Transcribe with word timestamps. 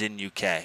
London, 0.00 0.26
UK. 0.28 0.64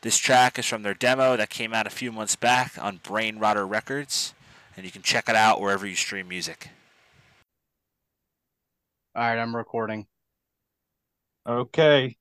This 0.00 0.18
track 0.18 0.58
is 0.58 0.66
from 0.66 0.82
their 0.82 0.94
demo 0.94 1.36
that 1.36 1.48
came 1.48 1.72
out 1.72 1.86
a 1.86 1.90
few 1.90 2.10
months 2.10 2.34
back 2.34 2.72
on 2.76 2.98
Brain 3.04 3.38
Rotter 3.38 3.64
Records, 3.64 4.34
and 4.76 4.84
you 4.84 4.90
can 4.90 5.02
check 5.02 5.28
it 5.28 5.36
out 5.36 5.60
wherever 5.60 5.86
you 5.86 5.94
stream 5.94 6.26
music. 6.26 6.70
All 9.14 9.22
right, 9.22 9.38
I'm 9.38 9.54
recording. 9.54 10.06
Okay. 11.46 12.16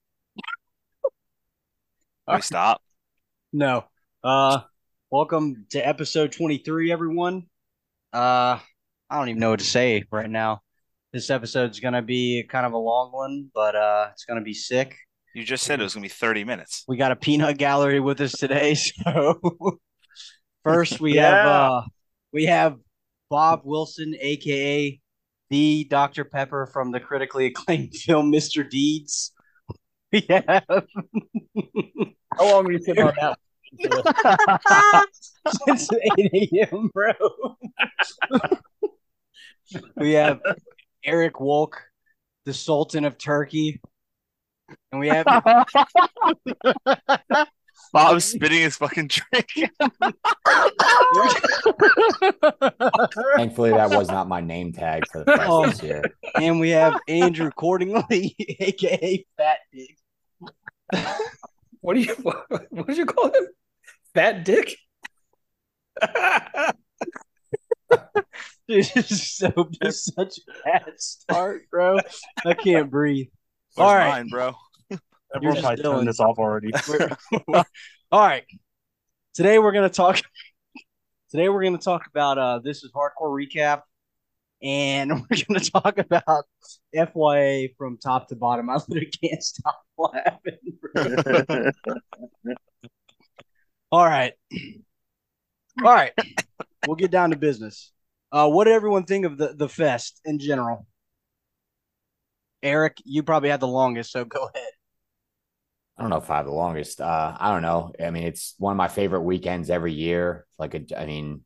We 2.31 2.41
stop. 2.41 2.81
No. 3.56 3.85
Uh 4.24 4.62
welcome 5.12 5.66
to 5.72 5.80
episode 5.80 6.31
23 6.31 6.91
everyone. 6.91 7.47
Uh 8.12 8.59
I 9.09 9.18
don't 9.18 9.30
even 9.30 9.40
know 9.40 9.52
what 9.52 9.59
to 9.59 9.66
say 9.66 10.03
right 10.12 10.30
now. 10.30 10.62
This 11.12 11.30
episode's 11.30 11.80
going 11.80 11.94
to 11.94 12.02
be 12.02 12.44
kind 12.50 12.66
of 12.66 12.74
a 12.74 12.78
long 12.78 13.12
one, 13.12 13.52
but 13.53 13.75
uh 13.75 14.09
it's 14.12 14.25
going 14.25 14.40
to 14.40 14.44
be 14.44 14.56
sick. 14.56 14.96
You 15.34 15.44
just 15.44 15.64
said 15.64 15.80
it 15.80 15.84
was 15.84 15.94
going 15.96 16.04
to 16.04 16.10
be 16.10 16.14
30 16.14 16.44
minutes. 16.44 16.84
We 16.88 16.98
got 16.98 17.12
a 17.12 17.16
peanut 17.16 17.58
gallery 17.58 18.00
with 18.00 18.22
us 18.22 18.34
today, 18.34 18.74
so 18.76 19.40
first 20.64 21.00
we 21.00 21.16
Yeah. 21.16 21.36
have 21.38 21.46
uh 21.48 21.82
we 22.32 22.46
have 22.46 22.78
Bob 23.30 23.62
Wilson 23.64 24.16
aka 24.20 25.00
the 25.50 25.88
Dr 25.90 26.26
Pepper 26.26 26.68
from 26.68 26.92
the 26.92 27.00
critically 27.00 27.48
acclaimed 27.48 27.94
film 28.06 28.32
Mr. 28.32 28.68
Deeds. 28.70 29.32
We 30.12 30.24
have 30.30 30.64
How 30.68 30.86
long 32.52 32.66
were 32.66 32.74
you 32.74 32.80
sitting 32.84 33.04
on 33.04 33.14
that? 33.20 33.36
since 35.66 35.90
8 35.92 36.52
a.m., 36.70 36.92
bro. 36.94 37.14
we 39.96 40.12
have 40.14 40.40
Eric 41.04 41.34
Wolk, 41.36 41.74
the 42.46 42.54
Sultan 42.54 43.06
of 43.06 43.18
Turkey. 43.18 43.82
And 44.91 45.00
we 45.01 45.07
have 45.09 45.25
Bob's 47.94 48.25
spitting 48.25 48.61
his 48.61 48.75
fucking 48.78 49.09
drink. 49.09 49.47
Thankfully, 53.35 53.72
that 53.72 53.89
was 53.91 54.07
not 54.09 54.28
my 54.28 54.41
name 54.41 54.73
tag 54.73 55.03
for 55.11 55.19
the 55.19 55.25
price 55.25 55.47
Oh. 55.50 55.66
this 55.67 55.84
year. 55.84 56.03
and 56.35 56.59
we 56.59 56.69
have 56.72 57.00
Andrew 57.07 57.51
Cordingley, 57.51 58.34
aka 58.59 59.25
Fat 59.38 59.57
Dick. 59.72 59.97
What 61.81 61.94
do 61.95 62.00
you 62.01 62.13
what, 62.22 62.45
what 62.72 62.88
did 62.88 62.97
you 62.97 63.05
call 63.05 63.28
him? 63.28 63.47
Fat 64.13 64.44
dick? 64.45 64.75
Dude, 68.67 68.85
this 68.95 69.11
is 69.11 69.31
so 69.35 69.51
this 69.81 70.07
is 70.07 70.13
such 70.16 70.38
a 70.38 70.41
bad 70.63 70.94
start, 70.97 71.63
bro. 71.69 71.97
I 72.45 72.53
can't 72.53 72.90
breathe. 72.90 73.28
Where's 73.75 73.89
All 73.89 73.95
right. 73.95 74.09
mine, 74.09 74.28
bro? 74.28 74.53
Everyone 75.35 75.56
just 75.56 75.66
probably 75.66 75.84
Dylan. 75.84 75.95
turned 75.95 76.07
this 76.07 76.19
off 76.19 76.38
already. 76.38 76.72
All 78.11 78.19
right. 78.19 78.44
Today 79.34 79.57
we're 79.57 79.72
gonna 79.72 79.89
talk. 79.89 80.22
Today 81.31 81.50
we're 81.50 81.63
gonna 81.63 81.79
talk 81.79 82.06
about 82.06 82.38
uh 82.38 82.59
this 82.59 82.84
is 82.84 82.91
hardcore 82.91 83.31
recap, 83.31 83.81
and 84.61 85.11
we're 85.11 85.44
gonna 85.47 85.59
talk 85.59 85.97
about 85.97 86.45
FYA 86.95 87.75
from 87.75 87.97
top 87.97 88.28
to 88.28 88.35
bottom. 88.35 88.69
I 88.69 88.75
literally 88.88 89.11
can't 89.23 89.41
stop 89.41 89.81
laughing. 89.97 90.59
All 93.91 94.05
right. 94.05 94.34
All 95.84 95.94
right. 95.94 96.11
We'll 96.85 96.95
get 96.95 97.09
down 97.09 97.31
to 97.31 97.38
business. 97.38 97.91
Uh, 98.31 98.50
what 98.50 98.66
did 98.66 98.73
everyone 98.73 99.05
think 99.05 99.25
of 99.25 99.38
the, 99.38 99.53
the 99.55 99.69
fest 99.69 100.22
in 100.25 100.38
general? 100.38 100.85
Eric, 102.63 102.97
you 103.03 103.24
probably 103.24 103.50
had 103.50 103.59
the 103.59 103.68
longest, 103.68 104.12
so 104.12 104.25
go 104.25 104.50
ahead. 104.53 104.69
I 105.97 106.01
don't 106.01 106.09
know 106.09 106.18
if 106.18 106.29
I 106.31 106.38
have 106.38 106.46
the 106.46 106.51
longest. 106.51 107.01
Uh, 107.01 107.38
I 107.40 107.51
don't 107.51 107.62
know. 107.62 107.91
I 108.03 108.09
mean, 108.09 108.24
it's 108.24 108.56
one 108.57 108.72
of 108.72 108.78
my 108.78 108.88
favorite 108.88 109.22
weekends 109.22 109.69
every 109.69 109.94
year. 109.94 110.47
Like, 110.57 110.73
a, 110.73 111.00
I 111.00 111.06
mean, 111.06 111.41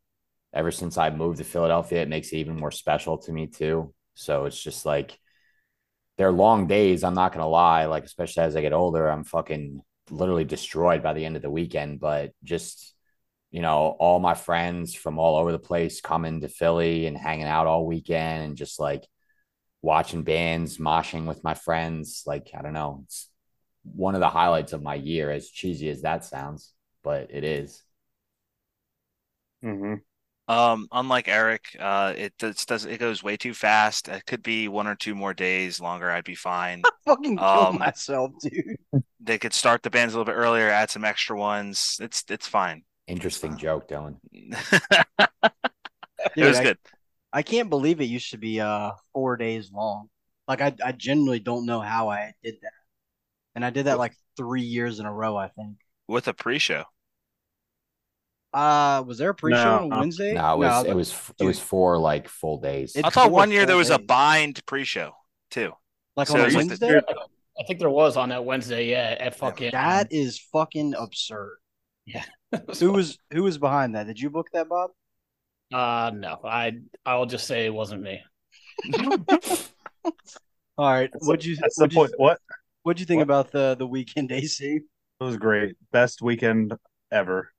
ever 0.54 0.72
since 0.72 0.98
I 0.98 1.10
moved 1.10 1.40
to 1.40 1.44
Philadelphia, 1.44 2.02
it 2.02 2.08
makes 2.10 2.32
it 2.32 2.38
even 2.38 2.58
more 2.58 2.72
special 2.72 3.18
to 3.20 3.32
me 3.32 3.48
too. 3.48 3.94
So 4.14 4.46
it's 4.46 4.62
just 4.62 4.86
like 4.86 5.20
they're 6.18 6.32
long 6.32 6.68
days. 6.68 7.04
I'm 7.04 7.14
not 7.14 7.34
gonna 7.34 7.48
lie. 7.48 7.86
Like, 7.86 8.06
especially 8.06 8.44
as 8.44 8.56
I 8.56 8.62
get 8.62 8.74
older, 8.74 9.10
I'm 9.10 9.24
fucking 9.26 9.82
literally 10.10 10.46
destroyed 10.46 11.04
by 11.04 11.14
the 11.14 11.26
end 11.26 11.36
of 11.36 11.42
the 11.42 11.52
weekend. 11.52 12.00
But 12.00 12.32
just 12.44 12.94
you 13.52 13.62
know, 13.62 13.96
all 14.00 14.20
my 14.20 14.34
friends 14.34 14.94
from 14.94 15.20
all 15.20 15.38
over 15.38 15.52
the 15.52 15.60
place 15.60 16.02
coming 16.02 16.42
to 16.42 16.50
Philly 16.50 17.08
and 17.08 17.18
hanging 17.18 17.46
out 17.46 17.68
all 17.68 17.86
weekend 17.86 18.44
and 18.44 18.58
just 18.58 18.80
like 18.80 19.08
watching 19.88 20.24
bands, 20.24 20.80
moshing 20.80 21.26
with 21.28 21.44
my 21.44 21.56
friends. 21.56 22.24
Like, 22.28 22.50
I 22.58 22.62
don't 22.64 22.74
know. 22.74 23.02
It's 23.06 23.30
one 23.84 24.16
of 24.16 24.22
the 24.22 24.30
highlights 24.30 24.74
of 24.74 24.84
my 24.84 24.96
year, 24.96 25.32
as 25.32 25.50
cheesy 25.50 25.90
as 25.90 26.04
that 26.04 26.26
sounds, 26.26 26.74
but 27.04 27.30
it 27.32 27.46
is. 27.46 27.84
hmm 29.62 29.96
Um, 30.50 30.88
unlike 30.94 31.28
Eric, 31.28 31.76
uh, 31.80 32.14
it 32.18 32.34
does, 32.40 32.66
does 32.66 32.86
it 32.86 33.00
goes 33.00 33.22
way 33.24 33.36
too 33.38 33.54
fast. 33.54 34.08
It 34.08 34.26
could 34.26 34.44
be 34.44 34.68
one 34.70 34.88
or 34.88 34.96
two 34.96 35.16
more 35.16 35.34
days 35.34 35.82
longer. 35.82 36.10
I'd 36.12 36.24
be 36.26 36.36
fine. 36.36 36.88
I 36.88 36.92
Fucking 37.06 37.44
kill 37.46 37.68
Um, 37.68 37.80
myself, 37.80 38.32
dude. 38.42 38.78
They 39.20 39.38
could 39.38 39.54
start 39.54 39.84
the 39.84 39.90
bands 39.92 40.14
a 40.14 40.18
little 40.18 40.32
bit 40.34 40.38
earlier, 40.40 40.70
add 40.70 40.90
some 40.90 41.06
extra 41.06 41.38
ones. 41.38 41.98
It's 42.02 42.24
it's 42.30 42.48
fine. 42.48 42.84
Interesting 43.08 43.58
joke, 43.58 43.88
Dylan. 43.88 44.18
it 44.32 45.08
Dude, 46.36 46.46
was 46.46 46.60
I, 46.60 46.62
good. 46.62 46.78
I 47.34 47.42
can't 47.44 47.70
believe 47.70 48.00
it 48.02 48.06
used 48.06 48.32
to 48.32 48.38
be 48.38 48.60
uh 48.62 48.92
four 49.14 49.38
days 49.38 49.72
long. 49.72 50.10
Like 50.48 50.62
I, 50.62 50.74
I 50.84 50.92
genuinely 50.94 51.40
don't 51.40 51.66
know 51.66 51.82
how 51.82 52.10
I 52.10 52.34
did 52.44 52.56
that. 52.62 52.72
And 53.56 53.66
I 53.66 53.70
did 53.70 53.88
that 53.88 53.98
like 53.98 54.14
three 54.38 54.62
years 54.62 55.00
in 55.00 55.06
a 55.06 55.14
row, 55.14 55.36
I 55.36 55.50
think. 55.50 55.78
with 56.08 56.28
a 56.28 56.34
pre-show. 56.34 56.84
Uh 58.54 59.04
was 59.06 59.18
there 59.18 59.30
a 59.32 59.36
pre-show 59.36 59.64
No. 59.88 59.94
on 59.94 60.00
Wednesday? 60.00 60.34
No, 60.34 60.54
it 60.54 60.58
was 60.60 60.84
No, 60.86 60.92
it 60.92 60.96
was 60.96 61.32
it 61.40 61.44
was 61.46 61.60
four 61.60 61.98
like 62.00 62.28
full 62.30 62.60
days. 62.60 62.96
It- 62.96 63.06
I 63.06 63.10
thought 63.10 63.32
one 63.32 63.52
year 63.52 63.66
there 63.66 63.74
four 63.74 63.80
was 63.80 63.90
a 63.90 64.00
bind 64.00 64.66
pre-show 64.66 65.12
too. 65.52 65.74
like 66.16 66.28
so 66.28 66.36
on 66.36 66.40
a 66.42 66.44
it's 66.46 66.56
like 66.56 66.64
the- 66.80 66.86
Wednesday. 66.88 67.02
I 67.60 67.64
think 67.64 67.80
there 67.80 67.90
was 67.90 68.18
on 68.18 68.30
that 68.30 68.46
Wednesday, 68.46 68.86
yeah, 68.92 69.16
at 69.20 69.36
fucking 69.36 69.72
That 69.72 70.08
is 70.12 70.40
fucking 70.54 70.94
absurd. 70.94 71.58
Yeah. 72.06 72.24
who 72.80 72.92
was 72.94 73.18
who 73.32 73.44
was 73.44 73.58
behind 73.58 73.96
that? 73.96 74.06
Did 74.08 74.20
you 74.20 74.30
book 74.30 74.48
that, 74.54 74.70
Bob? 74.70 74.92
Uh 75.74 76.12
no. 76.14 76.40
I 76.44 76.80
I'll 77.06 77.26
just 77.26 77.48
say 77.48 77.66
it 77.66 77.74
wasn't 77.74 78.02
me. 78.04 78.22
All 80.78 80.92
right. 80.92 81.12
What'd 81.20 81.46
you 81.46 81.58
That's 81.60 81.78
what'd 81.78 81.94
you, 81.94 82.00
point. 82.00 82.12
What? 82.18 82.40
what'd 82.84 83.00
you 83.00 83.06
think 83.06 83.20
What? 83.20 83.24
about 83.24 83.52
the 83.52 83.76
the 83.78 83.88
weekend 83.88 84.32
AC? 84.32 84.82
It 85.20 85.24
was 85.24 85.38
great. 85.38 85.76
Best 85.92 86.22
weekend 86.22 86.74
ever. 87.12 87.52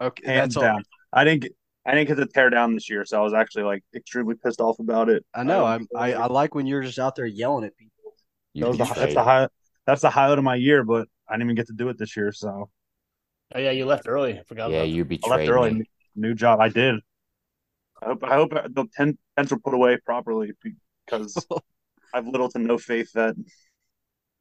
Okay, 0.00 0.24
Hands 0.24 0.54
that's 0.54 0.56
all. 0.56 0.62
down. 0.62 0.84
I 1.12 1.24
didn't 1.24 1.42
get 1.42 1.52
I 1.86 1.94
didn't 1.94 2.08
get 2.08 2.16
to 2.16 2.26
tear 2.26 2.50
down 2.50 2.74
this 2.74 2.88
year, 2.88 3.04
so 3.04 3.18
I 3.18 3.22
was 3.22 3.34
actually 3.34 3.64
like 3.64 3.84
extremely 3.94 4.34
pissed 4.36 4.60
off 4.60 4.78
about 4.78 5.08
it. 5.08 5.24
I 5.34 5.42
know. 5.44 5.64
I, 5.64 5.76
Um, 5.76 5.88
I 5.94 6.14
I 6.14 6.26
like 6.26 6.54
when 6.54 6.66
you're 6.66 6.82
just 6.82 6.98
out 6.98 7.14
there 7.16 7.26
yelling 7.26 7.64
at 7.64 7.76
people. 7.76 8.14
You 8.54 8.62
that 8.62 8.68
was 8.68 8.78
the, 8.78 8.84
betrayed 8.84 8.94
that's 8.94 9.14
the 9.14 9.22
high 9.22 9.48
that's 9.86 10.00
the 10.02 10.10
highlight 10.10 10.38
of 10.38 10.44
my 10.44 10.54
year, 10.56 10.82
but 10.84 11.08
I 11.28 11.34
didn't 11.34 11.44
even 11.48 11.56
get 11.56 11.66
to 11.68 11.72
do 11.74 11.88
it 11.88 11.98
this 11.98 12.16
year, 12.16 12.32
so 12.32 12.70
Oh 13.54 13.58
yeah, 13.58 13.70
you 13.70 13.86
left 13.86 14.08
early. 14.08 14.38
I 14.38 14.42
forgot 14.42 14.66
Yeah, 14.66 14.82
about 14.82 14.88
you 14.88 15.04
I 15.24 15.28
left 15.28 15.48
betrayed 15.48 15.48
early. 15.48 15.78
me. 15.78 15.84
New 16.16 16.34
job. 16.34 16.60
I 16.60 16.68
did. 16.68 16.96
I 18.02 18.06
hope 18.06 18.24
I 18.24 18.34
hope 18.34 18.50
the 18.50 18.86
ten, 18.96 19.18
tents 19.36 19.50
were 19.52 19.58
put 19.58 19.74
away 19.74 19.96
properly 20.04 20.52
because 21.04 21.36
I 22.14 22.18
have 22.18 22.26
little 22.26 22.48
to 22.50 22.58
no 22.58 22.78
faith 22.78 23.10
that 23.14 23.34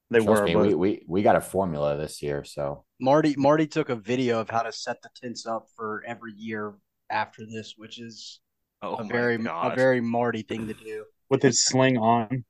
they 0.09 0.19
Trust 0.23 0.41
were. 0.41 0.45
me, 0.47 0.53
but 0.53 0.67
we, 0.67 0.73
we 0.75 1.03
we 1.07 1.21
got 1.21 1.35
a 1.35 1.41
formula 1.41 1.97
this 1.97 2.21
year, 2.21 2.43
so 2.43 2.85
Marty 2.99 3.35
Marty 3.37 3.67
took 3.67 3.89
a 3.89 3.95
video 3.95 4.39
of 4.41 4.49
how 4.49 4.61
to 4.63 4.71
set 4.71 5.01
the 5.01 5.09
tents 5.15 5.45
up 5.45 5.67
for 5.75 6.03
every 6.05 6.33
year 6.33 6.73
after 7.09 7.45
this, 7.45 7.73
which 7.77 7.99
is 7.99 8.39
Oh 8.81 8.95
a 8.95 9.03
very 9.05 9.37
God. 9.37 9.71
a 9.71 9.75
very 9.75 10.01
Marty 10.01 10.41
thing 10.41 10.67
to 10.67 10.73
do. 10.73 11.05
with 11.29 11.41
his 11.41 11.63
sling 11.63 11.97
on. 11.97 12.43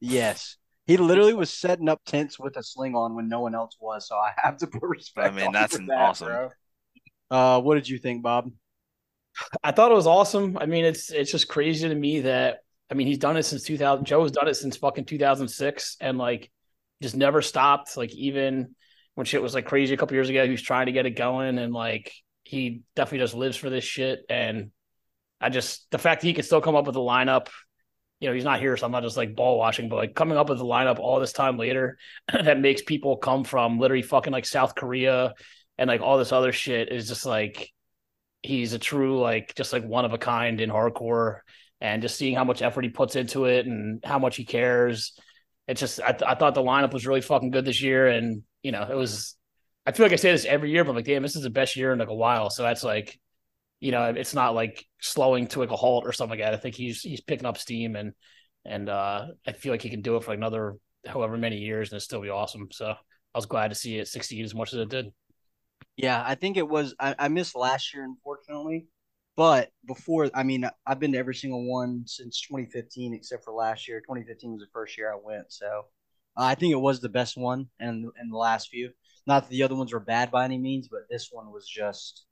Yes. 0.00 0.56
He 0.86 0.96
literally 0.96 1.34
was 1.34 1.50
setting 1.52 1.88
up 1.88 2.00
tents 2.06 2.38
with 2.38 2.56
a 2.56 2.62
sling 2.62 2.94
on 2.94 3.14
when 3.14 3.28
no 3.28 3.40
one 3.40 3.54
else 3.54 3.76
was, 3.80 4.08
so 4.08 4.16
I 4.16 4.32
have 4.36 4.56
to 4.58 4.66
put 4.66 4.82
respect. 4.82 5.28
I 5.28 5.36
mean, 5.36 5.48
on 5.48 5.52
that's 5.52 5.76
for 5.76 5.82
that, 5.86 5.98
awesome. 5.98 6.28
bro. 6.28 6.50
Uh, 7.30 7.60
what 7.60 7.74
did 7.74 7.88
you 7.88 7.98
think, 7.98 8.22
Bob? 8.22 8.50
I 9.62 9.72
thought 9.72 9.92
it 9.92 9.96
was 9.96 10.06
awesome. 10.06 10.58
I 10.58 10.66
mean, 10.66 10.84
it's 10.84 11.10
it's 11.10 11.30
just 11.30 11.48
crazy 11.48 11.88
to 11.88 11.94
me 11.94 12.20
that 12.20 12.58
I 12.90 12.94
mean 12.94 13.06
he's 13.06 13.18
done 13.18 13.36
it 13.36 13.44
since 13.44 13.64
2000. 13.64 14.04
Joe's 14.04 14.32
done 14.32 14.48
it 14.48 14.54
since 14.54 14.76
fucking 14.76 15.04
2006, 15.04 15.96
and 16.00 16.18
like 16.18 16.50
just 17.02 17.16
never 17.16 17.42
stopped. 17.42 17.96
Like 17.96 18.14
even 18.14 18.74
when 19.14 19.24
shit 19.24 19.42
was 19.42 19.54
like 19.54 19.66
crazy 19.66 19.94
a 19.94 19.96
couple 19.96 20.14
years 20.14 20.28
ago, 20.28 20.44
he 20.44 20.50
was 20.50 20.62
trying 20.62 20.86
to 20.86 20.92
get 20.92 21.06
it 21.06 21.10
going, 21.10 21.58
and 21.58 21.72
like 21.72 22.12
he 22.44 22.82
definitely 22.96 23.24
just 23.24 23.34
lives 23.34 23.56
for 23.56 23.70
this 23.70 23.84
shit. 23.84 24.20
And 24.28 24.70
I 25.40 25.48
just 25.48 25.90
the 25.90 25.98
fact 25.98 26.20
that 26.20 26.26
he 26.26 26.34
can 26.34 26.44
still 26.44 26.60
come 26.60 26.76
up 26.76 26.86
with 26.86 26.96
a 26.96 27.00
lineup. 27.00 27.48
You 28.18 28.28
know, 28.28 28.34
he's 28.34 28.44
not 28.44 28.60
here, 28.60 28.76
so 28.76 28.84
I'm 28.84 28.92
not 28.92 29.02
just 29.02 29.16
like 29.16 29.34
ball 29.34 29.56
washing, 29.56 29.88
but 29.88 29.96
like 29.96 30.14
coming 30.14 30.36
up 30.36 30.50
with 30.50 30.60
a 30.60 30.64
lineup 30.64 30.98
all 30.98 31.20
this 31.20 31.32
time 31.32 31.56
later 31.56 31.96
that 32.32 32.60
makes 32.60 32.82
people 32.82 33.16
come 33.16 33.44
from 33.44 33.78
literally 33.78 34.02
fucking 34.02 34.32
like 34.32 34.44
South 34.44 34.74
Korea 34.74 35.32
and 35.78 35.88
like 35.88 36.02
all 36.02 36.18
this 36.18 36.30
other 36.30 36.52
shit 36.52 36.92
is 36.92 37.08
just 37.08 37.24
like 37.24 37.72
he's 38.42 38.72
a 38.72 38.78
true 38.78 39.20
like 39.20 39.54
just 39.54 39.72
like 39.72 39.84
one 39.84 40.04
of 40.04 40.12
a 40.12 40.18
kind 40.18 40.60
in 40.60 40.70
hardcore 40.70 41.40
and 41.80 42.02
just 42.02 42.16
seeing 42.16 42.34
how 42.34 42.44
much 42.44 42.62
effort 42.62 42.84
he 42.84 42.90
puts 42.90 43.16
into 43.16 43.44
it 43.44 43.66
and 43.66 44.02
how 44.04 44.18
much 44.18 44.36
he 44.36 44.44
cares 44.44 45.14
it's 45.70 45.80
just 45.80 46.00
I, 46.00 46.10
th- 46.10 46.28
I 46.28 46.34
thought 46.34 46.54
the 46.54 46.62
lineup 46.62 46.92
was 46.92 47.06
really 47.06 47.20
fucking 47.20 47.52
good 47.52 47.64
this 47.64 47.80
year, 47.80 48.08
and 48.08 48.42
you 48.62 48.72
know 48.72 48.82
it 48.82 48.96
was. 48.96 49.36
I 49.86 49.92
feel 49.92 50.04
like 50.04 50.12
I 50.12 50.16
say 50.16 50.32
this 50.32 50.44
every 50.44 50.70
year, 50.70 50.84
but 50.84 50.90
I'm 50.90 50.96
like, 50.96 51.04
damn, 51.04 51.22
this 51.22 51.36
is 51.36 51.42
the 51.42 51.50
best 51.50 51.76
year 51.76 51.92
in 51.92 51.98
like 52.00 52.08
a 52.08 52.14
while. 52.14 52.50
So 52.50 52.62
that's 52.64 52.84
like, 52.84 53.18
you 53.80 53.92
know, 53.92 54.04
it's 54.04 54.34
not 54.34 54.54
like 54.54 54.84
slowing 55.00 55.46
to 55.48 55.60
like 55.60 55.70
a 55.70 55.76
halt 55.76 56.04
or 56.06 56.12
something 56.12 56.38
like 56.38 56.44
that. 56.44 56.54
I 56.54 56.58
think 56.58 56.74
he's 56.74 57.02
he's 57.02 57.20
picking 57.20 57.46
up 57.46 57.56
steam, 57.56 57.94
and 57.94 58.12
and 58.64 58.88
uh 58.88 59.28
I 59.46 59.52
feel 59.52 59.72
like 59.72 59.82
he 59.82 59.90
can 59.90 60.02
do 60.02 60.16
it 60.16 60.24
for 60.24 60.32
like 60.32 60.38
another 60.38 60.74
however 61.06 61.38
many 61.38 61.58
years, 61.58 61.92
and 61.92 61.98
it 61.98 62.02
still 62.02 62.20
be 62.20 62.30
awesome. 62.30 62.68
So 62.72 62.86
I 62.86 63.38
was 63.38 63.46
glad 63.46 63.68
to 63.68 63.76
see 63.76 63.98
it 63.98 64.08
succeed 64.08 64.44
as 64.44 64.54
much 64.54 64.72
as 64.72 64.80
it 64.80 64.88
did. 64.90 65.12
Yeah, 65.96 66.22
I 66.26 66.34
think 66.34 66.56
it 66.56 66.68
was. 66.68 66.94
I, 66.98 67.14
I 67.18 67.28
missed 67.28 67.54
last 67.54 67.92
year, 67.94 68.04
unfortunately. 68.04 68.86
But 69.36 69.70
before, 69.86 70.28
I 70.34 70.42
mean, 70.42 70.68
I've 70.86 70.98
been 70.98 71.12
to 71.12 71.18
every 71.18 71.34
single 71.34 71.64
one 71.64 72.02
since 72.06 72.40
2015, 72.42 73.14
except 73.14 73.44
for 73.44 73.52
last 73.52 73.88
year. 73.88 74.00
2015 74.00 74.52
was 74.52 74.60
the 74.60 74.66
first 74.72 74.98
year 74.98 75.12
I 75.12 75.16
went, 75.22 75.52
so 75.52 75.84
uh, 76.36 76.44
I 76.44 76.54
think 76.54 76.72
it 76.72 76.80
was 76.80 77.00
the 77.00 77.08
best 77.08 77.36
one, 77.36 77.68
and 77.78 78.06
in 78.20 78.30
the 78.30 78.36
last 78.36 78.68
few. 78.68 78.90
Not 79.26 79.44
that 79.44 79.50
the 79.50 79.62
other 79.62 79.76
ones 79.76 79.92
were 79.92 80.00
bad 80.00 80.30
by 80.30 80.44
any 80.44 80.58
means, 80.58 80.88
but 80.88 81.02
this 81.10 81.28
one 81.30 81.52
was 81.52 81.66
just, 81.68 82.24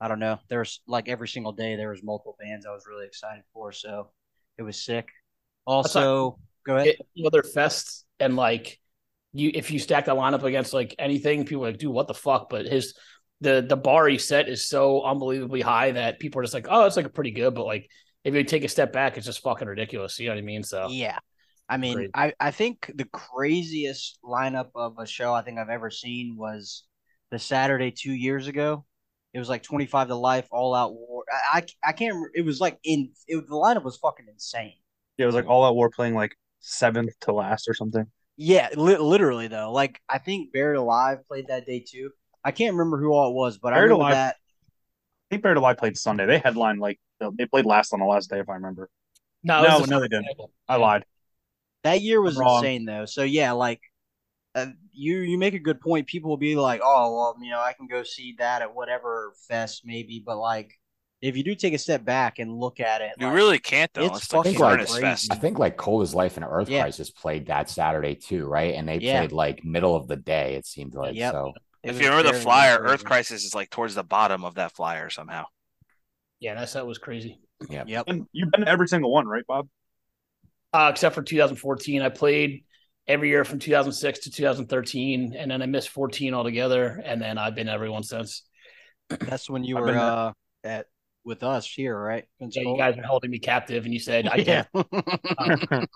I 0.00 0.08
don't 0.08 0.18
know. 0.18 0.38
There's 0.48 0.80
like 0.86 1.08
every 1.08 1.28
single 1.28 1.52
day 1.52 1.76
there 1.76 1.90
was 1.90 2.02
multiple 2.02 2.36
bands 2.38 2.66
I 2.66 2.72
was 2.72 2.86
really 2.88 3.06
excited 3.06 3.42
for, 3.52 3.72
so 3.72 4.10
it 4.58 4.62
was 4.62 4.82
sick. 4.82 5.08
Also, 5.66 6.38
go 6.66 6.76
ahead. 6.76 6.94
It, 7.16 7.26
other 7.26 7.42
fests 7.42 8.04
and 8.18 8.36
like 8.36 8.78
you, 9.32 9.50
if 9.54 9.70
you 9.70 9.78
stack 9.78 10.06
that 10.06 10.16
lineup 10.16 10.42
against 10.42 10.72
like 10.72 10.94
anything, 10.98 11.44
people 11.44 11.64
are 11.64 11.70
like, 11.70 11.78
dude, 11.78 11.92
what 11.92 12.08
the 12.08 12.14
fuck? 12.14 12.48
But 12.50 12.66
his 12.66 12.94
the 13.40 13.64
the 13.66 13.76
bar 13.76 14.06
he 14.08 14.18
set 14.18 14.48
is 14.48 14.66
so 14.66 15.02
unbelievably 15.02 15.62
high 15.62 15.92
that 15.92 16.18
people 16.18 16.40
are 16.40 16.44
just 16.44 16.54
like, 16.54 16.66
oh, 16.68 16.84
it's 16.84 16.96
like 16.96 17.06
a 17.06 17.10
pretty 17.10 17.30
good, 17.30 17.54
but 17.54 17.66
like 17.66 17.88
if 18.24 18.34
you 18.34 18.44
take 18.44 18.64
a 18.64 18.68
step 18.68 18.92
back, 18.92 19.16
it's 19.16 19.26
just 19.26 19.42
fucking 19.42 19.68
ridiculous. 19.68 20.18
You 20.18 20.28
know 20.28 20.34
what 20.34 20.40
I 20.40 20.42
mean? 20.42 20.62
So 20.62 20.88
yeah. 20.90 21.18
I 21.68 21.76
mean, 21.76 22.10
I, 22.14 22.32
I 22.40 22.50
think 22.50 22.90
the 22.96 23.04
craziest 23.04 24.18
lineup 24.24 24.70
of 24.74 24.98
a 24.98 25.06
show 25.06 25.32
I 25.32 25.42
think 25.42 25.56
I've 25.56 25.68
ever 25.68 25.88
seen 25.88 26.36
was 26.36 26.82
the 27.30 27.38
Saturday 27.38 27.92
two 27.92 28.12
years 28.12 28.48
ago. 28.48 28.84
It 29.32 29.38
was 29.38 29.48
like 29.48 29.62
25 29.62 30.08
to 30.08 30.16
life, 30.16 30.48
all 30.50 30.74
out 30.74 30.92
war. 30.92 31.22
I, 31.32 31.58
I, 31.58 31.90
I 31.90 31.92
can't 31.92 32.12
remember. 32.14 32.32
It 32.34 32.44
was 32.44 32.60
like 32.60 32.76
in, 32.82 33.12
it, 33.28 33.46
the 33.46 33.54
lineup 33.54 33.84
was 33.84 33.98
fucking 33.98 34.26
insane. 34.28 34.74
Yeah, 35.16 35.24
it 35.24 35.26
was 35.26 35.36
like 35.36 35.46
all 35.46 35.64
out 35.64 35.76
war 35.76 35.90
playing 35.90 36.16
like 36.16 36.34
seventh 36.58 37.12
to 37.20 37.32
last 37.32 37.68
or 37.68 37.74
something. 37.74 38.06
Yeah, 38.42 38.70
li- 38.74 38.96
literally 38.96 39.48
though. 39.48 39.70
Like 39.70 40.00
I 40.08 40.16
think 40.16 40.50
Buried 40.50 40.78
Alive 40.78 41.18
played 41.28 41.48
that 41.48 41.66
day 41.66 41.84
too. 41.86 42.08
I 42.42 42.52
can't 42.52 42.72
remember 42.72 42.98
who 42.98 43.12
all 43.12 43.30
it 43.30 43.34
was, 43.34 43.58
but 43.58 43.74
Buried 43.74 43.80
I 43.80 43.82
remember 43.82 44.04
Alive, 44.04 44.14
that. 44.14 44.36
I 44.36 45.26
think 45.28 45.42
Buried 45.42 45.58
Alive 45.58 45.76
played 45.76 45.98
Sunday. 45.98 46.24
They 46.24 46.38
headlined 46.38 46.80
like 46.80 46.98
they 47.20 47.44
played 47.44 47.66
last 47.66 47.92
on 47.92 48.00
the 48.00 48.06
last 48.06 48.30
day, 48.30 48.38
if 48.38 48.48
I 48.48 48.54
remember. 48.54 48.88
No, 49.42 49.62
no, 49.62 49.84
no, 49.84 50.00
they 50.00 50.08
didn't. 50.08 50.26
I 50.66 50.76
lied. 50.76 51.04
That 51.84 52.00
year 52.00 52.22
was 52.22 52.40
insane 52.40 52.86
though. 52.86 53.04
So 53.04 53.24
yeah, 53.24 53.52
like 53.52 53.82
uh, 54.54 54.68
you 54.90 55.18
you 55.18 55.36
make 55.36 55.52
a 55.52 55.58
good 55.58 55.82
point. 55.82 56.06
People 56.06 56.30
will 56.30 56.38
be 56.38 56.56
like, 56.56 56.80
oh 56.82 57.14
well, 57.14 57.36
you 57.42 57.50
know, 57.50 57.60
I 57.60 57.74
can 57.74 57.88
go 57.88 58.02
see 58.04 58.36
that 58.38 58.62
at 58.62 58.74
whatever 58.74 59.34
fest 59.48 59.82
maybe, 59.84 60.22
but 60.24 60.38
like 60.38 60.79
if 61.22 61.36
you 61.36 61.44
do 61.44 61.54
take 61.54 61.74
a 61.74 61.78
step 61.78 62.04
back 62.04 62.38
and 62.38 62.58
look 62.58 62.80
at 62.80 63.02
it, 63.02 63.12
you 63.18 63.26
like, 63.26 63.34
really 63.34 63.58
can't 63.58 63.92
though. 63.92 64.06
It's 64.06 64.26
fucking 64.26 64.58
like, 64.58 64.88
Fest. 64.88 65.28
I 65.30 65.34
think 65.36 65.58
like 65.58 65.76
Cold 65.76 66.02
as 66.02 66.14
Life 66.14 66.36
and 66.36 66.46
Earth 66.48 66.68
yeah. 66.68 66.82
Crisis 66.82 67.10
played 67.10 67.46
that 67.46 67.68
Saturday 67.68 68.14
too, 68.14 68.46
right? 68.46 68.74
And 68.74 68.88
they 68.88 68.98
yeah. 68.98 69.20
played 69.20 69.32
like 69.32 69.64
middle 69.64 69.94
of 69.94 70.08
the 70.08 70.16
day. 70.16 70.54
It 70.54 70.66
seemed 70.66 70.94
like 70.94 71.14
yep. 71.14 71.32
so. 71.32 71.52
It 71.82 71.90
if 71.90 72.00
you 72.00 72.08
remember 72.08 72.32
the 72.32 72.38
flyer, 72.38 72.78
Earth 72.78 73.04
Crisis 73.04 73.44
is 73.44 73.54
like 73.54 73.70
towards 73.70 73.94
the 73.94 74.04
bottom 74.04 74.44
of 74.44 74.54
that 74.54 74.72
flyer 74.72 75.10
somehow. 75.10 75.44
Yeah, 76.38 76.54
that 76.54 76.70
set 76.70 76.86
was 76.86 76.98
crazy. 76.98 77.38
Yeah. 77.68 77.84
Yep. 77.86 78.04
And 78.08 78.26
you've 78.32 78.50
been 78.50 78.62
to 78.62 78.68
every 78.68 78.88
single 78.88 79.12
one, 79.12 79.26
right, 79.26 79.46
Bob? 79.46 79.68
Uh, 80.72 80.88
except 80.90 81.14
for 81.14 81.22
2014, 81.22 82.00
I 82.00 82.08
played 82.08 82.64
every 83.06 83.28
year 83.28 83.44
from 83.44 83.58
2006 83.58 84.20
to 84.20 84.30
2013, 84.30 85.34
and 85.36 85.50
then 85.50 85.60
I 85.60 85.66
missed 85.66 85.90
14 85.90 86.32
altogether, 86.32 87.02
and 87.04 87.20
then 87.20 87.38
I've 87.38 87.54
been 87.54 87.68
everyone 87.68 88.04
since. 88.04 88.44
That's 89.08 89.50
when 89.50 89.64
you 89.64 89.76
were 89.76 89.96
uh, 89.96 90.32
at 90.62 90.86
with 91.24 91.42
us 91.42 91.70
here, 91.70 91.98
right? 91.98 92.24
Yeah, 92.38 92.62
you 92.62 92.76
guys 92.76 92.96
were 92.96 93.02
holding 93.02 93.30
me 93.30 93.38
captive, 93.38 93.84
and 93.84 93.92
you 93.92 94.00
said, 94.00 94.26
"I 94.28 94.36
yeah. 94.38 94.64
can't." 94.72 94.86
I 95.38 95.86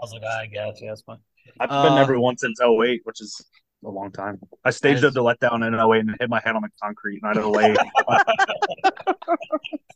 was 0.00 0.12
like, 0.12 0.22
"I 0.24 0.46
guess, 0.46 0.78
yeah, 0.80 0.90
that's 0.90 1.02
fine." 1.02 1.18
I've 1.60 1.68
been 1.68 1.92
uh, 1.92 1.96
every 1.96 2.18
one 2.18 2.36
since 2.36 2.60
08, 2.60 3.02
which 3.04 3.20
is 3.20 3.44
a 3.84 3.90
long 3.90 4.10
time. 4.10 4.40
I 4.64 4.70
staged 4.70 5.04
up 5.04 5.14
the 5.14 5.22
letdown 5.22 5.66
in 5.66 5.74
08 5.74 6.00
and 6.00 6.16
hit 6.18 6.28
my 6.28 6.40
head 6.44 6.56
on 6.56 6.62
the 6.62 6.68
concrete, 6.82 7.20
and 7.22 7.30
I 7.30 7.34
had 7.34 7.40
to 7.42 7.48
lay 7.48 7.70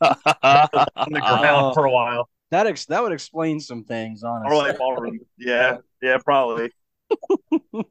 on 0.00 1.12
the 1.12 1.20
ground 1.20 1.66
uh, 1.66 1.74
for 1.74 1.84
a 1.86 1.90
while. 1.90 2.28
That 2.50 2.66
ex- 2.66 2.86
that 2.86 3.02
would 3.02 3.12
explain 3.12 3.60
some 3.60 3.84
things, 3.84 4.22
honestly. 4.22 4.56
Or 4.56 4.56
like 4.56 4.78
ballroom. 4.78 5.20
Yeah, 5.38 5.78
yeah, 6.02 6.18
probably. 6.18 6.70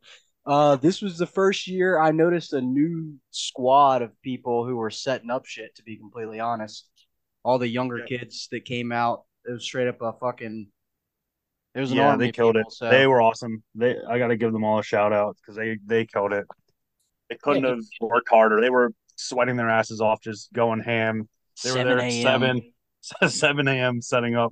uh, 0.50 0.76
this 0.78 1.00
was 1.00 1.20
the 1.20 1.28
first 1.28 1.68
year 1.68 2.00
I 2.00 2.10
noticed 2.10 2.54
a 2.54 2.62
new 2.62 3.14
squad 3.30 4.02
of 4.02 4.20
people 4.24 4.66
who 4.66 4.78
were 4.78 4.90
setting 4.90 5.30
up 5.30 5.46
shit. 5.46 5.76
To 5.76 5.84
be 5.84 5.96
completely 5.96 6.40
honest, 6.40 6.90
all 7.44 7.60
the 7.60 7.68
younger 7.68 8.00
yeah. 8.00 8.18
kids 8.18 8.48
that 8.52 8.66
came 8.66 8.92
out, 8.92 9.26
it 9.46 9.52
was 9.52 9.64
straight 9.64 9.88
up 9.88 10.02
a 10.02 10.14
fucking. 10.14 10.68
It 11.76 11.80
was 11.80 11.92
yeah, 11.92 12.16
they 12.16 12.32
killed 12.32 12.56
people, 12.56 12.68
it. 12.68 12.74
So. 12.74 12.90
They 12.90 13.06
were 13.06 13.22
awesome. 13.22 13.62
They, 13.76 13.96
I 14.10 14.18
got 14.18 14.30
to 14.30 14.38
give 14.38 14.52
them 14.52 14.64
all 14.64 14.80
a 14.80 14.84
shout 14.84 15.14
out 15.14 15.38
because 15.38 15.56
they 15.56 15.78
they 15.86 16.08
killed 16.08 16.34
it. 16.34 16.48
They 17.30 17.38
couldn't 17.40 17.64
yeah. 17.64 17.70
have 17.70 17.84
worked 18.02 18.30
harder. 18.30 18.60
They 18.60 18.72
were 18.72 18.92
sweating 19.18 19.56
their 19.56 19.70
asses 19.70 20.02
off, 20.02 20.20
just 20.20 20.52
going 20.52 20.80
ham. 20.80 21.30
They 21.64 21.72
were 21.72 21.84
there 21.84 22.00
at 22.00 22.12
seven 22.12 22.74
7 23.28 23.68
a.m. 23.68 24.02
setting 24.02 24.36
up. 24.36 24.52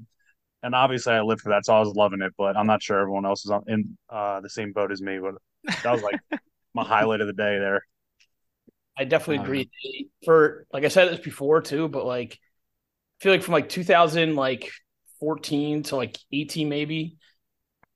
And 0.64 0.74
obviously, 0.74 1.14
I 1.14 1.22
lived 1.22 1.42
for 1.42 1.50
that, 1.50 1.66
so 1.66 1.76
I 1.76 1.80
was 1.80 1.94
loving 1.96 2.22
it. 2.22 2.34
But 2.38 2.58
I'm 2.58 2.68
not 2.68 2.82
sure 2.82 3.00
everyone 3.00 3.26
else 3.26 3.46
is 3.46 3.52
on, 3.52 3.64
in 3.68 3.98
uh, 4.10 4.42
the 4.42 4.50
same 4.50 4.72
boat 4.72 4.92
as 4.92 5.02
me. 5.02 5.20
But 5.20 5.36
that 5.84 5.92
was 5.92 6.02
like 6.02 6.20
my 6.74 6.84
highlight 6.84 7.22
of 7.22 7.28
the 7.28 7.34
day 7.34 7.60
there. 7.60 7.82
I 8.98 9.04
definitely 9.04 9.44
agree. 9.44 9.70
For 10.26 10.66
like 10.74 10.84
I 10.84 10.88
said 10.88 11.12
this 11.12 11.20
before 11.20 11.62
too, 11.62 11.88
but 11.88 12.06
like 12.06 12.40
I 13.20 13.24
feel 13.24 13.32
like 13.32 13.44
from 13.44 13.54
like 13.54 13.70
2000 13.70 14.36
like 14.36 14.72
14 15.20 15.84
to 15.84 15.96
like 15.96 16.18
18 16.32 16.70
maybe, 16.70 17.18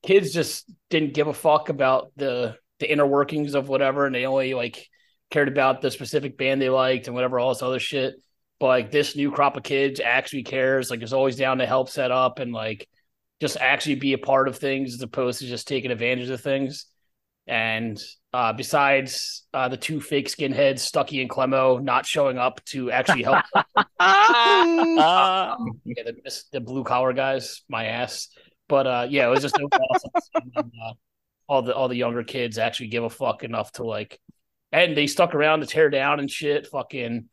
kids 0.04 0.32
just 0.32 0.70
didn't 0.90 1.14
give 1.14 1.28
a 1.28 1.34
fuck 1.34 1.70
about 1.70 2.12
the 2.16 2.56
the 2.80 2.92
inner 2.92 3.06
workings 3.06 3.56
of 3.56 3.70
whatever, 3.70 4.06
and 4.06 4.14
they 4.14 4.26
only 4.26 4.54
like 4.54 4.88
cared 5.32 5.48
about 5.48 5.82
the 5.82 5.90
specific 5.90 6.38
band 6.38 6.62
they 6.62 6.70
liked 6.70 7.08
and 7.08 7.16
whatever 7.16 7.40
all 7.40 7.50
this 7.50 7.64
other 7.64 7.80
shit 7.80 8.16
but 8.62 8.68
like 8.68 8.92
this 8.92 9.16
new 9.16 9.32
crop 9.32 9.58
of 9.58 9.64
kids 9.64 10.00
actually 10.00 10.44
cares 10.44 10.92
like 10.92 11.02
is 11.02 11.14
always 11.14 11.36
down 11.36 11.58
to 11.58 11.66
help 11.66 11.90
set 11.90 12.12
up 12.12 12.38
and 12.38 12.54
like 12.54 12.88
just 13.40 13.58
actually 13.58 13.96
be 13.96 14.14
a 14.14 14.20
part 14.20 14.48
of 14.48 14.56
things 14.56 14.94
as 14.94 15.02
opposed 15.02 15.40
to 15.40 15.48
just 15.48 15.68
taking 15.68 15.90
advantage 15.90 16.30
of 16.30 16.40
things. 16.42 16.86
And 17.48 18.00
uh, 18.32 18.54
besides 18.54 19.48
uh, 19.52 19.68
the 19.68 19.78
two 19.78 20.00
fake 20.00 20.28
skinheads 20.30 20.78
stucky 20.78 21.22
and 21.22 21.30
clemo 21.30 21.82
not 21.82 22.06
showing 22.06 22.38
up 22.38 22.64
to 22.66 22.92
actually 22.92 23.24
help. 23.24 23.44
Um, 23.56 23.74
yeah, 25.84 26.04
the, 26.06 26.44
the, 26.52 26.62
blue 26.62 26.84
collar 26.84 27.14
guys 27.14 27.64
my 27.68 27.86
ass. 27.86 28.28
But 28.70 28.86
uh, 28.86 29.08
yeah 29.10 29.26
it 29.26 29.32
was 29.32 29.42
just 29.42 29.58
awesome 29.60 30.52
and, 30.56 30.72
uh, 30.86 30.94
all 31.50 31.64
the 31.64 31.74
all 31.74 31.88
the 31.88 31.96
younger 31.96 32.24
kids 32.24 32.60
actually 32.60 32.90
give 32.90 33.04
a 33.04 33.10
fuck 33.10 33.44
enough 33.44 33.72
to 33.74 33.84
like 33.84 34.20
and 34.72 34.96
they 34.96 35.08
stuck 35.08 35.34
around 35.34 35.62
to 35.62 35.66
tear 35.66 35.90
down 35.90 36.20
and 36.20 36.30
shit 36.30 36.68
fucking 36.68 37.28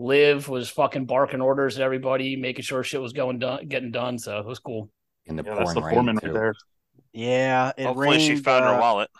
Liv 0.00 0.48
was 0.48 0.70
fucking 0.70 1.04
barking 1.04 1.42
orders 1.42 1.76
at 1.76 1.82
everybody, 1.82 2.34
making 2.34 2.62
sure 2.62 2.82
shit 2.82 3.02
was 3.02 3.12
going 3.12 3.38
done, 3.38 3.68
getting 3.68 3.90
done. 3.90 4.18
So 4.18 4.38
it 4.38 4.46
was 4.46 4.58
cool. 4.58 4.88
In 5.26 5.36
the 5.36 5.44
yeah, 5.44 5.54
that's 5.54 5.74
the 5.74 5.82
foreman 5.82 6.18
right 6.22 6.32
there. 6.32 6.54
Yeah, 7.12 7.72
hopefully 7.78 8.08
rained, 8.08 8.22
she 8.22 8.36
found 8.36 8.64
uh, 8.64 8.74
her 8.74 8.80
wallet. 8.80 9.10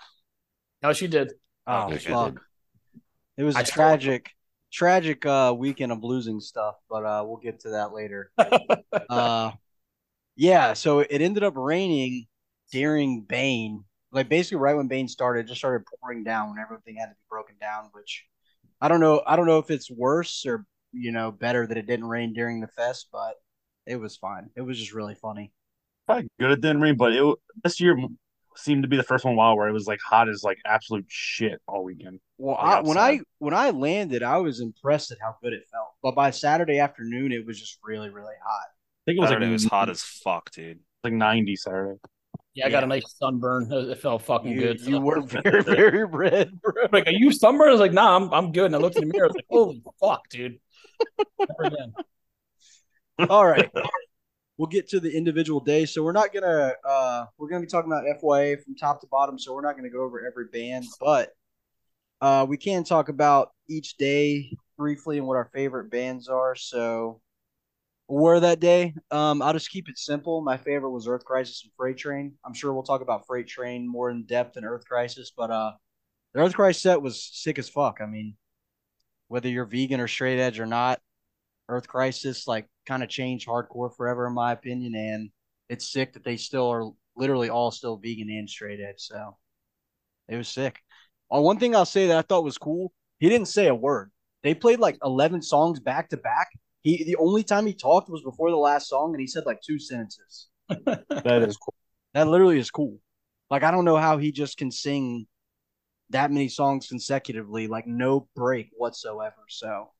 No, 0.83 0.95
she 0.95 1.07
did. 1.07 1.33
Oh, 1.67 1.95
fuck! 1.97 2.41
It 3.37 3.43
was 3.43 3.57
a 3.57 3.59
I 3.59 3.63
tragic, 3.63 4.31
tragic 4.73 5.27
uh, 5.27 5.55
weekend 5.57 5.93
of 5.93 6.03
losing 6.03 6.41
stuff, 6.41 6.77
but 6.89 7.05
uh, 7.05 7.25
we'll 7.27 7.37
get 7.37 7.61
to 7.61 7.71
that 7.71 7.93
later. 7.93 8.33
uh, 9.11 9.51
yeah, 10.35 10.73
so 10.73 11.01
it 11.01 11.21
ended 11.21 11.43
up 11.45 11.55
raining 11.57 12.27
during 12.73 13.21
Bane, 13.21 13.85
like 14.13 14.31
basically 14.31 14.59
right 14.59 14.77
when 14.77 14.89
Bane 14.89 15.09
started, 15.09 15.47
just 15.47 15.59
started 15.59 15.85
pouring 16.01 16.25
down 16.25 16.49
when 16.49 16.59
everything 16.59 16.97
had 16.97 17.07
to 17.07 17.13
be 17.13 17.27
broken 17.29 17.57
down, 17.61 17.91
which 17.93 18.25
I 18.81 18.89
don't 18.89 19.01
know. 19.01 19.23
I 19.27 19.37
don't 19.37 19.47
know 19.47 19.59
if 19.59 19.71
it's 19.71 19.91
worse 19.91 20.47
or 20.47 20.65
you 20.93 21.13
know 21.13 21.31
better 21.31 21.67
that 21.67 21.77
it 21.77 21.87
didn't 21.87 22.07
rain 22.07 22.33
during 22.33 22.61
the 22.61 22.69
fest, 22.69 23.09
but 23.13 23.35
it 23.87 23.97
was 23.97 24.17
fine. 24.17 24.51
It 24.57 24.63
was 24.63 24.79
just 24.79 24.93
really 24.93 25.15
funny. 25.15 25.53
Probably 26.07 26.29
good 26.39 26.51
it 26.51 26.61
didn't 26.61 26.81
rain, 26.81 26.97
but 26.97 27.13
it 27.13 27.39
this 27.63 27.81
year 27.81 27.97
seemed 28.57 28.83
to 28.83 28.89
be 28.89 28.97
the 28.97 29.03
first 29.03 29.25
one 29.25 29.37
while 29.37 29.57
where 29.57 29.69
it 29.69 29.73
was 29.73 29.87
like 29.87 30.01
hot 30.05 30.29
as 30.29 30.43
like 30.43 30.59
absolute 30.67 31.07
shit 31.09 31.61
all 31.67 31.85
weekend. 31.85 32.21
Well, 32.39 32.57
like 32.57 32.79
I, 32.79 32.81
when 32.83 32.99
I 32.99 33.21
when 33.39 33.55
I 33.55 33.71
landed, 33.71 34.23
I 34.23 34.39
was 34.39 34.61
impressed 34.61 35.11
at 35.11 35.19
how 35.21 35.37
good 35.43 35.53
it 35.53 35.63
felt. 35.73 35.89
But 36.03 36.15
by 36.15 36.31
Saturday 36.31 36.79
afternoon, 36.79 37.33
it 37.33 37.47
was 37.47 37.59
just 37.59 37.79
really 37.83 38.11
really 38.11 38.35
hot. 38.45 38.69
I 38.69 39.03
think 39.07 39.19
it 39.19 39.21
was 39.21 39.31
Saturday 39.31 39.47
like 39.47 39.51
it 39.51 39.55
was 39.55 39.65
hot 39.67 39.91
as 39.91 40.03
fuck, 40.03 40.51
dude. 40.51 40.81
Like 41.05 41.13
ninety 41.13 41.57
Saturday. 41.57 41.99
Yeah, 42.55 42.67
I 42.67 42.71
got 42.71 42.83
a 42.83 42.87
nice 42.87 43.15
sunburn. 43.17 43.69
It 43.91 43.99
felt 44.01 44.23
fucking 44.23 44.51
you, 44.51 44.61
good. 44.61 44.81
You 44.81 45.01
were 45.01 45.21
very, 45.23 45.63
very 45.63 46.05
red, 46.05 46.61
bro. 46.61 46.89
Like, 46.93 47.07
are 47.07 47.13
you 47.13 47.31
sunburned? 47.31 47.71
I 47.71 47.73
was 47.73 47.81
like, 47.81 47.93
nah, 47.93 48.17
I'm, 48.17 48.33
I'm 48.35 48.53
good. 48.53 48.67
And 48.67 48.75
I 48.75 48.79
looked 48.79 48.97
in 48.97 49.07
the 49.07 49.13
mirror. 49.13 49.27
I 49.27 49.29
was 49.29 49.37
like, 49.37 49.47
holy 49.49 49.83
fuck, 50.01 50.29
dude. 50.29 50.59
All 53.31 53.47
right. 53.47 53.71
we'll 54.57 54.69
get 54.69 54.89
to 54.91 55.01
the 55.01 55.11
individual 55.17 55.61
days. 55.61 55.93
So 55.93 56.03
we're 56.03 56.13
not 56.13 56.33
gonna 56.33 56.75
uh, 56.87 57.25
we're 57.39 57.49
gonna 57.49 57.63
be 57.63 57.67
talking 57.67 57.91
about 57.91 58.05
FYA 58.23 58.63
from 58.63 58.77
top 58.77 59.01
to 59.01 59.07
bottom. 59.11 59.39
So 59.39 59.55
we're 59.55 59.63
not 59.63 59.77
gonna 59.77 59.91
go 59.91 60.03
over 60.03 60.27
every 60.27 60.47
band, 60.53 60.85
but 61.01 61.31
uh, 62.21 62.47
we 62.49 62.57
can 62.57 62.85
talk 62.85 63.09
about 63.09 63.51
each 63.69 63.97
day 63.97 64.53
briefly 64.77 65.19
and 65.19 65.27
what 65.27 65.37
our 65.37 65.51
favorite 65.55 65.91
bands 65.91 66.29
are. 66.29 66.55
So 66.55 67.21
were 68.11 68.41
that 68.41 68.61
day. 68.61 68.95
Um, 69.11 69.41
I'll 69.41 69.53
just 69.53 69.71
keep 69.71 69.89
it 69.89 69.97
simple. 69.97 70.43
My 70.43 70.57
favorite 70.57 70.91
was 70.91 71.07
Earth 71.07 71.25
Crisis 71.25 71.63
and 71.65 71.73
Freight 71.77 71.97
Train. 71.97 72.35
I'm 72.45 72.55
sure 72.55 72.73
we'll 72.73 72.83
talk 72.83 73.01
about 73.01 73.27
Freight 73.27 73.47
Train 73.47 73.89
more 73.89 74.11
in 74.11 74.25
depth 74.25 74.55
than 74.55 74.65
Earth 74.65 74.85
Crisis, 74.85 75.33
but 75.37 75.51
uh, 75.51 75.73
the 76.35 76.41
Earth 76.41 76.55
Crisis 76.55 76.83
set 76.83 77.01
was 77.01 77.31
sick 77.33 77.59
as 77.59 77.69
fuck. 77.69 77.99
I 78.03 78.07
mean, 78.07 78.37
whether 79.31 79.49
you're 79.49 79.65
vegan 79.65 80.01
or 80.01 80.09
straight 80.09 80.39
edge 80.39 80.61
or 80.61 80.67
not, 80.67 81.01
Earth 81.69 81.89
Crisis 81.89 82.47
like 82.47 82.67
kind 82.87 83.03
of 83.03 83.09
changed 83.09 83.49
hardcore 83.49 83.95
forever 83.97 84.27
in 84.27 84.35
my 84.35 84.53
opinion, 84.53 84.95
and 84.95 85.31
it's 85.69 85.91
sick 85.91 86.13
that 86.13 86.25
they 86.25 86.37
still 86.37 86.69
are 86.69 86.91
literally 87.17 87.49
all 87.49 87.71
still 87.71 87.97
vegan 87.97 88.29
and 88.29 88.49
straight 88.49 88.81
edge. 88.81 88.99
So 88.99 89.37
it 90.29 90.37
was 90.37 90.49
sick. 90.49 90.81
Uh, 91.35 91.41
one 91.41 91.59
thing 91.59 91.75
I'll 91.75 91.85
say 91.87 92.09
that 92.09 92.19
I 92.19 92.23
thought 92.23 92.45
was 92.45 92.59
cool, 92.59 92.93
he 93.19 93.29
didn't 93.29 93.49
say 93.49 93.69
a 93.69 93.75
word. 93.75 94.11
They 94.43 94.55
played 94.55 94.81
like 94.81 94.99
11 95.03 95.43
songs 95.43 95.81
back 95.81 96.09
to 96.11 96.17
back 96.17 96.49
he 96.83 97.05
the 97.05 97.17
only 97.17 97.45
time 97.45 97.67
he 97.67 97.75
talked 97.75 98.09
was 98.09 98.23
before 98.23 98.51
the 98.51 98.57
last 98.57 98.89
song, 98.89 99.13
and 99.13 99.21
he 99.21 99.27
said 99.27 99.45
like 99.47 99.61
two 99.61 99.79
sentences. 99.79 100.49
that 100.69 101.45
is 101.47 101.57
cool. 101.57 101.75
That 102.15 102.29
literally 102.29 102.59
is 102.59 102.71
cool. 102.71 102.99
Like 103.51 103.63
I 103.63 103.71
don't 103.71 103.85
know 103.85 103.97
how 103.97 104.19
he 104.19 104.33
just 104.33 104.57
can 104.57 104.71
sing 104.71 105.27
that 106.11 106.31
many 106.31 106.49
songs 106.49 106.89
consecutively, 106.89 107.67
like 107.67 107.87
no 107.87 108.29
break 108.37 108.71
whatsoever. 108.77 109.45
So, 109.49 109.91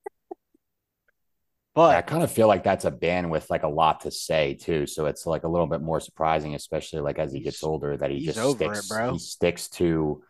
but 1.75 1.97
I 1.97 2.03
kind 2.03 2.23
of 2.23 2.31
feel 2.31 2.49
like 2.49 2.65
that's 2.65 2.85
a 2.85 2.91
band 2.91 3.31
with 3.31 3.49
like 3.49 3.63
a 3.63 3.69
lot 3.69 4.01
to 4.01 4.11
say 4.11 4.55
too. 4.55 4.87
So 4.87 5.07
it's 5.07 5.27
like 5.27 5.45
a 5.45 5.49
little 5.49 5.67
bit 5.67 5.81
more 5.81 6.01
surprising, 6.01 6.55
especially 6.55 7.01
like 7.01 7.19
as 7.19 7.33
he 7.33 7.41
gets 7.41 7.63
older, 7.63 7.97
that 7.97 8.11
he 8.11 8.25
just 8.25 8.39
sticks. 8.39 8.85
It, 8.85 8.89
bro. 8.89 9.13
He 9.13 9.19
sticks 9.19 9.69
to 9.71 10.23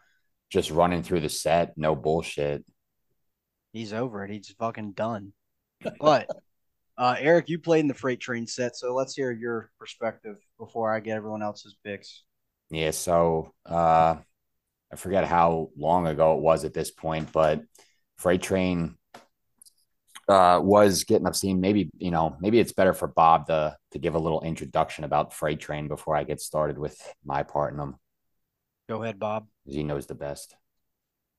just 0.50 0.70
running 0.70 1.02
through 1.02 1.20
the 1.20 1.28
set, 1.28 1.76
no 1.76 1.94
bullshit. 1.94 2.64
He's 3.72 3.92
over 3.92 4.25
it. 4.25 4.30
He's 4.30 4.54
fucking 4.58 4.92
done. 4.92 5.32
But 6.00 6.28
uh, 6.99 7.16
Eric, 7.18 7.49
you 7.49 7.58
played 7.58 7.80
in 7.80 7.88
the 7.88 7.94
freight 7.94 8.20
train 8.20 8.46
set, 8.46 8.76
so 8.76 8.94
let's 8.94 9.14
hear 9.14 9.30
your 9.30 9.70
perspective 9.78 10.37
before 10.58 10.94
I 10.94 11.00
get 11.00 11.16
everyone 11.16 11.42
else's 11.42 11.75
picks. 11.82 12.25
Yeah, 12.68 12.90
so 12.90 13.54
uh, 13.64 14.16
I 14.92 14.97
forget 14.97 15.25
how 15.25 15.70
long 15.76 16.06
ago 16.06 16.37
it 16.37 16.42
was 16.42 16.64
at 16.64 16.75
this 16.75 16.90
point, 16.90 17.32
but 17.32 17.62
freight 18.16 18.42
train 18.42 18.97
uh, 20.28 20.61
was 20.62 21.04
getting 21.04 21.26
up 21.26 21.35
steam. 21.35 21.61
Maybe 21.61 21.90
you 21.99 22.11
know, 22.11 22.37
maybe 22.40 22.59
it's 22.59 22.73
better 22.73 22.92
for 22.92 23.09
Bob 23.09 23.47
to 23.47 23.76
to 23.92 23.99
give 23.99 24.14
a 24.14 24.18
little 24.18 24.42
introduction 24.42 25.04
about 25.04 25.32
freight 25.32 25.61
train 25.61 25.88
before 25.88 26.16
I 26.16 26.25
get 26.25 26.40
started 26.40 26.78
with 26.78 27.00
my 27.25 27.42
part 27.42 27.73
in 27.73 27.78
them. 27.78 27.97
Go 28.88 29.02
ahead, 29.02 29.18
Bob. 29.18 29.47
He 29.64 29.82
knows 29.82 30.06
the 30.06 30.14
best. 30.14 30.54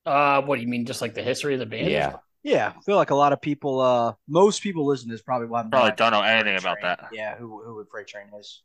Uh, 0.04 0.42
what 0.42 0.56
do 0.56 0.62
you 0.62 0.68
mean? 0.68 0.86
Just 0.86 1.00
like 1.00 1.14
the 1.14 1.22
history 1.22 1.54
of 1.54 1.60
the 1.60 1.66
band? 1.66 1.90
Yeah. 1.90 2.16
Yeah, 2.44 2.72
I 2.76 2.80
feel 2.80 2.96
like 2.96 3.10
a 3.10 3.14
lot 3.14 3.32
of 3.32 3.40
people, 3.40 3.78
uh, 3.80 4.14
most 4.26 4.62
people 4.62 4.84
listen 4.84 5.12
is 5.12 5.22
probably 5.22 5.46
why 5.46 5.62
probably 5.62 5.92
don't 5.92 6.10
know 6.10 6.22
anything 6.22 6.56
about 6.56 6.78
that. 6.82 7.08
Yeah, 7.12 7.36
who 7.36 7.62
who 7.62 7.76
would 7.76 7.88
Freight 7.88 8.08
Train 8.08 8.26
is? 8.38 8.62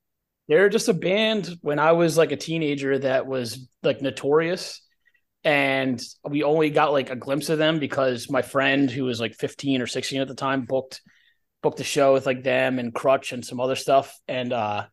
They're 0.47 0.69
just 0.69 0.87
a 0.87 0.93
band 0.93 1.57
when 1.61 1.79
I 1.79 1.91
was 1.91 2.17
like 2.17 2.31
a 2.31 2.37
teenager 2.37 2.97
that 2.99 3.27
was 3.27 3.67
like 3.83 4.01
notorious, 4.01 4.81
and 5.43 6.01
we 6.27 6.43
only 6.43 6.69
got 6.69 6.93
like 6.93 7.09
a 7.09 7.15
glimpse 7.15 7.49
of 7.49 7.57
them 7.57 7.79
because 7.79 8.29
my 8.29 8.41
friend 8.41 8.89
who 8.89 9.03
was 9.03 9.19
like 9.19 9.35
15 9.35 9.81
or 9.81 9.87
16 9.87 10.21
at 10.21 10.27
the 10.27 10.35
time 10.35 10.65
booked 10.65 11.01
booked 11.61 11.79
a 11.79 11.83
show 11.83 12.13
with 12.13 12.25
like 12.25 12.43
them 12.43 12.79
and 12.79 12.93
Crutch 12.93 13.33
and 13.33 13.45
some 13.45 13.59
other 13.59 13.75
stuff, 13.75 14.17
and 14.27 14.53
uh, 14.53 14.85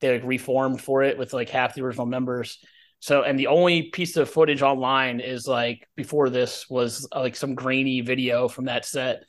they 0.00 0.12
like 0.12 0.28
reformed 0.28 0.80
for 0.80 1.02
it 1.02 1.18
with 1.18 1.32
like 1.32 1.50
half 1.50 1.74
the 1.74 1.82
original 1.82 2.06
members 2.06 2.58
so, 3.00 3.22
and 3.22 3.38
the 3.38 3.48
only 3.48 3.82
piece 3.82 4.16
of 4.16 4.30
footage 4.30 4.62
online 4.62 5.20
is 5.20 5.46
like 5.46 5.88
before 5.96 6.30
this 6.30 6.68
was 6.68 7.06
uh, 7.14 7.20
like 7.20 7.36
some 7.36 7.54
grainy 7.54 8.00
video 8.00 8.48
from 8.48 8.66
that 8.66 8.84
set. 8.84 9.24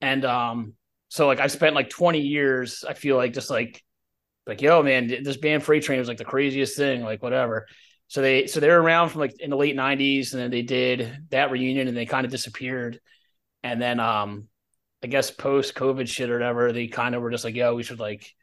And 0.00 0.24
um, 0.24 0.74
so 1.08 1.26
like 1.26 1.40
I 1.40 1.48
spent 1.48 1.74
like 1.74 1.90
20 1.90 2.20
years, 2.20 2.84
I 2.88 2.94
feel 2.94 3.16
like 3.16 3.34
just 3.34 3.50
like, 3.50 3.82
like, 4.50 4.62
yo, 4.62 4.82
man, 4.82 5.06
this 5.06 5.36
band 5.36 5.62
Freight 5.62 5.84
Train 5.84 6.00
was 6.00 6.08
like 6.08 6.18
the 6.18 6.24
craziest 6.24 6.76
thing, 6.76 7.02
like 7.02 7.22
whatever. 7.22 7.68
So 8.08 8.20
they, 8.20 8.48
so 8.48 8.58
they're 8.58 8.80
around 8.80 9.10
from 9.10 9.20
like 9.20 9.40
in 9.40 9.50
the 9.50 9.56
late 9.56 9.76
90s 9.76 10.32
and 10.32 10.42
then 10.42 10.50
they 10.50 10.62
did 10.62 11.26
that 11.30 11.52
reunion 11.52 11.86
and 11.86 11.96
they 11.96 12.06
kind 12.06 12.24
of 12.24 12.32
disappeared. 12.32 13.00
And 13.62 13.80
then, 13.80 14.00
um, 14.00 14.48
I 15.02 15.06
guess 15.06 15.30
post 15.30 15.76
COVID 15.76 16.08
shit 16.08 16.28
or 16.28 16.34
whatever, 16.34 16.72
they 16.72 16.88
kind 16.88 17.14
of 17.14 17.22
were 17.22 17.30
just 17.30 17.44
like, 17.44 17.54
yo, 17.54 17.74
we 17.74 17.84
should 17.84 18.00
like 18.00 18.34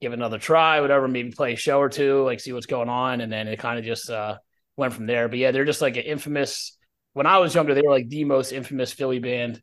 give 0.00 0.12
another 0.12 0.38
try, 0.38 0.80
whatever, 0.80 1.08
maybe 1.08 1.32
play 1.32 1.54
a 1.54 1.56
show 1.56 1.80
or 1.80 1.88
two, 1.88 2.22
like 2.22 2.38
see 2.38 2.52
what's 2.52 2.66
going 2.66 2.88
on. 2.88 3.20
And 3.20 3.32
then 3.32 3.48
it 3.48 3.58
kind 3.58 3.78
of 3.78 3.84
just 3.84 4.08
uh, 4.08 4.38
went 4.76 4.94
from 4.94 5.06
there. 5.06 5.28
But 5.28 5.38
yeah, 5.38 5.50
they're 5.50 5.64
just 5.64 5.82
like 5.82 5.96
an 5.96 6.04
infamous. 6.04 6.78
When 7.12 7.26
I 7.26 7.38
was 7.38 7.54
younger, 7.54 7.74
they 7.74 7.82
were 7.82 7.90
like 7.90 8.08
the 8.08 8.24
most 8.24 8.52
infamous 8.52 8.92
Philly 8.92 9.18
band. 9.18 9.60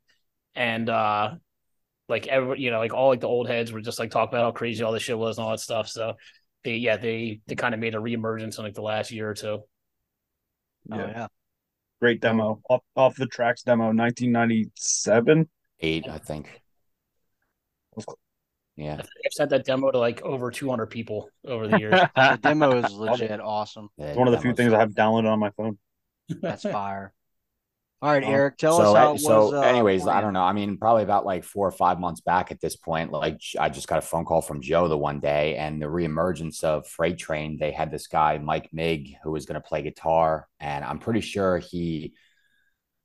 And 0.54 0.90
uh, 0.90 1.36
like 2.08 2.28
every, 2.28 2.60
you 2.60 2.72
know, 2.72 2.80
like 2.80 2.94
all 2.94 3.10
like 3.10 3.22
the 3.22 3.28
old 3.28 3.48
heads 3.48 3.72
were 3.72 3.82
just 3.82 4.00
like 4.00 4.12
talking 4.12 4.38
about 4.38 4.46
how 4.46 4.52
crazy 4.52 4.84
all 4.84 4.92
this 4.92 5.04
shit 5.04 5.18
was 5.18 5.38
and 5.38 5.46
all 5.46 5.52
that 5.52 5.60
stuff. 5.60 5.88
So 5.88 6.14
they, 6.64 6.76
yeah, 6.76 6.98
they, 6.98 7.42
they 7.48 7.56
kind 7.56 7.74
of 7.74 7.80
made 7.80 7.96
a 7.96 8.00
reemergence 8.00 8.58
in 8.58 8.64
like 8.64 8.74
the 8.74 8.82
last 8.82 9.12
year 9.12 9.30
or 9.30 9.34
two. 9.34 9.60
Yeah. 10.90 10.96
Oh, 10.96 11.08
yeah. 11.08 11.28
Great 12.02 12.22
demo 12.22 12.62
off, 12.70 12.82
off 12.96 13.16
the 13.16 13.26
tracks 13.26 13.64
demo, 13.64 13.86
1997. 13.86 15.50
Eight, 15.80 16.08
I 16.08 16.18
think. 16.20 16.62
Yeah. 18.76 18.98
I've 19.00 19.34
sent 19.34 19.50
that 19.52 19.66
demo 19.66 19.90
to 19.90 19.98
like 19.98 20.22
over 20.22 20.52
200 20.52 20.88
people 20.88 21.30
over 21.46 21.68
the 21.68 21.80
years. 21.80 22.00
the 22.16 22.40
demo 22.42 22.78
is 22.84 22.92
legit 22.92 23.40
awesome. 23.40 23.90
It's 23.98 24.18
one 24.18 24.28
of 24.28 24.34
the 24.34 24.42
few 24.42 24.54
things 24.54 24.74
I 24.74 24.80
have 24.80 24.92
downloaded 24.92 25.32
on 25.32 25.40
my 25.40 25.52
phone. 25.52 25.78
That's 26.42 26.64
fire. 26.64 27.14
All 28.02 28.12
right, 28.12 28.24
Eric, 28.24 28.58
tell 28.58 28.78
so, 28.78 28.84
us 28.84 28.96
how 28.96 29.16
So, 29.16 29.46
was, 29.46 29.54
uh, 29.54 29.62
anyways, 29.62 30.06
I 30.06 30.22
don't 30.22 30.34
know. 30.34 30.44
I 30.44 30.54
mean, 30.54 30.78
probably 30.78 31.04
about 31.04 31.26
like 31.26 31.44
four 31.44 31.68
or 31.68 31.72
five 31.72 32.00
months 32.00 32.22
back 32.22 32.52
at 32.52 32.62
this 32.62 32.76
point, 32.76 33.12
like 33.12 33.40
I 33.60 33.70
just 33.70 33.88
got 33.88 33.98
a 33.98 34.02
phone 34.02 34.26
call 34.26 34.42
from 34.42 34.62
Joe 34.62 34.88
the 34.88 34.98
one 34.98 35.20
day, 35.20 35.56
and 35.56 35.82
the 35.82 35.88
reemergence 35.88 36.64
of 36.64 36.88
Freight 36.88 37.18
Train. 37.18 37.58
They 37.58 37.72
had 37.72 37.92
this 37.92 38.08
guy 38.08 38.38
Mike 38.38 38.70
Mig 38.74 39.16
who 39.24 39.32
was 39.32 39.46
going 39.46 39.60
to 39.60 39.68
play 39.68 39.82
guitar, 39.82 40.48
and 40.60 40.84
I'm 40.86 41.00
pretty 41.00 41.22
sure 41.22 41.58
he 41.58 42.14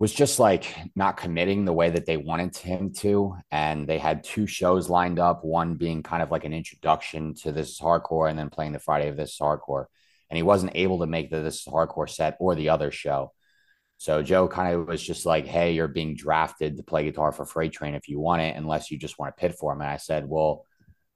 was 0.00 0.12
just 0.12 0.40
like 0.40 0.74
not 0.96 1.18
committing 1.18 1.64
the 1.66 1.74
way 1.74 1.90
that 1.90 2.06
they 2.06 2.16
wanted 2.16 2.56
him 2.56 2.92
to. 2.94 3.36
And 3.50 3.86
they 3.86 3.98
had 3.98 4.24
two 4.24 4.46
shows 4.46 4.88
lined 4.88 5.18
up, 5.18 5.44
one 5.44 5.74
being 5.74 6.02
kind 6.02 6.22
of 6.22 6.30
like 6.30 6.44
an 6.44 6.54
introduction 6.54 7.34
to 7.42 7.52
this 7.52 7.78
hardcore 7.78 8.28
and 8.28 8.38
then 8.38 8.48
playing 8.50 8.72
the 8.72 8.78
Friday 8.78 9.08
of 9.08 9.16
this 9.16 9.38
hardcore. 9.38 9.84
And 10.30 10.36
he 10.36 10.42
wasn't 10.42 10.72
able 10.74 11.00
to 11.00 11.06
make 11.06 11.30
the 11.30 11.40
this 11.40 11.64
hardcore 11.66 12.08
set 12.08 12.36
or 12.40 12.54
the 12.54 12.70
other 12.70 12.90
show. 12.90 13.32
So 14.00 14.22
Joe 14.22 14.48
kind 14.48 14.74
of 14.74 14.88
was 14.88 15.02
just 15.02 15.26
like, 15.26 15.46
Hey, 15.46 15.74
you're 15.74 15.86
being 15.86 16.16
drafted 16.16 16.78
to 16.78 16.82
play 16.82 17.04
guitar 17.04 17.32
for 17.32 17.44
Freight 17.44 17.72
Train 17.72 17.94
if 17.94 18.08
you 18.08 18.18
want 18.18 18.40
it, 18.40 18.56
unless 18.56 18.90
you 18.90 18.96
just 18.96 19.18
want 19.18 19.36
to 19.36 19.38
pit 19.38 19.56
for 19.60 19.74
him. 19.74 19.82
And 19.82 19.90
I 19.90 19.98
said, 19.98 20.26
Well, 20.26 20.64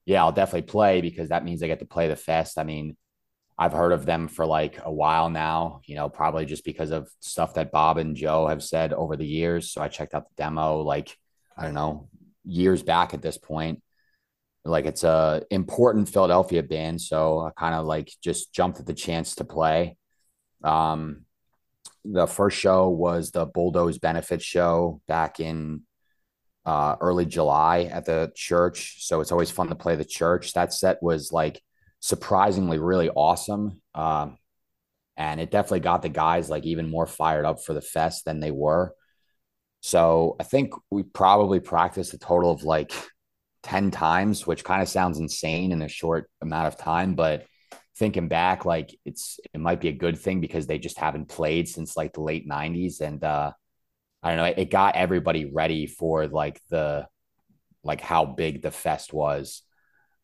yeah, 0.05 0.23
I'll 0.23 0.33
definitely 0.33 0.69
play 0.71 1.00
because 1.00 1.31
that 1.31 1.47
means 1.47 1.62
I 1.62 1.67
get 1.67 1.79
to 1.79 1.87
play 1.87 2.09
the 2.09 2.17
fest. 2.17 2.59
I 2.59 2.62
mean, 2.62 2.95
I've 3.57 3.73
heard 3.73 3.93
of 3.93 4.05
them 4.05 4.29
for 4.29 4.45
like 4.45 4.81
a 4.85 4.93
while 4.93 5.31
now, 5.31 5.81
you 5.87 5.95
know, 5.95 6.11
probably 6.11 6.45
just 6.45 6.62
because 6.62 6.91
of 6.91 7.09
stuff 7.21 7.55
that 7.55 7.73
Bob 7.73 7.97
and 7.97 8.17
Joe 8.17 8.49
have 8.49 8.62
said 8.62 8.93
over 8.93 9.17
the 9.17 9.26
years. 9.26 9.71
So 9.71 9.81
I 9.81 9.88
checked 9.88 10.12
out 10.12 10.29
the 10.29 10.35
demo 10.37 10.83
like, 10.83 11.17
I 11.57 11.62
don't 11.62 11.73
know, 11.73 12.11
years 12.45 12.83
back 12.83 13.14
at 13.14 13.23
this 13.23 13.38
point. 13.38 13.83
Like 14.67 14.85
it's 14.85 15.05
a 15.05 15.43
important 15.50 16.11
Philadelphia 16.11 16.62
band. 16.62 17.00
So 17.00 17.41
I 17.41 17.50
kind 17.59 17.75
of 17.75 17.87
like 17.87 18.12
just 18.23 18.53
jumped 18.53 18.79
at 18.79 18.85
the 18.85 18.93
chance 18.93 19.37
to 19.37 19.45
play. 19.47 19.97
Um, 20.62 21.24
the 22.05 22.27
first 22.27 22.59
show 22.59 22.89
was 22.89 23.31
the 23.31 23.47
Bulldoze 23.47 23.99
Benefit 23.99 24.43
show 24.43 25.01
back 25.09 25.41
in 25.41 25.83
uh, 26.67 26.97
early 27.01 27.27
July 27.27 27.85
at 27.85 28.05
the 28.05 28.33
church. 28.35 29.07
So 29.07 29.21
it's 29.21 29.33
always 29.33 29.51
fun 29.51 29.69
to 29.69 29.75
play 29.75 29.97
the 29.97 30.05
church. 30.05 30.53
That 30.53 30.73
set 30.73 31.03
was 31.03 31.33
like 31.33 31.63
surprisingly 32.01 32.79
really 32.79 33.11
awesome. 33.11 33.81
Um, 33.95 34.39
and 35.17 35.41
it 35.41 35.51
definitely 35.51 35.81
got 35.81 36.03
the 36.03 36.09
guys 36.09 36.51
like 36.51 36.65
even 36.65 36.91
more 36.91 37.07
fired 37.07 37.45
up 37.45 37.63
for 37.63 37.73
the 37.73 37.81
fest 37.81 38.25
than 38.25 38.41
they 38.41 38.51
were. 38.51 38.95
So 39.81 40.37
I 40.41 40.45
think 40.45 40.73
we 40.91 41.03
probably 41.03 41.61
practiced 41.61 42.15
a 42.15 42.19
total 42.19 42.51
of 42.51 42.65
like 42.65 42.93
10 43.65 43.91
times, 43.91 44.47
which 44.47 44.65
kind 44.65 44.83
of 44.83 44.89
sounds 44.89 45.19
insane 45.19 45.73
in 45.73 45.83
a 45.83 45.89
short 45.89 46.31
amount 46.41 46.69
of 46.69 46.79
time. 46.79 47.15
But 47.15 47.47
thinking 47.97 48.29
back, 48.29 48.65
like 48.65 48.97
it's, 49.05 49.39
it 49.53 49.61
might 49.61 49.81
be 49.81 49.89
a 49.89 49.93
good 49.93 50.19
thing 50.19 50.41
because 50.41 50.67
they 50.67 50.79
just 50.79 50.99
haven't 50.99 51.29
played 51.29 51.69
since 51.69 51.97
like 51.97 52.13
the 52.13 52.21
late 52.23 52.49
90s. 52.49 53.01
And 53.01 53.23
uh, 53.23 53.53
I 54.23 54.29
don't 54.29 54.39
know, 54.39 54.63
it, 54.63 54.71
got 54.71 54.97
everybody 54.97 55.45
ready 55.45 55.87
for 55.87 56.27
like 56.27 56.61
the, 56.71 57.07
like 57.85 58.01
how 58.01 58.25
big 58.25 58.63
the 58.63 58.71
fest 58.71 59.13
was. 59.13 59.63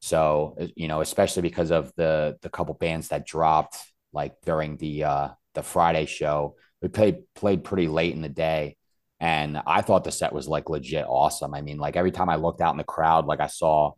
So 0.00 0.56
uh, 0.60 0.66
you 0.74 0.88
know, 0.88 1.00
especially 1.00 1.42
because 1.42 1.70
of 1.70 1.92
the 1.96 2.36
the 2.42 2.48
couple 2.48 2.74
bands 2.74 3.08
that 3.08 3.26
dropped 3.26 3.76
like 4.12 4.34
during 4.44 4.76
the 4.76 5.04
uh 5.04 5.28
the 5.54 5.62
Friday 5.62 6.06
show, 6.06 6.56
we 6.82 6.88
played 6.88 7.18
played 7.34 7.64
pretty 7.64 7.88
late 7.88 8.14
in 8.14 8.22
the 8.22 8.28
day. 8.28 8.76
And 9.20 9.60
I 9.66 9.82
thought 9.82 10.04
the 10.04 10.10
set 10.10 10.32
was 10.32 10.48
like 10.48 10.70
legit 10.70 11.04
awesome. 11.06 11.52
I 11.52 11.60
mean, 11.60 11.78
like 11.78 11.96
every 11.96 12.10
time 12.10 12.30
I 12.30 12.36
looked 12.36 12.62
out 12.62 12.72
in 12.72 12.78
the 12.78 12.84
crowd, 12.84 13.26
like 13.26 13.40
I 13.40 13.48
saw 13.48 13.92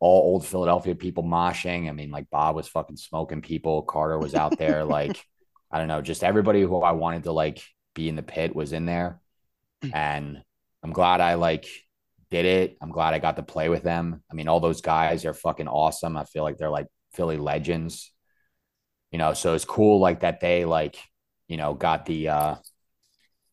all 0.00 0.32
old 0.32 0.46
Philadelphia 0.46 0.94
people 0.94 1.22
moshing. 1.22 1.88
I 1.88 1.92
mean, 1.92 2.10
like 2.10 2.30
Bob 2.30 2.56
was 2.56 2.66
fucking 2.66 2.96
smoking 2.96 3.42
people. 3.42 3.82
Carter 3.82 4.18
was 4.18 4.34
out 4.34 4.58
there. 4.58 4.84
like, 4.98 5.22
I 5.70 5.78
don't 5.78 5.88
know, 5.88 6.00
just 6.00 6.24
everybody 6.24 6.62
who 6.62 6.80
I 6.80 6.92
wanted 6.92 7.24
to 7.24 7.32
like 7.32 7.62
be 7.94 8.08
in 8.08 8.16
the 8.16 8.22
pit 8.22 8.56
was 8.56 8.72
in 8.72 8.86
there. 8.86 9.20
And 9.94 10.42
I'm 10.82 10.92
glad 10.92 11.20
I 11.20 11.34
like 11.34 11.66
did 12.30 12.44
it. 12.44 12.76
I'm 12.80 12.90
glad 12.90 13.14
I 13.14 13.18
got 13.18 13.36
to 13.36 13.42
play 13.42 13.68
with 13.68 13.82
them. 13.82 14.22
I 14.30 14.34
mean, 14.34 14.48
all 14.48 14.60
those 14.60 14.80
guys 14.80 15.24
are 15.24 15.34
fucking 15.34 15.68
awesome. 15.68 16.16
I 16.16 16.24
feel 16.24 16.42
like 16.42 16.56
they're 16.56 16.70
like 16.70 16.86
Philly 17.12 17.36
legends. 17.36 18.12
You 19.12 19.18
know, 19.18 19.34
so 19.34 19.54
it's 19.54 19.64
cool 19.64 20.00
like 20.00 20.20
that 20.20 20.40
they 20.40 20.64
like, 20.64 20.96
you 21.48 21.56
know, 21.56 21.74
got 21.74 22.06
the 22.06 22.28
uh 22.28 22.54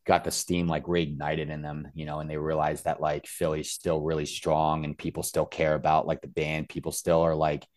got 0.07 0.23
the 0.23 0.31
steam 0.31 0.67
like 0.67 0.85
reignited 0.85 1.49
in 1.49 1.61
them, 1.61 1.89
you 1.93 2.05
know, 2.05 2.19
and 2.19 2.29
they 2.29 2.37
realized 2.37 2.85
that 2.85 3.01
like 3.01 3.27
Philly's 3.27 3.71
still 3.71 4.01
really 4.01 4.25
strong 4.25 4.85
and 4.85 4.97
people 4.97 5.21
still 5.21 5.45
care 5.45 5.75
about 5.75 6.07
like 6.07 6.21
the 6.21 6.29
band. 6.29 6.69
People 6.69 6.93
still 6.93 7.21
are 7.21 7.35
like 7.35 7.67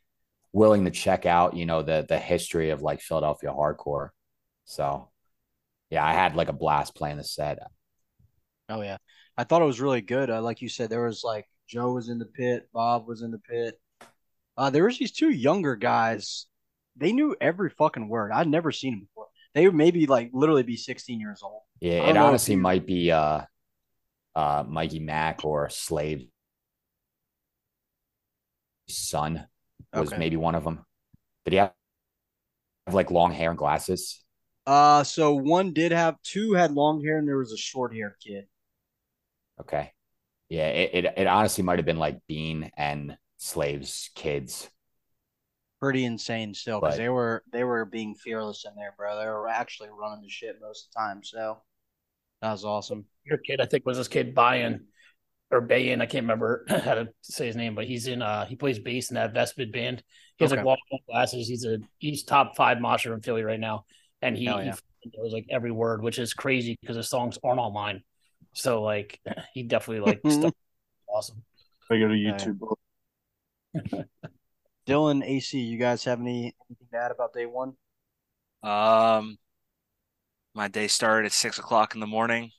willing 0.52 0.84
to 0.84 0.92
check 0.92 1.26
out, 1.26 1.56
you 1.56 1.66
know, 1.66 1.82
the 1.82 2.06
the 2.08 2.18
history 2.18 2.70
of 2.70 2.82
like 2.82 3.00
Philadelphia 3.00 3.50
hardcore. 3.50 4.10
So 4.64 5.10
yeah, 5.90 6.06
I 6.06 6.12
had 6.12 6.36
like 6.36 6.48
a 6.48 6.54
blast 6.54 6.94
playing 6.94 7.16
the 7.16 7.24
set. 7.24 7.58
Oh 8.68 8.80
yeah. 8.80 8.98
I 9.36 9.42
thought 9.42 9.62
it 9.62 9.66
was 9.66 9.80
really 9.80 10.00
good. 10.00 10.30
Uh, 10.30 10.40
like 10.40 10.62
you 10.62 10.68
said, 10.68 10.88
there 10.88 11.04
was 11.04 11.24
like 11.24 11.46
Joe 11.66 11.92
was 11.92 12.08
in 12.08 12.18
the 12.18 12.26
pit, 12.26 12.68
Bob 12.72 13.08
was 13.08 13.22
in 13.22 13.32
the 13.32 13.38
pit. 13.38 13.80
Uh, 14.56 14.70
there 14.70 14.84
was 14.84 14.98
these 14.98 15.12
two 15.12 15.30
younger 15.30 15.74
guys. 15.74 16.46
They 16.96 17.12
knew 17.12 17.34
every 17.40 17.70
fucking 17.70 18.08
word. 18.08 18.30
I'd 18.30 18.46
never 18.46 18.70
seen 18.70 18.92
them 18.92 19.00
before. 19.00 19.26
They 19.54 19.66
would 19.66 19.74
maybe 19.74 20.06
like 20.06 20.30
literally 20.32 20.62
be 20.62 20.76
16 20.76 21.20
years 21.20 21.42
old. 21.42 21.62
Yeah, 21.80 22.08
it 22.08 22.16
honestly 22.16 22.56
might 22.56 22.86
be 22.86 23.10
uh, 23.10 23.42
uh, 24.34 24.64
Mikey 24.66 25.00
Mack 25.00 25.44
or 25.44 25.68
Slave 25.70 26.28
son 28.88 29.46
was 29.94 30.10
okay. 30.10 30.18
maybe 30.18 30.36
one 30.36 30.54
of 30.54 30.64
them. 30.64 30.84
Did 31.44 31.52
he 31.52 31.58
have, 31.58 31.72
have 32.86 32.94
like 32.94 33.10
long 33.10 33.32
hair 33.32 33.50
and 33.50 33.58
glasses? 33.58 34.22
Uh, 34.66 35.02
so 35.02 35.34
one 35.34 35.72
did 35.72 35.92
have 35.92 36.20
two 36.22 36.52
had 36.52 36.72
long 36.72 37.02
hair, 37.02 37.18
and 37.18 37.26
there 37.26 37.38
was 37.38 37.52
a 37.52 37.56
short 37.56 37.94
hair 37.94 38.16
kid. 38.22 38.44
Okay. 39.60 39.92
Yeah, 40.48 40.68
it, 40.68 41.04
it, 41.04 41.14
it 41.16 41.26
honestly 41.26 41.62
might 41.64 41.78
have 41.78 41.86
been 41.86 41.98
like 41.98 42.20
Bean 42.28 42.70
and 42.76 43.16
Slaves 43.38 44.10
kids. 44.14 44.68
Pretty 45.80 46.04
insane 46.04 46.52
still 46.52 46.80
because 46.80 46.98
they 46.98 47.08
were 47.08 47.42
they 47.52 47.64
were 47.64 47.84
being 47.84 48.14
fearless 48.14 48.66
in 48.68 48.74
there, 48.76 48.94
bro. 48.98 49.18
They 49.18 49.26
were 49.26 49.48
actually 49.48 49.88
running 49.90 50.22
the 50.22 50.28
shit 50.28 50.56
most 50.60 50.88
of 50.88 50.92
the 50.92 50.98
time. 50.98 51.24
So 51.24 51.62
that 52.42 52.52
was 52.52 52.64
awesome. 52.64 53.06
Your 53.24 53.38
kid, 53.38 53.60
I 53.60 53.66
think, 53.66 53.86
was 53.86 53.96
this 53.96 54.08
kid 54.08 54.34
Bayan 54.34 54.86
or 55.50 55.60
Bayan. 55.60 56.00
I 56.00 56.06
can't 56.06 56.24
remember 56.24 56.64
how 56.68 56.94
to 56.94 57.08
say 57.22 57.46
his 57.46 57.56
name, 57.56 57.74
but 57.74 57.86
he's 57.86 58.06
in 58.06 58.22
uh 58.22 58.44
he 58.46 58.56
plays 58.56 58.78
bass 58.78 59.10
in 59.10 59.14
that 59.14 59.32
Vespid 59.32 59.72
band. 59.72 60.02
He 60.36 60.44
has 60.44 60.52
okay. 60.52 60.60
like 60.60 60.66
walk 60.66 60.78
glasses. 61.08 61.48
He's 61.48 61.64
a 61.64 61.78
he's 61.98 62.24
top 62.24 62.56
five 62.56 62.80
mosher 62.80 63.14
in 63.14 63.20
Philly 63.20 63.42
right 63.42 63.60
now. 63.60 63.84
And 64.22 64.36
he, 64.36 64.44
yeah. 64.44 64.74
he 65.00 65.10
knows 65.16 65.32
like 65.32 65.46
every 65.50 65.70
word, 65.70 66.02
which 66.02 66.18
is 66.18 66.34
crazy 66.34 66.76
because 66.80 66.96
his 66.96 67.08
songs 67.08 67.38
aren't 67.42 67.58
all 67.58 67.70
mine. 67.70 68.02
So 68.52 68.82
like 68.82 69.18
he 69.54 69.62
definitely 69.62 70.12
like 70.12 70.20
stuff 70.32 70.52
awesome. 71.08 71.42
I 71.90 71.98
go 71.98 72.08
to 72.08 72.14
YouTube. 72.14 72.58
Dylan 74.90 75.24
AC, 75.24 75.58
you 75.58 75.78
guys 75.78 76.04
have 76.04 76.20
any 76.20 76.54
anything 76.68 76.88
to 76.92 76.98
add 76.98 77.12
about 77.12 77.32
day 77.32 77.46
one? 77.46 77.74
Um 78.62 79.38
my 80.52 80.66
day 80.66 80.88
started 80.88 81.26
at 81.26 81.32
six 81.32 81.58
o'clock 81.58 81.94
in 81.94 82.00
the 82.00 82.06
morning. 82.06 82.50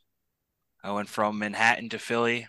I 0.83 0.93
went 0.93 1.09
from 1.09 1.37
Manhattan 1.37 1.89
to 1.89 1.99
Philly. 1.99 2.47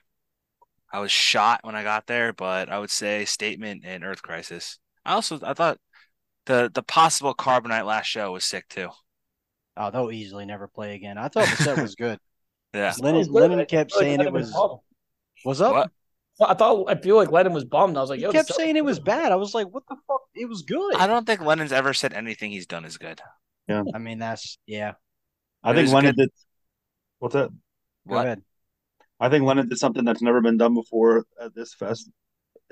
I 0.93 1.01
was 1.01 1.11
shot 1.11 1.61
when 1.63 1.75
I 1.75 1.83
got 1.83 2.07
there, 2.07 2.33
but 2.33 2.69
I 2.69 2.79
would 2.79 2.91
say 2.91 3.25
statement 3.25 3.83
and 3.85 4.05
Earth 4.05 4.23
Crisis. 4.23 4.79
I 5.05 5.15
also 5.15 5.41
I 5.43 5.55
thought 5.55 5.79
the 6.47 6.71
the 6.73 6.83
possible 6.83 7.35
Carbonite 7.35 7.87
last 7.87 8.07
show 8.07 8.33
was 8.33 8.45
sick 8.45 8.69
too. 8.69 8.89
Oh, 9.77 9.91
they'll 9.91 10.13
easily 10.13 10.45
never 10.45 10.69
play 10.69 10.95
again. 10.95 11.19
I 11.19 11.29
thought 11.29 11.49
the 11.49 11.57
set 11.57 11.79
was 11.79 11.95
good. 11.97 12.19
Yeah. 12.73 12.95
Lennon, 13.01 13.27
Lennon 13.33 13.67
kept 13.67 13.93
saying 13.93 14.21
it 14.21 14.33
was. 14.33 14.55
What's 15.43 15.61
up? 15.61 15.73
What? 15.73 15.91
I 16.51 16.55
thought 16.55 16.91
I 16.91 16.95
feel 16.95 17.17
like 17.17 17.31
Lennon 17.31 17.53
was 17.53 17.65
bummed. 17.65 17.97
I 17.97 18.01
was 18.01 18.11
like, 18.11 18.21
he 18.21 18.29
kept 18.31 18.53
saying 18.53 18.77
it 18.77 18.85
was 18.85 19.01
bad. 19.01 19.33
I 19.33 19.37
was 19.37 19.55
like, 19.55 19.69
what 19.69 19.85
the 19.89 19.97
fuck? 20.07 20.23
It 20.35 20.49
was 20.49 20.63
good. 20.63 20.97
I 20.97 21.07
don't 21.07 21.27
think 21.27 21.41
Lennon's 21.41 21.73
ever 21.73 21.93
said 21.93 22.13
anything 22.13 22.51
he's 22.51 22.67
done 22.67 22.85
is 22.85 22.99
good. 22.99 23.21
Yeah. 23.69 23.85
I 23.95 23.99
mean, 23.99 24.19
that's 24.19 24.59
yeah. 24.67 24.93
I 25.63 25.75
think 25.75 25.91
Lennon 25.91 26.15
did. 26.15 26.31
What's 27.19 27.35
that? 27.35 27.51
Go 27.51 28.15
what? 28.15 28.27
ahead. 28.27 28.43
I 29.21 29.29
think 29.29 29.45
Lennon 29.45 29.69
did 29.69 29.79
something 29.79 30.05
that's 30.05 30.23
never 30.23 30.41
been 30.41 30.57
done 30.57 30.75
before 30.75 31.25
at 31.41 31.55
this 31.55 31.75
fest. 31.75 32.11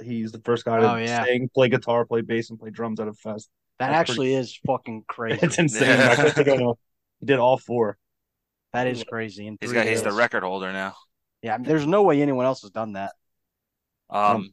He's 0.03 0.33
the 0.33 0.41
first 0.41 0.65
guy 0.65 0.81
to 0.81 0.93
oh, 0.93 0.97
yeah. 0.97 1.25
sing, 1.25 1.49
play 1.55 1.69
guitar, 1.69 2.05
play 2.05 2.23
bass, 2.23 2.51
and 2.51 2.59
play 2.59 2.71
drums 2.71 2.99
at 2.99 3.07
a 3.07 3.13
fest. 3.13 3.49
That 3.79 3.89
that's 3.89 4.11
actually 4.11 4.29
pretty... 4.29 4.35
is 4.35 4.59
fucking 4.67 5.05
crazy. 5.09 5.39
it's 5.43 5.59
insane. 5.59 5.89
Yeah. 5.89 6.33
he 7.21 7.27
did 7.27 7.39
all 7.39 7.57
four. 7.57 7.99
That 8.73 8.87
is 8.87 9.05
crazy. 9.05 9.47
In 9.47 9.59
he's 9.61 9.73
got 9.73 9.87
he's 9.87 10.03
the 10.03 10.13
record 10.13 10.43
holder 10.43 10.73
now. 10.73 10.95
Yeah, 11.43 11.59
there's 11.59 11.87
no 11.87 12.03
way 12.03 12.21
anyone 12.21 12.47
else 12.47 12.63
has 12.63 12.71
done 12.71 12.93
that. 12.93 13.13
Um, 14.11 14.51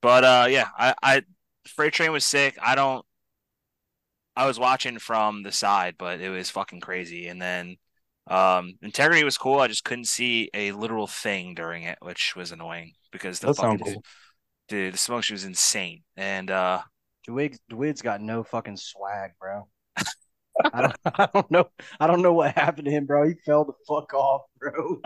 but 0.00 0.24
uh, 0.24 0.46
yeah, 0.48 0.68
I, 0.76 0.94
I 1.02 1.22
Freight 1.66 1.92
Train 1.92 2.12
was 2.12 2.24
sick. 2.24 2.56
I 2.62 2.74
don't. 2.74 3.04
I 4.36 4.46
was 4.46 4.58
watching 4.58 4.98
from 4.98 5.42
the 5.42 5.50
side, 5.50 5.96
but 5.98 6.20
it 6.20 6.30
was 6.30 6.48
fucking 6.50 6.80
crazy. 6.80 7.26
And 7.26 7.42
then 7.42 7.76
um, 8.28 8.74
Integrity 8.82 9.24
was 9.24 9.36
cool. 9.36 9.58
I 9.58 9.66
just 9.66 9.84
couldn't 9.84 10.06
see 10.06 10.48
a 10.54 10.70
literal 10.72 11.08
thing 11.08 11.54
during 11.54 11.82
it, 11.82 11.98
which 12.00 12.36
was 12.36 12.52
annoying 12.52 12.92
because 13.10 13.40
the 13.40 13.52
fucking 13.52 13.78
cool. 13.78 14.04
dude, 14.68 14.94
the 14.94 14.98
smoke 14.98 15.24
she 15.24 15.34
was 15.34 15.44
insane. 15.44 16.04
And 16.16 16.50
uh, 16.50 16.82
Dwid 17.28 17.58
Dwid's 17.70 18.02
got 18.02 18.20
no 18.20 18.44
fucking 18.44 18.76
swag, 18.76 19.32
bro. 19.40 19.66
I 20.72 20.82
don't, 20.82 20.96
I 21.04 21.28
don't 21.32 21.50
know. 21.50 21.68
I 21.98 22.06
don't 22.06 22.22
know 22.22 22.32
what 22.32 22.54
happened 22.54 22.86
to 22.86 22.92
him, 22.92 23.06
bro. 23.06 23.26
He 23.28 23.34
fell 23.44 23.64
the 23.64 23.72
fuck 23.88 24.14
off, 24.14 24.42
bro. 24.58 25.00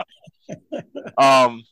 um, 1.17 1.63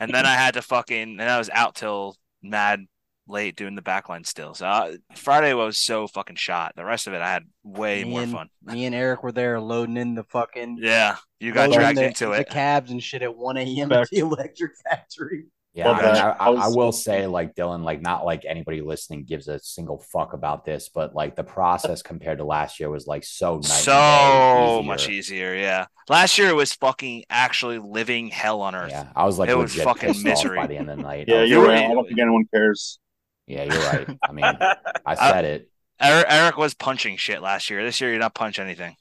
and 0.00 0.12
then 0.12 0.26
I 0.26 0.34
had 0.34 0.54
to 0.54 0.62
fucking, 0.62 1.20
and 1.20 1.22
I 1.22 1.38
was 1.38 1.50
out 1.50 1.74
till 1.74 2.16
mad 2.42 2.86
late 3.28 3.56
doing 3.56 3.74
the 3.74 3.82
backline 3.82 4.26
still. 4.26 4.54
So 4.54 4.66
uh, 4.66 4.92
Friday 5.14 5.52
was 5.54 5.78
so 5.78 6.06
fucking 6.06 6.36
shot. 6.36 6.74
The 6.76 6.84
rest 6.84 7.06
of 7.06 7.14
it, 7.14 7.20
I 7.20 7.30
had 7.30 7.44
way 7.64 8.04
me 8.04 8.10
more 8.10 8.22
and, 8.22 8.32
fun. 8.32 8.48
Me 8.62 8.84
and 8.84 8.94
Eric 8.94 9.22
were 9.22 9.32
there 9.32 9.60
loading 9.60 9.96
in 9.96 10.14
the 10.14 10.24
fucking 10.24 10.78
yeah. 10.80 11.16
You 11.40 11.52
got 11.52 11.72
dragged 11.72 11.98
the, 11.98 12.06
into 12.06 12.26
the 12.26 12.32
it. 12.32 12.48
The 12.48 12.54
cabs 12.54 12.90
and 12.90 13.02
shit 13.02 13.22
at 13.22 13.36
one 13.36 13.56
a.m. 13.56 13.92
at 13.92 14.08
the 14.10 14.18
electric 14.20 14.72
factory. 14.88 15.46
Yeah, 15.76 15.90
I, 15.90 16.02
mean, 16.02 16.22
I, 16.22 16.30
I, 16.30 16.50
I, 16.52 16.68
will 16.68 16.90
say, 16.90 17.26
like 17.26 17.54
Dylan, 17.54 17.84
like 17.84 18.00
not 18.00 18.24
like 18.24 18.46
anybody 18.46 18.80
listening 18.80 19.24
gives 19.24 19.46
a 19.46 19.58
single 19.58 19.98
fuck 19.98 20.32
about 20.32 20.64
this, 20.64 20.88
but 20.88 21.14
like 21.14 21.36
the 21.36 21.44
process 21.44 22.00
compared 22.00 22.38
to 22.38 22.44
last 22.44 22.80
year 22.80 22.88
was 22.88 23.06
like 23.06 23.24
so 23.24 23.56
nice, 23.56 23.84
so 23.84 24.82
much 24.82 25.10
easier. 25.10 25.54
Yeah, 25.54 25.84
last 26.08 26.38
year 26.38 26.48
it 26.48 26.56
was 26.56 26.72
fucking 26.72 27.24
actually 27.28 27.78
living 27.78 28.28
hell 28.28 28.62
on 28.62 28.74
earth. 28.74 28.90
Yeah, 28.90 29.08
I 29.14 29.26
was 29.26 29.38
like, 29.38 29.50
it 29.50 29.58
was 29.58 29.74
fucking 29.74 30.22
misery 30.22 30.56
by 30.56 30.66
the 30.66 30.78
end 30.78 30.88
of 30.88 30.96
the 30.96 31.02
night. 31.02 31.26
yeah, 31.28 31.42
you're 31.42 31.66
right. 31.66 31.84
I 31.84 31.92
don't 31.92 32.08
think 32.08 32.20
anyone 32.20 32.46
cares. 32.54 32.98
Yeah, 33.46 33.64
you're 33.64 33.82
right. 33.82 34.08
I 34.22 34.32
mean, 34.32 34.46
I 34.46 34.78
uh, 35.04 35.14
said 35.14 35.44
it. 35.44 35.70
Eric, 36.00 36.26
Eric 36.30 36.56
was 36.56 36.72
punching 36.72 37.18
shit 37.18 37.42
last 37.42 37.68
year. 37.68 37.84
This 37.84 38.00
year, 38.00 38.08
you're 38.08 38.18
not 38.18 38.34
punch 38.34 38.58
anything. 38.58 38.96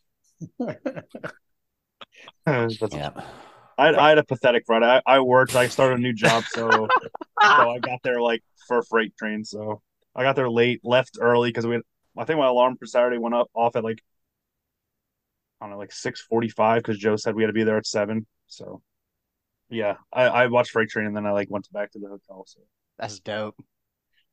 yeah. 2.45 3.09
I, 3.77 3.93
I 3.93 4.09
had 4.09 4.17
a 4.17 4.23
pathetic 4.23 4.63
Friday. 4.65 4.85
I, 4.85 5.01
I 5.05 5.19
worked. 5.19 5.55
I 5.55 5.67
started 5.67 5.99
a 5.99 6.01
new 6.01 6.13
job, 6.13 6.43
so 6.47 6.87
so 7.41 7.69
I 7.69 7.79
got 7.79 7.99
there 8.03 8.21
like 8.21 8.41
for 8.67 8.79
a 8.79 8.85
freight 8.85 9.15
train. 9.17 9.43
So 9.43 9.81
I 10.15 10.23
got 10.23 10.35
there 10.35 10.49
late, 10.49 10.81
left 10.83 11.17
early 11.19 11.49
because 11.49 11.67
we. 11.67 11.75
Had, 11.75 11.81
I 12.17 12.23
think 12.23 12.39
my 12.39 12.47
alarm 12.47 12.77
for 12.77 12.85
Saturday 12.85 13.17
went 13.17 13.35
up 13.35 13.49
off 13.53 13.75
at 13.75 13.83
like 13.83 14.01
I 15.59 15.65
don't 15.65 15.71
know, 15.71 15.77
like 15.77 15.91
six 15.91 16.21
forty 16.21 16.49
five 16.49 16.81
because 16.81 16.97
Joe 16.97 17.15
said 17.17 17.35
we 17.35 17.43
had 17.43 17.47
to 17.47 17.53
be 17.53 17.63
there 17.63 17.77
at 17.77 17.85
seven. 17.85 18.25
So 18.47 18.81
yeah, 19.69 19.95
I, 20.13 20.23
I 20.23 20.47
watched 20.47 20.71
Freight 20.71 20.89
Train 20.89 21.07
and 21.07 21.15
then 21.15 21.25
I 21.25 21.31
like 21.31 21.49
went 21.49 21.71
back 21.71 21.91
to 21.91 21.99
the 21.99 22.07
hotel. 22.07 22.45
So 22.47 22.61
that's 22.97 23.19
dope. 23.19 23.55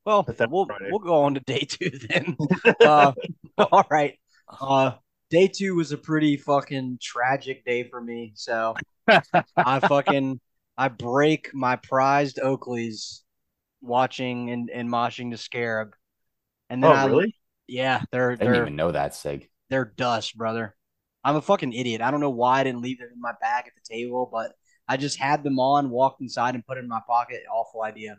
Well, 0.05 0.26
we'll 0.50 0.68
we'll 0.90 0.98
go 0.98 1.22
on 1.22 1.35
to 1.35 1.40
day 1.40 1.61
two 1.61 1.90
then. 1.90 2.37
uh, 2.81 3.12
all 3.59 3.85
right. 3.90 4.18
Uh, 4.61 4.92
day 5.33 5.49
two 5.49 5.75
was 5.75 5.90
a 5.92 5.97
pretty 5.97 6.37
fucking 6.37 6.99
tragic 7.03 7.64
day 7.64 7.85
for 7.85 8.01
me. 8.01 8.33
So 8.37 8.75
I 9.57 9.81
fucking 9.81 10.38
I 10.77 10.88
break 10.88 11.53
my 11.55 11.77
prized 11.77 12.38
Oakleys 12.40 13.21
watching 13.81 14.51
and, 14.51 14.71
and 14.71 14.88
moshing 14.88 15.31
the 15.31 15.38
scarab. 15.38 15.95
And 16.68 16.85
then 16.85 16.92
oh, 16.92 16.95
I, 16.95 17.07
really? 17.07 17.35
Yeah, 17.66 18.03
they're 18.12 18.33
I 18.33 18.37
didn't 18.37 18.57
even 18.57 18.77
know 18.77 18.92
that, 18.92 19.14
Sig. 19.14 19.49
They're 19.71 19.92
dust, 19.97 20.37
brother. 20.37 20.77
I'm 21.25 21.37
a 21.37 21.42
fucking 21.42 21.73
idiot. 21.73 22.03
I 22.03 22.11
don't 22.11 22.21
know 22.21 22.31
why 22.31 22.61
I 22.61 22.64
didn't 22.64 22.83
leave 22.83 22.99
them 22.99 23.09
in 23.12 23.21
my 23.21 23.33
bag 23.40 23.64
at 23.66 23.73
the 23.75 23.95
table, 23.95 24.29
but 24.31 24.53
I 24.87 24.99
just 24.99 25.18
had 25.18 25.45
them 25.45 25.59
on, 25.59 25.88
walked 25.88 26.21
inside, 26.21 26.55
and 26.55 26.66
put 26.66 26.77
it 26.77 26.81
in 26.83 26.88
my 26.88 27.01
pocket. 27.07 27.42
Awful 27.51 27.83
idea. 27.83 28.18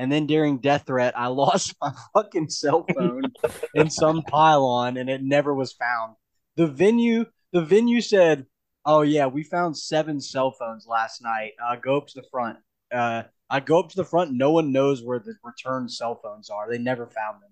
And 0.00 0.10
then 0.10 0.26
during 0.26 0.58
death 0.58 0.84
threat, 0.86 1.16
I 1.16 1.26
lost 1.28 1.76
my 1.80 1.92
fucking 2.12 2.48
cell 2.48 2.86
phone 2.92 3.22
in 3.74 3.88
some 3.88 4.22
pylon, 4.22 4.96
and 4.96 5.08
it 5.08 5.22
never 5.22 5.54
was 5.54 5.72
found. 5.72 6.14
The 6.56 6.66
venue, 6.66 7.26
the 7.52 7.62
venue 7.62 8.00
said, 8.00 8.46
"Oh 8.84 9.02
yeah, 9.02 9.26
we 9.26 9.42
found 9.42 9.76
seven 9.76 10.20
cell 10.20 10.50
phones 10.52 10.86
last 10.86 11.22
night. 11.22 11.52
Uh, 11.64 11.76
go 11.76 11.96
up 11.96 12.08
to 12.08 12.20
the 12.20 12.26
front." 12.30 12.58
Uh, 12.92 13.24
I 13.48 13.60
go 13.60 13.80
up 13.80 13.88
to 13.90 13.96
the 13.96 14.04
front. 14.04 14.32
No 14.32 14.52
one 14.52 14.72
knows 14.72 15.02
where 15.02 15.18
the 15.18 15.34
return 15.42 15.88
cell 15.88 16.20
phones 16.22 16.50
are. 16.50 16.70
They 16.70 16.78
never 16.78 17.06
found 17.06 17.42
them. 17.42 17.50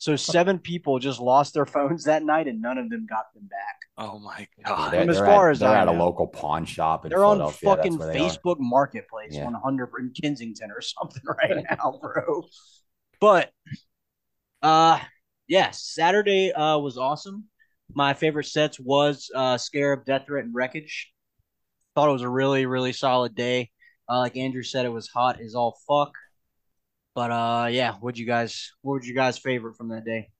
So 0.00 0.16
seven 0.16 0.58
people 0.58 0.98
just 0.98 1.20
lost 1.20 1.52
their 1.52 1.66
phones 1.66 2.04
that 2.04 2.22
night, 2.22 2.48
and 2.48 2.62
none 2.62 2.78
of 2.78 2.88
them 2.88 3.06
got 3.06 3.34
them 3.34 3.46
back. 3.50 3.76
Oh 3.98 4.18
my 4.18 4.48
god! 4.64 4.94
They're, 4.94 5.10
as 5.10 5.18
far 5.18 5.50
at, 5.50 5.52
as 5.52 5.58
they're 5.58 5.68
I 5.68 5.80
at 5.80 5.84
know. 5.84 5.92
a 5.92 5.98
local 6.02 6.26
pawn 6.26 6.64
shop. 6.64 7.06
they're 7.06 7.22
on 7.22 7.38
fucking 7.52 7.98
Facebook 7.98 8.56
Marketplace, 8.58 9.36
one 9.36 9.52
hundred 9.52 9.90
in 9.98 10.10
Kensington 10.18 10.70
or 10.70 10.80
something 10.80 11.22
right 11.26 11.66
now, 11.70 11.98
bro. 12.00 12.44
But, 13.20 13.50
uh, 14.62 14.98
yeah, 15.46 15.70
Saturday 15.72 16.50
uh 16.50 16.78
was 16.78 16.96
awesome. 16.96 17.44
My 17.94 18.14
favorite 18.14 18.46
sets 18.46 18.78
was 18.78 19.30
uh 19.34 19.58
Scarab, 19.58 20.04
Death 20.04 20.26
Threat, 20.26 20.44
and 20.44 20.54
Wreckage. 20.54 21.12
Thought 21.94 22.08
it 22.08 22.12
was 22.12 22.22
a 22.22 22.28
really 22.28 22.66
really 22.66 22.92
solid 22.92 23.34
day. 23.34 23.70
Uh, 24.08 24.18
like 24.18 24.36
Andrew 24.36 24.62
said, 24.62 24.86
it 24.86 24.90
was 24.90 25.08
hot 25.08 25.40
as 25.40 25.54
all 25.54 25.78
fuck. 25.86 26.12
But 27.14 27.30
uh, 27.30 27.68
yeah, 27.70 27.94
what 28.00 28.16
you 28.16 28.26
guys? 28.26 28.72
What 28.82 28.94
was 28.94 29.06
your 29.06 29.16
guys' 29.16 29.38
favorite 29.38 29.76
from 29.76 29.88
that 29.88 30.04
day? 30.04 30.30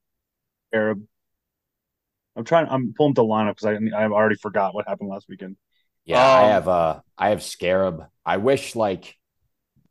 Arab. 0.73 1.03
I'm 2.35 2.45
trying. 2.45 2.67
I'm 2.69 2.93
pulling 2.95 3.13
the 3.13 3.23
lineup 3.23 3.55
because 3.55 3.65
I 3.65 3.79
mean, 3.79 3.93
I 3.93 4.05
already 4.05 4.35
forgot 4.35 4.73
what 4.73 4.87
happened 4.87 5.09
last 5.09 5.27
weekend. 5.27 5.57
Yeah, 6.05 6.25
um, 6.25 6.43
I 6.43 6.47
have 6.47 6.67
uh, 6.67 6.99
I 7.17 7.29
have 7.29 7.43
Scarab. 7.43 8.05
I 8.25 8.37
wish 8.37 8.75
like, 8.75 9.15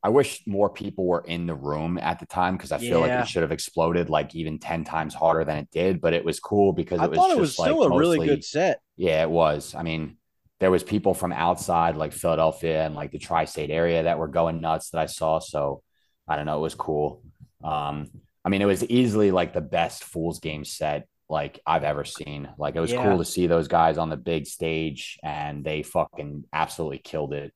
I 0.03 0.09
wish 0.09 0.43
more 0.47 0.71
people 0.71 1.07
were 1.07 1.23
in 1.27 1.47
the 1.47 1.55
room 1.55 1.99
at 1.99 2.21
the 2.21 2.27
time 2.27 2.57
because 2.57 2.73
I 2.73 2.79
feel 2.79 3.07
yeah. 3.07 3.17
like 3.17 3.25
it 3.25 3.29
should 3.29 3.43
have 3.43 3.53
exploded 3.53 4.09
like 4.09 4.35
even 4.35 4.59
ten 4.59 4.85
times 4.85 5.15
harder 5.15 5.45
than 5.45 5.59
it 5.59 5.69
did. 5.71 6.01
But 6.01 6.15
it 6.15 6.25
was 6.25 6.41
cool 6.41 6.73
because 6.73 7.01
it 7.01 7.05
I 7.05 7.07
was 7.09 7.19
thought 7.19 7.31
it 7.31 7.39
was 7.39 7.53
still 7.53 7.81
like, 7.81 7.87
a 7.87 7.91
mostly, 7.91 8.19
really 8.19 8.27
good 8.27 8.45
set. 8.45 8.81
Yeah, 8.97 9.23
it 9.23 9.31
was. 9.31 9.75
I 9.75 9.83
mean, 9.83 10.17
there 10.59 10.71
was 10.71 10.83
people 10.83 11.13
from 11.13 11.33
outside 11.33 11.97
like 11.97 12.13
Philadelphia 12.13 12.85
and 12.85 12.95
like 12.95 13.11
the 13.11 13.19
tri-state 13.19 13.71
area 13.71 14.05
that 14.05 14.19
were 14.19 14.29
going 14.29 14.61
nuts 14.61 14.91
that 14.91 15.01
I 15.01 15.07
saw. 15.07 15.39
So 15.39 15.83
I 16.27 16.37
don't 16.37 16.47
know. 16.47 16.59
It 16.59 16.63
was 16.63 16.75
cool. 16.75 17.23
Um, 17.63 18.09
I 18.43 18.49
mean, 18.49 18.63
it 18.63 18.67
was 18.67 18.83
easily 18.85 19.31
like 19.31 19.53
the 19.53 19.61
best 19.61 20.05
Fool's 20.05 20.41
Game 20.41 20.65
set 20.65 21.07
like 21.29 21.61
I've 21.67 21.85
ever 21.85 22.05
seen. 22.05 22.49
Like 22.59 22.75
it 22.75 22.81
was 22.81 22.93
yeah. 22.93 23.03
cool 23.05 23.19
to 23.19 23.25
see 23.25 23.47
those 23.47 23.69
guys 23.69 23.99
on 23.99 24.09
the 24.09 24.17
big 24.17 24.47
stage, 24.47 25.19
and 25.23 25.63
they 25.63 25.83
fucking 25.83 26.45
absolutely 26.53 26.99
killed 26.99 27.35
it. 27.35 27.53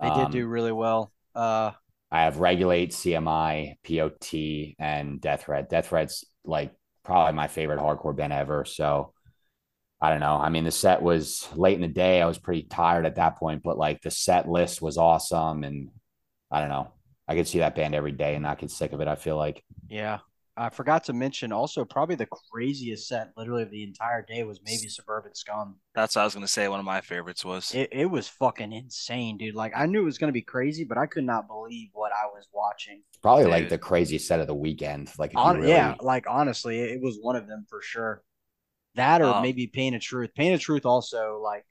They 0.00 0.08
um, 0.08 0.24
did 0.24 0.32
do 0.32 0.46
really 0.46 0.72
well. 0.72 1.10
Uh, 1.34 1.72
I 2.10 2.24
have 2.24 2.38
Regulate, 2.38 2.92
CMI, 2.92 3.74
POT, 3.82 4.74
and 4.78 5.20
Death 5.20 5.44
Threat. 5.44 5.68
Death 5.68 5.88
Threat's 5.88 6.24
like 6.44 6.72
probably 7.04 7.34
my 7.34 7.48
favorite 7.48 7.80
hardcore 7.80 8.16
band 8.16 8.32
ever. 8.32 8.64
So 8.64 9.12
I 10.00 10.10
don't 10.10 10.20
know. 10.20 10.36
I 10.36 10.48
mean, 10.48 10.64
the 10.64 10.70
set 10.70 11.02
was 11.02 11.48
late 11.54 11.74
in 11.76 11.80
the 11.80 11.88
day. 11.88 12.20
I 12.20 12.26
was 12.26 12.38
pretty 12.38 12.62
tired 12.64 13.06
at 13.06 13.16
that 13.16 13.36
point, 13.38 13.62
but 13.62 13.78
like 13.78 14.02
the 14.02 14.10
set 14.10 14.48
list 14.48 14.82
was 14.82 14.98
awesome, 14.98 15.64
and 15.64 15.90
I 16.50 16.60
don't 16.60 16.68
know. 16.68 16.92
I 17.26 17.34
could 17.34 17.48
see 17.48 17.60
that 17.60 17.74
band 17.74 17.94
every 17.94 18.12
day 18.12 18.34
and 18.34 18.42
not 18.42 18.58
get 18.58 18.70
sick 18.70 18.92
of 18.92 19.00
it. 19.00 19.08
I 19.08 19.14
feel 19.14 19.36
like. 19.36 19.64
Yeah, 19.88 20.18
I 20.56 20.70
forgot 20.70 21.04
to 21.04 21.12
mention 21.12 21.52
also 21.52 21.84
probably 21.84 22.14
the 22.14 22.28
craziest 22.50 23.08
set 23.08 23.32
literally 23.36 23.64
of 23.64 23.70
the 23.70 23.82
entire 23.82 24.22
day 24.22 24.44
was 24.44 24.60
maybe 24.64 24.88
Suburban 24.88 25.34
Scum. 25.34 25.76
That's 25.94 26.14
what 26.14 26.22
I 26.22 26.24
was 26.24 26.34
gonna 26.34 26.46
say. 26.46 26.68
One 26.68 26.78
of 26.78 26.86
my 26.86 27.00
favorites 27.00 27.44
was. 27.44 27.74
It, 27.74 27.88
it 27.90 28.06
was 28.06 28.28
fucking 28.28 28.72
insane, 28.72 29.36
dude. 29.36 29.56
Like 29.56 29.72
I 29.74 29.86
knew 29.86 30.02
it 30.02 30.04
was 30.04 30.18
gonna 30.18 30.32
be 30.32 30.42
crazy, 30.42 30.84
but 30.84 30.96
I 30.96 31.06
could 31.06 31.24
not 31.24 31.48
believe 31.48 31.88
what 31.92 32.12
I 32.12 32.26
was 32.26 32.46
watching. 32.52 33.02
Probably 33.20 33.44
dude. 33.44 33.52
like 33.52 33.68
the 33.68 33.78
craziest 33.78 34.28
set 34.28 34.38
of 34.38 34.46
the 34.46 34.54
weekend. 34.54 35.10
Like 35.18 35.32
On, 35.34 35.56
really... 35.56 35.70
yeah, 35.70 35.96
like 36.00 36.26
honestly, 36.28 36.80
it 36.80 37.02
was 37.02 37.18
one 37.20 37.34
of 37.34 37.48
them 37.48 37.66
for 37.68 37.82
sure. 37.82 38.22
That 38.94 39.22
or 39.22 39.34
um, 39.34 39.42
maybe 39.42 39.66
Pain 39.66 39.94
of 39.94 40.02
Truth. 40.02 40.34
Pain 40.36 40.52
of 40.52 40.60
Truth 40.60 40.86
also 40.86 41.40
like 41.42 41.64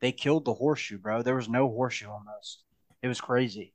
they 0.00 0.10
killed 0.10 0.44
the 0.44 0.54
horseshoe, 0.54 0.98
bro. 0.98 1.22
There 1.22 1.36
was 1.36 1.48
no 1.48 1.68
horseshoe 1.68 2.08
almost. 2.10 2.64
It 3.02 3.08
was 3.08 3.20
crazy. 3.20 3.72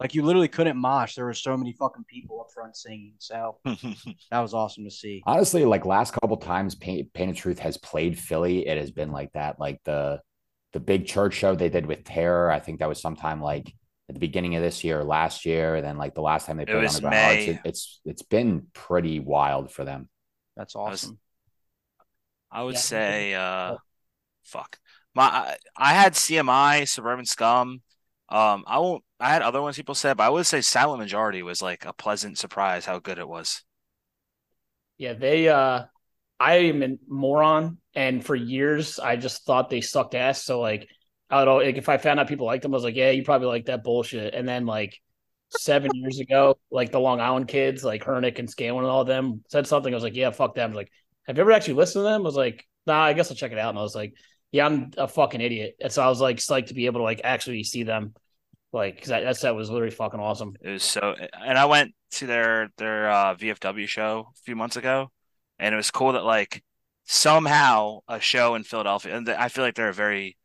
Like 0.00 0.14
you 0.14 0.22
literally 0.22 0.48
couldn't 0.48 0.76
mosh. 0.76 1.14
There 1.14 1.24
were 1.24 1.34
so 1.34 1.56
many 1.56 1.72
fucking 1.72 2.04
people 2.04 2.40
up 2.40 2.50
front 2.52 2.76
singing. 2.76 3.14
So 3.18 3.58
that 3.64 4.40
was 4.40 4.52
awesome 4.52 4.84
to 4.84 4.90
see. 4.90 5.22
Honestly, 5.24 5.64
like 5.64 5.86
last 5.86 6.12
couple 6.12 6.36
times 6.36 6.74
Pain, 6.74 7.08
Pain 7.14 7.30
of 7.30 7.36
Truth 7.36 7.60
has 7.60 7.76
played 7.76 8.18
Philly, 8.18 8.66
it 8.66 8.76
has 8.76 8.90
been 8.90 9.12
like 9.12 9.32
that. 9.32 9.60
Like 9.60 9.80
the 9.84 10.20
the 10.72 10.80
big 10.80 11.06
church 11.06 11.34
show 11.34 11.54
they 11.54 11.68
did 11.68 11.86
with 11.86 12.02
Terror, 12.04 12.50
I 12.50 12.58
think 12.58 12.80
that 12.80 12.88
was 12.88 13.00
sometime 13.00 13.40
like 13.40 13.72
at 14.08 14.14
the 14.14 14.20
beginning 14.20 14.56
of 14.56 14.62
this 14.62 14.82
year 14.82 15.00
or 15.00 15.04
last 15.04 15.46
year. 15.46 15.76
And 15.76 15.86
then 15.86 15.96
like 15.96 16.14
the 16.14 16.22
last 16.22 16.46
time 16.46 16.56
they 16.56 16.64
played 16.64 16.84
on 16.84 16.92
the 16.92 17.00
ground, 17.00 17.38
it, 17.38 17.60
it's 17.64 18.00
it's 18.04 18.22
been 18.22 18.66
pretty 18.72 19.20
wild 19.20 19.70
for 19.70 19.84
them. 19.84 20.08
That's 20.56 20.74
awesome. 20.74 21.18
I, 22.50 22.62
was, 22.62 22.62
I 22.62 22.62
would 22.64 22.74
yeah. 22.74 22.80
say 22.80 23.34
uh 23.34 23.76
fuck. 24.42 24.78
My 25.14 25.56
I 25.76 25.94
had 25.94 26.14
CMI, 26.14 26.88
Suburban 26.88 27.24
Scum. 27.24 27.82
Um, 28.28 28.64
I 28.66 28.78
won't. 28.78 29.04
I 29.24 29.30
had 29.30 29.40
other 29.40 29.62
ones 29.62 29.76
people 29.76 29.94
said, 29.94 30.18
but 30.18 30.24
I 30.24 30.28
would 30.28 30.44
say 30.44 30.60
Silent 30.60 31.00
Majority 31.00 31.42
was 31.42 31.62
like 31.62 31.86
a 31.86 31.94
pleasant 31.94 32.38
surprise 32.38 32.84
how 32.84 32.98
good 32.98 33.18
it 33.18 33.26
was. 33.26 33.62
Yeah, 34.98 35.14
they. 35.14 35.48
uh 35.48 35.84
I 36.38 36.56
am 36.56 36.82
a 36.82 36.98
moron, 37.08 37.78
and 37.94 38.22
for 38.22 38.34
years 38.34 38.98
I 38.98 39.16
just 39.16 39.46
thought 39.46 39.70
they 39.70 39.80
sucked 39.80 40.14
ass. 40.14 40.44
So 40.44 40.60
like, 40.60 40.88
I 41.30 41.46
don't. 41.46 41.64
Like 41.64 41.78
if 41.78 41.88
I 41.88 41.96
found 41.96 42.20
out 42.20 42.28
people 42.28 42.44
liked 42.44 42.64
them, 42.64 42.74
I 42.74 42.76
was 42.76 42.84
like, 42.84 42.96
yeah, 42.96 43.12
you 43.12 43.22
probably 43.22 43.48
like 43.48 43.64
that 43.66 43.82
bullshit. 43.82 44.34
And 44.34 44.46
then 44.46 44.66
like 44.66 45.00
seven 45.48 45.90
years 45.94 46.20
ago, 46.20 46.58
like 46.70 46.92
the 46.92 47.00
Long 47.00 47.20
Island 47.20 47.48
kids, 47.48 47.82
like 47.82 48.04
Hernick 48.04 48.38
and 48.38 48.50
Scanlon 48.50 48.84
and 48.84 48.90
all 48.90 49.00
of 49.00 49.06
them 49.06 49.42
said 49.48 49.66
something. 49.66 49.92
I 49.92 49.96
was 49.96 50.04
like, 50.04 50.16
yeah, 50.16 50.32
fuck 50.32 50.54
them. 50.54 50.74
Like, 50.74 50.90
have 51.26 51.38
you 51.38 51.40
ever 51.40 51.52
actually 51.52 51.74
listened 51.74 52.00
to 52.00 52.10
them? 52.10 52.20
I 52.20 52.24
was 52.24 52.36
like, 52.36 52.66
nah, 52.86 53.02
I 53.04 53.14
guess 53.14 53.30
I'll 53.30 53.36
check 53.38 53.52
it 53.52 53.58
out. 53.58 53.70
And 53.70 53.78
I 53.78 53.82
was 53.82 53.94
like, 53.94 54.12
yeah, 54.52 54.66
I'm 54.66 54.90
a 54.98 55.08
fucking 55.08 55.40
idiot. 55.40 55.76
And 55.80 55.90
so 55.90 56.02
I 56.02 56.08
was 56.08 56.20
like 56.20 56.36
psyched 56.36 56.66
to 56.66 56.74
be 56.74 56.86
able 56.86 57.00
to 57.00 57.04
like 57.04 57.22
actually 57.24 57.64
see 57.64 57.84
them, 57.84 58.14
like 58.74 58.96
because 58.96 59.08
that, 59.10 59.22
that 59.22 59.36
set 59.36 59.54
was 59.54 59.70
literally 59.70 59.94
fucking 59.94 60.20
awesome. 60.20 60.54
It 60.60 60.70
was 60.70 60.82
so, 60.82 61.14
and 61.40 61.56
I 61.56 61.64
went 61.66 61.94
to 62.12 62.26
their 62.26 62.68
their 62.76 63.08
uh, 63.08 63.34
VFW 63.36 63.86
show 63.86 64.26
a 64.34 64.38
few 64.44 64.56
months 64.56 64.76
ago, 64.76 65.10
and 65.58 65.72
it 65.72 65.76
was 65.76 65.90
cool 65.90 66.12
that 66.12 66.24
like 66.24 66.62
somehow 67.04 68.00
a 68.08 68.18
show 68.20 68.56
in 68.56 68.64
Philadelphia, 68.64 69.16
and 69.16 69.28
I 69.28 69.48
feel 69.48 69.64
like 69.64 69.76
they're 69.76 69.88
a 69.88 69.94
very 69.94 70.36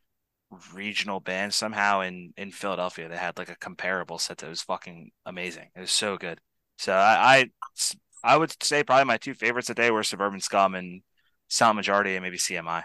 regional 0.73 1.19
band. 1.19 1.53
Somehow 1.53 2.01
in 2.01 2.33
in 2.37 2.51
Philadelphia, 2.51 3.09
they 3.09 3.17
had 3.17 3.37
like 3.37 3.49
a 3.49 3.55
comparable 3.55 4.19
set 4.19 4.37
that 4.37 4.49
was 4.49 4.61
fucking 4.61 5.09
amazing. 5.25 5.69
It 5.75 5.81
was 5.81 5.91
so 5.91 6.15
good. 6.15 6.39
So 6.77 6.93
I, 6.93 7.49
I 8.23 8.33
I 8.35 8.37
would 8.37 8.53
say 8.63 8.83
probably 8.83 9.05
my 9.05 9.17
two 9.17 9.33
favorites 9.33 9.67
today 9.67 9.89
were 9.89 10.03
Suburban 10.03 10.39
Scum 10.39 10.75
and 10.75 11.01
Silent 11.47 11.77
Majority 11.77 12.15
and 12.15 12.23
maybe 12.23 12.37
CMI. 12.37 12.83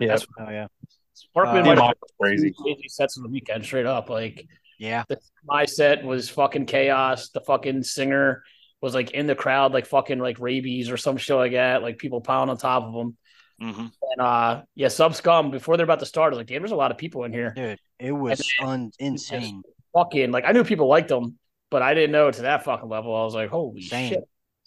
Yeah. 0.00 0.16
oh 0.40 0.50
yeah. 0.50 0.68
Sparkman 1.14 1.66
uh, 1.66 1.74
might 1.74 1.96
crazy. 2.20 2.52
crazy 2.56 2.88
sets 2.88 3.16
on 3.16 3.22
the 3.22 3.28
weekend, 3.28 3.64
straight 3.64 3.86
up. 3.86 4.08
Like, 4.08 4.46
yeah, 4.78 5.04
the, 5.08 5.18
my 5.44 5.64
set 5.64 6.04
was 6.04 6.28
fucking 6.28 6.66
chaos. 6.66 7.30
The 7.30 7.40
fucking 7.40 7.82
singer 7.82 8.42
was 8.80 8.94
like 8.94 9.12
in 9.12 9.26
the 9.26 9.34
crowd, 9.34 9.72
like 9.72 9.86
fucking 9.86 10.18
like 10.18 10.40
rabies 10.40 10.90
or 10.90 10.96
some 10.96 11.16
shit 11.16 11.36
like 11.36 11.52
that. 11.52 11.82
Like 11.82 11.98
people 11.98 12.20
piling 12.20 12.50
on 12.50 12.56
top 12.56 12.84
of 12.84 12.94
him. 12.94 13.16
Mm-hmm. 13.62 13.86
And 14.10 14.20
uh, 14.20 14.62
yeah, 14.74 14.88
sub 14.88 15.14
scum 15.14 15.50
before 15.50 15.76
they're 15.76 15.84
about 15.84 16.00
to 16.00 16.06
start. 16.06 16.32
I 16.32 16.36
was 16.36 16.38
like, 16.38 16.48
damn, 16.48 16.62
there's 16.62 16.72
a 16.72 16.76
lot 16.76 16.90
of 16.90 16.98
people 16.98 17.24
in 17.24 17.32
here, 17.32 17.52
dude. 17.54 17.78
It 17.98 18.12
was 18.12 18.46
un- 18.60 18.90
insane. 18.98 19.62
Fucking 19.94 20.32
like 20.32 20.44
I 20.46 20.52
knew 20.52 20.64
people 20.64 20.88
liked 20.88 21.08
them, 21.08 21.38
but 21.70 21.82
I 21.82 21.94
didn't 21.94 22.12
know 22.12 22.28
it 22.28 22.34
to 22.34 22.42
that 22.42 22.64
fucking 22.64 22.88
level. 22.88 23.14
I 23.14 23.24
was 23.24 23.34
like, 23.34 23.50
holy 23.50 23.82
Same. 23.82 24.10
shit. 24.10 24.24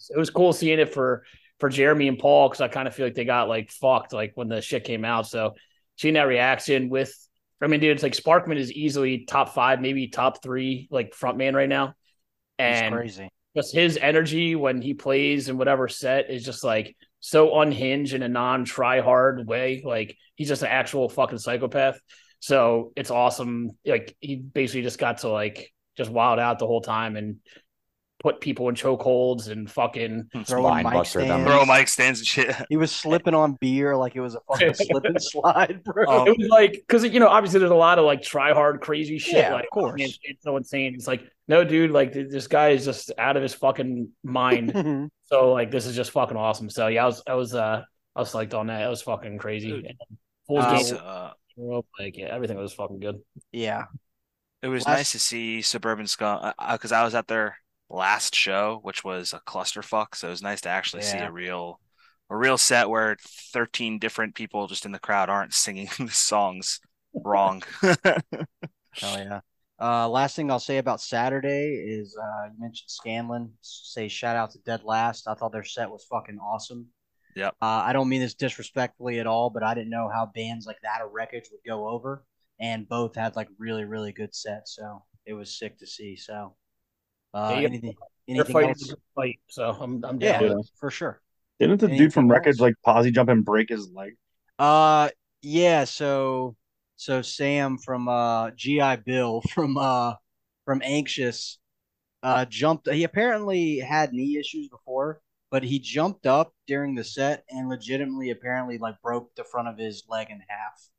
It 0.09 0.17
was 0.17 0.29
cool 0.29 0.53
seeing 0.53 0.79
it 0.79 0.93
for 0.93 1.23
for 1.59 1.69
Jeremy 1.69 2.07
and 2.07 2.19
Paul 2.19 2.47
because 2.47 2.61
I 2.61 2.67
kind 2.67 2.87
of 2.87 2.95
feel 2.95 3.05
like 3.05 3.15
they 3.15 3.25
got 3.25 3.49
like 3.49 3.71
fucked 3.71 4.13
like 4.13 4.33
when 4.35 4.47
the 4.47 4.61
shit 4.61 4.83
came 4.83 5.03
out. 5.03 5.27
So 5.27 5.55
seeing 5.97 6.15
that 6.15 6.23
reaction 6.23 6.89
with, 6.89 7.13
I 7.61 7.67
mean, 7.67 7.79
dude, 7.79 7.91
it's 7.91 8.03
like 8.03 8.13
Sparkman 8.13 8.57
is 8.57 8.71
easily 8.71 9.25
top 9.25 9.53
five, 9.53 9.81
maybe 9.81 10.07
top 10.07 10.43
three, 10.43 10.87
like 10.91 11.13
front 11.13 11.37
man 11.37 11.55
right 11.55 11.69
now. 11.69 11.93
And 12.59 12.85
He's 12.85 12.93
crazy. 12.93 13.29
Just 13.55 13.73
his 13.73 13.97
energy 14.01 14.55
when 14.55 14.81
he 14.81 14.93
plays 14.93 15.47
in 15.47 15.57
whatever 15.57 15.87
set 15.87 16.29
is 16.29 16.43
just 16.43 16.63
like 16.63 16.95
so 17.21 17.61
unhinged 17.61 18.13
in 18.13 18.21
a 18.21 18.27
non 18.27 18.65
try 18.65 18.99
hard 18.99 19.47
way. 19.47 19.81
Like 19.83 20.17
he's 20.35 20.49
just 20.49 20.61
an 20.61 20.67
actual 20.67 21.07
fucking 21.07 21.37
psychopath. 21.37 21.99
So 22.39 22.91
it's 22.97 23.11
awesome. 23.11 23.71
Like 23.85 24.15
he 24.19 24.35
basically 24.35 24.83
just 24.83 24.99
got 24.99 25.19
to 25.19 25.29
like 25.29 25.71
just 25.95 26.11
wild 26.11 26.37
out 26.37 26.59
the 26.59 26.67
whole 26.67 26.81
time 26.81 27.15
and 27.15 27.37
put 28.25 28.41
people 28.41 28.69
in 28.69 28.73
chokeholds 28.73 29.49
and 29.49 29.69
fucking 29.69 30.27
throw 30.45 30.73
mic 30.73 31.05
stands. 31.05 31.47
Throw 31.47 31.63
mic 31.63 31.87
stands 31.87 32.19
and 32.19 32.25
shit. 32.25 32.55
He 32.69 32.75
was 32.75 32.91
slipping 32.91 33.35
on 33.35 33.55
beer 33.61 33.95
like 33.95 34.15
it 34.15 34.19
was 34.19 34.33
a 34.33 34.39
fucking 34.47 34.73
slip 34.73 35.05
and 35.05 35.21
slide, 35.21 35.83
bro. 35.83 36.07
Um, 36.07 36.27
it 36.29 36.35
was 36.35 36.47
like 36.47 36.71
because 36.71 37.03
you 37.03 37.19
know 37.19 37.27
obviously 37.27 37.59
there's 37.59 37.69
a 37.69 37.75
lot 37.75 37.99
of 37.99 38.05
like 38.05 38.23
try 38.23 38.51
hard 38.51 38.81
crazy 38.81 39.19
shit. 39.19 39.35
Yeah, 39.35 39.53
like, 39.53 39.65
of 39.65 39.69
course. 39.69 40.01
It's, 40.01 40.17
it's 40.23 40.43
so 40.43 40.57
insane. 40.57 40.95
It's 40.95 41.05
like 41.05 41.21
no, 41.47 41.63
dude, 41.63 41.91
like 41.91 42.13
this 42.13 42.47
guy 42.47 42.69
is 42.69 42.83
just 42.83 43.11
out 43.19 43.37
of 43.37 43.43
his 43.43 43.53
fucking 43.53 44.09
mind. 44.23 45.11
so 45.25 45.51
like 45.51 45.69
this 45.69 45.85
is 45.85 45.95
just 45.95 46.09
fucking 46.09 46.35
awesome. 46.35 46.71
So 46.71 46.87
yeah, 46.87 47.03
I 47.03 47.05
was 47.05 47.21
I 47.27 47.35
was 47.35 47.53
uh 47.53 47.83
I 48.15 48.19
was 48.19 48.33
psyched 48.33 48.55
on 48.55 48.65
that. 48.67 48.81
It 48.81 48.89
was 48.89 49.03
fucking 49.03 49.37
crazy. 49.37 49.95
Full 50.47 50.57
uh, 50.57 50.81
game. 50.81 50.97
Uh, 50.99 51.81
like 51.99 52.17
yeah, 52.17 52.29
everything 52.33 52.57
was 52.57 52.73
fucking 52.73 53.01
good. 53.01 53.21
Yeah. 53.51 53.83
It 54.63 54.67
was 54.69 54.87
Last... 54.87 54.97
nice 54.97 55.11
to 55.11 55.19
see 55.19 55.61
Suburban 55.61 56.07
Scum 56.07 56.53
because 56.71 56.91
uh, 56.91 56.95
I 56.95 57.03
was 57.03 57.13
out 57.13 57.27
there 57.27 57.59
last 57.89 58.35
show, 58.35 58.79
which 58.81 59.03
was 59.03 59.33
a 59.33 59.39
clusterfuck. 59.39 60.15
So 60.15 60.27
it 60.27 60.31
was 60.31 60.41
nice 60.41 60.61
to 60.61 60.69
actually 60.69 61.03
yeah. 61.03 61.11
see 61.11 61.17
a 61.19 61.31
real 61.31 61.79
a 62.29 62.35
real 62.35 62.57
set 62.57 62.89
where 62.89 63.17
13 63.53 63.99
different 63.99 64.33
people 64.33 64.67
just 64.67 64.85
in 64.85 64.91
the 64.91 64.99
crowd 64.99 65.29
aren't 65.29 65.53
singing 65.53 65.89
the 65.99 66.09
songs 66.09 66.79
wrong. 67.13 67.61
Hell 67.81 69.17
yeah. 69.17 69.41
Uh, 69.79 70.07
last 70.07 70.35
thing 70.35 70.49
I'll 70.49 70.59
say 70.59 70.77
about 70.77 71.01
Saturday 71.01 71.75
is 71.75 72.17
uh, 72.17 72.45
you 72.45 72.59
mentioned 72.59 72.89
Scanlon. 72.89 73.51
Say 73.61 74.07
shout 74.07 74.37
out 74.37 74.51
to 74.51 74.59
Dead 74.59 74.83
Last. 74.83 75.27
I 75.27 75.33
thought 75.33 75.51
their 75.51 75.65
set 75.65 75.89
was 75.89 76.05
fucking 76.09 76.39
awesome. 76.39 76.87
Yeah. 77.35 77.49
Uh, 77.61 77.83
I 77.85 77.91
don't 77.91 78.07
mean 78.07 78.21
this 78.21 78.35
disrespectfully 78.35 79.19
at 79.19 79.27
all, 79.27 79.49
but 79.49 79.63
I 79.63 79.73
didn't 79.73 79.89
know 79.89 80.09
how 80.13 80.31
bands 80.33 80.65
like 80.65 80.79
that 80.83 81.01
or 81.01 81.09
Wreckage 81.09 81.49
would 81.51 81.59
go 81.67 81.89
over, 81.89 82.23
and 82.61 82.87
both 82.87 83.15
had 83.15 83.35
like 83.35 83.49
really 83.59 83.83
really 83.83 84.13
good 84.13 84.33
sets. 84.33 84.77
So 84.77 85.03
it 85.25 85.33
was 85.33 85.59
sick 85.59 85.77
to 85.79 85.87
see. 85.87 86.15
So 86.15 86.55
uh, 87.35 87.49
yeah, 87.51 87.67
anything 87.67 87.95
anything 88.27 88.63
else? 88.63 88.93
Fight, 89.15 89.39
so 89.49 89.69
I'm 89.79 90.03
I'm 90.03 90.19
down. 90.19 90.43
Yeah, 90.43 90.53
for 90.79 90.89
sure. 90.89 91.21
Didn't 91.59 91.79
the 91.79 91.87
anything 91.87 92.05
dude 92.05 92.13
from 92.13 92.29
Wreckage 92.29 92.59
like 92.59 92.75
posse 92.83 93.11
jump 93.11 93.29
and 93.29 93.45
break 93.45 93.69
his 93.69 93.89
leg? 93.91 94.15
Uh, 94.59 95.09
yeah. 95.41 95.83
So 95.83 96.55
so 96.95 97.21
Sam 97.21 97.77
from 97.77 98.07
uh 98.07 98.51
GI 98.51 98.97
Bill 99.05 99.41
from 99.53 99.77
uh 99.77 100.15
from 100.65 100.81
Anxious 100.83 101.59
uh 102.23 102.45
jumped. 102.45 102.89
He 102.89 103.03
apparently 103.03 103.79
had 103.79 104.13
knee 104.13 104.37
issues 104.37 104.67
before 104.69 105.21
but 105.51 105.63
he 105.63 105.79
jumped 105.79 106.25
up 106.25 106.53
during 106.67 106.95
the 106.95 107.03
set 107.03 107.45
and 107.49 107.69
legitimately 107.69 108.31
apparently 108.31 108.77
like 108.77 109.01
broke 109.01 109.33
the 109.35 109.43
front 109.45 109.69
of 109.69 109.77
his 109.77 110.03
leg 110.09 110.29
in 110.29 110.41
half 110.49 110.89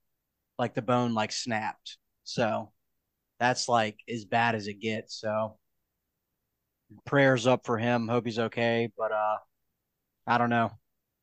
like 0.59 0.75
the 0.75 0.81
bone 0.81 1.13
like 1.13 1.31
snapped 1.31 1.99
so 2.25 2.73
that's 3.39 3.69
like 3.69 3.99
as 4.09 4.25
bad 4.25 4.55
as 4.55 4.67
it 4.67 4.81
gets 4.81 5.21
so 5.21 5.59
prayers 7.05 7.47
up 7.47 7.65
for 7.65 7.79
him 7.79 8.09
hope 8.09 8.25
he's 8.25 8.39
okay 8.39 8.89
but 8.97 9.13
uh 9.13 9.37
i 10.27 10.39
don't 10.39 10.51
know 10.51 10.71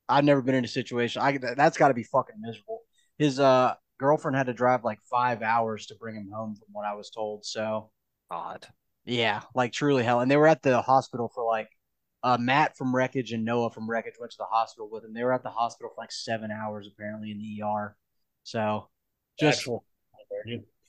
i've 0.08 0.24
never 0.24 0.42
been 0.42 0.54
in 0.54 0.64
a 0.64 0.68
situation 0.68 1.22
i 1.22 1.38
that's 1.56 1.78
got 1.78 1.88
to 1.88 1.94
be 1.94 2.02
fucking 2.02 2.36
miserable 2.40 2.80
his 3.18 3.40
uh 3.40 3.74
girlfriend 3.98 4.36
had 4.36 4.46
to 4.46 4.52
drive 4.52 4.84
like 4.84 5.00
five 5.10 5.42
hours 5.42 5.86
to 5.86 5.94
bring 5.94 6.16
him 6.16 6.30
home 6.34 6.54
from 6.54 6.68
what 6.72 6.86
i 6.86 6.94
was 6.94 7.10
told 7.10 7.44
so 7.44 7.90
odd 8.30 8.66
yeah 9.04 9.40
like 9.54 9.72
truly 9.72 10.02
hell 10.02 10.20
and 10.20 10.30
they 10.30 10.36
were 10.36 10.48
at 10.48 10.62
the 10.62 10.82
hospital 10.82 11.30
for 11.34 11.44
like 11.44 11.68
uh, 12.24 12.38
Matt 12.40 12.74
from 12.74 12.96
Wreckage 12.96 13.32
and 13.32 13.44
Noah 13.44 13.70
from 13.70 13.88
Wreckage 13.88 14.14
went 14.18 14.32
to 14.32 14.38
the 14.38 14.46
hospital 14.46 14.88
with 14.90 15.04
him. 15.04 15.12
They 15.12 15.22
were 15.22 15.34
at 15.34 15.42
the 15.42 15.50
hospital 15.50 15.90
for 15.94 16.00
like 16.00 16.10
seven 16.10 16.50
hours 16.50 16.88
apparently 16.90 17.30
in 17.30 17.38
the 17.38 17.62
ER. 17.62 17.94
So 18.44 18.88
just 19.38 19.58
Actual. 19.58 19.84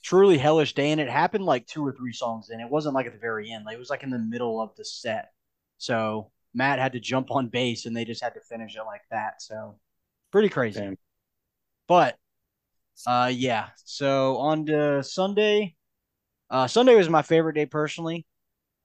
Truly 0.05 0.37
hellish 0.37 0.73
day. 0.73 0.91
And 0.91 1.01
it 1.01 1.09
happened 1.09 1.45
like 1.45 1.65
two 1.65 1.85
or 1.85 1.91
three 1.91 2.13
songs 2.13 2.49
in. 2.51 2.59
It 2.59 2.69
wasn't 2.69 2.93
like 2.93 3.07
at 3.07 3.13
the 3.13 3.19
very 3.19 3.51
end. 3.51 3.65
Like 3.65 3.75
it 3.75 3.79
was 3.79 3.89
like 3.89 4.03
in 4.03 4.11
the 4.11 4.19
middle 4.19 4.61
of 4.61 4.75
the 4.75 4.85
set. 4.85 5.31
So 5.79 6.31
Matt 6.53 6.77
had 6.77 6.93
to 6.93 6.99
jump 6.99 7.31
on 7.31 7.49
bass 7.49 7.85
and 7.85 7.97
they 7.97 8.05
just 8.05 8.23
had 8.23 8.35
to 8.35 8.41
finish 8.41 8.75
it 8.75 8.83
like 8.85 9.01
that. 9.09 9.41
So 9.41 9.79
pretty 10.31 10.49
crazy. 10.49 10.79
Damn. 10.79 10.97
But 11.87 12.17
uh 13.07 13.31
yeah. 13.33 13.69
So 13.83 14.37
on 14.37 14.67
to 14.67 15.03
Sunday. 15.03 15.75
Uh 16.51 16.67
Sunday 16.67 16.95
was 16.95 17.09
my 17.09 17.23
favorite 17.23 17.55
day 17.55 17.65
personally. 17.65 18.27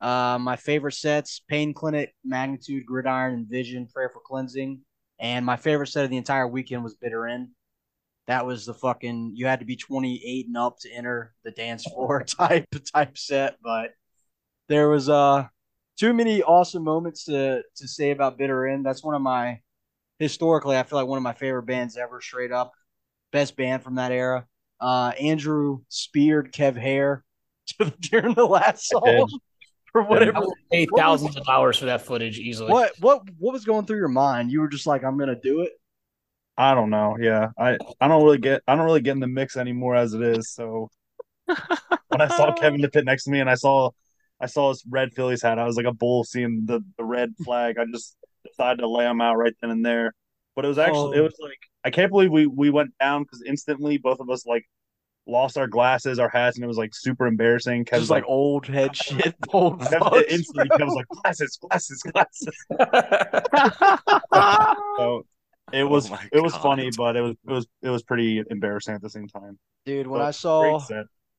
Uh, 0.01 0.39
my 0.41 0.57
favorite 0.57 0.95
sets: 0.95 1.43
Pain 1.47 1.75
Clinic, 1.75 2.15
Magnitude, 2.25 2.87
Gridiron, 2.87 3.35
and 3.35 3.47
Vision. 3.47 3.87
Prayer 3.87 4.09
for 4.09 4.21
Cleansing. 4.25 4.81
And 5.19 5.45
my 5.45 5.57
favorite 5.57 5.89
set 5.89 6.05
of 6.05 6.11
the 6.11 6.17
entire 6.17 6.49
weekend 6.49 6.83
was 6.83 6.95
Bitter 6.95 7.27
End. 7.27 7.49
That 8.31 8.47
was 8.47 8.65
the 8.65 8.75
fucking. 8.75 9.33
You 9.35 9.47
had 9.47 9.59
to 9.59 9.67
be 9.67 9.75
28 9.75 10.47
and 10.47 10.57
up 10.57 10.79
to 10.83 10.93
enter 10.93 11.35
the 11.43 11.51
dance 11.51 11.83
floor 11.83 12.23
type 12.39 12.65
type 12.95 13.19
set, 13.19 13.57
but 13.61 13.91
there 14.69 14.89
was 14.89 15.09
uh 15.09 15.49
too 15.99 16.15
many 16.15 16.41
awesome 16.41 16.85
moments 16.85 17.25
to 17.25 17.63
to 17.75 17.89
say 17.89 18.13
about 18.13 18.39
Bitter 18.39 18.69
End. 18.69 18.87
That's 18.87 19.03
one 19.03 19.17
of 19.17 19.21
my 19.21 19.59
historically, 20.21 20.79
I 20.79 20.85
feel 20.85 21.01
like 21.01 21.09
one 21.09 21.17
of 21.17 21.25
my 21.25 21.33
favorite 21.33 21.65
bands 21.65 21.97
ever. 21.97 22.21
Straight 22.21 22.53
up, 22.53 22.71
best 23.33 23.57
band 23.57 23.83
from 23.83 23.97
that 23.97 24.13
era. 24.13 24.47
Uh, 24.81 25.11
Andrew 25.21 25.81
speared 25.89 26.53
Kev 26.53 26.77
Hare 26.77 27.25
during 28.01 28.35
the 28.35 28.47
last 28.47 28.89
song 28.89 29.29
for 29.91 30.05
whatever. 30.05 30.47
pay 30.71 30.87
thousands 30.97 31.37
of 31.37 31.45
dollars 31.47 31.79
for 31.79 31.87
that 31.87 32.03
footage 32.03 32.39
easily. 32.39 32.71
What 32.71 32.93
what 33.01 33.23
what 33.41 33.53
was 33.53 33.65
going 33.65 33.87
through 33.87 33.99
your 33.99 34.07
mind? 34.07 34.53
You 34.53 34.61
were 34.61 34.69
just 34.69 34.87
like, 34.87 35.03
I'm 35.03 35.19
gonna 35.19 35.35
do 35.35 35.63
it. 35.63 35.73
I 36.61 36.75
don't 36.75 36.91
know. 36.91 37.17
Yeah, 37.19 37.53
I 37.59 37.79
I 38.03 38.07
don't 38.07 38.23
really 38.23 38.37
get 38.37 38.63
I 38.69 38.77
don't 38.77 38.85
really 38.85 39.01
get 39.01 39.13
in 39.13 39.21
the 39.21 39.27
mix 39.27 39.57
anymore 39.57 39.97
as 39.97 40.13
it 40.13 40.21
is. 40.21 40.51
So 40.51 40.91
when 41.47 42.21
I 42.21 42.29
saw 42.29 42.53
Kevin 42.53 42.87
pit 42.91 43.07
next 43.07 43.25
to 43.25 43.31
me 43.31 43.41
and 43.41 43.49
I 43.49 43.55
saw 43.55 43.93
I 44.39 44.45
saw 44.45 44.69
his 44.69 44.85
red 44.87 45.15
Phillies 45.15 45.41
hat, 45.41 45.59
I 45.59 45.65
was 45.65 45.77
like 45.77 45.87
a 45.87 45.95
bull 45.95 46.23
seeing 46.23 46.67
the 46.67 46.85
the 46.99 47.05
red 47.05 47.33
flag. 47.45 47.79
I 47.79 47.87
just 47.91 48.15
decided 48.47 48.81
to 48.81 48.89
lay 48.89 49.07
him 49.07 49.23
out 49.23 49.37
right 49.37 49.55
then 49.63 49.71
and 49.71 49.83
there. 49.83 50.13
But 50.55 50.67
it 50.67 50.69
was 50.69 50.77
actually 50.77 51.17
oh. 51.17 51.21
it 51.21 51.23
was 51.23 51.35
like 51.41 51.61
I 51.83 51.91
can't 51.91 52.11
believe 52.11 52.31
we 52.31 52.47
we 52.47 52.69
went 52.69 52.93
down 53.01 53.23
because 53.23 53.43
instantly 53.47 53.97
both 53.97 54.21
of 54.21 54.29
us 54.29 54.45
like 54.45 54.67
lost 55.27 55.57
our 55.57 55.67
glasses, 55.67 56.19
our 56.19 56.29
hats, 56.29 56.59
and 56.59 56.65
it 56.65 56.69
was 56.69 56.77
like 56.77 56.95
super 56.95 57.27
embarrassing. 57.27 57.87
Kevin's 57.87 58.03
Just 58.03 58.11
like, 58.11 58.25
like 58.25 58.31
old 58.31 58.67
head 58.67 58.95
shit. 58.97 59.35
Old 59.49 59.81
instantly, 59.81 60.69
Kevin 60.69 60.89
was 60.89 60.95
like 60.95 61.09
glasses, 61.09 61.59
glasses, 61.59 62.03
glasses. 62.03 62.55
so 64.99 65.25
it 65.73 65.85
was 65.85 66.11
oh 66.11 66.19
it 66.33 66.43
was 66.43 66.55
funny, 66.57 66.91
but 66.97 67.17
it 67.17 67.21
was 67.21 67.37
it 67.47 67.53
was 67.53 67.67
it 67.83 67.91
was 67.91 68.03
pretty 68.03 68.43
embarrassing 68.51 68.95
at 68.95 69.03
the 69.03 69.11
same 69.11 69.29
time. 69.29 69.59
Dude, 69.87 70.07
when 70.07 70.21
I 70.21 70.31
saw 70.31 70.81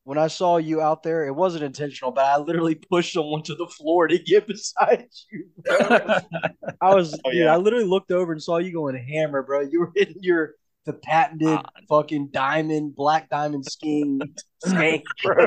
when 0.04 0.18
I 0.18 0.26
saw 0.26 0.56
you 0.56 0.80
out 0.80 1.02
there, 1.02 1.26
it 1.26 1.34
wasn't 1.34 1.62
intentional, 1.64 2.10
but 2.10 2.24
I 2.24 2.36
literally 2.38 2.74
pushed 2.74 3.12
someone 3.12 3.42
to 3.44 3.54
the 3.54 3.66
floor 3.66 4.08
to 4.08 4.18
get 4.18 4.46
beside 4.48 5.06
you. 5.30 5.46
I 5.70 6.94
was, 6.94 7.14
oh, 7.24 7.30
dude, 7.30 7.42
yeah. 7.44 7.54
I 7.54 7.56
literally 7.56 7.84
looked 7.84 8.10
over 8.10 8.32
and 8.32 8.42
saw 8.42 8.58
you 8.58 8.72
going 8.72 8.96
hammer, 8.96 9.42
bro. 9.42 9.60
You 9.60 9.80
were 9.80 9.92
hitting 9.94 10.16
your 10.20 10.54
the 10.84 10.92
patented 10.92 11.46
uh, 11.46 11.62
fucking 11.88 12.30
diamond, 12.32 12.96
black 12.96 13.30
diamond 13.30 13.64
skiing 13.64 14.20
skank, 14.66 15.04
bro. 15.22 15.46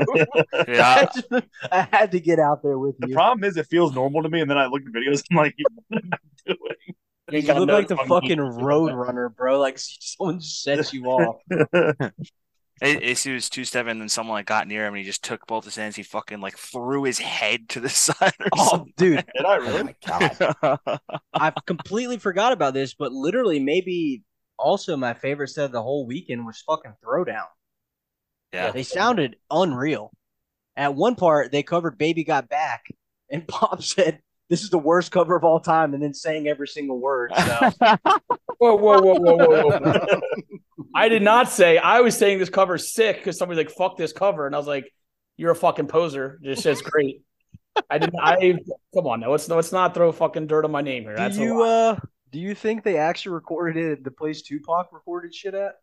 Yeah. 0.66 0.96
I, 1.02 1.10
just, 1.14 1.46
I, 1.70 1.88
had 1.92 2.14
to 2.14 2.22
get 2.22 2.40
out 2.40 2.64
there 2.64 2.80
with 2.80 2.96
you. 3.02 3.10
The 3.10 3.14
problem 3.14 3.44
is, 3.44 3.58
it 3.58 3.68
feels 3.68 3.94
normal 3.94 4.24
to 4.24 4.30
me, 4.30 4.40
and 4.40 4.50
then 4.50 4.58
I 4.58 4.68
look 4.68 4.84
at 4.84 4.94
videos, 4.94 5.24
and 5.30 5.38
I'm 5.38 5.38
like, 5.38 5.56
what 5.90 6.04
am 6.04 6.10
I 6.14 6.18
doing? 6.46 6.96
You, 7.32 7.40
you 7.40 7.54
look 7.54 7.70
like 7.70 7.88
the 7.88 7.98
fucking 7.98 8.40
road 8.62 8.94
runner, 8.94 9.30
bro. 9.30 9.60
Like 9.60 9.78
someone 9.78 10.42
sets 10.42 10.94
you 10.94 11.06
off. 11.06 11.38
AC 12.82 13.32
was 13.34 13.50
two 13.50 13.64
step, 13.64 13.88
and 13.88 14.00
then 14.00 14.10
someone 14.10 14.36
like 14.36 14.46
got 14.46 14.68
near 14.68 14.86
him, 14.86 14.94
and 14.94 14.98
he 14.98 15.04
just 15.04 15.24
took 15.24 15.48
both 15.48 15.66
his 15.66 15.76
hands. 15.76 15.96
He 15.96 16.04
fucking 16.04 16.42
like 16.42 16.58
threw 16.58 17.04
his 17.04 17.20
head 17.20 17.70
to 17.70 17.80
the 17.80 17.90
side. 17.90 18.34
oh, 18.54 18.70
something. 18.70 18.94
dude! 18.98 19.26
Did 19.36 19.46
I 19.46 19.58
oh, 19.58 19.60
really? 19.60 19.96
Oh 20.10 20.78
god! 20.88 21.00
I 21.34 21.52
completely 21.66 22.18
forgot 22.18 22.52
about 22.52 22.74
this, 22.74 22.94
but 22.94 23.12
literally, 23.12 23.60
maybe 23.60 24.24
also 24.58 24.98
my 24.98 25.14
favorite 25.14 25.50
set 25.50 25.66
of 25.66 25.72
the 25.72 25.82
whole 25.82 26.06
weekend 26.06 26.46
was 26.46 26.62
fucking 26.68 26.96
Throwdown. 27.04 27.46
Yeah. 28.54 28.72
They 28.72 28.84
sounded 28.84 29.38
unreal. 29.52 30.12
At 30.78 30.96
one 30.96 31.16
part, 31.16 31.52
they 31.52 31.64
covered 31.64 31.98
Baby 31.98 32.24
Got 32.24 32.50
Back, 32.50 32.86
and 33.30 33.48
Pop 33.48 33.82
said, 33.82 34.22
This 34.50 34.64
is 34.64 34.70
the 34.70 34.78
worst 34.78 35.12
cover 35.12 35.36
of 35.36 35.44
all 35.44 35.60
time, 35.60 35.94
and 35.94 36.04
then 36.04 36.14
saying 36.14 36.48
every 36.48 36.68
single 36.68 37.00
word. 37.00 37.32
So. 37.36 37.72
whoa, 38.60 38.76
whoa, 38.76 39.02
whoa, 39.02 39.20
whoa, 39.20 39.38
whoa, 39.38 39.80
whoa. 39.80 40.22
I 40.96 41.10
did 41.10 41.24
not 41.24 41.50
say, 41.50 41.78
I 41.78 42.02
was 42.02 42.18
saying 42.18 42.40
this 42.40 42.50
cover's 42.50 42.94
sick 42.94 43.18
because 43.18 43.38
somebody's 43.38 43.66
like, 43.66 43.76
fuck 43.76 43.98
this 43.98 44.14
cover. 44.14 44.46
And 44.46 44.56
I 44.56 44.58
was 44.58 44.68
like, 44.68 44.92
You're 45.38 45.52
a 45.52 45.56
fucking 45.56 45.88
poser. 45.88 46.40
This 46.42 46.62
shit's 46.62 46.82
great. 46.82 47.24
I 47.90 47.98
didn't, 47.98 48.16
I, 48.22 48.56
come 48.94 49.08
on, 49.08 49.20
no, 49.20 49.32
let's, 49.32 49.50
let's 49.50 49.74
not 49.74 49.94
throw 49.94 50.12
fucking 50.14 50.48
dirt 50.48 50.64
on 50.64 50.72
my 50.72 50.82
name 50.82 51.04
here. 51.04 51.16
That's 51.16 51.36
Do 51.36 51.44
you, 51.44 51.64
uh, 51.64 51.98
do 52.32 52.40
you 52.40 52.56
think 52.56 52.84
they 52.84 52.98
actually 52.98 53.34
recorded 53.34 53.84
it 53.84 53.92
at 53.92 54.04
the 54.04 54.12
place 54.12 54.42
Tupac 54.44 54.94
recorded 54.94 55.36
shit 55.36 55.54
at? 55.54 55.74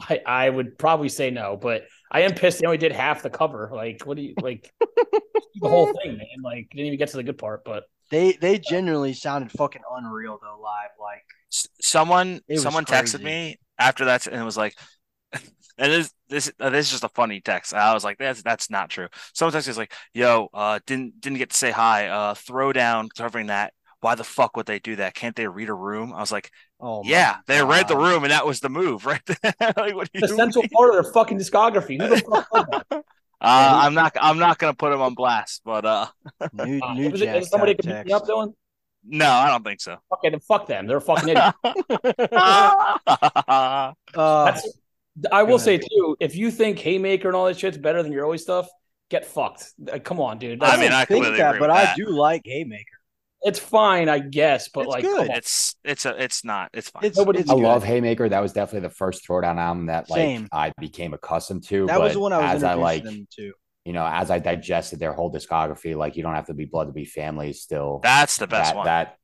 I, 0.00 0.20
I 0.26 0.50
would 0.50 0.78
probably 0.78 1.08
say 1.08 1.30
no, 1.30 1.56
but 1.56 1.84
I 2.10 2.22
am 2.22 2.34
pissed 2.34 2.60
they 2.60 2.66
only 2.66 2.78
did 2.78 2.92
half 2.92 3.22
the 3.22 3.30
cover. 3.30 3.70
Like, 3.72 4.02
what 4.04 4.16
do 4.16 4.22
you 4.22 4.34
like 4.40 4.72
the 4.80 5.68
whole 5.68 5.86
thing, 5.86 6.16
man? 6.16 6.42
Like, 6.42 6.68
didn't 6.70 6.86
even 6.86 6.98
get 6.98 7.08
to 7.10 7.16
the 7.16 7.22
good 7.22 7.38
part, 7.38 7.64
but 7.64 7.84
they 8.10 8.32
they 8.32 8.58
genuinely 8.58 9.14
sounded 9.14 9.50
fucking 9.52 9.82
unreal 9.90 10.38
though 10.40 10.60
live. 10.60 10.90
Like 11.00 11.24
someone 11.50 12.40
someone 12.56 12.84
texted 12.84 13.22
me 13.22 13.58
after 13.78 14.06
that 14.06 14.26
and 14.26 14.40
it 14.40 14.44
was 14.44 14.56
like 14.56 14.76
and 15.32 15.92
this 15.92 16.12
this 16.28 16.52
uh, 16.60 16.70
this 16.70 16.86
is 16.86 16.92
just 16.92 17.04
a 17.04 17.08
funny 17.08 17.40
text. 17.40 17.72
I 17.74 17.94
was 17.94 18.04
like, 18.04 18.18
that's 18.18 18.42
that's 18.42 18.70
not 18.70 18.90
true. 18.90 19.08
Someone 19.32 19.54
texted 19.54 19.68
was 19.68 19.78
like, 19.78 19.92
"Yo, 20.12 20.48
uh, 20.52 20.80
didn't 20.86 21.20
didn't 21.20 21.38
get 21.38 21.50
to 21.50 21.56
say 21.56 21.70
hi. 21.70 22.08
Uh, 22.08 22.34
throw 22.34 22.72
down 22.72 23.08
covering 23.16 23.46
that 23.46 23.72
why 24.04 24.14
the 24.14 24.22
fuck 24.22 24.54
would 24.54 24.66
they 24.66 24.78
do 24.78 24.96
that? 24.96 25.14
Can't 25.14 25.34
they 25.34 25.48
read 25.48 25.70
a 25.70 25.74
room? 25.74 26.12
I 26.12 26.20
was 26.20 26.30
like, 26.30 26.50
oh 26.84 27.02
yeah, 27.04 27.36
they 27.46 27.58
God. 27.58 27.70
read 27.70 27.88
the 27.88 27.96
room 27.96 28.24
and 28.24 28.30
that 28.30 28.46
was 28.46 28.60
the 28.60 28.68
move 28.68 29.06
right 29.06 29.22
there. 29.26 29.54
like, 29.76 29.94
what 29.94 30.08
the 30.12 30.28
central 30.28 30.64
part 30.72 30.90
of 30.90 31.02
their 31.02 31.12
fucking 31.12 31.38
discography. 31.38 32.00
Who 32.00 32.08
the 32.08 32.20
fuck 32.20 32.86
uh, 32.90 33.02
I'm 33.40 33.94
not. 33.94 34.16
I'm 34.20 34.38
not 34.38 34.58
gonna 34.58 34.74
put 34.74 34.90
them 34.90 35.00
on 35.00 35.14
blast, 35.14 35.62
but 35.64 35.84
uh, 35.84 36.06
new, 36.52 36.80
new 36.94 37.08
is, 37.12 37.22
is 37.22 37.48
somebody 37.48 37.74
can 37.74 37.90
pick 37.90 38.06
me 38.06 38.12
up, 38.12 38.26
Dylan? 38.26 38.54
No, 39.06 39.30
I 39.30 39.48
don't 39.50 39.64
think 39.64 39.80
so. 39.80 39.98
Okay, 40.14 40.30
then 40.30 40.40
fuck 40.40 40.66
them. 40.66 40.86
They're 40.86 41.00
fucking 41.00 41.28
idiots. 41.28 41.58
uh, 44.14 44.60
I 45.30 45.42
will 45.42 45.58
say 45.58 45.78
too, 45.78 46.16
if 46.20 46.36
you 46.36 46.50
think 46.50 46.78
Haymaker 46.78 47.28
and 47.28 47.36
all 47.36 47.44
that 47.46 47.58
shit's 47.58 47.76
better 47.76 48.02
than 48.02 48.12
your 48.12 48.24
always 48.24 48.42
stuff, 48.42 48.68
get 49.10 49.26
fucked. 49.26 49.72
Come 50.04 50.20
on, 50.20 50.38
dude. 50.38 50.60
That's 50.60 50.76
I 50.76 50.80
mean, 50.80 50.92
I 50.92 51.04
think 51.04 51.24
that, 51.36 51.58
but 51.58 51.70
I 51.70 51.94
do 51.94 52.08
like 52.08 52.42
Haymaker 52.46 52.93
it's 53.42 53.58
fine, 53.58 54.08
I 54.08 54.20
guess, 54.20 54.68
but 54.68 54.82
it's 54.82 54.90
like 54.90 55.04
good. 55.04 55.28
it's 55.30 55.76
it's 55.84 56.06
a 56.06 56.22
it's 56.22 56.44
not 56.44 56.70
it's 56.72 56.88
fine. 56.88 57.04
It's, 57.04 57.18
it's 57.18 57.50
I 57.50 57.54
good. 57.54 57.62
love 57.62 57.84
Haymaker. 57.84 58.28
That 58.28 58.40
was 58.40 58.52
definitely 58.52 58.88
the 58.88 58.94
first 58.94 59.26
throwdown 59.28 59.58
album 59.58 59.86
that 59.86 60.08
like 60.08 60.18
Same. 60.18 60.48
I 60.50 60.72
became 60.80 61.12
accustomed 61.12 61.64
to. 61.68 61.86
That 61.86 62.00
was 62.00 62.14
the 62.14 62.20
one 62.20 62.32
I 62.32 62.38
was 62.38 62.62
as 62.62 62.64
I 62.64 62.74
like 62.74 63.04
to. 63.04 63.52
you 63.84 63.92
know, 63.92 64.06
as 64.06 64.30
I 64.30 64.38
digested 64.38 64.98
their 64.98 65.12
whole 65.12 65.30
discography, 65.30 65.94
like 65.94 66.16
you 66.16 66.22
don't 66.22 66.34
have 66.34 66.46
to 66.46 66.54
be 66.54 66.64
blood 66.64 66.86
to 66.86 66.92
be 66.92 67.04
family. 67.04 67.52
Still, 67.52 68.00
that's 68.02 68.38
the 68.38 68.46
best 68.46 68.70
that, 68.70 68.76
one. 68.76 68.86
That 68.86 69.18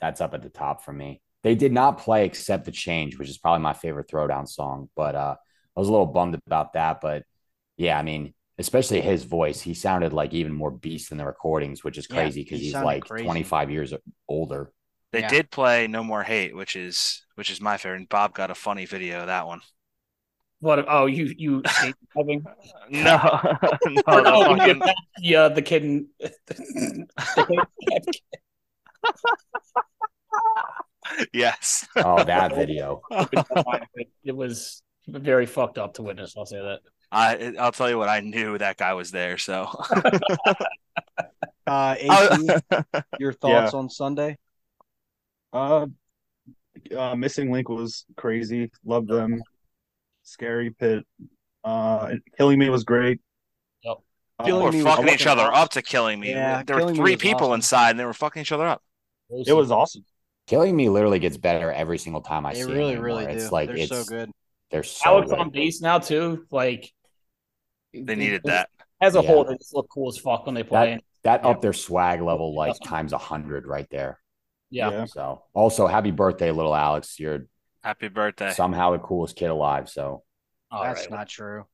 that's 0.00 0.20
up 0.20 0.34
at 0.34 0.42
the 0.42 0.48
top 0.48 0.84
for 0.84 0.92
me. 0.92 1.20
They 1.42 1.56
did 1.56 1.72
not 1.72 1.98
play 1.98 2.26
except 2.26 2.66
the 2.66 2.72
Change," 2.72 3.18
which 3.18 3.28
is 3.28 3.38
probably 3.38 3.62
my 3.62 3.72
favorite 3.72 4.08
throwdown 4.08 4.48
song. 4.48 4.90
But 4.94 5.16
uh, 5.16 5.34
I 5.76 5.80
was 5.80 5.88
a 5.88 5.90
little 5.90 6.06
bummed 6.06 6.40
about 6.46 6.74
that. 6.74 7.00
But 7.00 7.24
yeah, 7.76 7.98
I 7.98 8.02
mean, 8.02 8.32
especially 8.58 9.00
his 9.00 9.24
voice, 9.24 9.60
he 9.60 9.74
sounded 9.74 10.12
like 10.12 10.32
even 10.32 10.52
more 10.52 10.70
beast 10.70 11.12
in 11.12 11.18
the 11.18 11.26
recordings, 11.26 11.82
which 11.82 11.98
is 11.98 12.06
crazy 12.06 12.42
because 12.42 12.60
yeah, 12.60 12.70
he 12.70 12.72
he's 12.72 12.74
like 12.74 13.04
crazy. 13.04 13.24
25 13.24 13.70
years 13.70 13.94
older. 14.28 14.72
They 15.12 15.20
yeah. 15.20 15.28
did 15.28 15.50
play 15.50 15.86
"No 15.86 16.02
More 16.02 16.24
Hate," 16.24 16.56
which 16.56 16.74
is 16.74 17.24
which 17.36 17.50
is 17.50 17.60
my 17.60 17.76
favorite. 17.76 17.98
And 17.98 18.08
Bob 18.08 18.34
got 18.34 18.50
a 18.50 18.54
funny 18.54 18.84
video 18.84 19.20
of 19.20 19.26
that 19.28 19.46
one. 19.46 19.60
What? 20.58 20.84
Oh, 20.88 21.06
you 21.06 21.32
you 21.36 21.62
having? 22.16 22.44
no, 22.90 23.56
no, 23.70 24.02
oh, 24.06 24.56
fucking... 24.56 24.82
the 25.22 25.36
uh, 25.36 25.48
the 25.50 25.62
kid. 25.62 26.06
the 26.18 27.64
yes. 31.32 31.86
Oh, 31.96 32.24
that 32.24 32.54
video. 32.56 33.02
it 34.24 34.34
was 34.34 34.82
very 35.06 35.46
fucked 35.46 35.78
up 35.78 35.94
to 35.94 36.02
witness. 36.02 36.34
I'll 36.36 36.46
say 36.46 36.60
that. 36.60 36.80
I 37.14 37.54
I'll 37.58 37.72
tell 37.72 37.88
you 37.88 37.96
what. 37.96 38.08
I 38.08 38.20
knew 38.20 38.58
that 38.58 38.76
guy 38.76 38.94
was 38.94 39.10
there. 39.10 39.38
So. 39.38 39.68
uh, 41.66 41.96
AC, 41.98 42.48
your 43.18 43.32
thoughts 43.32 43.72
yeah. 43.72 43.78
on 43.78 43.88
Sunday? 43.88 44.36
Uh, 45.52 45.86
uh, 46.96 47.14
Missing 47.14 47.52
Link 47.52 47.68
was 47.68 48.04
crazy. 48.16 48.70
Loved 48.84 49.08
them. 49.08 49.40
Scary 50.24 50.70
Pit. 50.70 51.04
Uh, 51.62 52.14
Killing 52.36 52.58
Me 52.58 52.68
was 52.68 52.84
great. 52.84 53.20
Yep. 53.84 53.98
People 54.44 54.62
were 54.62 54.72
fucking 54.72 55.08
each 55.08 55.26
other 55.26 55.44
up 55.54 55.70
to 55.70 55.82
Killing 55.82 56.18
Me. 56.18 56.30
Yeah, 56.30 56.62
there 56.64 56.84
were 56.84 56.94
three 56.94 57.16
people 57.16 57.46
awesome. 57.46 57.54
inside, 57.54 57.90
and 57.90 58.00
they 58.00 58.04
were 58.04 58.12
fucking 58.12 58.42
each 58.42 58.52
other 58.52 58.66
up. 58.66 58.82
It 59.30 59.54
was 59.54 59.70
awesome. 59.70 60.04
Killing 60.46 60.76
Me 60.76 60.88
literally 60.88 61.20
gets 61.20 61.36
better 61.36 61.72
every 61.72 61.98
single 61.98 62.20
time 62.20 62.44
I 62.44 62.52
they 62.52 62.62
see 62.62 62.72
really, 62.72 62.94
it. 62.94 63.00
Really, 63.00 63.24
it's 63.24 63.52
like 63.52 63.68
they're 63.68 63.78
it's 63.78 63.88
so 63.90 64.04
good. 64.04 64.30
They're 64.70 64.82
so 64.82 65.10
Alex 65.10 65.30
good. 65.30 65.38
on 65.38 65.50
base 65.50 65.80
now 65.80 65.98
too. 65.98 66.44
Like 66.50 66.92
they 68.02 68.14
needed 68.14 68.42
that. 68.44 68.68
As 69.00 69.16
a 69.16 69.22
yeah. 69.22 69.28
whole, 69.28 69.44
they 69.44 69.56
just 69.56 69.74
look 69.74 69.88
cool 69.90 70.08
as 70.08 70.18
fuck 70.18 70.46
when 70.46 70.54
they 70.54 70.62
play. 70.62 70.94
That, 70.94 71.04
that 71.24 71.44
yeah. 71.44 71.50
up 71.50 71.60
their 71.60 71.72
swag 71.72 72.20
level 72.20 72.54
like 72.54 72.74
times 72.84 73.12
a 73.12 73.18
hundred 73.18 73.66
right 73.66 73.88
there. 73.90 74.18
Yeah. 74.70 74.90
yeah. 74.90 75.04
So 75.06 75.42
also 75.52 75.86
happy 75.86 76.10
birthday, 76.10 76.50
little 76.50 76.74
Alex. 76.74 77.18
You're 77.20 77.46
happy 77.82 78.08
birthday. 78.08 78.52
Somehow 78.52 78.92
the 78.92 78.98
coolest 78.98 79.36
kid 79.36 79.50
alive. 79.50 79.88
So 79.88 80.22
oh, 80.70 80.82
that's 80.82 81.02
right. 81.02 81.10
not 81.10 81.28
true. 81.28 81.64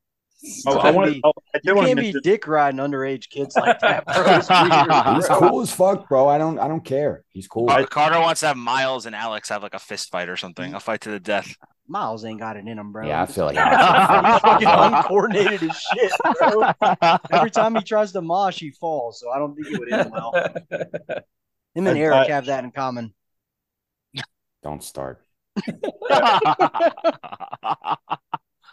Oh, 0.67 0.79
I 0.79 0.91
want 0.91 1.13
be, 1.13 1.21
oh, 1.23 1.33
I 1.55 1.61
you 1.63 1.75
can't 1.75 1.99
be 1.99 2.15
dick 2.23 2.47
riding 2.47 2.81
underage 2.81 3.29
kids 3.29 3.55
like 3.57 3.79
that, 3.81 4.07
bro. 4.07 5.15
He's 5.15 5.27
cool 5.29 5.61
as 5.61 5.71
fuck, 5.73 6.09
bro. 6.09 6.29
I 6.29 6.39
don't 6.39 6.59
I 6.59 6.67
don't 6.69 6.85
care. 6.85 7.25
He's 7.29 7.47
cool. 7.47 7.69
Uh, 7.69 7.85
Carter 7.85 8.19
wants 8.21 8.41
to 8.41 8.49
have 8.49 8.57
Miles 8.57 9.07
and 9.07 9.15
Alex 9.15 9.49
have 9.51 9.63
like 9.63 9.75
a 9.75 9.79
fist 9.79 10.11
fight 10.11 10.29
or 10.29 10.37
something. 10.37 10.75
A 10.75 10.81
fight 10.81 11.03
to 11.03 11.11
the 11.11 11.21
death. 11.21 11.55
Miles 11.89 12.25
ain't 12.25 12.39
got 12.39 12.57
it 12.57 12.67
in 12.67 12.79
him, 12.79 12.93
bro. 12.93 13.07
Yeah, 13.07 13.23
I 13.23 13.27
feel 13.27 13.47
like 13.47 13.57
he's 14.61 14.69
uncoordinated 14.69 15.69
as 15.69 15.77
shit, 15.77 16.13
bro. 16.39 16.73
Every 17.33 17.51
time 17.51 17.75
he 17.75 17.83
tries 17.83 18.13
to 18.13 18.23
mosh, 18.23 18.61
he 18.61 18.71
falls. 18.71 19.21
So 19.21 19.31
I 19.31 19.39
don't 19.39 19.55
think 19.55 19.67
it 19.69 19.79
would 19.79 19.93
end 19.93 20.11
well. 20.11 20.33
Him 21.75 21.87
and 21.87 21.99
Eric 21.99 22.29
have 22.29 22.47
that 22.47 22.65
in 22.65 22.71
common. 22.71 23.13
Don't 24.63 24.83
start. 24.85 25.23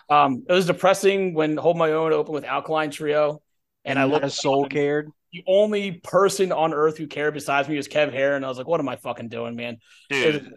um, 0.09 0.43
it 0.47 0.53
was 0.53 0.65
depressing 0.65 1.33
when 1.33 1.57
Hold 1.57 1.77
My 1.77 1.91
Own 1.91 2.13
opened 2.13 2.33
with 2.33 2.45
Alkaline 2.45 2.91
Trio, 2.91 3.41
and, 3.85 3.97
and 3.97 3.99
I 3.99 4.05
looked. 4.05 4.25
A 4.25 4.29
soul 4.29 4.67
cared 4.67 5.09
the 5.33 5.43
only 5.47 5.91
person 5.91 6.51
on 6.51 6.73
earth 6.73 6.97
who 6.97 7.05
cared 7.05 7.33
besides 7.33 7.67
me 7.67 7.75
was 7.75 7.87
Kev 7.87 8.11
Hare, 8.11 8.35
and 8.35 8.45
I 8.45 8.49
was 8.49 8.57
like, 8.57 8.67
"What 8.67 8.79
am 8.79 8.87
I 8.87 8.95
fucking 8.95 9.29
doing, 9.29 9.55
man?" 9.55 9.77
Dude, 10.09 10.51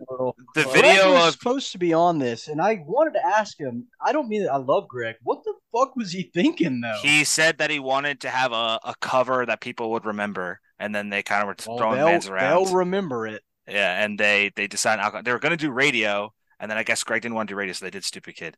the 0.54 0.64
video 0.72 1.12
was 1.12 1.28
of... 1.28 1.32
supposed 1.34 1.72
to 1.72 1.78
be 1.78 1.92
on 1.92 2.18
this, 2.18 2.48
and 2.48 2.60
I 2.60 2.82
wanted 2.86 3.14
to 3.14 3.26
ask 3.26 3.58
him. 3.58 3.88
I 4.04 4.12
don't 4.12 4.28
mean 4.28 4.44
that 4.44 4.52
I 4.52 4.56
love 4.56 4.88
Greg. 4.88 5.16
What 5.22 5.42
the 5.44 5.54
fuck 5.72 5.96
was 5.96 6.12
he 6.12 6.30
thinking 6.32 6.80
though? 6.80 6.98
He 7.02 7.24
said 7.24 7.58
that 7.58 7.70
he 7.70 7.78
wanted 7.78 8.20
to 8.20 8.30
have 8.30 8.52
a, 8.52 8.78
a 8.84 8.94
cover 9.00 9.44
that 9.44 9.60
people 9.60 9.90
would 9.92 10.04
remember, 10.04 10.60
and 10.78 10.94
then 10.94 11.10
they 11.10 11.22
kind 11.22 11.42
of 11.42 11.48
were 11.48 11.56
well, 11.66 11.78
throwing 11.78 12.04
bands 12.04 12.28
around. 12.28 12.64
They'll 12.64 12.74
remember 12.74 13.26
it. 13.26 13.42
Yeah, 13.68 14.02
and 14.02 14.18
they 14.18 14.52
they 14.54 14.66
decided 14.66 15.24
they 15.24 15.32
were 15.32 15.38
going 15.38 15.57
to 15.57 15.57
do 15.57 15.72
radio, 15.72 16.32
and 16.61 16.70
then 16.70 16.78
I 16.78 16.84
guess 16.84 17.03
Greg 17.03 17.22
didn't 17.22 17.34
want 17.34 17.48
to 17.48 17.55
do 17.55 17.59
radio, 17.59 17.72
so 17.72 17.84
they 17.84 17.90
did 17.90 18.05
Stupid 18.05 18.36
Kid. 18.36 18.57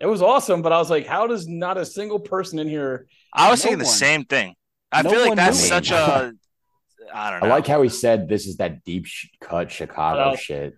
It 0.00 0.06
was 0.06 0.22
awesome, 0.22 0.62
but 0.62 0.72
I 0.72 0.78
was 0.78 0.88
like, 0.88 1.06
how 1.06 1.26
does 1.26 1.46
not 1.46 1.76
a 1.76 1.84
single 1.84 2.18
person 2.18 2.58
in 2.58 2.68
here? 2.68 3.06
I 3.34 3.50
was 3.50 3.60
no 3.60 3.70
thinking 3.70 3.78
one. 3.78 3.84
the 3.84 3.90
same 3.90 4.24
thing. 4.24 4.54
I 4.90 5.02
no 5.02 5.10
feel 5.10 5.20
like 5.20 5.36
that's 5.36 5.58
such 5.58 5.90
a. 5.90 6.32
I 7.14 7.30
don't 7.30 7.40
know. 7.40 7.46
I 7.46 7.50
like 7.50 7.66
how 7.66 7.82
he 7.82 7.88
said 7.88 8.28
this 8.28 8.46
is 8.46 8.56
that 8.58 8.84
deep 8.84 9.06
cut 9.40 9.70
Chicago 9.70 10.36
shit. 10.36 10.74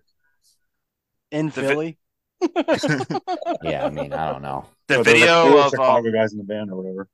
In 1.31 1.47
the 1.47 1.51
Philly. 1.51 1.97
yeah, 3.63 3.85
I 3.85 3.89
mean, 3.89 4.11
I 4.13 4.31
don't 4.31 4.41
know. 4.41 4.65
The 4.87 4.95
so 4.95 5.03
video 5.03 5.57
of 5.57 5.71
Chicago 5.71 6.07
um, 6.07 6.13
guys 6.13 6.33
in 6.33 6.39
the 6.39 6.43
band 6.43 6.71
or 6.71 6.75
whatever. 6.75 7.07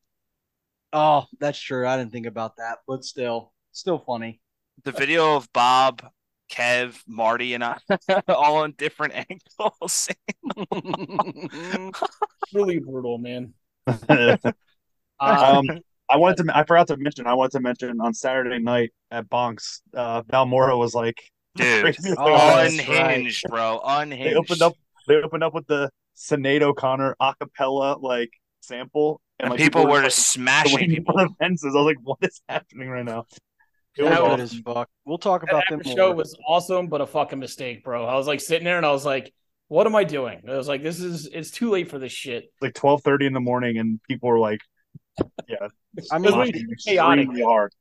Oh, 0.91 1.26
that's 1.39 1.60
true. 1.60 1.86
I 1.88 1.97
didn't 1.97 2.12
think 2.12 2.26
about 2.26 2.57
that, 2.57 2.80
but 2.88 3.03
still, 3.03 3.53
still 3.72 3.99
funny. 3.99 4.41
The 4.84 4.91
video 4.91 5.36
of 5.36 5.51
Bob, 5.53 6.03
Kev, 6.50 7.02
Marty, 7.08 7.54
and 7.54 7.64
I 7.64 7.78
all 8.28 8.58
on 8.58 8.74
different 8.78 9.14
angles. 9.30 10.10
really 12.54 12.80
brutal, 12.80 13.18
man. 13.18 13.54
um, 13.88 15.66
I 16.10 16.18
wanted 16.18 16.45
to. 16.45 16.58
I 16.58 16.64
forgot 16.64 16.88
to 16.88 16.97
mention. 16.97 17.28
I 17.28 17.34
wanted 17.36 17.52
to 17.54 17.60
mention 17.62 18.02
on 18.02 18.14
Saturday 18.14 18.60
night 18.60 18.91
at 19.12 19.30
Bonks, 19.30 19.82
uh, 19.95 20.24
Balmora 20.24 20.78
was 20.78 20.93
like, 20.93 21.22
dude, 21.56 21.95
oh, 22.18 22.60
unhinged, 22.60 23.43
right. 23.45 23.52
bro, 23.52 23.82
unhinged. 23.84 24.32
They 24.32 24.36
opened 24.36 24.62
up. 24.62 24.74
They 25.08 25.16
opened 25.16 25.43
up 25.43 25.54
with 25.54 25.68
the 25.68 25.89
Sinead 26.18 26.62
O'Connor 26.62 27.16
acapella 27.22 28.02
like 28.02 28.32
sample, 28.62 29.22
and, 29.39 29.45
and 29.45 29.52
like, 29.52 29.60
people, 29.60 29.82
people, 29.82 29.91
were 29.91 30.04
just 30.04 30.32
smashing 30.32 30.89
people 30.89 31.16
the 31.16 31.30
fences. 31.39 31.74
I 31.76 31.78
was 31.78 31.86
like, 31.86 31.97
what 32.02 32.18
is 32.22 32.41
happening 32.50 32.89
right 32.89 33.06
now? 33.06 33.26
It 33.98 34.04
was 34.04 34.12
awesome. 34.12 34.42
as 34.42 34.54
fuck. 34.60 34.90
We'll 35.06 35.18
talk 35.18 35.44
about 35.44 35.64
that 35.70 35.78
them. 35.78 35.82
The 35.84 35.96
show 35.96 36.12
was 36.12 36.38
awesome, 36.48 36.88
but 36.88 37.02
a 37.02 37.08
fucking 37.08 37.40
mistake, 37.40 37.84
bro. 37.84 38.06
I 38.06 38.16
was 38.16 38.28
like 38.28 38.40
sitting 38.40 38.66
there 38.66 38.78
and 38.78 38.86
I 38.86 38.92
was 38.92 39.06
like, 39.06 39.34
what 39.68 39.86
am 39.86 39.96
I 39.96 40.04
doing? 40.04 40.42
I 40.48 40.58
was 40.58 40.68
like, 40.68 40.84
this 40.84 41.00
is 41.00 41.28
it's 41.32 41.52
too 41.52 41.70
late 41.70 41.90
for 41.90 42.00
this 42.00 42.12
shit. 42.12 42.52
Like 42.62 42.74
twelve 42.74 43.04
thirty 43.04 43.26
in 43.26 43.34
the 43.34 43.40
morning, 43.40 43.78
and 43.78 44.00
people 44.08 44.30
were 44.30 44.40
like, 44.40 44.60
yeah. 45.48 45.68
I 46.12 46.18
mean, 46.18 46.76
chaotic. 46.86 47.28
hard. 47.44 47.74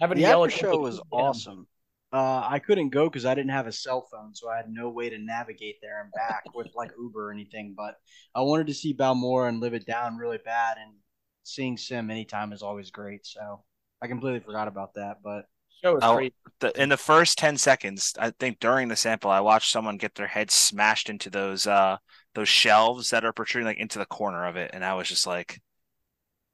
Having 0.00 0.18
the 0.18 0.24
after 0.26 0.50
show 0.50 0.78
was 0.78 1.00
awesome. 1.10 1.66
Uh, 2.12 2.46
I 2.48 2.60
couldn't 2.60 2.90
go 2.90 3.08
because 3.08 3.26
I 3.26 3.34
didn't 3.34 3.50
have 3.50 3.66
a 3.66 3.72
cell 3.72 4.06
phone, 4.10 4.34
so 4.34 4.48
I 4.48 4.56
had 4.56 4.70
no 4.70 4.88
way 4.90 5.10
to 5.10 5.18
navigate 5.18 5.76
there 5.82 6.00
and 6.00 6.10
back 6.12 6.44
with 6.54 6.68
like 6.74 6.92
Uber 6.98 7.28
or 7.28 7.32
anything. 7.32 7.74
But 7.76 7.96
I 8.34 8.42
wanted 8.42 8.68
to 8.68 8.74
see 8.74 8.94
Balmora 8.94 9.48
and 9.48 9.60
live 9.60 9.74
it 9.74 9.86
down 9.86 10.16
really 10.16 10.38
bad, 10.42 10.78
and 10.78 10.94
seeing 11.42 11.76
Sim 11.76 12.10
anytime 12.10 12.52
is 12.52 12.62
always 12.62 12.90
great. 12.90 13.26
So 13.26 13.64
I 14.06 14.08
completely 14.08 14.38
forgot 14.38 14.68
about 14.68 14.94
that. 14.94 15.16
But 15.22 15.46
show 15.82 15.94
was 15.94 16.30
The, 16.60 16.80
in 16.80 16.88
the 16.88 16.96
first 16.96 17.38
ten 17.38 17.56
seconds, 17.56 18.14
I 18.18 18.30
think 18.30 18.60
during 18.60 18.86
the 18.86 18.94
sample, 18.94 19.32
I 19.32 19.40
watched 19.40 19.72
someone 19.72 19.96
get 19.96 20.14
their 20.14 20.28
head 20.28 20.52
smashed 20.52 21.10
into 21.10 21.28
those 21.28 21.66
uh 21.66 21.96
those 22.34 22.48
shelves 22.48 23.10
that 23.10 23.24
are 23.24 23.32
protruding 23.32 23.66
like 23.66 23.78
into 23.78 23.98
the 23.98 24.06
corner 24.06 24.46
of 24.46 24.54
it, 24.54 24.70
and 24.72 24.84
I 24.84 24.94
was 24.94 25.08
just 25.08 25.26
like, 25.26 25.60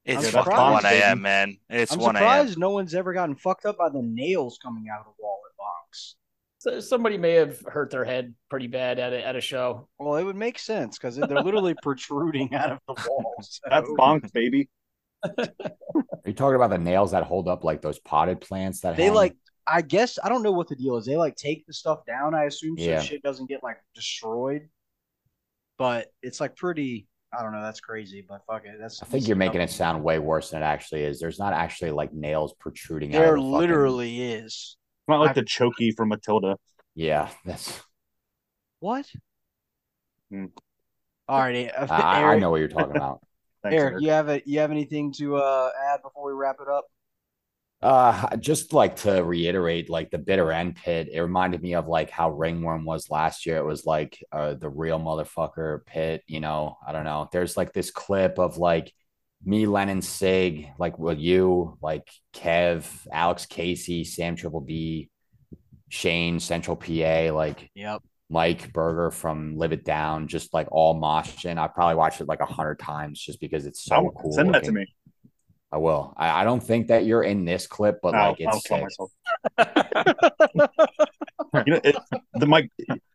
it's 0.06 0.30
fucking 0.30 0.52
one 0.56 0.86
a.m. 0.86 1.20
man. 1.20 1.58
It's 1.68 1.92
I'm 1.92 1.98
one 2.00 2.14
surprised 2.14 2.58
no 2.58 2.70
one's 2.70 2.94
ever 2.94 3.12
gotten 3.12 3.36
fucked 3.36 3.66
up 3.66 3.76
by 3.76 3.90
the 3.90 4.02
nails 4.02 4.58
coming 4.62 4.86
out 4.90 5.00
of 5.00 5.06
the 5.06 5.22
wall 5.22 5.40
at 5.44 5.62
Bonks. 5.62 6.14
So 6.58 6.80
somebody 6.80 7.18
may 7.18 7.34
have 7.34 7.60
hurt 7.66 7.90
their 7.90 8.06
head 8.06 8.34
pretty 8.48 8.68
bad 8.68 8.98
at 8.98 9.12
a, 9.12 9.26
at 9.26 9.36
a 9.36 9.42
show. 9.42 9.88
Well, 9.98 10.16
it 10.16 10.24
would 10.24 10.36
make 10.36 10.58
sense 10.58 10.96
because 10.96 11.16
they're 11.16 11.42
literally 11.42 11.74
protruding 11.82 12.54
out 12.54 12.72
of 12.72 12.78
the 12.88 12.94
walls. 13.10 13.60
So. 13.62 13.68
That's 13.68 13.90
Bonks, 13.90 14.32
baby. 14.32 14.70
Are 15.24 16.26
you 16.26 16.32
talking 16.32 16.56
about 16.56 16.70
the 16.70 16.78
nails 16.78 17.12
that 17.12 17.24
hold 17.24 17.48
up 17.48 17.64
like 17.64 17.82
those 17.82 17.98
potted 17.98 18.40
plants 18.40 18.80
that 18.80 18.96
they 18.96 19.04
hang? 19.04 19.14
like? 19.14 19.36
I 19.66 19.82
guess 19.82 20.18
I 20.22 20.28
don't 20.28 20.42
know 20.42 20.52
what 20.52 20.68
the 20.68 20.76
deal 20.76 20.96
is. 20.96 21.06
They 21.06 21.16
like 21.16 21.36
take 21.36 21.66
the 21.66 21.72
stuff 21.72 22.04
down. 22.04 22.34
I 22.34 22.44
assume 22.44 22.76
so 22.76 22.84
yeah. 22.84 23.00
shit 23.00 23.22
doesn't 23.22 23.48
get 23.48 23.62
like 23.62 23.78
destroyed. 23.94 24.68
But 25.78 26.08
it's 26.22 26.40
like 26.40 26.56
pretty 26.56 27.06
I 27.36 27.42
don't 27.42 27.52
know. 27.52 27.62
That's 27.62 27.80
crazy, 27.80 28.24
but 28.26 28.42
fuck 28.46 28.64
it. 28.66 28.76
That's. 28.78 29.02
I 29.02 29.06
think 29.06 29.26
you're 29.26 29.36
making 29.36 29.62
it 29.62 29.70
sound 29.70 30.04
way 30.04 30.18
worse 30.18 30.50
than 30.50 30.62
it 30.62 30.66
actually 30.66 31.04
is. 31.04 31.18
There's 31.18 31.38
not 31.38 31.54
actually 31.54 31.90
like 31.90 32.12
nails 32.12 32.54
protruding. 32.58 33.10
There 33.10 33.36
the 33.36 33.40
literally 33.40 34.18
fucking... 34.18 34.44
is. 34.44 34.76
Not 35.08 35.20
like 35.20 35.30
I... 35.30 35.34
the 35.34 35.42
chokey 35.42 35.96
from 35.96 36.10
Matilda. 36.10 36.56
Yeah, 36.94 37.30
that's. 37.44 37.80
What? 38.80 39.06
Hmm. 40.30 40.46
All 41.28 41.38
right, 41.38 41.70
uh, 41.74 41.86
I, 41.88 42.24
I, 42.24 42.38
know 42.38 42.50
what 42.50 42.58
you're 42.58 42.68
talking 42.68 42.96
about. 42.96 43.20
Thanks, 43.62 43.76
Eric, 43.76 43.92
Eric, 43.92 44.02
you 44.02 44.10
have 44.10 44.28
a 44.28 44.42
you 44.44 44.58
have 44.60 44.70
anything 44.70 45.12
to 45.14 45.36
uh, 45.36 45.70
add 45.90 46.02
before 46.02 46.26
we 46.26 46.32
wrap 46.32 46.56
it 46.60 46.68
up? 46.68 46.86
Uh, 47.82 48.36
just 48.36 48.72
like 48.72 48.94
to 48.94 49.24
reiterate, 49.24 49.90
like 49.90 50.10
the 50.10 50.18
bitter 50.18 50.52
end 50.52 50.76
pit, 50.76 51.08
it 51.12 51.20
reminded 51.20 51.60
me 51.60 51.74
of 51.74 51.88
like 51.88 52.10
how 52.10 52.30
Ringworm 52.30 52.84
was 52.84 53.10
last 53.10 53.44
year. 53.44 53.56
It 53.56 53.64
was 53.64 53.84
like 53.84 54.22
uh, 54.30 54.54
the 54.54 54.68
real 54.68 55.00
motherfucker 55.00 55.84
pit, 55.84 56.22
you 56.28 56.38
know. 56.38 56.78
I 56.86 56.92
don't 56.92 57.04
know. 57.04 57.28
There's 57.32 57.56
like 57.56 57.72
this 57.72 57.90
clip 57.90 58.38
of 58.38 58.56
like 58.56 58.92
me, 59.44 59.66
Lennon, 59.66 60.00
Sig, 60.00 60.68
like 60.78 60.98
with 60.98 61.18
you, 61.18 61.76
like 61.82 62.08
Kev, 62.32 62.84
Alex 63.12 63.46
Casey, 63.46 64.04
Sam 64.04 64.36
Triple 64.36 64.60
B, 64.60 65.10
Shane, 65.88 66.38
Central 66.38 66.76
PA, 66.76 67.32
like 67.32 67.68
yep. 67.74 68.00
Mike 68.32 68.72
Berger 68.72 69.10
from 69.10 69.58
Live 69.58 69.72
It 69.72 69.84
Down, 69.84 70.26
just 70.26 70.54
like 70.54 70.66
all 70.72 70.98
moshing. 70.98 71.58
I 71.58 71.68
probably 71.68 71.96
watched 71.96 72.22
it 72.22 72.28
like 72.28 72.40
a 72.40 72.46
hundred 72.46 72.78
times 72.78 73.20
just 73.20 73.38
because 73.40 73.66
it's 73.66 73.84
so 73.84 73.94
I'll 73.94 74.10
cool. 74.10 74.32
Send 74.32 74.48
looking. 74.48 74.62
that 74.62 74.64
to 74.64 74.72
me. 74.72 74.86
I 75.70 75.76
will. 75.76 76.14
I, 76.16 76.40
I, 76.40 76.44
don't 76.44 76.62
think 76.62 76.88
that 76.88 77.04
you're 77.04 77.22
in 77.22 77.44
this 77.44 77.66
clip, 77.66 77.98
but 78.02 78.14
like 78.14 78.40
it's. 78.40 78.48
I'll 78.48 78.60
kill 78.60 78.80
myself. 78.80 79.10
you 81.66 81.74
know, 81.74 81.80
it, 81.84 81.94
the 82.34 82.46
my 82.46 82.66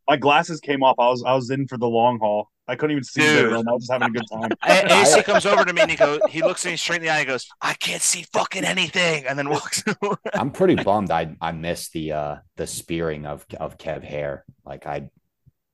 my 0.07 0.17
glasses 0.17 0.59
came 0.59 0.83
off. 0.83 0.95
I 0.99 1.09
was 1.09 1.23
I 1.25 1.33
was 1.33 1.49
in 1.49 1.67
for 1.67 1.77
the 1.77 1.87
long 1.87 2.19
haul. 2.19 2.49
I 2.67 2.75
couldn't 2.75 2.91
even 2.91 3.03
see 3.03 3.21
Dude. 3.21 3.53
I 3.53 3.57
was 3.57 3.87
just 3.87 3.91
having 3.91 4.09
a 4.09 4.11
good 4.11 4.25
time. 4.29 4.51
AC 4.91 5.23
comes 5.23 5.45
over 5.45 5.63
to 5.63 5.71
me 5.71 5.81
and 5.81 5.91
he 5.91 5.95
goes, 5.95 6.19
he 6.29 6.41
looks 6.41 6.65
at 6.65 6.71
me 6.71 6.77
straight 6.77 6.97
in 6.97 7.03
the 7.03 7.09
eye 7.09 7.19
and 7.19 7.27
goes, 7.27 7.47
"I 7.61 7.73
can't 7.75 8.01
see 8.01 8.25
fucking 8.33 8.65
anything," 8.65 9.25
and 9.25 9.39
then 9.39 9.49
walks. 9.49 9.83
I'm 10.33 10.51
pretty 10.51 10.75
bummed. 10.75 11.11
I 11.11 11.35
I 11.41 11.53
missed 11.53 11.93
the 11.93 12.11
uh 12.11 12.35
the 12.57 12.67
spearing 12.67 13.25
of 13.25 13.45
of 13.59 13.77
Kev 13.77 14.03
Hair. 14.03 14.43
Like 14.65 14.85
I, 14.85 15.09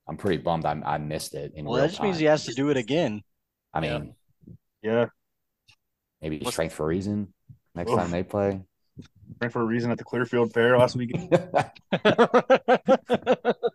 I'm 0.07 0.17
pretty 0.17 0.38
bummed. 0.38 0.65
I 0.65 0.81
I 0.86 0.97
missed 0.99 1.34
it. 1.34 1.53
In 1.55 1.65
well, 1.65 1.81
that 1.81 1.88
just 1.88 1.97
time. 1.97 2.07
means 2.07 2.19
he 2.19 2.25
has 2.25 2.45
to 2.45 2.53
do 2.53 2.69
it 2.69 2.77
again. 2.77 3.23
I 3.73 3.79
mean, 3.79 4.13
yeah, 4.84 5.07
maybe 6.21 6.39
What's... 6.39 6.53
strength 6.53 6.75
for 6.75 6.84
a 6.84 6.88
reason. 6.88 7.34
Next 7.73 7.91
Oof. 7.91 7.97
time 7.97 8.11
they 8.11 8.23
play. 8.23 8.61
Strength 9.38 9.53
for 9.53 9.61
a 9.61 9.65
reason 9.65 9.89
at 9.89 9.97
the 9.97 10.03
Clearfield 10.03 10.53
Fair 10.53 10.77
last 10.77 10.95
week. 10.95 11.15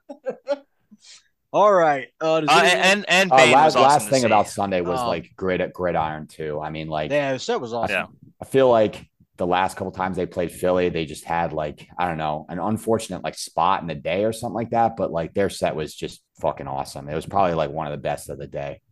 All 1.53 1.73
right. 1.73 2.09
Uh, 2.21 2.43
uh, 2.47 2.63
and 2.63 3.05
and 3.09 3.33
uh, 3.33 3.37
last, 3.37 3.77
awesome 3.77 3.83
last 3.83 4.09
thing 4.11 4.21
see. 4.21 4.27
about 4.27 4.49
Sunday 4.49 4.81
was 4.81 5.01
um, 5.01 5.09
like 5.09 5.31
grid 5.35 5.63
gridiron 5.73 6.27
too. 6.27 6.61
I 6.61 6.71
mean, 6.71 6.89
like 6.89 7.11
yeah, 7.11 7.37
that 7.37 7.61
was 7.61 7.73
awesome. 7.73 7.95
Yeah. 7.95 8.07
I 8.41 8.45
feel 8.45 8.69
like 8.69 9.09
the 9.39 9.47
last 9.47 9.77
couple 9.77 9.93
times 9.93 10.17
they 10.17 10.27
played 10.27 10.53
Philly, 10.53 10.91
they 10.91 11.07
just 11.07 11.25
had 11.25 11.53
like 11.53 11.89
I 11.99 12.07
don't 12.07 12.19
know 12.19 12.45
an 12.49 12.59
unfortunate 12.59 13.25
like 13.25 13.37
spot 13.37 13.81
in 13.81 13.89
the 13.89 13.95
day 13.95 14.25
or 14.25 14.33
something 14.33 14.55
like 14.55 14.71
that. 14.71 14.97
But 14.97 15.11
like 15.11 15.33
their 15.33 15.49
set 15.49 15.75
was 15.75 15.95
just 15.95 16.23
fucking 16.41 16.67
awesome. 16.67 17.09
It 17.09 17.15
was 17.15 17.27
probably 17.27 17.55
like 17.55 17.71
one 17.71 17.87
of 17.87 17.93
the 17.93 18.03
best 18.03 18.29
of 18.29 18.39
the 18.39 18.47
day. 18.47 18.83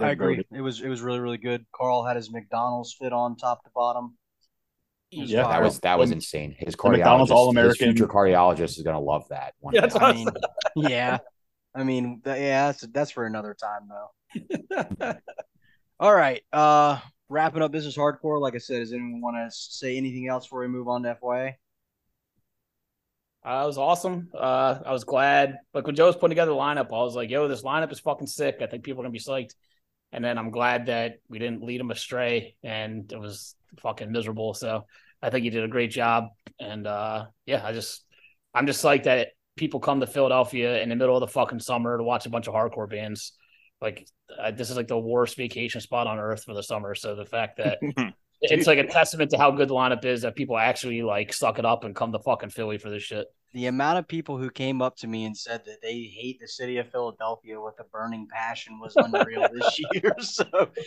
I 0.00 0.10
agree. 0.10 0.44
It 0.52 0.60
was 0.60 0.80
it 0.80 0.88
was 0.88 1.00
really 1.00 1.20
really 1.20 1.38
good. 1.38 1.64
Carl 1.72 2.04
had 2.04 2.16
his 2.16 2.32
McDonald's 2.32 2.96
fit 3.00 3.12
on 3.12 3.36
top 3.36 3.62
to 3.62 3.70
bottom. 3.72 4.16
Yeah, 5.10 5.46
that 5.46 5.62
was 5.62 5.78
that 5.80 5.98
was 5.98 6.10
insane. 6.10 6.56
His 6.58 6.74
cardiologist, 6.74 7.30
All 7.30 7.50
American, 7.50 7.92
future 7.92 8.08
cardiologist 8.08 8.76
is 8.76 8.82
gonna 8.82 9.00
love 9.00 9.28
that. 9.28 9.54
One 9.60 9.74
yeah, 9.74 9.88
I 9.94 10.12
mean, 10.12 10.28
yeah, 10.74 11.18
I 11.74 11.84
mean, 11.84 12.22
yeah, 12.24 12.66
that's 12.66 12.86
that's 12.88 13.10
for 13.10 13.26
another 13.26 13.54
time 13.54 13.88
though. 13.88 15.14
All 16.00 16.14
right, 16.14 16.42
uh, 16.52 16.98
wrapping 17.28 17.62
up. 17.62 17.72
This 17.72 17.86
is 17.86 17.96
hardcore. 17.96 18.40
Like 18.40 18.54
I 18.54 18.58
said, 18.58 18.80
does 18.80 18.92
anyone 18.92 19.20
want 19.20 19.36
to 19.36 19.56
say 19.56 19.96
anything 19.96 20.28
else 20.28 20.46
before 20.46 20.60
we 20.60 20.68
move 20.68 20.88
on 20.88 21.02
to 21.02 21.16
FYA? 21.22 21.54
Uh, 23.44 23.62
it 23.62 23.66
was 23.66 23.78
awesome. 23.78 24.30
Uh, 24.32 24.78
I 24.86 24.92
was 24.92 25.04
glad. 25.04 25.58
Like 25.74 25.86
when 25.86 25.94
Joe 25.96 26.06
was 26.06 26.16
putting 26.16 26.30
together 26.30 26.52
the 26.52 26.56
lineup, 26.56 26.86
I 26.86 27.02
was 27.02 27.14
like, 27.14 27.30
"Yo, 27.30 27.46
this 27.46 27.62
lineup 27.62 27.92
is 27.92 28.00
fucking 28.00 28.26
sick." 28.26 28.58
I 28.60 28.66
think 28.66 28.84
people 28.84 29.02
are 29.02 29.04
gonna 29.04 29.12
be 29.12 29.18
psyched. 29.18 29.54
And 30.12 30.24
then 30.24 30.38
I'm 30.38 30.50
glad 30.50 30.86
that 30.86 31.16
we 31.28 31.40
didn't 31.40 31.64
lead 31.64 31.80
them 31.80 31.90
astray, 31.90 32.54
and 32.62 33.10
it 33.12 33.18
was 33.18 33.56
fucking 33.80 34.12
miserable. 34.12 34.54
So 34.54 34.86
I 35.20 35.30
think 35.30 35.44
you 35.44 35.50
did 35.50 35.64
a 35.64 35.68
great 35.68 35.90
job. 35.90 36.28
And 36.60 36.86
uh, 36.86 37.26
yeah, 37.46 37.66
I 37.66 37.72
just 37.72 38.04
I'm 38.54 38.66
just 38.66 38.84
like 38.84 39.02
that 39.04 39.28
people 39.56 39.80
come 39.80 40.00
to 40.00 40.06
Philadelphia 40.06 40.82
in 40.82 40.88
the 40.88 40.96
middle 40.96 41.16
of 41.16 41.20
the 41.20 41.28
fucking 41.28 41.60
summer 41.60 41.96
to 41.96 42.02
watch 42.02 42.26
a 42.26 42.30
bunch 42.30 42.48
of 42.48 42.54
hardcore 42.54 42.88
bands. 42.88 43.32
Like 43.80 44.06
uh, 44.38 44.50
this 44.50 44.70
is 44.70 44.76
like 44.76 44.88
the 44.88 44.98
worst 44.98 45.36
vacation 45.36 45.80
spot 45.80 46.06
on 46.06 46.18
earth 46.18 46.44
for 46.44 46.54
the 46.54 46.62
summer. 46.62 46.94
So 46.94 47.14
the 47.14 47.26
fact 47.26 47.58
that 47.58 47.78
it's 48.40 48.66
like 48.66 48.78
a 48.78 48.86
testament 48.86 49.30
to 49.30 49.38
how 49.38 49.50
good 49.50 49.68
the 49.68 49.74
lineup 49.74 50.04
is 50.04 50.22
that 50.22 50.36
people 50.36 50.56
actually 50.56 51.02
like 51.02 51.32
suck 51.32 51.58
it 51.58 51.64
up 51.64 51.84
and 51.84 51.94
come 51.94 52.12
to 52.12 52.18
fucking 52.18 52.50
Philly 52.50 52.78
for 52.78 52.90
this 52.90 53.02
shit. 53.02 53.26
The 53.52 53.66
amount 53.66 53.98
of 54.00 54.08
people 54.08 54.36
who 54.36 54.50
came 54.50 54.82
up 54.82 54.96
to 54.96 55.06
me 55.06 55.24
and 55.24 55.36
said 55.36 55.62
that 55.66 55.80
they 55.80 56.12
hate 56.12 56.40
the 56.40 56.48
city 56.48 56.78
of 56.78 56.90
Philadelphia 56.90 57.60
with 57.60 57.78
a 57.78 57.84
burning 57.84 58.26
passion 58.28 58.80
was 58.80 58.94
unreal 58.96 59.46
this 59.52 59.80
year. 59.92 60.14
So, 60.20 60.44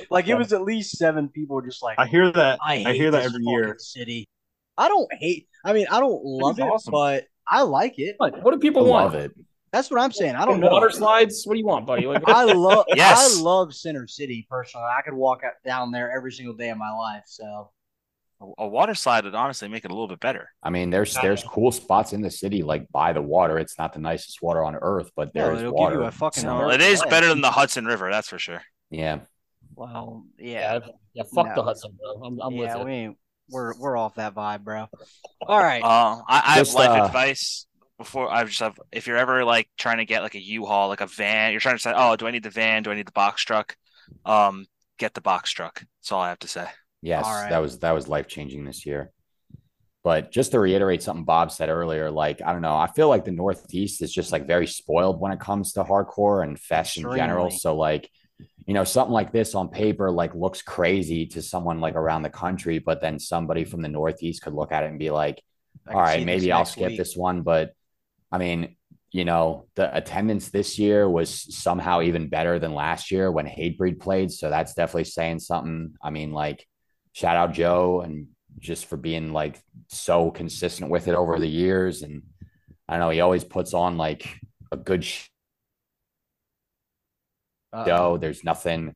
like, 0.10 0.28
it 0.28 0.36
was 0.36 0.52
at 0.52 0.64
least 0.64 0.98
seven 0.98 1.30
people 1.30 1.62
just 1.62 1.82
like 1.82 1.98
I 1.98 2.08
hear 2.08 2.30
that. 2.30 2.60
I, 2.62 2.84
I 2.86 2.94
hear 2.94 3.12
that 3.12 3.24
every 3.24 3.44
year. 3.44 3.78
City. 3.80 4.28
I 4.78 4.90
don't 4.90 5.12
hate. 5.14 5.48
I 5.64 5.72
mean, 5.72 5.88
I 5.90 6.02
don't 6.02 6.22
love 6.24 6.60
it, 6.60 6.64
awesome. 6.64 6.92
but 6.92 7.26
I 7.50 7.62
like 7.62 7.98
it. 7.98 8.16
What, 8.18 8.44
what 8.44 8.52
do 8.54 8.60
people 8.60 8.86
I 8.86 8.90
want? 8.90 9.14
Love 9.14 9.24
it. 9.24 9.32
That's 9.72 9.92
what 9.92 10.02
I'm 10.02 10.12
saying. 10.12 10.36
I 10.36 10.46
don't 10.46 10.60
know. 10.60 10.70
Water 10.70 10.90
slides. 10.90 11.44
What 11.46 11.54
do 11.54 11.60
you 11.60 11.66
want, 11.66 11.86
buddy? 11.86 12.08
I 12.08 12.44
love. 12.54 12.86
yes. 12.96 13.38
I 13.38 13.42
love 13.42 13.74
Center 13.74 14.08
City 14.08 14.48
personally. 14.50 14.88
I 14.88 15.02
could 15.02 15.14
walk 15.14 15.44
out 15.44 15.54
down 15.66 15.92
there 15.92 16.12
every 16.12 16.32
single 16.32 16.56
day 16.56 16.70
of 16.70 16.78
my 16.78 16.92
life. 16.92 17.24
So 17.26 17.70
a 18.58 18.68
water 18.68 18.94
slide 18.94 19.24
would 19.24 19.36
honestly 19.36 19.68
make 19.68 19.84
it 19.84 19.92
a 19.92 19.94
little 19.94 20.08
bit 20.08 20.20
better. 20.20 20.50
I 20.62 20.70
mean, 20.70 20.90
there's 20.90 21.16
there's 21.16 21.44
cool 21.44 21.72
spots 21.72 22.14
in 22.14 22.22
the 22.22 22.30
city 22.30 22.62
like 22.62 22.90
by 22.92 23.12
the 23.14 23.22
water. 23.22 23.58
It's 23.58 23.78
not 23.78 23.94
the 23.94 24.00
nicest 24.00 24.42
water 24.42 24.64
on 24.64 24.76
earth, 24.76 25.12
but 25.16 25.34
there's 25.34 25.62
no, 25.62 25.72
water. 25.72 26.04
a 26.04 26.12
fucking 26.12 26.44
so, 26.44 26.70
it 26.70 26.82
is 26.82 27.04
better 27.10 27.28
than 27.28 27.42
the 27.42 27.52
Hudson 27.52 27.86
River, 27.86 28.10
that's 28.12 28.30
for 28.30 28.38
sure. 28.38 28.62
Yeah. 28.92 29.20
Well, 29.76 30.26
yeah, 30.38 30.80
yeah. 31.14 31.24
Fuck 31.34 31.48
no. 31.48 31.56
the 31.56 31.64
Hudson, 31.64 31.98
bro. 32.00 32.24
I'm, 32.24 32.40
I'm 32.42 32.54
yeah, 32.54 32.76
with 32.76 32.82
it. 32.82 32.86
We 32.86 32.92
ain't, 32.92 33.18
we're 33.50 33.78
we're 33.78 33.98
off 33.98 34.16
that 34.16 34.36
vibe, 34.36 34.64
bro. 34.64 34.88
All 35.42 35.60
right. 35.60 35.84
Uh, 35.84 36.22
I, 36.28 36.42
I 36.46 36.52
have 36.58 36.74
life 36.74 36.90
uh, 36.90 37.06
advice 37.06 37.66
before 37.98 38.32
I 38.32 38.44
just 38.44 38.60
have. 38.60 38.80
If 38.92 39.08
you're 39.08 39.18
ever 39.18 39.44
like 39.44 39.70
trying 39.78 39.98
to 39.98 40.06
get 40.06 40.22
like 40.22 40.36
a 40.36 40.42
U-Haul, 40.42 40.90
like 40.90 41.02
a 41.02 41.08
van, 41.08 41.52
you're 41.52 41.62
trying 41.62 41.76
to 41.76 41.82
say, 41.82 41.94
oh, 41.96 42.16
do 42.16 42.28
I 42.28 42.32
need 42.32 42.44
the 42.44 42.50
van? 42.50 42.84
Do 42.84 42.92
I 42.92 42.96
need 42.96 43.08
the 43.08 43.12
box 43.12 43.44
truck? 43.44 43.76
Um, 44.26 44.66
get 44.98 45.14
the 45.14 45.22
box 45.22 45.52
truck. 45.52 45.84
That's 46.00 46.12
all 46.12 46.22
I 46.22 46.30
have 46.30 46.40
to 46.40 46.48
say. 46.48 46.68
Yes, 47.02 47.26
right. 47.26 47.50
that 47.50 47.60
was 47.60 47.80
that 47.80 47.92
was 47.92 48.08
life 48.08 48.28
changing 48.28 48.66
this 48.66 48.86
year. 48.86 49.12
But 50.04 50.32
just 50.32 50.52
to 50.52 50.60
reiterate 50.60 51.04
something 51.04 51.26
Bob 51.26 51.52
said 51.52 51.70
earlier, 51.70 52.10
like 52.10 52.42
I 52.42 52.54
don't 52.54 52.62
know, 52.62 52.76
I 52.76 52.88
feel 52.88 53.10
like 53.10 53.26
the 53.26 53.32
Northeast 53.32 54.02
is 54.02 54.12
just 54.12 54.32
like 54.32 54.48
very 54.48 54.66
spoiled 54.66 55.20
when 55.20 55.32
it 55.32 55.40
comes 55.40 55.74
to 55.74 55.84
hardcore 55.84 56.44
and 56.44 56.60
fest 56.60 56.98
in 56.98 57.04
general. 57.04 57.52
So 57.52 57.76
like, 57.76 58.10
you 58.68 58.74
know, 58.74 58.84
something 58.84 59.14
like 59.14 59.32
this 59.32 59.56
on 59.56 59.70
paper 59.70 60.12
like 60.12 60.36
looks 60.36 60.62
crazy 60.62 61.26
to 61.28 61.42
someone 61.42 61.80
like 61.80 61.96
around 61.96 62.24
the 62.24 62.30
country, 62.30 62.80
but 62.80 63.02
then 63.02 63.18
somebody 63.18 63.64
from 63.64 63.82
the 63.82 63.88
Northeast 63.88 64.42
could 64.42 64.54
look 64.54 64.74
at 64.74 64.84
it 64.84 64.90
and 64.90 65.00
be 65.00 65.10
like, 65.10 65.42
"All 65.90 65.96
right, 65.96 66.26
maybe 66.26 66.52
I'll 66.52 66.66
skip 66.66 66.90
week. 66.90 66.98
this 66.98 67.16
one." 67.16 67.44
But 67.44 67.72
I 68.30 68.38
mean, 68.38 68.76
you 69.12 69.24
know, 69.24 69.68
the 69.76 69.96
attendance 69.96 70.50
this 70.50 70.78
year 70.78 71.10
was 71.10 71.56
somehow 71.56 72.02
even 72.02 72.28
better 72.28 72.60
than 72.60 72.74
last 72.74 73.10
year 73.10 73.32
when 73.32 73.48
Hatebreed 73.48 74.02
played. 74.02 74.32
So 74.32 74.50
that's 74.50 74.74
definitely 74.74 75.06
saying 75.06 75.40
something. 75.40 75.96
I 76.04 76.10
mean, 76.10 76.34
like 76.34 76.68
shout 77.14 77.38
out 77.38 77.54
Joe 77.54 78.02
and 78.02 78.28
just 78.60 78.86
for 78.86 78.98
being 78.98 79.32
like 79.32 79.60
so 79.88 80.30
consistent 80.30 80.92
with 80.92 81.08
it 81.08 81.16
over 81.16 81.40
the 81.40 81.48
years. 81.48 82.02
And 82.02 82.24
I 82.90 82.94
don't 82.94 83.00
know, 83.00 83.10
he 83.12 83.22
always 83.22 83.46
puts 83.46 83.74
on 83.74 83.98
like 83.98 84.28
a 84.74 84.78
good 84.78 85.08
show. 87.74 88.18
There's 88.18 88.44
nothing, 88.44 88.96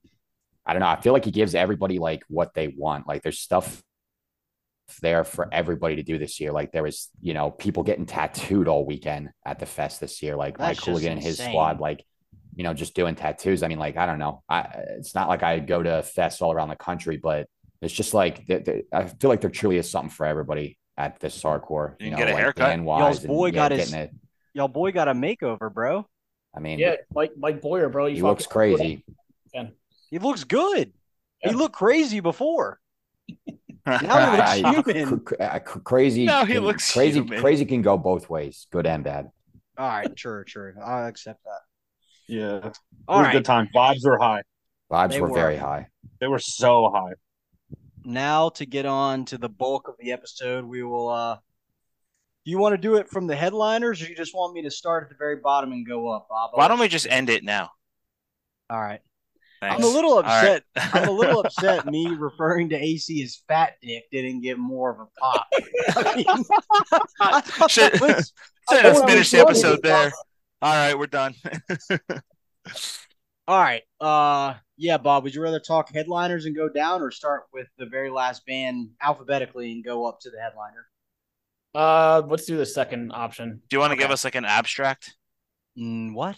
I 0.66 0.74
don't 0.74 0.82
know. 0.82 0.88
I 0.88 1.00
feel 1.02 1.14
like 1.14 1.26
he 1.26 1.32
gives 1.32 1.56
everybody 1.56 2.00
like 2.00 2.24
what 2.28 2.54
they 2.54 2.68
want. 2.70 3.08
Like 3.08 3.24
there's 3.24 3.40
stuff 3.40 3.82
there 5.02 5.24
for 5.24 5.48
everybody 5.54 5.96
to 5.96 6.04
do 6.04 6.18
this 6.18 6.40
year. 6.40 6.52
Like 6.52 6.72
there 6.72 6.84
was, 6.84 7.10
you 7.22 7.34
know, 7.34 7.52
people 7.52 7.84
getting 7.84 8.06
tattooed 8.06 8.68
all 8.68 8.86
weekend 8.86 9.30
at 9.46 9.60
the 9.60 9.66
fest 9.66 10.00
this 10.00 10.22
year. 10.22 10.36
Like 10.36 10.58
That's 10.58 10.80
Mike 10.80 10.86
Hooligan 10.86 11.14
and 11.14 11.22
his 11.22 11.38
squad, 11.38 11.80
like, 11.80 12.04
you 12.54 12.64
know, 12.64 12.74
just 12.74 12.94
doing 12.94 13.16
tattoos. 13.16 13.64
I 13.64 13.70
mean, 13.70 13.80
like, 13.80 13.96
I 13.96 14.06
don't 14.06 14.20
know. 14.20 14.44
I 14.50 14.62
it's 14.98 15.16
not 15.16 15.30
like 15.30 15.44
I 15.44 15.60
go 15.60 15.82
to 15.82 16.04
fests 16.16 16.42
all 16.42 16.52
around 16.52 16.68
the 16.68 16.76
country, 16.76 17.16
but 17.16 17.48
it's 17.82 17.94
just 17.94 18.14
like 18.14 18.46
they, 18.46 18.60
they, 18.60 18.84
I 18.92 19.06
feel 19.06 19.30
like 19.30 19.40
there 19.42 19.50
truly 19.50 19.78
is 19.78 19.90
something 19.90 20.10
for 20.10 20.26
everybody 20.26 20.78
at 20.98 21.20
this 21.20 21.42
hardcore. 21.42 21.96
You, 22.00 22.06
you 22.06 22.12
know, 22.12 22.18
get 22.18 22.28
a 22.28 22.34
like 22.34 22.42
haircut. 22.42 22.84
Y'all's 22.84 23.20
boy 23.22 23.48
and, 23.48 23.56
got 23.56 23.72
his. 23.72 23.94
It. 23.94 24.12
Y'all 24.54 24.68
boy 24.68 24.92
got 24.92 25.08
a 25.08 25.14
makeover, 25.14 25.74
bro. 25.74 26.06
I 26.54 26.60
mean, 26.60 26.80
yeah, 26.80 26.96
Mike 27.14 27.32
Mike 27.38 27.62
Boyer, 27.62 27.90
bro. 27.90 28.08
He 28.08 28.22
looks 28.22 28.46
crazy. 28.46 29.04
He 30.10 30.20
looks 30.20 30.44
good. 30.44 30.92
Yeah. 31.44 31.50
He 31.50 31.56
looked 31.56 31.76
crazy 31.76 32.20
before. 32.20 32.80
now 33.86 34.54
he 34.54 34.64
looks 34.64 34.86
human. 34.86 35.20
Crazy. 35.62 36.26
Now 36.26 36.46
he 36.46 36.60
looks 36.60 36.92
crazy. 36.92 37.20
Human. 37.20 37.40
Crazy 37.40 37.66
can 37.66 37.82
go 37.82 37.98
both 37.98 38.30
ways, 38.30 38.68
good 38.72 38.86
and 38.86 39.04
bad. 39.04 39.32
All 39.78 39.88
right, 39.88 40.14
true, 40.16 40.44
true. 40.44 40.74
I 40.84 41.08
accept 41.08 41.44
that. 41.46 41.62
Yeah, 42.28 42.58
it 42.58 42.64
was 42.66 42.76
right. 43.08 43.30
a 43.30 43.32
good 43.32 43.46
time. 43.46 43.70
Vibes 43.74 44.06
were 44.06 44.18
high. 44.18 44.44
Vibes 44.92 45.20
were, 45.20 45.30
were 45.30 45.34
very 45.34 45.58
high. 45.58 45.88
They 46.20 46.28
were 46.28 46.40
so 46.40 46.92
high 46.94 47.14
now 48.06 48.50
to 48.50 48.66
get 48.66 48.86
on 48.86 49.26
to 49.26 49.38
the 49.38 49.50
bulk 49.50 49.88
of 49.88 49.96
the 50.00 50.12
episode, 50.12 50.66
we 50.66 50.84
will. 50.84 51.10
uh 51.10 51.38
do 52.44 52.52
you 52.52 52.58
want 52.58 52.74
to 52.74 52.78
do 52.78 52.96
it 52.96 53.10
from 53.10 53.28
the 53.28 53.36
headliners, 53.36 54.02
or 54.02 54.08
you 54.08 54.16
just 54.16 54.34
want 54.34 54.54
me 54.54 54.64
to 54.64 54.72
start 54.72 55.04
at 55.04 55.10
the 55.10 55.16
very 55.16 55.38
bottom 55.38 55.72
and 55.72 55.88
go 55.88 56.10
up, 56.10 56.28
Bob? 56.30 56.52
Why 56.54 56.68
don't 56.68 56.80
we 56.80 56.88
just 56.88 57.08
end 57.08 57.30
it 57.30 57.44
now? 57.44 57.72
All 58.70 58.80
right. 58.80 59.02
Thanks. 59.62 59.76
I'm 59.76 59.84
a 59.84 59.94
little 59.94 60.18
upset. 60.18 60.64
Right. 60.76 60.90
I'm 60.96 61.08
a 61.08 61.12
little 61.12 61.42
upset. 61.42 61.86
Me 61.86 62.08
referring 62.08 62.70
to 62.70 62.76
AC 62.76 63.22
as 63.22 63.44
fat 63.48 63.74
dick 63.82 64.06
didn't 64.12 64.42
get 64.42 64.58
more 64.58 64.90
of 64.90 65.00
a 65.02 65.06
pop. 65.20 65.48
I 65.96 66.16
mean, 66.16 67.68
Should, 67.70 68.02
was, 68.02 68.34
let's 68.72 69.04
finish 69.04 69.30
the 69.30 69.40
episode 69.40 69.84
there. 69.84 70.12
All 70.64 70.74
right, 70.74 70.98
we're 70.98 71.06
done. 71.06 71.36
All 73.48 73.60
right. 73.60 73.84
Uh 74.00 74.56
yeah, 74.78 74.98
Bob, 74.98 75.24
would 75.24 75.36
you 75.36 75.44
rather 75.44 75.60
talk 75.60 75.94
headliners 75.94 76.46
and 76.46 76.56
go 76.56 76.68
down, 76.68 77.04
or 77.04 77.12
start 77.12 77.44
with 77.54 77.68
the 77.78 77.86
very 77.86 78.10
last 78.10 78.44
band 78.48 78.90
alphabetically 79.00 79.72
and 79.74 79.84
go 79.84 80.08
up 80.08 80.20
to 80.22 80.32
the 80.32 80.40
headliner? 80.40 80.88
Uh, 81.74 82.22
let's 82.28 82.46
do 82.46 82.58
the 82.58 82.66
second 82.66 83.12
option. 83.14 83.62
Do 83.70 83.76
you 83.76 83.80
want 83.80 83.92
to 83.92 83.96
okay. 83.96 84.04
give 84.04 84.12
us 84.12 84.24
like 84.24 84.36
an 84.36 84.46
abstract? 84.46 85.16
Mm, 85.78 86.14
what? 86.14 86.36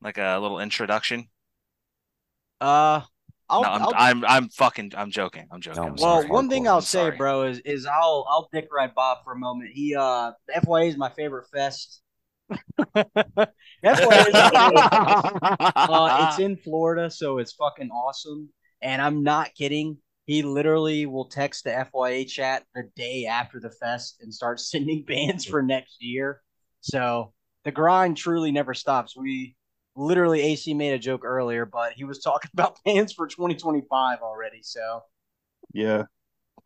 Like 0.00 0.18
a 0.18 0.38
little 0.40 0.60
introduction? 0.60 1.28
Uh, 2.60 3.02
I'll, 3.48 3.62
no, 3.62 3.68
I'm, 3.68 3.82
I'll, 3.82 3.92
I'm, 3.96 4.24
I'm 4.24 4.48
fucking 4.48 4.92
I'm 4.96 5.10
joking. 5.10 5.46
I'm 5.52 5.60
joking. 5.60 5.82
No, 5.82 5.88
I'm 5.88 5.94
well, 5.96 6.28
one 6.28 6.48
thing 6.48 6.66
I'll 6.66 6.80
say, 6.80 7.10
bro, 7.10 7.44
is 7.44 7.60
is 7.60 7.86
I'll 7.86 8.26
I'll 8.28 8.48
dick 8.52 8.68
ride 8.72 8.94
Bob 8.94 9.18
for 9.24 9.32
a 9.32 9.38
moment. 9.38 9.70
He 9.72 9.94
uh 9.94 10.32
FYA 10.54 10.88
is 10.88 10.96
my 10.96 11.10
favorite 11.10 11.46
fest. 11.52 12.02
FYA 12.50 13.48
is 13.84 14.34
uh, 14.34 16.28
it's 16.28 16.38
in 16.40 16.56
Florida, 16.56 17.10
so 17.10 17.38
it's 17.38 17.52
fucking 17.52 17.90
awesome. 17.90 18.48
And 18.82 19.00
I'm 19.00 19.22
not 19.22 19.54
kidding. 19.54 19.98
He 20.26 20.42
literally 20.42 21.06
will 21.06 21.26
text 21.26 21.64
the 21.64 21.70
FYA 21.70 22.28
chat 22.28 22.64
the 22.74 22.90
day 22.96 23.26
after 23.26 23.60
the 23.60 23.70
fest 23.70 24.18
and 24.20 24.34
start 24.34 24.60
sending 24.60 25.02
bands 25.02 25.44
for 25.44 25.62
next 25.62 26.02
year. 26.02 26.42
So 26.80 27.32
the 27.64 27.72
grind 27.72 28.16
truly 28.16 28.52
never 28.52 28.74
stops. 28.74 29.16
We 29.16 29.56
literally 29.94 30.42
AC 30.42 30.74
made 30.74 30.92
a 30.92 30.98
joke 30.98 31.24
earlier, 31.24 31.64
but 31.64 31.92
he 31.92 32.04
was 32.04 32.18
talking 32.22 32.50
about 32.52 32.78
bands 32.84 33.12
for 33.12 33.26
2025 33.26 34.18
already. 34.20 34.60
So 34.62 35.02
yeah, 35.72 36.04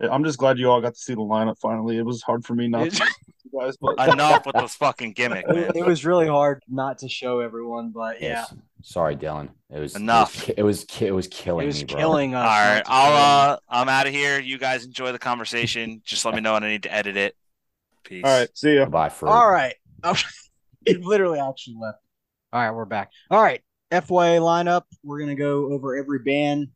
I'm 0.01 0.25
just 0.25 0.39
glad 0.39 0.59
you 0.59 0.71
all 0.71 0.81
got 0.81 0.95
to 0.95 1.01
see 1.01 1.15
the 1.15 1.21
lineup 1.21 1.59
finally. 1.59 1.99
It 1.99 2.05
was 2.05 2.23
hard 2.23 2.45
for 2.45 2.55
me 2.55 2.69
not 2.69 2.91
to. 2.91 3.07
You 3.45 3.61
guys, 3.61 3.77
but... 3.81 4.09
Enough 4.09 4.47
with 4.47 4.57
this 4.57 4.75
fucking 4.77 5.13
gimmick, 5.13 5.49
man. 5.49 5.73
It 5.75 5.85
was 5.85 6.05
really 6.05 6.29
hard 6.29 6.63
not 6.69 6.99
to 6.99 7.09
show 7.09 7.41
everyone, 7.41 7.91
but 7.91 8.23
yeah. 8.23 8.45
Yes. 8.81 8.93
Sorry, 8.93 9.17
Dylan. 9.17 9.51
It 9.71 9.79
was 9.79 9.97
enough. 9.97 10.49
It 10.49 10.63
was 10.63 10.85
it 11.01 11.13
was, 11.13 11.29
killing 11.29 11.65
it 11.65 11.67
was 11.67 11.81
me, 11.81 11.85
bro. 11.85 11.99
Killing 11.99 12.35
us. 12.35 12.43
All 12.43 12.75
right, 12.75 12.83
I'll 12.87 13.53
uh, 13.53 13.59
I'm 13.69 13.89
out 13.89 14.07
of 14.07 14.13
here. 14.13 14.41
You 14.41 14.59
guys 14.59 14.85
enjoy 14.85 15.13
the 15.13 15.19
conversation. 15.19 16.03
Just 16.05 16.25
let 16.25 16.35
me 16.35 16.41
know 16.41 16.55
when 16.55 16.65
I 16.65 16.69
need 16.69 16.83
to 16.85 16.93
edit 16.93 17.17
it. 17.17 17.37
Peace. 18.05 18.23
All 18.25 18.39
right, 18.39 18.49
see 18.57 18.75
you. 18.75 18.87
Bye. 18.87 19.09
For 19.09 19.29
all 19.29 19.51
right. 19.51 19.75
it 20.87 21.01
literally 21.03 21.39
actually 21.39 21.77
left. 21.81 21.99
All 22.53 22.61
right, 22.61 22.73
we're 22.73 22.85
back. 22.85 23.11
All 23.31 23.43
right, 23.43 23.63
FYA 23.93 24.41
lineup. 24.41 24.83
We're 25.05 25.21
gonna 25.21 25.37
go 25.37 25.73
over 25.73 25.97
every 25.97 26.21
band, 26.21 26.69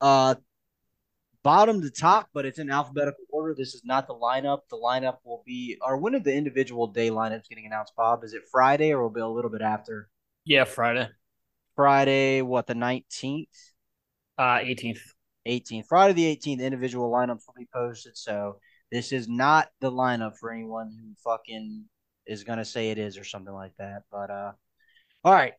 uh, 0.00 0.36
bottom 1.42 1.80
to 1.80 1.90
top, 1.90 2.28
but 2.32 2.44
it's 2.44 2.58
in 2.58 2.70
alphabetical 2.70 3.24
order. 3.30 3.54
This 3.54 3.74
is 3.74 3.82
not 3.84 4.06
the 4.06 4.14
lineup. 4.14 4.60
The 4.70 4.76
lineup 4.76 5.18
will 5.24 5.42
be, 5.46 5.78
or 5.80 5.96
when 5.96 6.14
are 6.14 6.20
the 6.20 6.34
individual 6.34 6.86
day 6.86 7.10
lineups 7.10 7.48
getting 7.48 7.66
announced? 7.66 7.94
Bob, 7.96 8.24
is 8.24 8.34
it 8.34 8.42
Friday 8.50 8.92
or 8.92 9.02
will 9.02 9.10
it 9.10 9.14
be 9.14 9.20
a 9.20 9.26
little 9.28 9.50
bit 9.50 9.62
after? 9.62 10.08
Yeah, 10.44 10.64
Friday. 10.64 11.08
Friday, 11.76 12.42
what 12.42 12.66
the 12.66 12.74
nineteenth? 12.74 13.48
Uh, 14.36 14.58
eighteenth. 14.62 15.00
18th. 15.46 15.86
Friday 15.86 16.12
the 16.12 16.36
18th, 16.36 16.60
individual 16.60 17.10
lineups 17.10 17.46
will 17.46 17.54
be 17.56 17.68
posted. 17.72 18.16
So 18.16 18.58
this 18.90 19.12
is 19.12 19.28
not 19.28 19.68
the 19.80 19.90
lineup 19.90 20.36
for 20.38 20.52
anyone 20.52 20.90
who 20.90 21.14
fucking 21.24 21.84
is 22.26 22.44
gonna 22.44 22.64
say 22.64 22.90
it 22.90 22.98
is 22.98 23.16
or 23.16 23.24
something 23.24 23.54
like 23.54 23.72
that. 23.78 24.02
But 24.10 24.30
uh 24.30 24.52
all 25.24 25.32
right. 25.32 25.54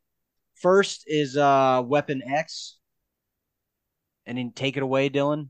First 0.56 1.04
is 1.08 1.38
uh 1.38 1.82
Weapon 1.86 2.22
X. 2.22 2.78
And 4.26 4.38
then 4.38 4.52
take 4.52 4.76
it 4.76 4.84
away, 4.84 5.10
Dylan. 5.10 5.50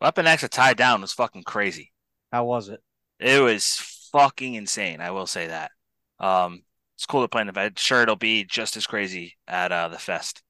Weapon 0.00 0.26
X 0.26 0.44
a 0.44 0.48
tie 0.48 0.74
down 0.74 1.00
was 1.00 1.12
fucking 1.12 1.42
crazy. 1.42 1.92
How 2.32 2.44
was 2.44 2.68
it? 2.68 2.80
It 3.18 3.42
was 3.42 4.08
fucking 4.12 4.54
insane. 4.54 5.00
I 5.00 5.10
will 5.10 5.26
say 5.26 5.48
that. 5.48 5.72
Um, 6.20 6.62
it's 7.00 7.06
cool 7.06 7.22
to 7.22 7.28
play 7.28 7.40
in 7.40 7.46
the 7.46 7.52
bed. 7.54 7.78
Sure, 7.78 8.02
it'll 8.02 8.14
be 8.14 8.44
just 8.44 8.76
as 8.76 8.86
crazy 8.86 9.38
at 9.48 9.72
uh, 9.72 9.88
the 9.88 9.96
fest. 9.96 10.42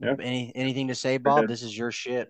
Yeah. 0.00 0.16
Any 0.20 0.50
anything 0.56 0.88
to 0.88 0.96
say, 0.96 1.18
Bob? 1.18 1.46
This 1.46 1.62
is 1.62 1.78
your 1.78 1.92
shit. 1.92 2.28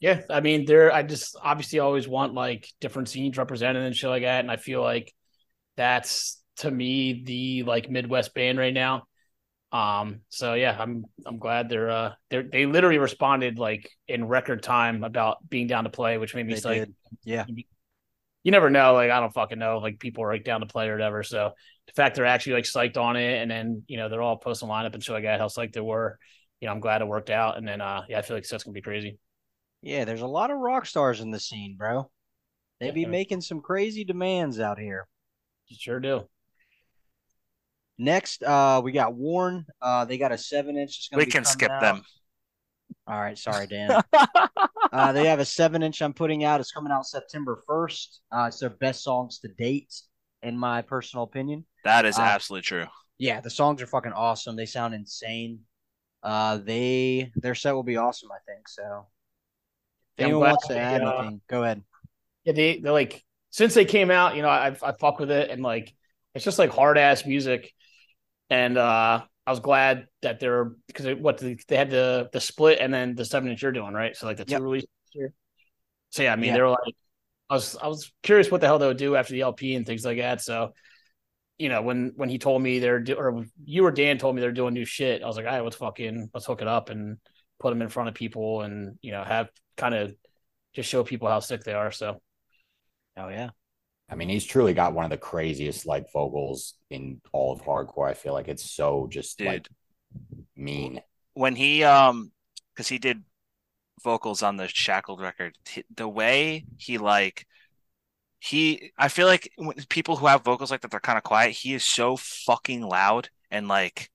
Yeah, 0.00 0.20
I 0.28 0.40
mean, 0.40 0.66
there. 0.66 0.92
I 0.92 1.02
just 1.02 1.34
obviously 1.42 1.78
always 1.78 2.06
want 2.06 2.34
like 2.34 2.68
different 2.78 3.08
scenes 3.08 3.38
represented 3.38 3.84
and 3.84 3.96
shit 3.96 4.10
like 4.10 4.24
that, 4.24 4.40
and 4.40 4.50
I 4.50 4.56
feel 4.56 4.82
like 4.82 5.14
that's 5.78 6.42
to 6.56 6.70
me 6.70 7.22
the 7.24 7.62
like 7.62 7.88
Midwest 7.88 8.34
band 8.34 8.58
right 8.58 8.74
now. 8.74 9.04
Um, 9.72 10.20
so 10.28 10.52
yeah, 10.52 10.76
I'm 10.78 11.06
I'm 11.24 11.38
glad 11.38 11.70
they're 11.70 11.90
uh 11.90 12.12
they 12.28 12.42
they 12.42 12.66
literally 12.66 12.98
responded 12.98 13.58
like 13.58 13.88
in 14.08 14.28
record 14.28 14.62
time 14.62 15.04
about 15.04 15.38
being 15.48 15.68
down 15.68 15.84
to 15.84 15.90
play, 15.90 16.18
which 16.18 16.34
made 16.34 16.46
me 16.46 16.60
like 16.60 16.90
yeah. 17.24 17.46
You 18.42 18.52
never 18.52 18.70
know, 18.70 18.94
like 18.94 19.10
I 19.10 19.20
don't 19.20 19.34
fucking 19.34 19.58
know, 19.58 19.78
like 19.78 19.98
people 19.98 20.24
are 20.24 20.32
like 20.32 20.44
down 20.44 20.60
to 20.60 20.66
play 20.66 20.88
or 20.88 20.92
whatever. 20.92 21.22
So 21.22 21.52
the 21.86 21.92
fact 21.92 22.16
they're 22.16 22.24
actually 22.26 22.54
like 22.54 22.64
psyched 22.64 22.96
on 22.96 23.16
it, 23.16 23.42
and 23.42 23.50
then 23.50 23.82
you 23.86 23.96
know 23.96 24.08
they're 24.08 24.22
all 24.22 24.38
posting 24.38 24.68
lineup 24.68 24.94
and 24.94 25.02
shit 25.02 25.12
like 25.12 25.24
that, 25.24 25.40
how 25.40 25.48
psyched 25.48 25.74
they 25.74 25.80
were. 25.80 26.18
You 26.60 26.66
know, 26.66 26.72
I'm 26.72 26.80
glad 26.80 27.02
it 27.02 27.08
worked 27.08 27.30
out, 27.30 27.58
and 27.58 27.66
then 27.66 27.80
uh 27.80 28.02
yeah, 28.08 28.18
I 28.18 28.22
feel 28.22 28.36
like 28.36 28.48
that's 28.48 28.64
gonna 28.64 28.74
be 28.74 28.80
crazy. 28.80 29.18
Yeah, 29.82 30.04
there's 30.04 30.20
a 30.20 30.26
lot 30.26 30.50
of 30.50 30.58
rock 30.58 30.86
stars 30.86 31.20
in 31.20 31.30
the 31.30 31.40
scene, 31.40 31.76
bro. 31.76 32.10
They 32.80 32.86
yeah. 32.86 32.92
be 32.92 33.06
making 33.06 33.42
some 33.42 33.60
crazy 33.60 34.04
demands 34.04 34.58
out 34.58 34.78
here. 34.78 35.06
You 35.68 35.76
sure 35.78 36.00
do. 36.00 36.28
Next, 37.98 38.42
uh, 38.42 38.80
we 38.82 38.92
got 38.92 39.14
Warren. 39.14 39.66
Uh, 39.80 40.06
they 40.06 40.16
got 40.16 40.32
a 40.32 40.38
seven 40.38 40.78
inch. 40.78 41.10
We 41.14 41.26
can 41.26 41.44
skip 41.44 41.70
out. 41.70 41.80
them. 41.82 42.02
All 43.10 43.20
right, 43.20 43.36
sorry, 43.36 43.66
Dan. 43.66 44.00
uh, 44.92 45.12
they 45.12 45.26
have 45.26 45.40
a 45.40 45.44
seven 45.44 45.82
inch 45.82 46.00
I'm 46.00 46.12
putting 46.12 46.44
out. 46.44 46.60
It's 46.60 46.70
coming 46.70 46.92
out 46.92 47.06
September 47.06 47.60
1st. 47.68 48.20
Uh, 48.30 48.44
it's 48.46 48.60
their 48.60 48.70
best 48.70 49.02
songs 49.02 49.40
to 49.40 49.48
date, 49.48 49.92
in 50.44 50.56
my 50.56 50.82
personal 50.82 51.24
opinion. 51.24 51.64
That 51.82 52.04
is 52.04 52.18
uh, 52.18 52.22
absolutely 52.22 52.62
true. 52.62 52.86
Yeah, 53.18 53.40
the 53.40 53.50
songs 53.50 53.82
are 53.82 53.88
fucking 53.88 54.12
awesome. 54.12 54.54
They 54.54 54.64
sound 54.64 54.94
insane. 54.94 55.58
Uh, 56.22 56.58
they 56.58 57.32
their 57.34 57.56
set 57.56 57.74
will 57.74 57.82
be 57.82 57.96
awesome. 57.96 58.30
I 58.30 58.38
think 58.46 58.68
so. 58.68 59.08
If 60.16 60.26
anyone 60.26 60.50
wants 60.50 60.68
to 60.68 60.78
add 60.78 61.02
uh, 61.02 61.16
anything, 61.16 61.40
go 61.48 61.64
ahead. 61.64 61.82
Yeah, 62.44 62.52
they 62.52 62.78
they're 62.78 62.92
like 62.92 63.24
since 63.50 63.74
they 63.74 63.86
came 63.86 64.12
out, 64.12 64.36
you 64.36 64.42
know, 64.42 64.48
I 64.48 64.68
I 64.82 64.92
fuck 64.92 65.18
with 65.18 65.32
it 65.32 65.50
and 65.50 65.64
like 65.64 65.92
it's 66.36 66.44
just 66.44 66.60
like 66.60 66.70
hard 66.70 66.96
ass 66.96 67.26
music 67.26 67.72
and 68.50 68.78
uh, 68.78 69.22
I 69.50 69.52
was 69.52 69.58
glad 69.58 70.06
that 70.22 70.38
they're 70.38 70.66
because 70.86 71.18
what 71.18 71.38
they 71.38 71.56
had 71.76 71.90
the 71.90 72.28
the 72.32 72.40
split 72.40 72.78
and 72.80 72.94
then 72.94 73.16
the 73.16 73.24
seven 73.24 73.50
inch 73.50 73.62
you're 73.62 73.72
doing 73.72 73.94
right, 73.94 74.14
so 74.14 74.26
like 74.26 74.36
the 74.36 74.44
two 74.44 74.52
yep. 74.52 74.62
releases 74.62 74.88
here. 75.10 75.34
So 76.10 76.22
yeah, 76.22 76.32
I 76.32 76.36
mean 76.36 76.50
yeah. 76.50 76.54
they 76.54 76.60
were 76.60 76.68
like, 76.68 76.94
I 77.50 77.54
was 77.54 77.76
I 77.82 77.88
was 77.88 78.12
curious 78.22 78.48
what 78.48 78.60
the 78.60 78.68
hell 78.68 78.78
they 78.78 78.86
would 78.86 78.96
do 78.96 79.16
after 79.16 79.32
the 79.32 79.40
LP 79.40 79.74
and 79.74 79.84
things 79.84 80.04
like 80.04 80.18
that. 80.18 80.40
So 80.40 80.72
you 81.58 81.68
know 81.68 81.82
when 81.82 82.12
when 82.14 82.28
he 82.28 82.38
told 82.38 82.62
me 82.62 82.78
they're 82.78 83.00
do, 83.00 83.14
or 83.14 83.44
you 83.64 83.84
or 83.84 83.90
Dan 83.90 84.18
told 84.18 84.36
me 84.36 84.40
they're 84.40 84.52
doing 84.52 84.72
new 84.72 84.84
shit, 84.84 85.20
I 85.20 85.26
was 85.26 85.36
like, 85.36 85.46
all 85.46 85.52
right, 85.52 85.64
let's 85.64 85.74
fucking 85.74 86.30
let's 86.32 86.46
hook 86.46 86.62
it 86.62 86.68
up 86.68 86.88
and 86.88 87.16
put 87.58 87.70
them 87.70 87.82
in 87.82 87.88
front 87.88 88.08
of 88.08 88.14
people 88.14 88.60
and 88.60 89.00
you 89.02 89.10
know 89.10 89.24
have 89.24 89.48
kind 89.76 89.96
of 89.96 90.14
just 90.74 90.88
show 90.88 91.02
people 91.02 91.26
how 91.26 91.40
sick 91.40 91.64
they 91.64 91.74
are. 91.74 91.90
So, 91.90 92.22
oh 93.16 93.28
yeah, 93.28 93.50
I 94.10 94.16
mean, 94.16 94.28
he's 94.28 94.44
truly 94.44 94.74
got 94.74 94.92
one 94.92 95.04
of 95.04 95.10
the 95.10 95.16
craziest 95.16 95.86
like 95.86 96.12
vocals 96.12 96.74
in 96.90 97.20
all 97.32 97.52
of 97.52 97.62
hardcore. 97.62 98.08
I 98.08 98.14
feel 98.14 98.32
like 98.32 98.48
it's 98.48 98.68
so 98.68 99.06
just 99.08 99.38
Dude. 99.38 99.46
like 99.46 99.68
mean. 100.56 101.00
When 101.34 101.54
he 101.54 101.84
um 101.84 102.32
cuz 102.74 102.88
he 102.88 102.98
did 102.98 103.22
vocals 104.02 104.42
on 104.42 104.56
the 104.56 104.66
Shackled 104.66 105.20
record, 105.20 105.56
the 105.94 106.08
way 106.08 106.64
he 106.76 106.98
like 106.98 107.46
he 108.40 108.90
I 108.98 109.08
feel 109.08 109.26
like 109.26 109.52
when 109.56 109.76
people 109.88 110.16
who 110.16 110.26
have 110.26 110.42
vocals 110.42 110.72
like 110.72 110.80
that 110.80 110.90
they're 110.90 111.00
kind 111.00 111.18
of 111.18 111.24
quiet, 111.24 111.52
he 111.52 111.74
is 111.74 111.84
so 111.84 112.16
fucking 112.16 112.82
loud 112.82 113.28
and 113.50 113.68
like 113.68 114.10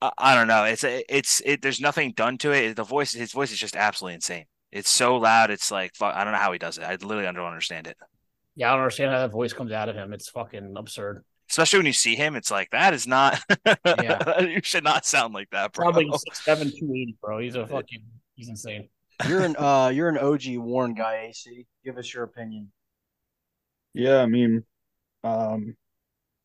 I, 0.00 0.12
I 0.16 0.34
don't 0.34 0.48
know. 0.48 0.64
It's 0.64 0.84
it's 0.84 1.42
it 1.44 1.60
there's 1.60 1.80
nothing 1.80 2.12
done 2.12 2.38
to 2.38 2.52
it. 2.52 2.76
The 2.76 2.84
voice 2.84 3.12
his 3.12 3.32
voice 3.32 3.52
is 3.52 3.58
just 3.58 3.76
absolutely 3.76 4.14
insane. 4.14 4.46
It's 4.70 4.88
so 4.88 5.18
loud. 5.18 5.50
It's 5.50 5.70
like 5.70 5.92
I 6.00 6.24
don't 6.24 6.32
know 6.32 6.38
how 6.38 6.52
he 6.52 6.58
does 6.58 6.78
it. 6.78 6.84
I 6.84 6.92
literally 6.92 7.24
don't 7.24 7.38
understand 7.38 7.86
it. 7.86 7.98
Yeah, 8.54 8.68
I 8.68 8.72
don't 8.72 8.80
understand 8.80 9.12
how 9.12 9.20
that 9.20 9.32
voice 9.32 9.52
comes 9.52 9.72
out 9.72 9.88
of 9.88 9.96
him. 9.96 10.12
It's 10.12 10.28
fucking 10.28 10.74
absurd. 10.76 11.24
Especially 11.50 11.78
when 11.78 11.86
you 11.86 11.92
see 11.92 12.14
him, 12.14 12.36
it's 12.36 12.50
like 12.50 12.70
that 12.70 12.94
is 12.94 13.06
not. 13.06 13.40
yeah, 13.84 14.40
you 14.42 14.60
should 14.62 14.84
not 14.84 15.04
sound 15.04 15.34
like 15.34 15.50
that, 15.50 15.72
bro. 15.72 15.84
Probably 15.84 16.10
six, 16.18 16.44
seven, 16.44 16.70
two 16.70 16.92
eighty, 16.94 17.16
bro. 17.20 17.38
He's 17.38 17.56
a 17.56 17.66
fucking. 17.66 18.02
He's 18.34 18.48
insane. 18.48 18.88
You're 19.28 19.42
an 19.42 19.56
uh, 19.56 19.88
you're 19.94 20.08
an 20.08 20.18
OG 20.18 20.56
Warren 20.56 20.94
guy, 20.94 21.28
AC. 21.28 21.66
Give 21.84 21.98
us 21.98 22.12
your 22.12 22.24
opinion. 22.24 22.72
Yeah, 23.94 24.18
I 24.22 24.26
mean, 24.26 24.64
um, 25.24 25.76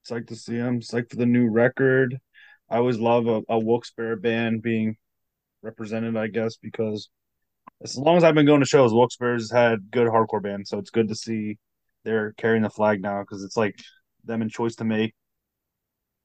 it's 0.02 0.12
like 0.12 0.28
to 0.28 0.36
see 0.36 0.56
him. 0.56 0.78
It's 0.78 0.94
like 0.94 1.10
for 1.10 1.16
the 1.16 1.26
new 1.26 1.50
record. 1.50 2.18
I 2.70 2.78
always 2.78 3.00
love 3.00 3.28
a, 3.28 3.42
a 3.48 3.58
Wilkes-Barre 3.58 4.18
band 4.18 4.62
being 4.62 4.98
represented, 5.62 6.18
I 6.18 6.28
guess, 6.28 6.58
because 6.58 7.10
as 7.82 7.98
long 7.98 8.18
as 8.18 8.26
I've 8.26 8.36
been 8.36 8.46
going 8.46 8.60
to 8.60 8.66
shows, 8.66 8.94
Wilkes-Barre's 8.94 9.52
had 9.52 9.90
good 9.90 10.08
hardcore 10.08 10.44
bands, 10.44 10.70
so 10.70 10.78
it's 10.78 10.90
good 10.90 11.08
to 11.08 11.16
see 11.16 11.58
they're 12.08 12.32
carrying 12.38 12.64
the 12.64 12.70
flag 12.70 13.02
now 13.02 13.22
because 13.22 13.44
it's 13.44 13.58
like 13.58 13.76
them 14.24 14.42
and 14.42 14.50
Choice 14.50 14.76
to 14.78 14.86
Make 14.86 15.14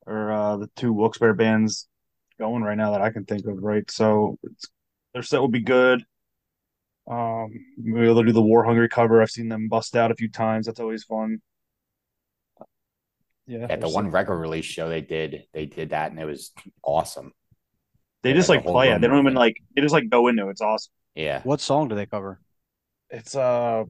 or 0.07 0.31
uh, 0.31 0.57
the 0.57 0.71
two 0.77 0.93
Wilkes-Barre 0.93 1.35
bands 1.35 1.89
going 2.39 2.63
right 2.63 2.79
now 2.79 2.93
that 2.93 3.03
I 3.03 3.11
can 3.11 3.25
think 3.25 3.45
of. 3.47 3.61
Right, 3.61 3.91
so 3.91 4.39
their 5.13 5.25
set 5.25 5.41
will 5.41 5.49
be 5.49 5.61
good. 5.61 6.05
Um, 7.11 7.51
maybe 7.77 8.07
they'll 8.07 8.23
do 8.23 8.31
the 8.31 8.41
War 8.41 8.65
Hungry 8.65 8.89
cover. 8.89 9.21
I've 9.21 9.31
seen 9.31 9.49
them 9.49 9.69
bust 9.69 9.97
out 9.97 10.13
a 10.13 10.15
few 10.15 10.31
times. 10.31 10.67
That's 10.67 10.79
always 10.79 11.03
fun. 11.03 11.43
Yeah, 13.49 13.67
at 13.69 13.81
the 13.81 13.89
one 13.89 14.09
record 14.09 14.39
release 14.39 14.65
show 14.65 14.89
they 14.89 15.01
did, 15.01 15.47
they 15.53 15.67
did 15.67 15.91
that, 15.91 16.13
and 16.13 16.21
it 16.21 16.25
was 16.25 16.53
awesome. 16.85 17.33
They 18.23 18.31
yeah, 18.31 18.37
just 18.37 18.49
like 18.49 18.65
play 18.65 18.93
it. 18.93 19.01
They 19.01 19.09
don't 19.09 19.19
even 19.19 19.35
like. 19.35 19.57
They 19.75 19.83
just 19.83 19.93
like 19.93 20.09
go 20.09 20.29
into 20.29 20.47
it. 20.47 20.53
It's 20.53 20.61
awesome. 20.61 20.93
Yeah. 21.17 21.41
What 21.43 21.61
song 21.61 21.89
do 21.89 21.97
they 21.97 22.07
cover? 22.07 22.41
It's 23.11 23.35
uh. 23.35 23.83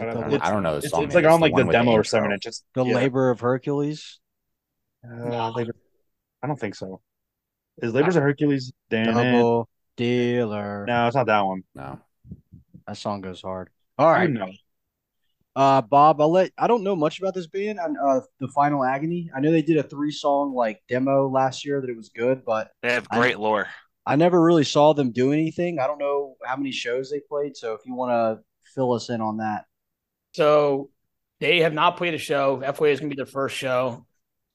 I 0.00 0.04
don't, 0.04 0.30
know, 0.30 0.38
I 0.42 0.50
don't 0.50 0.62
know 0.62 0.80
the 0.80 0.88
song. 0.88 1.04
It's, 1.04 1.14
it's 1.14 1.14
like 1.14 1.32
on 1.32 1.40
like 1.40 1.54
the 1.54 1.64
demo 1.64 1.92
the 1.92 1.98
or 1.98 2.04
seven 2.04 2.32
inches. 2.32 2.62
The 2.74 2.84
yeah. 2.84 2.94
Labor 2.94 3.30
of 3.30 3.40
Hercules. 3.40 4.18
Uh, 5.08 5.50
labor. 5.50 5.76
I 6.42 6.46
don't 6.46 6.58
think 6.58 6.74
so. 6.74 7.00
Is 7.82 7.92
Labors 7.92 8.16
of 8.16 8.22
Hercules? 8.22 8.72
Double 8.90 9.68
dealer. 9.96 10.84
No, 10.86 11.06
it's 11.06 11.16
not 11.16 11.26
that 11.26 11.42
one. 11.42 11.62
No. 11.74 12.00
That 12.86 12.96
song 12.96 13.20
goes 13.20 13.42
hard. 13.42 13.68
All 13.98 14.10
right. 14.10 14.30
Uh, 15.54 15.82
Bob, 15.82 16.20
I'll 16.20 16.32
let. 16.32 16.52
I 16.58 16.66
don't 16.66 16.82
know 16.82 16.96
much 16.96 17.18
about 17.18 17.34
this 17.34 17.46
band. 17.46 17.78
And 17.78 17.96
uh, 17.98 18.20
the 18.40 18.48
Final 18.48 18.84
Agony. 18.84 19.30
I 19.34 19.40
know 19.40 19.50
they 19.52 19.62
did 19.62 19.76
a 19.76 19.82
three 19.82 20.10
song 20.10 20.54
like 20.54 20.82
demo 20.88 21.28
last 21.28 21.64
year 21.64 21.80
that 21.80 21.90
it 21.90 21.96
was 21.96 22.08
good, 22.08 22.44
but 22.44 22.70
they 22.82 22.92
have 22.92 23.08
great 23.08 23.36
I, 23.36 23.38
lore. 23.38 23.68
I 24.04 24.16
never 24.16 24.42
really 24.42 24.64
saw 24.64 24.94
them 24.94 25.12
do 25.12 25.32
anything. 25.32 25.78
I 25.78 25.86
don't 25.86 25.98
know 25.98 26.36
how 26.44 26.56
many 26.56 26.72
shows 26.72 27.10
they 27.10 27.20
played. 27.20 27.56
So 27.56 27.74
if 27.74 27.80
you 27.84 27.94
want 27.94 28.12
to 28.12 28.42
fill 28.74 28.92
us 28.92 29.10
in 29.10 29.20
on 29.20 29.38
that, 29.38 29.65
so 30.36 30.90
they 31.40 31.60
have 31.60 31.72
not 31.72 31.96
played 31.96 32.12
a 32.12 32.18
show. 32.18 32.58
FYA 32.58 32.92
is 32.92 33.00
going 33.00 33.08
to 33.08 33.16
be 33.16 33.18
their 33.18 33.24
first 33.24 33.56
show. 33.56 34.04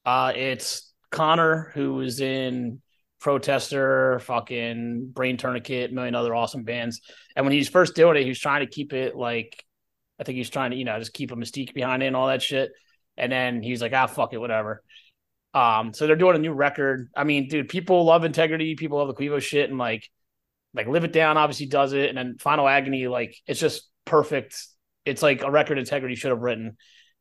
Uh, 0.04 0.32
it's 0.36 0.92
Connor 1.10 1.72
who 1.74 1.94
was 1.94 2.20
in 2.20 2.80
Protester, 3.20 4.20
fucking 4.20 5.10
Brain 5.12 5.38
Tourniquet, 5.38 5.92
million 5.92 6.14
other 6.14 6.36
awesome 6.36 6.62
bands. 6.62 7.00
And 7.34 7.44
when 7.44 7.52
he 7.52 7.58
was 7.58 7.68
first 7.68 7.96
doing 7.96 8.16
it, 8.16 8.22
he 8.22 8.28
was 8.28 8.38
trying 8.38 8.60
to 8.60 8.72
keep 8.72 8.92
it 8.92 9.16
like 9.16 9.64
I 10.20 10.24
think 10.24 10.36
he's 10.36 10.50
trying 10.50 10.70
to, 10.70 10.76
you 10.76 10.84
know, 10.84 11.00
just 11.00 11.12
keep 11.12 11.32
a 11.32 11.34
mystique 11.34 11.74
behind 11.74 12.00
it 12.04 12.06
and 12.06 12.14
all 12.14 12.28
that 12.28 12.42
shit. 12.42 12.70
And 13.16 13.32
then 13.32 13.60
he's 13.60 13.82
like, 13.82 13.92
ah, 13.92 14.06
fuck 14.06 14.32
it, 14.32 14.38
whatever. 14.38 14.84
Um, 15.52 15.92
so 15.92 16.06
they're 16.06 16.14
doing 16.14 16.36
a 16.36 16.38
new 16.38 16.52
record. 16.52 17.10
I 17.16 17.24
mean, 17.24 17.48
dude, 17.48 17.68
people 17.68 18.04
love 18.04 18.24
integrity, 18.24 18.76
people 18.76 18.98
love 18.98 19.08
the 19.08 19.14
Quevo 19.14 19.42
shit, 19.42 19.68
and 19.68 19.80
like, 19.80 20.08
like 20.74 20.86
Live 20.86 21.02
It 21.02 21.12
Down 21.12 21.38
obviously 21.38 21.66
does 21.66 21.92
it, 21.92 22.08
and 22.08 22.16
then 22.16 22.36
Final 22.38 22.68
Agony, 22.68 23.08
like, 23.08 23.34
it's 23.48 23.58
just 23.58 23.88
perfect. 24.04 24.64
It's 25.04 25.22
like 25.22 25.42
a 25.42 25.50
record 25.50 25.78
integrity 25.78 26.14
should 26.14 26.30
have 26.30 26.40
written. 26.40 26.76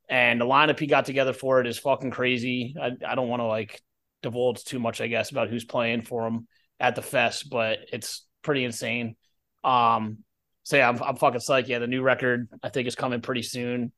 And 0.09 0.41
the 0.41 0.45
lineup 0.45 0.79
he 0.79 0.87
got 0.87 1.05
together 1.05 1.33
for 1.33 1.61
it 1.61 1.67
is 1.67 1.79
fucking 1.79 2.11
crazy. 2.11 2.75
I, 2.79 2.91
I 3.07 3.15
don't 3.15 3.29
want 3.29 3.39
to 3.39 3.45
like 3.45 3.81
divulge 4.21 4.63
too 4.63 4.79
much, 4.79 5.01
I 5.01 5.07
guess, 5.07 5.31
about 5.31 5.49
who's 5.49 5.65
playing 5.65 6.01
for 6.03 6.27
him 6.27 6.47
at 6.79 6.95
the 6.95 7.01
fest, 7.01 7.49
but 7.49 7.79
it's 7.93 8.25
pretty 8.41 8.65
insane. 8.65 9.15
Um, 9.63 10.19
so 10.63 10.77
yeah, 10.77 10.89
I'm, 10.89 11.01
I'm 11.01 11.15
fucking 11.15 11.39
psyched. 11.39 11.67
Yeah, 11.67 11.79
the 11.79 11.87
new 11.87 12.01
record 12.01 12.49
I 12.61 12.69
think 12.69 12.87
is 12.87 12.95
coming 12.95 13.21
pretty 13.21 13.43
soon, 13.43 13.91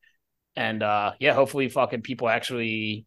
and 0.55 0.83
uh, 0.83 1.13
yeah, 1.19 1.33
hopefully 1.33 1.69
fucking 1.69 2.01
people 2.01 2.29
actually 2.29 3.05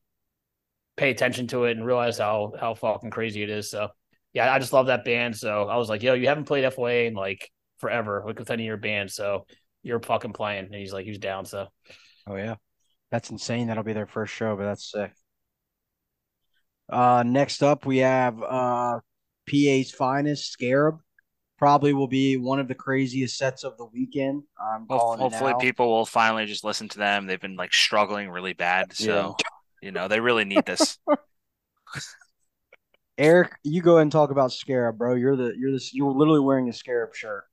pay 0.96 1.10
attention 1.10 1.46
to 1.48 1.64
it 1.64 1.76
and 1.76 1.86
realize 1.86 2.18
how 2.18 2.52
how 2.58 2.74
fucking 2.74 3.10
crazy 3.10 3.42
it 3.42 3.50
is. 3.50 3.70
So 3.70 3.88
yeah, 4.32 4.52
I 4.52 4.58
just 4.58 4.72
love 4.72 4.86
that 4.86 5.04
band. 5.04 5.36
So 5.36 5.68
I 5.68 5.76
was 5.76 5.88
like, 5.88 6.02
yo, 6.02 6.14
you 6.14 6.28
haven't 6.28 6.44
played 6.44 6.64
FYA 6.64 7.06
in 7.06 7.14
like 7.14 7.50
forever, 7.78 8.22
like 8.26 8.38
with 8.38 8.50
any 8.50 8.64
of 8.64 8.68
your 8.68 8.76
bands, 8.76 9.14
so 9.14 9.46
you're 9.86 10.00
fucking 10.00 10.32
playing. 10.32 10.66
And 10.66 10.74
he's 10.74 10.92
like, 10.92 11.06
he's 11.06 11.18
down. 11.18 11.46
So 11.46 11.68
oh 12.26 12.36
yeah, 12.36 12.56
that's 13.10 13.30
insane. 13.30 13.68
That'll 13.68 13.84
be 13.84 13.92
their 13.92 14.06
first 14.06 14.34
show, 14.34 14.56
but 14.56 14.64
that's 14.64 14.90
sick. 14.90 15.12
Uh, 16.88 17.24
next 17.26 17.62
up 17.62 17.84
we 17.84 17.98
have 17.98 18.40
uh 18.42 19.00
PA's 19.48 19.90
finest 19.90 20.52
Scarab 20.52 21.00
probably 21.58 21.92
will 21.92 22.08
be 22.08 22.36
one 22.36 22.60
of 22.60 22.68
the 22.68 22.74
craziest 22.74 23.36
sets 23.36 23.64
of 23.64 23.76
the 23.76 23.86
weekend. 23.86 24.42
I'm 24.60 24.86
well, 24.88 25.16
hopefully, 25.16 25.54
people 25.60 25.88
will 25.88 26.06
finally 26.06 26.46
just 26.46 26.64
listen 26.64 26.88
to 26.90 26.98
them. 26.98 27.26
They've 27.26 27.40
been 27.40 27.56
like 27.56 27.72
struggling 27.72 28.30
really 28.30 28.52
bad, 28.52 28.92
so 28.92 29.36
yeah. 29.38 29.46
you 29.82 29.92
know 29.92 30.08
they 30.08 30.20
really 30.20 30.44
need 30.44 30.64
this. 30.66 30.98
Eric, 33.18 33.52
you 33.62 33.80
go 33.80 33.92
ahead 33.92 34.02
and 34.02 34.12
talk 34.12 34.30
about 34.30 34.52
Scarab, 34.52 34.98
bro. 34.98 35.14
You're 35.14 35.36
the 35.36 35.54
you're 35.56 35.72
this 35.72 35.94
you're 35.94 36.12
literally 36.12 36.40
wearing 36.40 36.68
a 36.68 36.72
Scarab 36.72 37.14
shirt. 37.14 37.44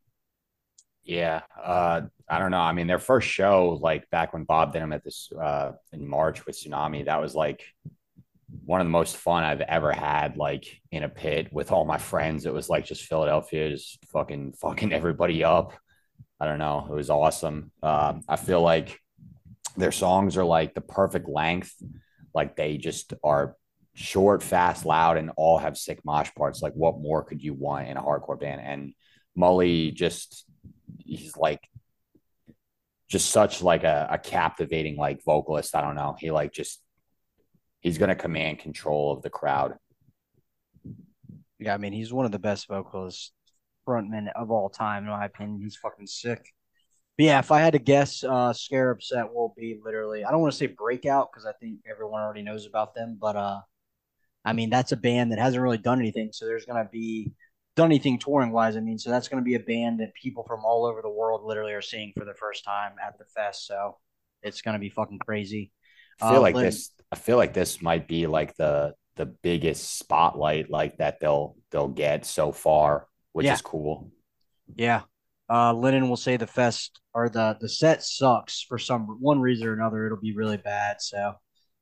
Yeah, 1.04 1.42
uh, 1.62 2.02
I 2.30 2.40
don't 2.40 2.52
know. 2.52 2.60
I 2.60 2.72
mean, 2.72 2.88
their 2.88 3.00
first 3.00 3.28
show, 3.28 3.78
like 3.82 4.10
back 4.10 4.34
when 4.34 4.44
Bob 4.46 4.74
did 4.74 4.82
them 4.82 4.94
at 4.94 5.04
this 5.04 5.30
uh, 5.40 5.74
in 5.92 6.08
March 6.08 6.46
with 6.46 6.56
Tsunami, 6.56 7.06
that 7.06 7.22
was 7.22 7.36
like 7.36 7.64
one 8.66 8.80
of 8.80 8.88
the 8.88 8.92
most 8.92 9.18
fun 9.18 9.44
I've 9.44 9.62
ever 9.62 9.92
had, 9.92 10.38
like 10.38 10.66
in 10.92 11.04
a 11.04 11.10
pit 11.10 11.52
with 11.52 11.72
all 11.72 11.86
my 11.86 11.98
friends. 11.98 12.46
It 12.46 12.54
was 12.54 12.70
like 12.70 12.86
just 12.86 13.04
Philadelphia, 13.06 13.70
just 13.70 14.04
fucking 14.12 14.54
fucking 14.62 14.94
everybody 14.94 15.44
up. 15.44 15.74
I 16.40 16.46
don't 16.46 16.60
know. 16.60 16.88
It 16.90 16.94
was 16.94 17.10
awesome. 17.10 17.72
Uh, 17.82 18.16
I 18.28 18.36
feel 18.36 18.62
like 18.62 19.00
their 19.78 19.92
songs 19.92 20.38
are 20.38 20.44
like 20.44 20.74
the 20.74 20.82
perfect 20.82 21.28
length. 21.28 21.74
Like 22.34 22.56
they 22.56 22.78
just 22.78 23.14
are 23.24 23.56
short, 23.94 24.42
fast, 24.42 24.86
loud, 24.86 25.18
and 25.18 25.32
all 25.36 25.58
have 25.58 25.78
sick 25.78 26.04
mosh 26.04 26.30
parts. 26.36 26.62
Like 26.62 26.74
what 26.74 27.00
more 27.00 27.24
could 27.24 27.42
you 27.42 27.54
want 27.54 27.88
in 27.88 27.98
a 27.98 28.02
hardcore 28.02 28.40
band? 28.40 28.62
And 28.62 28.94
Mully 29.38 29.94
just 29.94 30.46
he's 31.00 31.36
like 31.38 31.62
just 33.14 33.30
such 33.30 33.62
like 33.62 33.84
a, 33.84 34.08
a 34.10 34.18
captivating 34.18 34.98
like 34.98 35.24
vocalist. 35.24 35.76
I 35.76 35.82
don't 35.82 35.94
know. 35.94 36.16
He 36.20 36.32
like 36.32 36.52
just 36.52 36.82
he's 37.80 38.00
to 38.00 38.16
command 38.16 38.58
control 38.58 39.14
of 39.14 39.22
the 39.22 39.30
crowd. 39.30 39.76
Yeah, 41.60 41.76
I 41.76 41.78
mean, 41.78 41.94
he's 41.94 42.12
one 42.12 42.26
of 42.26 42.32
the 42.32 42.40
best 42.40 42.68
vocalists, 42.68 43.32
frontmen 43.88 44.32
of 44.36 44.50
all 44.50 44.68
time, 44.68 45.04
in 45.04 45.12
my 45.12 45.26
opinion. 45.26 45.62
He's 45.62 45.76
fucking 45.76 46.08
sick. 46.08 46.44
But 47.16 47.26
yeah, 47.26 47.38
if 47.38 47.52
I 47.52 47.60
had 47.60 47.74
to 47.74 47.80
guess, 47.80 48.24
uh, 48.24 48.52
Scarab 48.52 49.04
set 49.04 49.32
will 49.32 49.54
be 49.56 49.80
literally, 49.86 50.26
I 50.26 50.32
don't 50.32 50.42
want 50.42 50.52
to 50.52 50.58
say 50.58 50.66
breakout 50.66 51.30
because 51.32 51.46
I 51.46 51.52
think 51.62 51.82
everyone 51.88 52.24
already 52.24 52.42
knows 52.42 52.66
about 52.66 52.96
them, 52.96 53.20
but 53.22 53.36
uh, 53.36 53.62
I 54.44 54.54
mean, 54.54 54.72
that's 54.72 54.92
a 54.92 54.98
band 54.98 55.32
that 55.32 55.38
hasn't 55.38 55.62
really 55.62 55.78
done 55.78 56.00
anything. 56.00 56.32
So 56.34 56.48
there's 56.48 56.66
going 56.66 56.84
to 56.84 56.90
be, 56.92 57.32
done 57.76 57.88
anything 57.88 58.20
touring 58.20 58.52
wise. 58.52 58.78
I 58.78 58.80
mean, 58.80 59.00
so 59.00 59.10
that's 59.10 59.28
going 59.28 59.42
to 59.42 59.46
be 59.46 59.56
a 59.56 59.60
band 59.60 60.00
that 60.00 60.14
people 60.14 60.44
from 60.44 60.64
all 60.64 60.86
over 60.86 61.02
the 61.02 61.10
world 61.10 61.44
literally 61.44 61.74
are 61.74 61.82
seeing 61.82 62.14
for 62.18 62.26
the 62.26 62.34
first 62.34 62.64
time 62.64 62.94
at 63.06 63.18
the 63.18 63.26
fest. 63.26 63.66
So 63.68 63.98
it's 64.42 64.62
going 64.62 64.74
to 64.74 64.80
be 64.80 64.90
fucking 64.90 65.20
crazy. 65.20 65.72
I 66.22 66.30
feel 66.30 66.40
uh, 66.40 66.42
like 66.42 66.56
this. 66.56 66.92
I 67.12 67.16
feel 67.16 67.38
like 67.38 67.54
this 67.54 67.82
might 67.82 68.08
be 68.08 68.28
like 68.28 68.56
the 68.56 68.94
the 69.16 69.26
biggest 69.26 70.00
spotlight 70.00 70.70
like 70.70 70.98
that 70.98 71.20
they'll 71.20 71.56
they'll 71.72 71.88
get 71.88 72.26
so 72.26 72.52
far, 72.52 73.08
which 73.32 73.46
yeah. 73.46 73.54
is 73.54 73.62
cool. 73.62 74.12
Yeah. 74.76 75.02
Uh, 75.50 75.74
Lennon 75.74 76.10
will 76.10 76.18
say 76.18 76.38
the 76.38 76.48
fest 76.48 77.00
or 77.14 77.30
the 77.30 77.58
the 77.60 77.70
set 77.70 78.04
sucks 78.04 78.62
for 78.62 78.78
some 78.78 79.18
one 79.20 79.40
reason 79.40 79.68
or 79.68 79.74
another. 79.74 80.06
It'll 80.06 80.20
be 80.20 80.36
really 80.36 80.58
bad. 80.58 81.02
So 81.02 81.34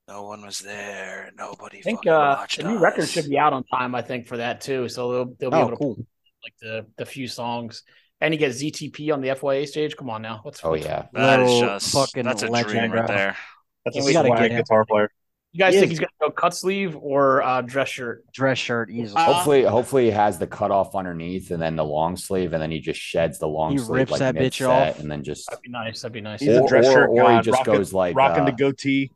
no 0.08 0.24
one 0.24 0.44
was 0.44 0.58
there. 0.58 1.30
Nobody. 1.36 1.78
I 1.78 1.82
think 1.82 2.06
uh, 2.06 2.44
the 2.56 2.64
new 2.64 2.78
record 2.78 3.08
should 3.08 3.28
be 3.28 3.38
out 3.38 3.52
on 3.52 3.64
time. 3.64 3.94
I 3.94 4.02
think 4.02 4.26
for 4.26 4.36
that 4.36 4.60
too. 4.60 4.88
So 4.88 5.12
they'll 5.12 5.34
they'll 5.38 5.50
be 5.50 5.56
oh, 5.56 5.60
able 5.60 5.70
to 5.70 5.76
cool. 5.76 6.06
like 6.42 6.54
the 6.60 6.86
the 6.96 7.06
few 7.06 7.28
songs. 7.28 7.82
And 8.20 8.32
you 8.32 8.38
get 8.38 8.52
ZTP 8.52 9.12
on 9.12 9.20
the 9.20 9.28
FYA 9.30 9.66
stage. 9.66 9.96
Come 9.96 10.08
on 10.08 10.22
now. 10.22 10.40
What's 10.42 10.64
oh 10.64 10.74
yeah, 10.74 11.06
that 11.12 11.40
is 11.40 11.60
just 11.60 11.92
fucking 11.92 12.24
that's 12.24 12.42
a 12.42 12.48
dream 12.48 12.92
right 12.92 13.06
there. 13.06 13.36
That's 13.84 13.96
a 13.96 14.02
swag 14.02 14.50
guitar 14.50 14.84
player. 14.84 15.10
You 15.54 15.58
guys 15.58 15.74
he 15.74 15.80
think 15.80 15.92
is. 15.92 15.98
he's 15.98 16.06
gonna 16.06 16.30
go 16.30 16.34
cut 16.34 16.54
sleeve 16.54 16.96
or 16.96 17.42
uh, 17.42 17.60
dress 17.60 17.90
shirt? 17.90 18.24
Dress 18.32 18.56
shirt, 18.56 18.90
easily. 18.90 19.20
Uh, 19.20 19.34
hopefully, 19.34 19.62
hopefully 19.64 20.04
he 20.06 20.10
has 20.10 20.38
the 20.38 20.46
cut 20.46 20.70
off 20.70 20.94
underneath 20.94 21.50
and 21.50 21.60
then 21.60 21.76
the 21.76 21.84
long 21.84 22.16
sleeve, 22.16 22.54
and 22.54 22.62
then 22.62 22.70
he 22.70 22.80
just 22.80 22.98
sheds 22.98 23.38
the 23.38 23.48
long 23.48 23.72
he 23.72 23.78
sleeve. 23.78 23.90
rips 23.90 24.12
like 24.12 24.20
that 24.20 24.34
bitch 24.34 24.66
off, 24.66 24.98
and 24.98 25.10
then 25.10 25.22
just 25.22 25.50
that'd 25.50 25.60
be 25.60 25.68
nice. 25.68 26.00
That'd 26.00 26.14
be 26.14 26.22
nice. 26.22 26.40
He's 26.40 26.56
or, 26.56 26.64
a 26.64 26.68
dress 26.68 26.86
shirt 26.86 27.10
or, 27.10 27.22
or 27.22 27.36
he 27.36 27.42
just 27.42 27.58
rocking, 27.58 27.74
goes 27.74 27.92
like 27.92 28.16
rocking 28.16 28.44
uh, 28.44 28.46
the 28.46 28.52
goatee. 28.52 29.10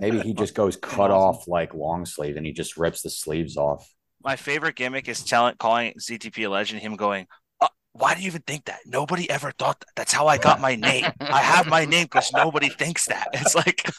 Maybe 0.00 0.20
he 0.20 0.34
just 0.34 0.54
goes 0.54 0.76
cut 0.76 1.10
off 1.10 1.48
like 1.48 1.74
long 1.74 2.06
sleeve, 2.06 2.36
and 2.36 2.46
he 2.46 2.52
just 2.52 2.76
rips 2.76 3.02
the 3.02 3.10
sleeves 3.10 3.56
off. 3.56 3.88
My 4.22 4.36
favorite 4.36 4.74
gimmick 4.74 5.08
is 5.08 5.22
telling 5.22 5.54
calling 5.58 5.94
ZTP 5.98 6.46
a 6.46 6.48
legend. 6.48 6.80
Him 6.80 6.96
going, 6.96 7.26
uh, 7.60 7.68
why 7.92 8.14
do 8.14 8.20
you 8.20 8.26
even 8.26 8.42
think 8.42 8.64
that? 8.66 8.80
Nobody 8.86 9.28
ever 9.30 9.52
thought 9.52 9.80
that. 9.80 9.88
That's 9.96 10.12
how 10.12 10.26
I 10.26 10.38
got 10.38 10.60
my 10.60 10.74
name. 10.74 11.06
I 11.20 11.40
have 11.40 11.66
my 11.66 11.84
name 11.84 12.04
because 12.04 12.32
nobody 12.32 12.68
thinks 12.68 13.06
that. 13.06 13.28
It's 13.34 13.54
like 13.54 13.88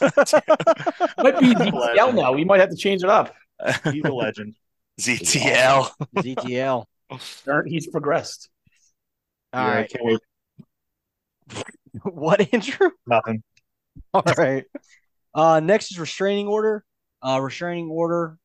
might 1.18 1.38
be 1.38 1.54
ZTL 1.54 2.14
now. 2.14 2.32
We 2.32 2.44
might 2.44 2.60
have 2.60 2.70
to 2.70 2.76
change 2.76 3.02
it 3.02 3.10
up. 3.10 3.34
He's 3.84 4.04
a 4.04 4.12
legend. 4.12 4.56
ZTL. 5.00 5.90
ZTL. 6.16 6.84
He's 7.66 7.86
progressed. 7.86 8.48
All 9.52 9.66
yeah, 9.66 9.74
right. 9.74 9.90
Can't 9.90 10.04
wait. 10.04 10.20
what 12.02 12.52
Andrew? 12.52 12.90
Nothing. 13.06 13.42
All 14.14 14.22
right. 14.36 14.64
Uh, 15.34 15.60
next 15.60 15.90
is 15.90 15.98
restraining 15.98 16.46
order. 16.46 16.84
Uh, 17.22 17.40
restraining 17.40 17.88
order 17.90 18.38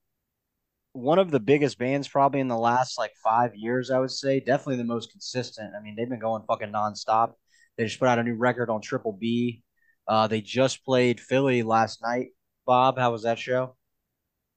one 0.96 1.20
of 1.20 1.30
the 1.30 1.40
biggest 1.42 1.78
bands 1.78 2.08
probably 2.08 2.40
in 2.40 2.48
the 2.48 2.58
last 2.58 2.98
like 2.98 3.12
five 3.22 3.54
years, 3.54 3.92
I 3.92 4.00
would 4.00 4.12
say. 4.12 4.40
Definitely 4.40 4.78
the 4.78 4.86
most 4.86 5.12
consistent. 5.12 5.74
I 5.78 5.84
mean, 5.84 5.96
they've 5.96 6.10
been 6.10 6.20
going 6.20 6.44
fucking 6.48 6.72
nonstop. 6.72 7.34
They 7.78 7.84
just 7.84 8.00
put 8.00 8.08
out 8.08 8.18
a 8.18 8.24
new 8.24 8.36
record 8.36 8.70
on 8.70 8.80
Triple 8.80 9.12
B. 9.12 9.62
Uh, 10.08 10.28
they 10.28 10.40
just 10.40 10.86
played 10.86 11.20
Philly 11.20 11.64
last 11.64 12.02
night. 12.02 12.28
Bob, 12.66 12.98
how 12.98 13.12
was 13.12 13.24
that 13.24 13.38
show? 13.38 13.76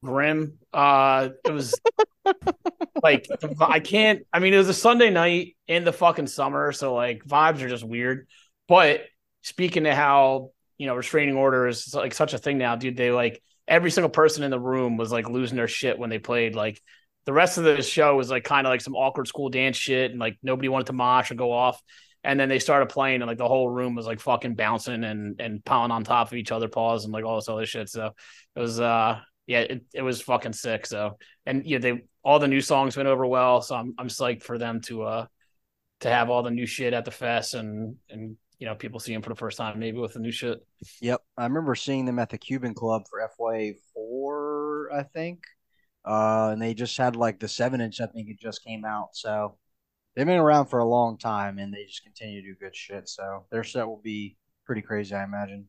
Grim. 0.04 0.58
Uh, 0.72 1.30
it 1.44 1.50
was 1.50 1.74
like 3.02 3.26
I 3.60 3.80
can't. 3.80 4.24
I 4.32 4.38
mean, 4.38 4.54
it 4.54 4.58
was 4.58 4.68
a 4.68 4.74
Sunday 4.74 5.10
night 5.10 5.56
in 5.66 5.82
the 5.82 5.92
fucking 5.92 6.28
summer, 6.28 6.70
so 6.70 6.94
like 6.94 7.24
vibes 7.24 7.62
are 7.62 7.68
just 7.68 7.84
weird. 7.84 8.28
But 8.68 9.00
speaking 9.42 9.84
to 9.84 9.94
how 9.94 10.52
you 10.78 10.86
know 10.86 10.94
restraining 10.94 11.36
order 11.36 11.66
is 11.66 11.92
like 11.94 12.14
such 12.14 12.32
a 12.32 12.38
thing 12.38 12.58
now, 12.58 12.76
dude. 12.76 12.96
They 12.96 13.10
like 13.10 13.42
every 13.66 13.90
single 13.90 14.10
person 14.10 14.44
in 14.44 14.50
the 14.50 14.60
room 14.60 14.96
was 14.96 15.12
like 15.12 15.28
losing 15.28 15.56
their 15.56 15.68
shit 15.68 15.98
when 15.98 16.08
they 16.08 16.18
played. 16.18 16.54
Like 16.54 16.80
the 17.26 17.32
rest 17.32 17.58
of 17.58 17.64
the 17.64 17.82
show 17.82 18.16
was 18.16 18.30
like 18.30 18.44
kind 18.44 18.66
of 18.66 18.70
like 18.70 18.80
some 18.80 18.94
awkward 18.94 19.28
school 19.28 19.50
dance 19.50 19.76
shit, 19.76 20.10
and 20.10 20.20
like 20.20 20.38
nobody 20.42 20.68
wanted 20.68 20.86
to 20.86 20.92
mosh 20.94 21.30
or 21.30 21.34
go 21.34 21.52
off. 21.52 21.82
And 22.24 22.38
then 22.38 22.48
they 22.48 22.58
started 22.58 22.88
playing, 22.88 23.20
and 23.20 23.28
like 23.28 23.38
the 23.38 23.48
whole 23.48 23.68
room 23.68 23.94
was 23.94 24.06
like 24.06 24.20
fucking 24.20 24.54
bouncing 24.54 25.04
and 25.04 25.40
and 25.40 25.64
pounding 25.64 25.94
on 25.94 26.04
top 26.04 26.28
of 26.28 26.34
each 26.34 26.52
other 26.52 26.68
paws 26.68 27.04
and 27.04 27.12
like 27.12 27.24
all 27.24 27.36
this 27.36 27.48
other 27.48 27.66
shit. 27.66 27.88
So 27.88 28.12
it 28.56 28.60
was 28.60 28.80
uh 28.80 29.20
yeah, 29.46 29.60
it, 29.60 29.84
it 29.94 30.02
was 30.02 30.20
fucking 30.20 30.52
sick. 30.52 30.86
So 30.86 31.18
and 31.44 31.66
you 31.66 31.78
know, 31.78 31.82
they 31.82 32.02
all 32.22 32.38
the 32.38 32.48
new 32.48 32.60
songs 32.60 32.96
went 32.96 33.08
over 33.08 33.26
well. 33.26 33.62
So 33.62 33.74
I'm 33.74 33.94
I'm 33.98 34.08
psyched 34.08 34.42
for 34.42 34.58
them 34.58 34.80
to 34.82 35.02
uh 35.02 35.26
to 36.00 36.10
have 36.10 36.30
all 36.30 36.42
the 36.42 36.50
new 36.50 36.66
shit 36.66 36.92
at 36.92 37.04
the 37.04 37.10
fest 37.10 37.54
and 37.54 37.96
and 38.08 38.36
you 38.58 38.66
know 38.66 38.74
people 38.74 39.00
see 39.00 39.12
them 39.12 39.22
for 39.22 39.28
the 39.28 39.36
first 39.36 39.56
time 39.56 39.78
maybe 39.78 39.98
with 39.98 40.14
the 40.14 40.20
new 40.20 40.32
shit. 40.32 40.58
Yep, 41.00 41.22
I 41.36 41.44
remember 41.44 41.74
seeing 41.74 42.04
them 42.04 42.18
at 42.18 42.30
the 42.30 42.38
Cuban 42.38 42.74
Club 42.74 43.02
for 43.08 43.20
FYA 43.38 43.74
four, 43.94 44.90
I 44.92 45.02
think. 45.02 45.40
Uh, 46.04 46.50
and 46.52 46.62
they 46.62 46.74
just 46.74 46.96
had 46.96 47.16
like 47.16 47.38
the 47.38 47.48
seven 47.48 47.80
inch. 47.80 48.00
I 48.00 48.06
think 48.06 48.28
it 48.28 48.40
just 48.40 48.64
came 48.64 48.84
out. 48.84 49.10
So 49.12 49.58
they've 50.14 50.26
been 50.26 50.38
around 50.38 50.66
for 50.66 50.78
a 50.78 50.88
long 50.88 51.18
time, 51.18 51.58
and 51.58 51.72
they 51.72 51.84
just 51.84 52.02
continue 52.02 52.40
to 52.40 52.48
do 52.48 52.56
good 52.58 52.74
shit. 52.74 53.08
So 53.08 53.46
their 53.50 53.64
set 53.64 53.86
will 53.86 54.00
be 54.02 54.36
pretty 54.64 54.82
crazy, 54.82 55.14
I 55.14 55.24
imagine. 55.24 55.68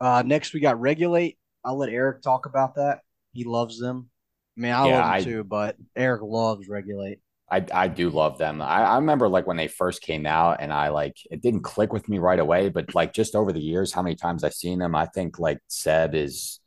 Uh, 0.00 0.22
next 0.26 0.52
we 0.52 0.60
got 0.60 0.80
Regulate. 0.80 1.38
I'll 1.64 1.78
let 1.78 1.90
Eric 1.90 2.22
talk 2.22 2.46
about 2.46 2.74
that. 2.74 3.00
He 3.32 3.44
loves 3.44 3.78
them. 3.78 4.10
I 4.58 4.60
mean, 4.60 4.72
I 4.72 4.88
yeah, 4.88 4.94
love 4.96 5.04
them 5.04 5.12
I, 5.12 5.22
too, 5.22 5.44
but 5.44 5.76
Eric 5.96 6.22
loves 6.22 6.68
Regulate. 6.68 7.20
I, 7.52 7.64
I 7.74 7.88
do 7.88 8.08
love 8.08 8.38
them. 8.38 8.62
I, 8.62 8.82
I 8.82 8.96
remember 8.96 9.28
like 9.28 9.46
when 9.46 9.58
they 9.58 9.68
first 9.68 10.00
came 10.00 10.24
out 10.24 10.56
and 10.60 10.72
I 10.72 10.88
like 10.88 11.18
it 11.30 11.42
didn't 11.42 11.60
click 11.60 11.92
with 11.92 12.08
me 12.08 12.18
right 12.18 12.38
away, 12.38 12.70
but 12.70 12.94
like 12.94 13.12
just 13.12 13.34
over 13.34 13.52
the 13.52 13.60
years, 13.60 13.92
how 13.92 14.00
many 14.00 14.16
times 14.16 14.42
I've 14.42 14.54
seen 14.54 14.78
them, 14.78 14.94
I 14.94 15.04
think 15.04 15.38
like 15.38 15.58
Seb 15.68 16.14
is 16.14 16.60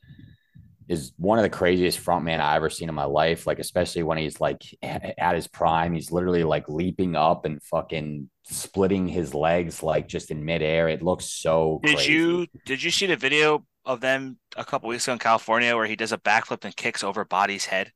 is 0.88 1.14
one 1.18 1.40
of 1.40 1.44
the 1.44 1.50
craziest 1.50 2.00
frontman 2.00 2.40
I 2.40 2.56
ever 2.56 2.70
seen 2.70 2.88
in 2.88 2.94
my 2.94 3.06
life. 3.06 3.48
Like, 3.48 3.58
especially 3.58 4.04
when 4.04 4.20
he's 4.20 4.40
like 4.40 4.64
at 4.84 5.34
his 5.34 5.48
prime, 5.48 5.96
he's 5.96 6.12
literally 6.12 6.44
like 6.44 6.70
leaping 6.70 7.16
up 7.16 7.46
and 7.46 7.64
fucking 7.64 8.30
splitting 8.44 9.08
his 9.08 9.34
legs 9.34 9.82
like 9.82 10.08
just 10.08 10.30
in 10.30 10.46
midair. 10.46 10.88
It 10.88 11.02
looks 11.02 11.26
so. 11.26 11.80
Did 11.84 11.96
crazy. 11.96 12.14
you 12.14 12.48
did 12.64 12.84
you 12.84 12.92
see 12.92 13.08
the 13.08 13.18
video 13.18 13.66
of 13.86 14.02
them 14.02 14.38
a 14.56 14.64
couple 14.64 14.90
weeks 14.90 15.06
ago 15.08 15.14
in 15.14 15.20
California 15.20 15.76
where 15.76 15.88
he 15.88 15.96
does 15.96 16.12
a 16.12 16.18
backflip 16.20 16.64
and 16.64 16.76
kicks 16.76 17.04
over 17.04 17.26
Body's 17.26 17.66
head? 17.66 17.92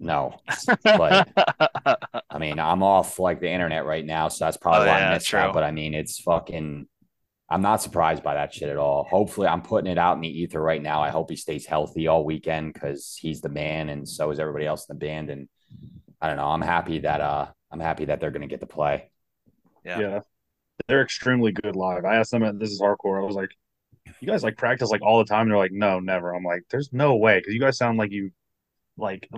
No, 0.00 0.36
but 0.84 1.28
I 2.30 2.38
mean, 2.38 2.58
I'm 2.60 2.82
off 2.82 3.18
like 3.18 3.40
the 3.40 3.50
internet 3.50 3.84
right 3.84 4.04
now, 4.04 4.28
so 4.28 4.44
that's 4.44 4.56
probably 4.56 4.88
oh, 4.88 4.92
why 4.92 5.00
yeah, 5.00 5.10
I 5.10 5.14
missed 5.14 5.30
that. 5.32 5.52
But 5.52 5.64
I 5.64 5.72
mean, 5.72 5.94
it's 5.94 6.20
fucking. 6.20 6.86
I'm 7.50 7.62
not 7.62 7.82
surprised 7.82 8.22
by 8.22 8.34
that 8.34 8.52
shit 8.52 8.68
at 8.68 8.76
all. 8.76 9.04
Hopefully, 9.04 9.48
I'm 9.48 9.62
putting 9.62 9.90
it 9.90 9.98
out 9.98 10.16
in 10.16 10.20
the 10.20 10.28
ether 10.28 10.60
right 10.60 10.82
now. 10.82 11.02
I 11.02 11.08
hope 11.10 11.30
he 11.30 11.36
stays 11.36 11.66
healthy 11.66 12.06
all 12.06 12.24
weekend 12.24 12.74
because 12.74 13.16
he's 13.20 13.40
the 13.40 13.48
man, 13.48 13.88
and 13.88 14.08
so 14.08 14.30
is 14.30 14.38
everybody 14.38 14.66
else 14.66 14.86
in 14.88 14.96
the 14.96 15.04
band. 15.04 15.30
And 15.30 15.48
I 16.20 16.28
don't 16.28 16.36
know. 16.36 16.46
I'm 16.46 16.62
happy 16.62 17.00
that 17.00 17.20
uh, 17.20 17.46
I'm 17.72 17.80
happy 17.80 18.04
that 18.04 18.20
they're 18.20 18.30
going 18.30 18.42
to 18.42 18.48
get 18.48 18.60
to 18.60 18.66
play. 18.66 19.10
Yeah. 19.84 19.98
yeah, 19.98 20.20
they're 20.86 21.02
extremely 21.02 21.50
good 21.50 21.74
live. 21.74 22.04
I 22.04 22.16
asked 22.16 22.30
them, 22.30 22.44
at, 22.44 22.58
"This 22.58 22.70
is 22.70 22.80
hardcore." 22.80 23.20
I 23.20 23.26
was 23.26 23.34
like, 23.34 23.50
"You 24.20 24.28
guys 24.28 24.44
like 24.44 24.58
practice 24.58 24.90
like 24.90 25.02
all 25.02 25.18
the 25.18 25.24
time?" 25.24 25.42
And 25.42 25.50
they're 25.50 25.58
like, 25.58 25.72
"No, 25.72 25.98
never." 25.98 26.34
I'm 26.34 26.44
like, 26.44 26.64
"There's 26.70 26.92
no 26.92 27.16
way," 27.16 27.38
because 27.38 27.54
you 27.54 27.60
guys 27.60 27.78
sound 27.78 27.98
like 27.98 28.12
you 28.12 28.30
like 28.96 29.28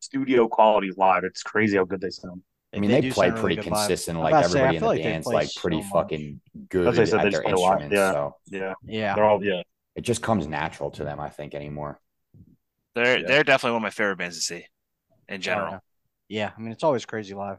studio 0.00 0.48
quality 0.48 0.90
live. 0.96 1.24
It's 1.24 1.42
crazy 1.42 1.76
how 1.76 1.84
good 1.84 2.00
they 2.00 2.10
sound. 2.10 2.42
I 2.74 2.78
mean, 2.78 2.90
they, 2.90 3.00
they 3.00 3.10
play 3.10 3.30
pretty 3.30 3.56
really 3.56 3.68
consistent. 3.68 4.18
Like 4.18 4.34
everybody 4.34 4.50
say, 4.50 4.76
in 4.76 4.80
the 4.82 4.86
like 4.86 5.02
band's 5.02 5.26
like 5.26 5.48
pretty 5.56 5.82
so 5.82 5.88
fucking 5.88 6.40
good 6.68 6.94
said, 6.94 7.20
at 7.20 7.32
their 7.32 7.42
instruments. 7.42 7.94
Yeah. 7.94 8.12
So 8.12 8.36
yeah, 8.46 8.74
yeah, 8.84 9.14
they're 9.14 9.24
all 9.24 9.42
yeah. 9.42 9.62
It 9.94 10.02
just 10.02 10.20
comes 10.20 10.46
natural 10.46 10.90
to 10.92 11.04
them, 11.04 11.18
I 11.20 11.30
think, 11.30 11.54
anymore. 11.54 12.00
They're 12.94 13.20
yeah. 13.20 13.26
they're 13.26 13.44
definitely 13.44 13.72
one 13.72 13.82
of 13.82 13.82
my 13.84 13.90
favorite 13.90 14.18
bands 14.18 14.36
to 14.36 14.42
see, 14.42 14.66
in 15.28 15.40
general. 15.40 15.80
Yeah. 16.28 16.46
yeah, 16.46 16.50
I 16.56 16.60
mean, 16.60 16.72
it's 16.72 16.84
always 16.84 17.06
crazy 17.06 17.34
live. 17.34 17.58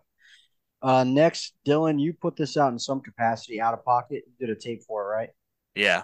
Uh, 0.82 1.04
next, 1.04 1.56
Dylan, 1.66 2.00
you 2.00 2.14
put 2.14 2.36
this 2.36 2.56
out 2.56 2.72
in 2.72 2.78
some 2.78 3.02
capacity, 3.02 3.60
out 3.60 3.74
of 3.74 3.84
pocket. 3.84 4.24
You 4.28 4.48
did 4.48 4.56
a 4.56 4.60
tape 4.60 4.84
for 4.84 5.04
it, 5.04 5.08
right? 5.08 5.30
Yeah. 5.74 6.04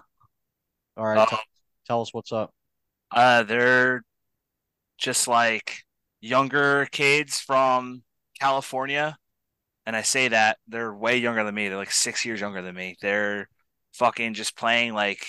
All 0.98 1.06
right. 1.06 1.20
Uh, 1.20 1.26
tell, 1.28 1.42
tell 1.86 2.02
us 2.02 2.14
what's 2.14 2.32
up. 2.32 2.52
Uh, 3.12 3.44
they're 3.44 4.04
just 4.98 5.28
like 5.28 5.84
younger 6.24 6.88
kids 6.92 7.40
from 7.40 8.02
California. 8.40 9.18
And 9.86 9.96
I 9.96 10.04
say 10.04 10.30
that 10.30 10.58
they're 10.68 10.94
way 10.94 11.18
younger 11.18 11.44
than 11.44 11.54
me. 11.54 11.68
They're 11.68 11.78
like 11.78 11.92
six 11.92 12.24
years 12.26 12.40
younger 12.40 12.62
than 12.62 12.76
me. 12.76 12.96
They're 13.02 13.50
fucking 13.94 14.34
just 14.34 14.56
playing 14.56 14.94
like 14.94 15.28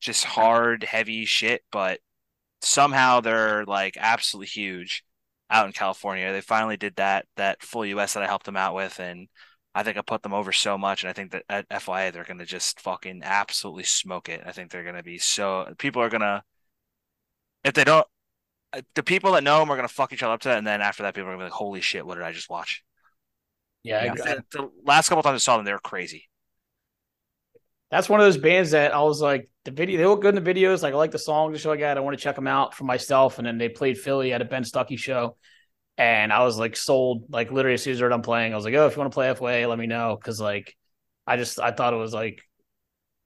just 0.00 0.24
hard, 0.24 0.84
heavy 0.84 1.24
shit, 1.24 1.62
but 1.72 2.00
somehow 2.62 3.20
they're 3.20 3.64
like 3.66 3.96
absolutely 3.98 4.46
huge 4.46 5.04
out 5.50 5.66
in 5.66 5.72
California. 5.72 6.32
They 6.32 6.40
finally 6.40 6.76
did 6.76 6.96
that 6.96 7.26
that 7.36 7.62
full 7.62 7.84
US 7.86 8.14
that 8.14 8.22
I 8.22 8.26
helped 8.26 8.46
them 8.46 8.56
out 8.56 8.74
with 8.76 9.00
and 9.00 9.28
I 9.74 9.82
think 9.82 9.96
I 9.96 10.02
put 10.02 10.22
them 10.22 10.34
over 10.34 10.52
so 10.52 10.78
much 10.78 11.02
and 11.02 11.10
I 11.10 11.14
think 11.14 11.32
that 11.32 11.44
at 11.48 11.68
FYA 11.68 12.12
they're 12.12 12.24
gonna 12.24 12.46
just 12.46 12.80
fucking 12.80 13.22
absolutely 13.24 13.84
smoke 13.84 14.28
it. 14.28 14.42
I 14.46 14.52
think 14.52 14.70
they're 14.70 14.84
gonna 14.84 15.02
be 15.02 15.18
so 15.18 15.74
people 15.78 16.00
are 16.02 16.10
gonna 16.10 16.44
if 17.64 17.74
they 17.74 17.84
don't 17.84 18.06
the 18.94 19.02
people 19.02 19.32
that 19.32 19.44
know 19.44 19.62
him 19.62 19.70
are 19.70 19.76
gonna 19.76 19.88
fuck 19.88 20.12
each 20.12 20.22
other 20.22 20.34
up 20.34 20.40
to 20.42 20.48
that, 20.48 20.58
and 20.58 20.66
then 20.66 20.80
after 20.80 21.02
that, 21.02 21.14
people 21.14 21.28
are 21.28 21.32
gonna 21.32 21.44
be 21.44 21.50
like, 21.50 21.52
"Holy 21.52 21.80
shit, 21.80 22.06
what 22.06 22.14
did 22.16 22.24
I 22.24 22.32
just 22.32 22.50
watch?" 22.50 22.82
Yeah, 23.82 24.04
yeah. 24.04 24.14
The, 24.14 24.44
the, 24.50 24.70
last 24.84 25.08
couple 25.08 25.22
times 25.22 25.36
I 25.36 25.38
saw 25.38 25.56
them, 25.56 25.66
they 25.66 25.72
were 25.72 25.78
crazy. 25.78 26.28
That's 27.90 28.08
one 28.08 28.20
of 28.20 28.26
those 28.26 28.38
bands 28.38 28.70
that 28.70 28.94
I 28.94 29.02
was 29.02 29.20
like, 29.20 29.50
the 29.64 29.70
video 29.70 29.98
they 29.98 30.06
look 30.06 30.22
good 30.22 30.36
in 30.36 30.42
the 30.42 30.54
videos. 30.54 30.82
Like 30.82 30.94
I 30.94 30.96
like 30.96 31.10
the 31.10 31.18
songs 31.18 31.52
and 31.52 31.60
shit 31.60 31.68
like 31.68 31.80
that. 31.80 31.96
I 31.96 32.00
want 32.00 32.16
to 32.16 32.22
check 32.22 32.36
them 32.36 32.46
out 32.46 32.74
for 32.74 32.84
myself. 32.84 33.38
And 33.38 33.46
then 33.46 33.58
they 33.58 33.68
played 33.68 33.98
Philly 33.98 34.32
at 34.32 34.40
a 34.40 34.44
Ben 34.44 34.62
Stuckey 34.62 34.98
show, 34.98 35.36
and 35.98 36.32
I 36.32 36.42
was 36.42 36.58
like 36.58 36.76
sold. 36.76 37.24
Like 37.28 37.52
literally 37.52 37.74
as 37.74 37.82
soon 37.82 37.92
as 37.92 38.00
I 38.00 38.04
heard 38.04 38.12
I'm 38.12 38.22
playing, 38.22 38.52
I 38.52 38.56
was 38.56 38.64
like, 38.64 38.74
"Oh, 38.74 38.86
if 38.86 38.96
you 38.96 39.00
want 39.00 39.12
to 39.12 39.14
play 39.14 39.28
FYA, 39.28 39.68
let 39.68 39.78
me 39.78 39.86
know." 39.86 40.16
Because 40.18 40.40
like, 40.40 40.74
I 41.26 41.36
just 41.36 41.60
I 41.60 41.72
thought 41.72 41.92
it 41.92 41.98
was 41.98 42.14
like 42.14 42.40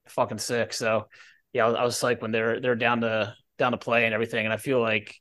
fucking 0.09 0.39
sick. 0.39 0.73
So 0.73 1.07
yeah, 1.53 1.67
I 1.67 1.69
was, 1.69 1.77
I 1.77 1.85
was 1.85 2.03
like 2.03 2.23
when 2.23 2.33
they're 2.33 2.61
they're 2.61 2.75
down 2.75 3.03
to 3.03 3.35
down 3.59 3.73
to 3.73 3.79
play 3.79 4.05
and 4.05 4.15
everything, 4.15 4.45
and 4.45 4.53
I 4.53 4.57
feel 4.57 4.81
like 4.81 5.15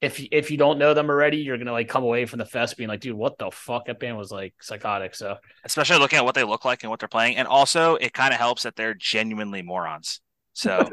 if 0.00 0.24
if 0.30 0.50
you 0.50 0.56
don't 0.56 0.78
know 0.78 0.94
them 0.94 1.10
already, 1.10 1.38
you're 1.38 1.58
gonna 1.58 1.72
like 1.72 1.88
come 1.88 2.04
away 2.04 2.24
from 2.26 2.38
the 2.38 2.44
fest 2.44 2.76
being 2.76 2.88
like, 2.88 3.00
dude, 3.00 3.16
what 3.16 3.38
the 3.38 3.50
fuck? 3.50 3.86
That 3.86 3.98
band 3.98 4.16
was 4.16 4.30
like 4.30 4.54
psychotic. 4.60 5.14
So 5.14 5.36
especially 5.64 5.98
looking 5.98 6.18
at 6.18 6.24
what 6.24 6.34
they 6.34 6.44
look 6.44 6.64
like 6.64 6.82
and 6.82 6.90
what 6.90 7.00
they're 7.00 7.08
playing, 7.08 7.36
and 7.36 7.48
also 7.48 7.96
it 7.96 8.12
kind 8.12 8.32
of 8.32 8.38
helps 8.38 8.62
that 8.62 8.76
they're 8.76 8.94
genuinely 8.94 9.62
morons. 9.62 10.20
So 10.52 10.78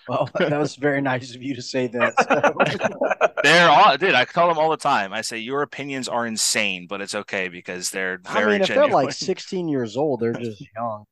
well, 0.07 0.29
that 0.39 0.57
was 0.57 0.75
very 0.75 1.01
nice 1.01 1.35
of 1.35 1.43
you 1.43 1.55
to 1.55 1.61
say 1.61 1.87
that. 1.87 2.13
So. 2.27 3.27
they're 3.43 3.69
all 3.69 3.97
dude. 3.97 4.15
I 4.15 4.25
call 4.25 4.47
them 4.47 4.57
all 4.57 4.71
the 4.71 4.77
time. 4.77 5.13
I 5.13 5.21
say 5.21 5.37
your 5.37 5.61
opinions 5.61 6.07
are 6.07 6.25
insane, 6.25 6.87
but 6.87 7.01
it's 7.01 7.13
okay 7.13 7.49
because 7.49 7.91
they're 7.91 8.19
very. 8.19 8.45
I 8.45 8.51
mean, 8.53 8.61
if 8.61 8.67
genuine. 8.67 8.89
they're 8.89 9.03
like 9.03 9.13
16 9.13 9.67
years 9.67 9.95
old, 9.95 10.21
they're 10.21 10.33
just 10.33 10.63
young. 10.75 11.05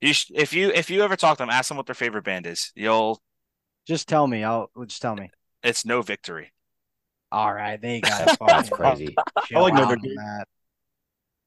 You 0.00 0.12
sh- 0.12 0.30
if 0.34 0.52
you 0.52 0.70
if 0.74 0.90
you 0.90 1.02
ever 1.02 1.16
talk 1.16 1.38
to 1.38 1.42
them, 1.42 1.50
ask 1.50 1.68
them 1.68 1.76
what 1.76 1.86
their 1.86 1.94
favorite 1.94 2.24
band 2.24 2.46
is. 2.46 2.70
You'll 2.74 3.20
just 3.86 4.08
tell 4.08 4.26
me. 4.26 4.44
I'll 4.44 4.70
just 4.86 5.02
tell 5.02 5.16
me. 5.16 5.30
It's 5.62 5.84
no 5.84 6.02
victory. 6.02 6.52
All 7.30 7.52
right, 7.52 7.80
they 7.80 8.00
got 8.00 8.38
That's 8.46 8.70
crazy. 8.70 9.14
I 9.54 9.58
like 9.58 9.74
no 9.74 9.88
victory. 9.88 10.14
That. 10.16 10.46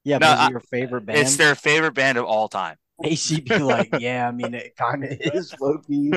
Yeah, 0.04 0.18
no, 0.18 0.36
but 0.36 0.52
your 0.52 0.60
favorite 0.60 1.06
band? 1.06 1.20
It's 1.20 1.38
their 1.38 1.56
favorite 1.56 1.94
band 1.94 2.18
of 2.18 2.26
all 2.26 2.48
time. 2.48 2.78
ACB, 3.04 3.66
like, 3.66 3.90
yeah, 4.00 4.28
I 4.28 4.32
mean, 4.32 4.54
it 4.54 4.76
kind 4.76 5.04
of 5.04 5.12
is 5.12 5.54
Loki. 5.60 6.12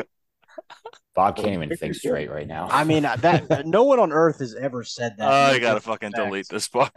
Bob 1.14 1.36
can't 1.36 1.48
even 1.48 1.74
think 1.76 1.94
straight 1.94 2.30
right 2.30 2.46
now. 2.46 2.68
I 2.70 2.84
mean, 2.84 3.02
that 3.18 3.66
no 3.66 3.84
one 3.84 4.00
on 4.00 4.12
earth 4.12 4.40
has 4.40 4.54
ever 4.54 4.84
said 4.84 5.14
that. 5.18 5.28
Oh, 5.30 5.54
you 5.54 5.60
gotta 5.60 5.80
fucking 5.80 6.12
facts. 6.12 6.24
delete 6.24 6.48
this 6.48 6.68
part. 6.68 6.90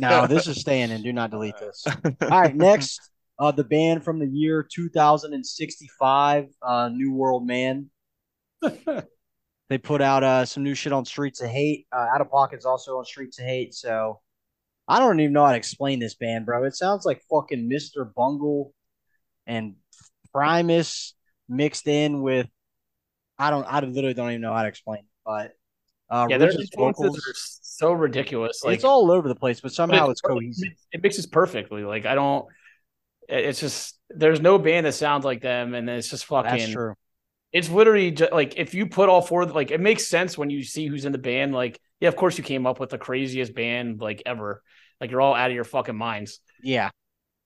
no, 0.00 0.26
this 0.26 0.48
is 0.48 0.60
staying 0.60 0.90
in. 0.90 1.02
Do 1.02 1.12
not 1.12 1.30
delete 1.30 1.56
this. 1.58 1.84
All 1.86 2.28
right, 2.28 2.54
next, 2.54 3.10
uh, 3.38 3.52
the 3.52 3.64
band 3.64 4.04
from 4.04 4.18
the 4.18 4.26
year 4.26 4.62
2065, 4.62 6.48
uh, 6.60 6.88
New 6.88 7.12
World 7.12 7.46
Man. 7.46 7.90
They 9.68 9.78
put 9.78 10.02
out 10.02 10.22
uh, 10.22 10.44
some 10.44 10.62
new 10.62 10.74
shit 10.74 10.92
on 10.92 11.04
Streets 11.04 11.40
of 11.40 11.48
Hate. 11.48 11.86
Uh, 11.92 12.06
Out 12.14 12.20
of 12.20 12.30
Pocket's 12.30 12.66
also 12.66 12.98
on 12.98 13.04
Streets 13.04 13.38
of 13.38 13.46
Hate. 13.46 13.74
So 13.74 14.20
I 14.86 14.98
don't 14.98 15.20
even 15.20 15.32
know 15.32 15.44
how 15.46 15.52
to 15.52 15.56
explain 15.56 15.98
this 15.98 16.14
band, 16.14 16.46
bro. 16.46 16.64
It 16.64 16.76
sounds 16.76 17.06
like 17.06 17.22
fucking 17.30 17.70
Mr. 17.70 18.12
Bungle 18.14 18.74
and 19.46 19.76
Primus 20.32 21.14
mixed 21.48 21.86
in 21.86 22.22
with 22.22 22.48
I 23.38 23.50
don't 23.50 23.64
I 23.66 23.80
literally 23.80 24.14
don't 24.14 24.30
even 24.30 24.40
know 24.42 24.52
how 24.52 24.62
to 24.62 24.68
explain 24.68 25.00
it, 25.00 25.06
but 25.24 25.52
uh, 26.10 26.26
yeah, 26.28 26.36
their 26.36 26.52
vocals 26.76 27.16
are 27.16 27.34
so 27.34 27.92
ridiculous. 27.92 28.62
Like, 28.62 28.74
it's 28.74 28.84
all 28.84 29.10
over 29.10 29.28
the 29.28 29.34
place, 29.34 29.60
but 29.60 29.72
somehow 29.72 30.06
but 30.06 30.10
it's, 30.12 30.20
it's 30.20 30.28
cohesive. 30.28 30.72
It 30.92 31.02
mixes 31.02 31.26
perfectly. 31.26 31.84
Like 31.84 32.04
I 32.04 32.14
don't. 32.14 32.46
It's 33.28 33.60
just 33.60 33.98
there's 34.10 34.40
no 34.40 34.58
band 34.58 34.84
that 34.84 34.92
sounds 34.92 35.24
like 35.24 35.40
them, 35.40 35.74
and 35.74 35.88
it's 35.88 36.10
just 36.10 36.26
fucking. 36.26 36.50
That's 36.50 36.72
true 36.72 36.94
it's 37.52 37.68
literally 37.68 38.10
just, 38.10 38.32
like 38.32 38.54
if 38.56 38.74
you 38.74 38.86
put 38.86 39.08
all 39.08 39.22
four 39.22 39.46
like 39.46 39.70
it 39.70 39.80
makes 39.80 40.06
sense 40.06 40.36
when 40.38 40.50
you 40.50 40.62
see 40.62 40.86
who's 40.86 41.04
in 41.04 41.12
the 41.12 41.18
band 41.18 41.52
like 41.52 41.80
yeah 42.00 42.08
of 42.08 42.16
course 42.16 42.38
you 42.38 42.44
came 42.44 42.66
up 42.66 42.80
with 42.80 42.90
the 42.90 42.98
craziest 42.98 43.54
band 43.54 44.00
like 44.00 44.22
ever 44.26 44.62
like 45.00 45.10
you're 45.10 45.20
all 45.20 45.34
out 45.34 45.50
of 45.50 45.54
your 45.54 45.64
fucking 45.64 45.96
minds 45.96 46.40
yeah 46.62 46.90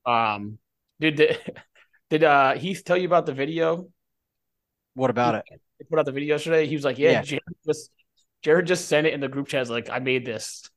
um 0.04 0.59
did 1.00 1.16
did, 1.16 1.38
did 2.11 2.24
uh 2.24 2.54
heath 2.54 2.84
tell 2.84 2.96
you 2.96 3.07
about 3.07 3.26
the 3.26 3.32
video 3.32 3.88
what 4.94 5.11
about 5.11 5.34
it 5.34 5.61
they 5.78 5.84
put 5.84 5.98
out 5.98 6.07
the 6.07 6.12
video 6.12 6.34
yesterday. 6.34 6.66
He 6.66 6.74
was 6.74 6.84
like, 6.84 6.98
"Yeah, 6.98 7.12
yeah. 7.12 7.22
Jared 7.22 7.42
just 7.66 7.90
Jared 8.42 8.66
just 8.66 8.88
sent 8.88 9.07
it 9.07 9.14
in 9.14 9.20
the 9.20 9.28
group 9.28 9.48
chat. 9.48 9.68
Like, 9.68 9.90
I 9.90 9.98
made 9.98 10.24
this." 10.24 10.68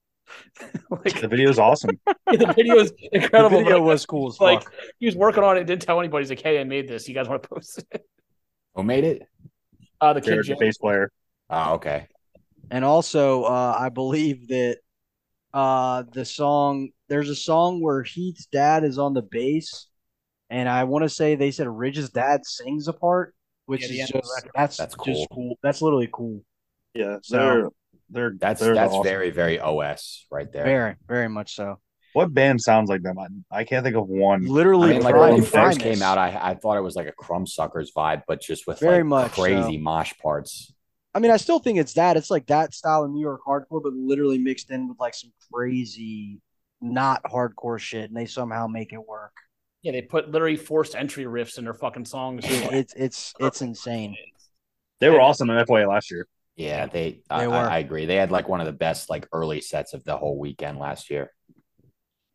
like, 0.92 1.20
the 1.20 1.28
video 1.28 1.50
is 1.50 1.58
awesome. 1.58 2.00
the 2.28 2.54
video 2.56 2.76
is 2.76 2.94
incredible. 3.12 3.60
The 3.60 3.64
video 3.64 3.82
was 3.82 4.06
cool. 4.06 4.36
like 4.40 4.64
fuck. 4.64 4.74
he 5.00 5.06
was 5.06 5.16
working 5.16 5.44
on 5.44 5.58
it, 5.58 5.64
didn't 5.64 5.82
tell 5.82 6.00
anybody. 6.00 6.24
He's 6.24 6.30
like, 6.30 6.42
"Hey, 6.42 6.60
I 6.60 6.64
made 6.64 6.88
this. 6.88 7.08
You 7.08 7.16
guys 7.16 7.28
want 7.28 7.44
to 7.44 7.50
post 7.50 7.84
it?" 7.92 8.06
Who 8.80 8.86
made 8.86 9.04
it? 9.04 9.24
Uh, 10.00 10.14
the 10.14 10.22
kid, 10.22 10.46
the 10.46 10.56
bass 10.58 10.78
player. 10.78 11.12
Oh, 11.50 11.74
okay. 11.74 12.08
And 12.72 12.86
also, 12.86 13.44
uh, 13.44 13.76
I 13.78 13.90
believe 13.90 14.48
that 14.48 14.78
uh, 15.54 16.04
the 16.14 16.24
song 16.24 16.90
there's 17.10 17.30
a 17.30 17.36
song 17.36 17.82
where 17.82 18.04
Heath's 18.04 18.46
dad 18.46 18.86
is 18.86 18.98
on 18.98 19.14
the 19.14 19.22
bass, 19.22 19.88
and 20.50 20.70
I 20.70 20.86
want 20.86 21.04
to 21.04 21.10
say 21.10 21.36
they 21.36 21.52
said 21.52 21.68
Ridge's 21.68 22.12
dad 22.12 22.46
sings 22.46 22.88
a 22.88 22.94
part, 22.94 23.36
which 23.66 23.90
yeah, 23.90 24.04
is 24.04 24.10
just 24.10 24.48
that's 24.56 24.78
that's 24.78 24.96
cool. 24.96 25.14
just 25.14 25.28
cool. 25.30 25.56
That's 25.62 25.82
literally 25.82 26.10
cool. 26.10 26.42
Yeah, 26.94 27.18
so 27.22 27.38
they're 27.38 27.68
they're 28.10 28.34
that's 28.40 28.62
they're 28.62 28.76
that's 28.76 28.94
awesome. 28.94 29.04
very 29.04 29.32
very 29.32 29.60
OS 29.60 30.26
right 30.32 30.50
there. 30.52 30.64
Very 30.64 30.96
very 31.06 31.28
much 31.28 31.56
so. 31.56 31.80
What 32.14 32.34
band 32.34 32.62
sounds 32.62 32.90
like 32.90 33.04
them? 33.04 33.18
I, 33.20 33.60
I 33.60 33.64
can't 33.64 33.84
think 33.84 33.96
of 33.96 34.08
one. 34.08 34.46
Literally, 34.46 34.92
I 34.92 34.94
mean, 34.94 35.04
like 35.04 35.16
when 35.16 35.42
it 35.42 35.46
first 35.46 35.80
came 35.80 36.02
out, 36.02 36.18
I, 36.18 36.38
I 36.42 36.56
thought 36.56 36.78
it 36.78 36.82
was 36.82 36.96
like 36.96 37.08
a 37.08 37.12
Crumbsuckers 37.12 37.90
vibe, 37.96 38.24
but 38.28 38.42
just 38.42 38.66
with 38.66 38.80
very 38.80 38.98
like 38.98 39.06
much 39.06 39.32
crazy 39.34 39.78
so. 39.78 39.82
mosh 39.82 40.14
parts. 40.22 40.74
I 41.14 41.20
mean, 41.20 41.32
I 41.32 41.38
still 41.38 41.60
think 41.60 41.80
it's 41.80 41.94
that. 41.94 42.18
It's 42.18 42.32
like 42.32 42.48
that 42.48 42.74
style 42.74 43.04
of 43.04 43.12
New 43.12 43.22
York 43.22 43.42
hardcore, 43.48 43.82
but 43.84 43.94
literally 43.94 44.38
mixed 44.38 44.72
in 44.72 44.88
with 44.88 45.00
like 45.00 45.14
some 45.14 45.32
crazy, 45.52 46.40
not 46.82 47.24
hardcore 47.24 47.80
shit, 47.80 48.10
and 48.10 48.18
they 48.18 48.26
somehow 48.26 48.68
make 48.68 48.94
it 48.94 49.08
work. 49.08 49.34
Yeah, 49.82 49.94
they 49.94 50.02
put 50.02 50.30
literally 50.30 50.58
forced 50.58 50.96
entry 50.96 51.26
riffs 51.26 51.58
in 51.58 51.64
their 51.64 51.74
fucking 51.74 52.06
songs. 52.06 52.44
it's 52.48 52.94
it's 52.96 53.34
it's 53.40 53.62
insane. 53.62 54.16
They 55.00 55.10
were 55.10 55.22
awesome 55.22 55.50
in 55.50 55.66
FYA 55.66 55.88
last 55.88 56.12
year. 56.12 56.28
Yeah, 56.56 56.88
they. 56.88 57.22
they 57.30 57.36
I, 57.36 57.46
I, 57.46 57.78
agree. 57.80 58.06
They 58.06 58.18
had 58.18 58.32
like 58.32 58.50
one 58.50 58.60
of 58.60 58.66
the 58.66 58.74
best 58.74 59.10
like 59.10 59.28
early 59.32 59.62
sets 59.62 59.94
of 59.94 60.04
the 60.04 60.18
whole 60.18 60.38
weekend 60.38 60.78
last 60.78 61.10
year. 61.10 61.32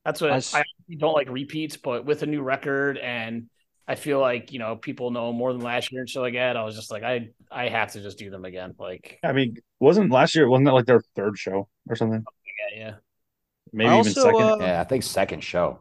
That's 0.05 0.21
what 0.21 0.31
I, 0.33 0.59
I 0.59 0.65
don't 0.97 1.15
like 1.15 1.31
repeats, 1.31 1.77
but 1.77 2.05
with 2.05 2.23
a 2.23 2.27
new 2.27 2.43
record 2.43 2.99
and 2.99 3.49
I 3.87 3.95
feel 3.97 4.19
like 4.19 4.53
you 4.53 4.59
know 4.59 4.77
people 4.77 5.11
know 5.11 5.33
more 5.33 5.53
than 5.53 5.63
last 5.63 5.93
year 5.93 6.01
and 6.01 6.09
shit 6.09 6.23
like 6.23 6.35
that. 6.35 6.57
I 6.57 6.65
was 6.65 6.75
just 6.75 6.91
like, 6.91 7.03
I 7.03 7.31
I 7.51 7.69
have 7.69 7.93
to 7.93 8.03
just 8.03 8.19
do 8.19 8.31
them 8.31 8.45
again. 8.45 8.75
Like, 8.79 9.19
I 9.23 9.33
mean, 9.33 9.57
wasn't 9.79 10.11
last 10.11 10.35
year? 10.35 10.49
Wasn't 10.49 10.65
that 10.67 10.73
like 10.73 10.87
their 10.87 11.03
third 11.15 11.39
show 11.39 11.69
or 11.89 11.97
something? 11.97 12.25
Yeah, 12.73 12.79
yeah. 12.79 12.95
Maybe 13.73 13.91
also, 13.91 14.11
even 14.11 14.23
second. 14.23 14.63
Uh, 14.63 14.65
yeah, 14.65 14.81
I 14.81 14.85
think 14.85 15.03
second 15.03 15.41
show. 15.43 15.81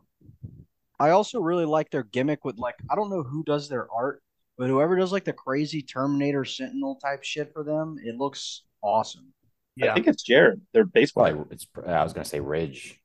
I 1.00 1.12
also 1.12 1.40
really 1.40 1.66
like 1.66 1.92
their 1.92 2.04
gimmick 2.04 2.44
with 2.44 2.58
like 2.58 2.76
I 2.90 2.96
don't 2.96 3.10
know 3.10 3.24
who 3.24 3.44
does 3.44 3.70
their 3.70 3.88
art, 3.92 4.22
but 4.58 4.68
whoever 4.68 4.98
does 4.98 5.12
like 5.12 5.24
the 5.24 5.34
crazy 5.34 5.82
Terminator 5.82 6.44
Sentinel 6.44 6.96
type 6.96 7.24
shit 7.24 7.54
for 7.54 7.64
them, 7.64 7.98
it 8.04 8.18
looks 8.18 8.64
awesome. 8.82 9.34
Yeah, 9.76 9.92
I 9.92 9.94
think 9.96 10.08
it's 10.08 10.24
Jared. 10.24 10.62
Their 10.74 10.86
baseball. 10.86 11.48
It's 11.52 11.68
I 11.86 12.04
was 12.04 12.12
gonna 12.12 12.26
say 12.26 12.42
Ridge. 12.42 13.00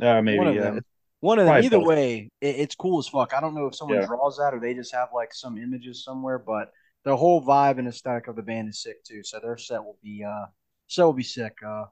Uh, 0.00 0.22
maybe 0.22 0.38
One 0.38 0.48
of 0.48 0.54
yeah. 0.54 0.78
One 1.20 1.38
of 1.38 1.44
them. 1.44 1.52
Probably 1.52 1.66
Either 1.66 1.78
both. 1.78 1.86
way, 1.88 2.30
it, 2.40 2.56
it's 2.56 2.74
cool 2.74 2.98
as 2.98 3.08
fuck. 3.08 3.34
I 3.34 3.40
don't 3.40 3.54
know 3.54 3.66
if 3.66 3.74
someone 3.74 4.00
yeah. 4.00 4.06
draws 4.06 4.38
that 4.38 4.54
or 4.54 4.60
they 4.60 4.74
just 4.74 4.94
have 4.94 5.08
like 5.14 5.34
some 5.34 5.58
images 5.58 6.04
somewhere, 6.04 6.38
but 6.38 6.72
the 7.04 7.16
whole 7.16 7.44
vibe 7.44 7.78
and 7.78 7.88
aesthetic 7.88 8.28
of 8.28 8.36
the 8.36 8.42
band 8.42 8.68
is 8.68 8.82
sick 8.82 9.04
too. 9.04 9.22
So 9.22 9.38
their 9.40 9.56
set 9.56 9.84
will 9.84 9.98
be 10.02 10.24
uh 10.24 10.46
set 10.86 11.04
will 11.04 11.12
be 11.12 11.22
sick. 11.22 11.56
Uh 11.66 11.84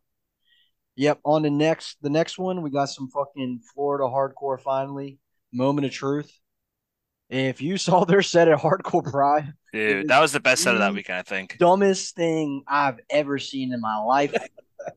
Yep, 0.99 1.21
on 1.25 1.43
the 1.43 1.51
next 1.51 1.97
the 2.03 2.11
next 2.11 2.39
one, 2.39 2.61
we 2.61 2.71
got 2.71 2.89
some 2.89 3.09
fucking 3.09 3.61
Florida 3.73 4.03
hardcore 4.03 4.61
finally. 4.61 5.21
Moment 5.53 5.87
of 5.87 5.93
truth. 5.93 6.29
If 7.31 7.63
you 7.63 7.77
saw 7.79 8.05
their 8.05 8.21
set 8.21 8.49
at 8.49 8.59
Hardcore 8.59 9.09
Pride, 9.09 9.53
dude, 9.73 10.09
that 10.09 10.21
was 10.21 10.33
the 10.33 10.41
best 10.41 10.65
set 10.65 10.75
of 10.75 10.81
that 10.81 10.93
weekend, 10.93 11.21
I 11.21 11.23
think. 11.23 11.57
Dumbest 11.57 12.17
thing 12.17 12.65
I've 12.67 12.99
ever 13.11 13.39
seen 13.39 13.73
in 13.73 13.81
my 13.81 13.99
life. 13.99 14.35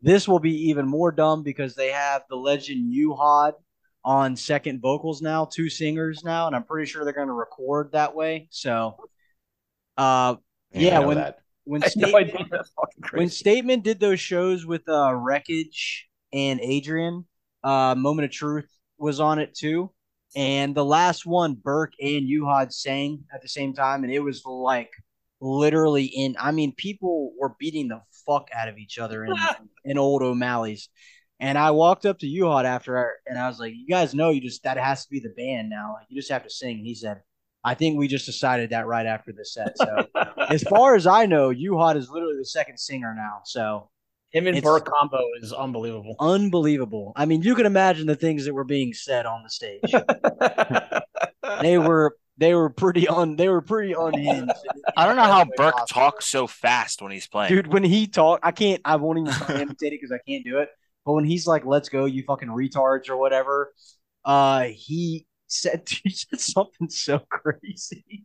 This 0.01 0.27
will 0.27 0.39
be 0.39 0.69
even 0.69 0.87
more 0.87 1.11
dumb 1.11 1.43
because 1.43 1.75
they 1.75 1.89
have 1.89 2.23
the 2.29 2.35
legend 2.35 2.93
Uhad 2.93 3.53
on 4.03 4.35
second 4.35 4.81
vocals 4.81 5.21
now, 5.21 5.45
two 5.45 5.69
singers 5.69 6.23
now, 6.23 6.47
and 6.47 6.55
I'm 6.55 6.63
pretty 6.63 6.89
sure 6.89 7.03
they're 7.03 7.13
going 7.13 7.27
to 7.27 7.33
record 7.33 7.91
that 7.91 8.15
way. 8.15 8.47
So, 8.49 8.97
uh, 9.97 10.35
yeah, 10.73 10.99
when 10.99 11.17
that. 11.17 11.39
when 11.63 11.81
Statement, 11.87 12.33
no 12.33 12.63
when 13.13 13.29
Statement 13.29 13.83
did 13.83 13.99
those 13.99 14.19
shows 14.19 14.65
with 14.65 14.87
uh 14.87 15.13
Wreckage 15.13 16.07
and 16.33 16.59
Adrian, 16.61 17.25
uh, 17.63 17.95
Moment 17.95 18.25
of 18.25 18.31
Truth 18.31 18.69
was 18.97 19.19
on 19.19 19.39
it 19.39 19.53
too, 19.53 19.91
and 20.35 20.73
the 20.73 20.85
last 20.85 21.25
one, 21.25 21.55
Burke 21.55 21.93
and 22.01 22.27
Uhad 22.27 22.71
sang 22.71 23.23
at 23.33 23.41
the 23.41 23.49
same 23.49 23.73
time, 23.73 24.03
and 24.03 24.13
it 24.13 24.19
was 24.19 24.43
like 24.45 24.91
literally 25.39 26.05
in. 26.05 26.35
I 26.39 26.51
mean, 26.51 26.73
people 26.75 27.33
were 27.37 27.55
beating 27.59 27.89
the 27.89 28.01
fuck 28.31 28.49
out 28.55 28.67
of 28.67 28.77
each 28.77 28.99
other 28.99 29.25
in 29.25 29.33
in 29.85 29.97
old 29.97 30.21
O'Malley's. 30.21 30.89
And 31.39 31.57
I 31.57 31.71
walked 31.71 32.05
up 32.05 32.19
to 32.19 32.27
Uhad 32.27 32.65
after, 32.65 33.13
and 33.25 33.37
I 33.37 33.47
was 33.47 33.59
like, 33.59 33.73
"You 33.75 33.87
guys 33.87 34.13
know, 34.13 34.29
you 34.29 34.41
just 34.41 34.63
that 34.63 34.77
has 34.77 35.05
to 35.05 35.09
be 35.09 35.19
the 35.19 35.33
band 35.35 35.69
now. 35.69 35.95
Like, 35.97 36.05
you 36.09 36.19
just 36.19 36.31
have 36.31 36.43
to 36.43 36.49
sing." 36.49 36.77
And 36.77 36.85
he 36.85 36.93
said, 36.93 37.21
"I 37.63 37.73
think 37.73 37.97
we 37.97 38.07
just 38.07 38.27
decided 38.27 38.69
that 38.69 38.85
right 38.85 39.07
after 39.07 39.31
the 39.31 39.43
set." 39.43 39.75
So, 39.77 40.05
as 40.49 40.61
far 40.63 40.95
as 40.95 41.07
I 41.07 41.25
know, 41.25 41.49
Uhad 41.49 41.95
is 41.95 42.09
literally 42.09 42.37
the 42.37 42.45
second 42.45 42.77
singer 42.77 43.15
now. 43.15 43.39
So, 43.43 43.89
him 44.31 44.45
and 44.45 44.61
Burke 44.61 44.85
combo 44.85 45.23
is 45.41 45.51
unbelievable. 45.51 46.15
Unbelievable. 46.19 47.11
I 47.15 47.25
mean, 47.25 47.41
you 47.41 47.55
can 47.55 47.65
imagine 47.65 48.05
the 48.05 48.15
things 48.15 48.45
that 48.45 48.53
were 48.53 48.63
being 48.63 48.93
said 48.93 49.25
on 49.25 49.43
the 49.43 49.49
stage. 49.49 49.81
they 51.61 51.79
were 51.79 52.15
they 52.41 52.55
were 52.55 52.71
pretty 52.71 53.07
on 53.07 53.35
they 53.35 53.47
were 53.47 53.61
pretty 53.61 53.93
unhinged. 53.93 54.51
I 54.97 55.05
don't 55.05 55.15
know 55.15 55.23
how 55.23 55.45
Burke 55.45 55.75
possible. 55.75 56.01
talks 56.01 56.25
so 56.25 56.47
fast 56.47 56.99
when 56.99 57.11
he's 57.11 57.27
playing. 57.27 57.53
Dude, 57.53 57.67
when 57.71 57.83
he 57.83 58.07
talk, 58.07 58.39
I 58.41 58.51
can't 58.51 58.81
I 58.83 58.95
won't 58.95 59.19
even 59.19 59.31
try 59.31 59.47
to 59.47 59.61
imitate 59.61 59.93
it 59.93 60.01
because 60.01 60.11
I 60.11 60.17
can't 60.27 60.43
do 60.43 60.57
it. 60.57 60.69
But 61.05 61.13
when 61.13 61.23
he's 61.23 61.45
like, 61.45 61.65
"Let's 61.65 61.87
go, 61.89 62.05
you 62.05 62.23
fucking 62.23 62.49
retards" 62.49 63.09
or 63.09 63.17
whatever, 63.17 63.71
uh, 64.25 64.63
he 64.73 65.27
said 65.45 65.87
he 66.03 66.09
said 66.09 66.39
something 66.41 66.89
so 66.89 67.19
crazy. 67.29 68.23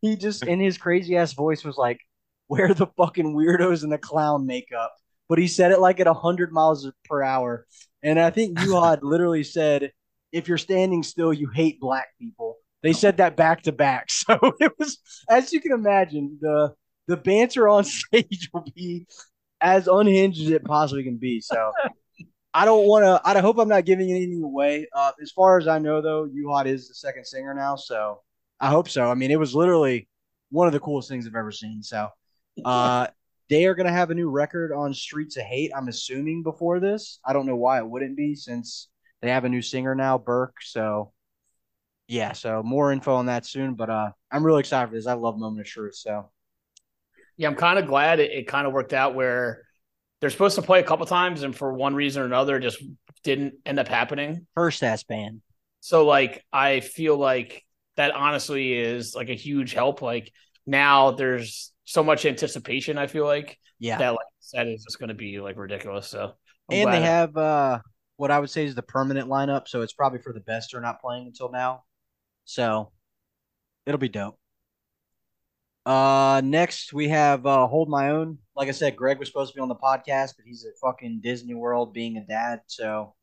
he 0.00 0.16
just 0.16 0.44
in 0.44 0.60
his 0.60 0.78
crazy 0.78 1.16
ass 1.16 1.32
voice 1.32 1.64
was 1.64 1.76
like, 1.76 1.98
"Where 2.46 2.72
the 2.72 2.86
fucking 2.96 3.34
weirdos 3.34 3.82
in 3.82 3.90
the 3.90 3.98
clown 3.98 4.46
makeup?" 4.46 4.94
But 5.28 5.40
he 5.40 5.48
said 5.48 5.72
it 5.72 5.80
like 5.80 5.98
at 5.98 6.06
hundred 6.06 6.52
miles 6.52 6.88
per 7.04 7.20
hour, 7.20 7.66
and 8.00 8.20
I 8.20 8.30
think 8.30 8.58
Uhad 8.58 9.00
literally 9.02 9.42
said, 9.42 9.90
"If 10.30 10.46
you're 10.46 10.56
standing 10.56 11.02
still, 11.02 11.32
you 11.32 11.48
hate 11.52 11.80
black 11.80 12.06
people." 12.20 12.58
They 12.86 12.92
said 12.92 13.16
that 13.16 13.34
back 13.34 13.62
to 13.62 13.72
back, 13.72 14.10
so 14.12 14.38
it 14.60 14.72
was 14.78 14.98
as 15.28 15.52
you 15.52 15.60
can 15.60 15.72
imagine 15.72 16.38
the 16.40 16.72
the 17.08 17.16
banter 17.16 17.68
on 17.68 17.82
stage 17.84 18.48
will 18.54 18.64
be 18.76 19.08
as 19.60 19.88
unhinged 19.88 20.40
as 20.42 20.50
it 20.50 20.64
possibly 20.64 21.02
can 21.02 21.16
be. 21.16 21.40
So 21.40 21.72
I 22.54 22.64
don't 22.64 22.86
want 22.86 23.04
to. 23.04 23.20
I 23.24 23.40
hope 23.40 23.58
I'm 23.58 23.68
not 23.68 23.86
giving 23.86 24.12
anything 24.12 24.40
away. 24.44 24.86
Uh, 24.94 25.10
as 25.20 25.32
far 25.32 25.58
as 25.58 25.66
I 25.66 25.80
know, 25.80 26.00
though, 26.00 26.28
Uhad 26.28 26.66
is 26.66 26.86
the 26.86 26.94
second 26.94 27.26
singer 27.26 27.54
now, 27.54 27.74
so 27.74 28.20
I 28.60 28.68
hope 28.68 28.88
so. 28.88 29.10
I 29.10 29.14
mean, 29.14 29.32
it 29.32 29.38
was 29.40 29.52
literally 29.52 30.08
one 30.50 30.68
of 30.68 30.72
the 30.72 30.78
coolest 30.78 31.08
things 31.08 31.26
I've 31.26 31.34
ever 31.34 31.50
seen. 31.50 31.82
So, 31.82 32.08
uh, 32.64 33.08
they 33.50 33.66
are 33.66 33.74
going 33.74 33.88
to 33.88 33.92
have 33.92 34.10
a 34.10 34.14
new 34.14 34.30
record 34.30 34.72
on 34.72 34.94
Streets 34.94 35.36
of 35.36 35.42
Hate. 35.42 35.72
I'm 35.76 35.88
assuming 35.88 36.44
before 36.44 36.78
this. 36.78 37.18
I 37.26 37.32
don't 37.32 37.46
know 37.46 37.56
why 37.56 37.78
it 37.78 37.88
wouldn't 37.88 38.16
be 38.16 38.36
since 38.36 38.88
they 39.22 39.30
have 39.30 39.44
a 39.44 39.48
new 39.48 39.60
singer 39.60 39.96
now, 39.96 40.18
Burke. 40.18 40.62
So, 40.62 41.12
yeah. 42.08 42.32
So 42.32 42.62
more 42.62 42.92
info 42.92 43.14
on 43.14 43.26
that 43.26 43.46
soon. 43.46 43.74
But 43.74 43.90
uh, 43.90 44.10
I'm 44.30 44.44
really 44.44 44.60
excited 44.60 44.88
for 44.88 44.94
this. 44.94 45.06
I 45.06 45.14
love 45.14 45.38
Moment 45.38 45.66
of 45.66 45.66
Truth. 45.66 45.96
So, 45.96 46.30
yeah, 47.36 47.48
I'm 47.48 47.56
kind 47.56 47.78
of 47.78 47.86
glad 47.86 48.20
it, 48.20 48.30
it 48.30 48.48
kind 48.48 48.66
of 48.66 48.72
worked 48.72 48.92
out 48.92 49.14
where 49.14 49.62
they're 50.20 50.30
supposed 50.30 50.56
to 50.56 50.62
play 50.62 50.80
a 50.80 50.84
couple 50.84 51.04
times, 51.06 51.42
and 51.42 51.54
for 51.54 51.72
one 51.72 51.94
reason 51.94 52.22
or 52.22 52.26
another, 52.26 52.58
just 52.58 52.82
didn't 53.22 53.54
end 53.66 53.78
up 53.78 53.88
happening. 53.88 54.46
First 54.54 54.82
ass 54.82 55.02
band. 55.02 55.42
So 55.80 56.06
like, 56.06 56.44
I 56.52 56.80
feel 56.80 57.16
like 57.16 57.64
that 57.96 58.14
honestly 58.14 58.72
is 58.72 59.14
like 59.14 59.28
a 59.28 59.34
huge 59.34 59.72
help. 59.72 60.02
Like 60.02 60.32
now, 60.66 61.12
there's 61.12 61.72
so 61.84 62.02
much 62.02 62.24
anticipation. 62.24 62.98
I 62.98 63.06
feel 63.06 63.24
like 63.24 63.58
yeah, 63.78 63.98
that 63.98 64.10
like 64.10 64.26
set 64.40 64.66
is 64.68 64.84
just 64.84 64.98
going 64.98 65.08
to 65.08 65.14
be 65.14 65.40
like 65.40 65.56
ridiculous. 65.56 66.08
So 66.08 66.32
I'm 66.70 66.76
and 66.78 66.92
they 66.92 67.02
have 67.02 67.36
uh 67.36 67.80
what 68.16 68.30
I 68.30 68.38
would 68.38 68.50
say 68.50 68.64
is 68.64 68.74
the 68.74 68.82
permanent 68.82 69.28
lineup, 69.28 69.68
so 69.68 69.82
it's 69.82 69.92
probably 69.92 70.20
for 70.20 70.32
the 70.32 70.40
best 70.40 70.70
they're 70.72 70.80
not 70.80 71.00
playing 71.00 71.26
until 71.26 71.50
now. 71.50 71.84
So 72.46 72.92
it'll 73.84 73.98
be 73.98 74.08
dope. 74.08 74.38
Uh, 75.84 76.40
next 76.42 76.92
we 76.92 77.08
have 77.08 77.46
uh, 77.46 77.66
Hold 77.66 77.88
My 77.88 78.10
Own. 78.10 78.38
Like 78.56 78.68
I 78.68 78.72
said, 78.72 78.96
Greg 78.96 79.18
was 79.18 79.28
supposed 79.28 79.52
to 79.52 79.56
be 79.56 79.60
on 79.60 79.68
the 79.68 79.76
podcast, 79.76 80.34
but 80.36 80.46
he's 80.46 80.64
at 80.64 80.72
fucking 80.80 81.20
Disney 81.22 81.54
World 81.54 81.92
being 81.92 82.16
a 82.16 82.24
dad. 82.24 82.62
So 82.66 83.14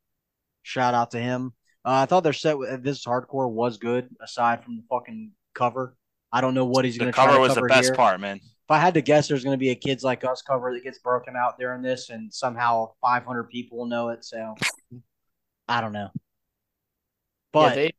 shout 0.62 0.94
out 0.94 1.12
to 1.12 1.20
him. 1.20 1.54
Uh, 1.86 2.04
I 2.04 2.06
thought 2.06 2.24
their 2.24 2.32
set 2.32 2.58
with 2.58 2.84
this 2.84 3.06
hardcore 3.06 3.50
was 3.50 3.78
good, 3.78 4.08
aside 4.22 4.64
from 4.64 4.78
the 4.78 4.84
fucking 4.90 5.32
cover. 5.54 5.98
I 6.32 6.40
don't 6.40 6.54
know 6.54 6.66
what 6.66 6.86
he's 6.86 6.98
going 6.98 7.12
to 7.12 7.16
cover. 7.16 7.38
was 7.40 7.54
cover 7.54 7.68
the 7.68 7.74
best 7.74 7.90
here. 7.90 7.96
part, 7.96 8.20
man. 8.22 8.38
If 8.38 8.72
I 8.72 8.80
had 8.80 8.94
to 8.94 9.02
guess, 9.02 9.28
there's 9.28 9.44
going 9.44 9.56
to 9.56 9.60
be 9.60 9.72
a 9.72 9.76
kids 9.76 10.04
like 10.04 10.24
us 10.24 10.42
cover 10.42 10.74
that 10.74 10.84
gets 10.84 11.00
broken 11.00 11.36
out 11.36 11.60
during 11.60 11.82
this, 11.82 12.10
and 12.10 12.34
somehow 12.34 12.94
500 13.02 13.50
people 13.50 13.80
will 13.80 13.88
know 13.88 14.10
it. 14.10 14.24
So 14.24 14.56
I 15.68 15.82
don't 15.82 15.92
know. 15.92 16.10
But 17.52 17.76
yeah, 17.76 17.76
they, 17.76 17.92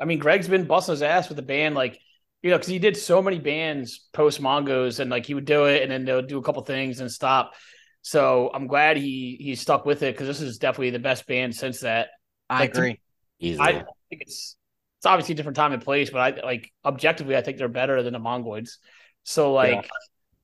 I 0.00 0.04
mean, 0.04 0.18
Greg's 0.18 0.48
been 0.48 0.64
busting 0.64 0.92
his 0.92 1.02
ass 1.02 1.28
with 1.28 1.36
the 1.36 1.42
band. 1.42 1.74
Like 1.74 2.00
you 2.42 2.50
know, 2.50 2.56
because 2.56 2.68
he 2.68 2.78
did 2.78 2.96
so 2.96 3.20
many 3.20 3.38
bands 3.38 4.08
post 4.12 4.40
Mongos, 4.40 5.00
and 5.00 5.10
like 5.10 5.26
he 5.26 5.34
would 5.34 5.44
do 5.44 5.66
it, 5.66 5.82
and 5.82 5.90
then 5.90 6.04
they'll 6.04 6.22
do 6.22 6.38
a 6.38 6.42
couple 6.42 6.62
things 6.62 7.00
and 7.00 7.10
stop. 7.10 7.54
So 8.02 8.50
I'm 8.54 8.66
glad 8.66 8.96
he 8.96 9.36
he 9.40 9.54
stuck 9.54 9.84
with 9.84 10.02
it 10.02 10.14
because 10.14 10.26
this 10.26 10.40
is 10.40 10.58
definitely 10.58 10.90
the 10.90 10.98
best 10.98 11.26
band 11.26 11.54
since 11.54 11.80
that. 11.80 12.08
I 12.48 12.60
like, 12.60 12.74
agree. 12.74 13.00
I 13.42 13.72
think 14.08 14.22
it's 14.22 14.56
it's 14.98 15.06
obviously 15.06 15.32
a 15.32 15.36
different 15.36 15.56
time 15.56 15.72
and 15.72 15.82
place, 15.82 16.10
but 16.10 16.20
I 16.20 16.44
like 16.44 16.72
objectively, 16.84 17.36
I 17.36 17.42
think 17.42 17.58
they're 17.58 17.68
better 17.68 18.02
than 18.02 18.12
the 18.12 18.18
Mongoids. 18.18 18.76
So 19.22 19.52
like, 19.52 19.84
yeah. 19.84 19.90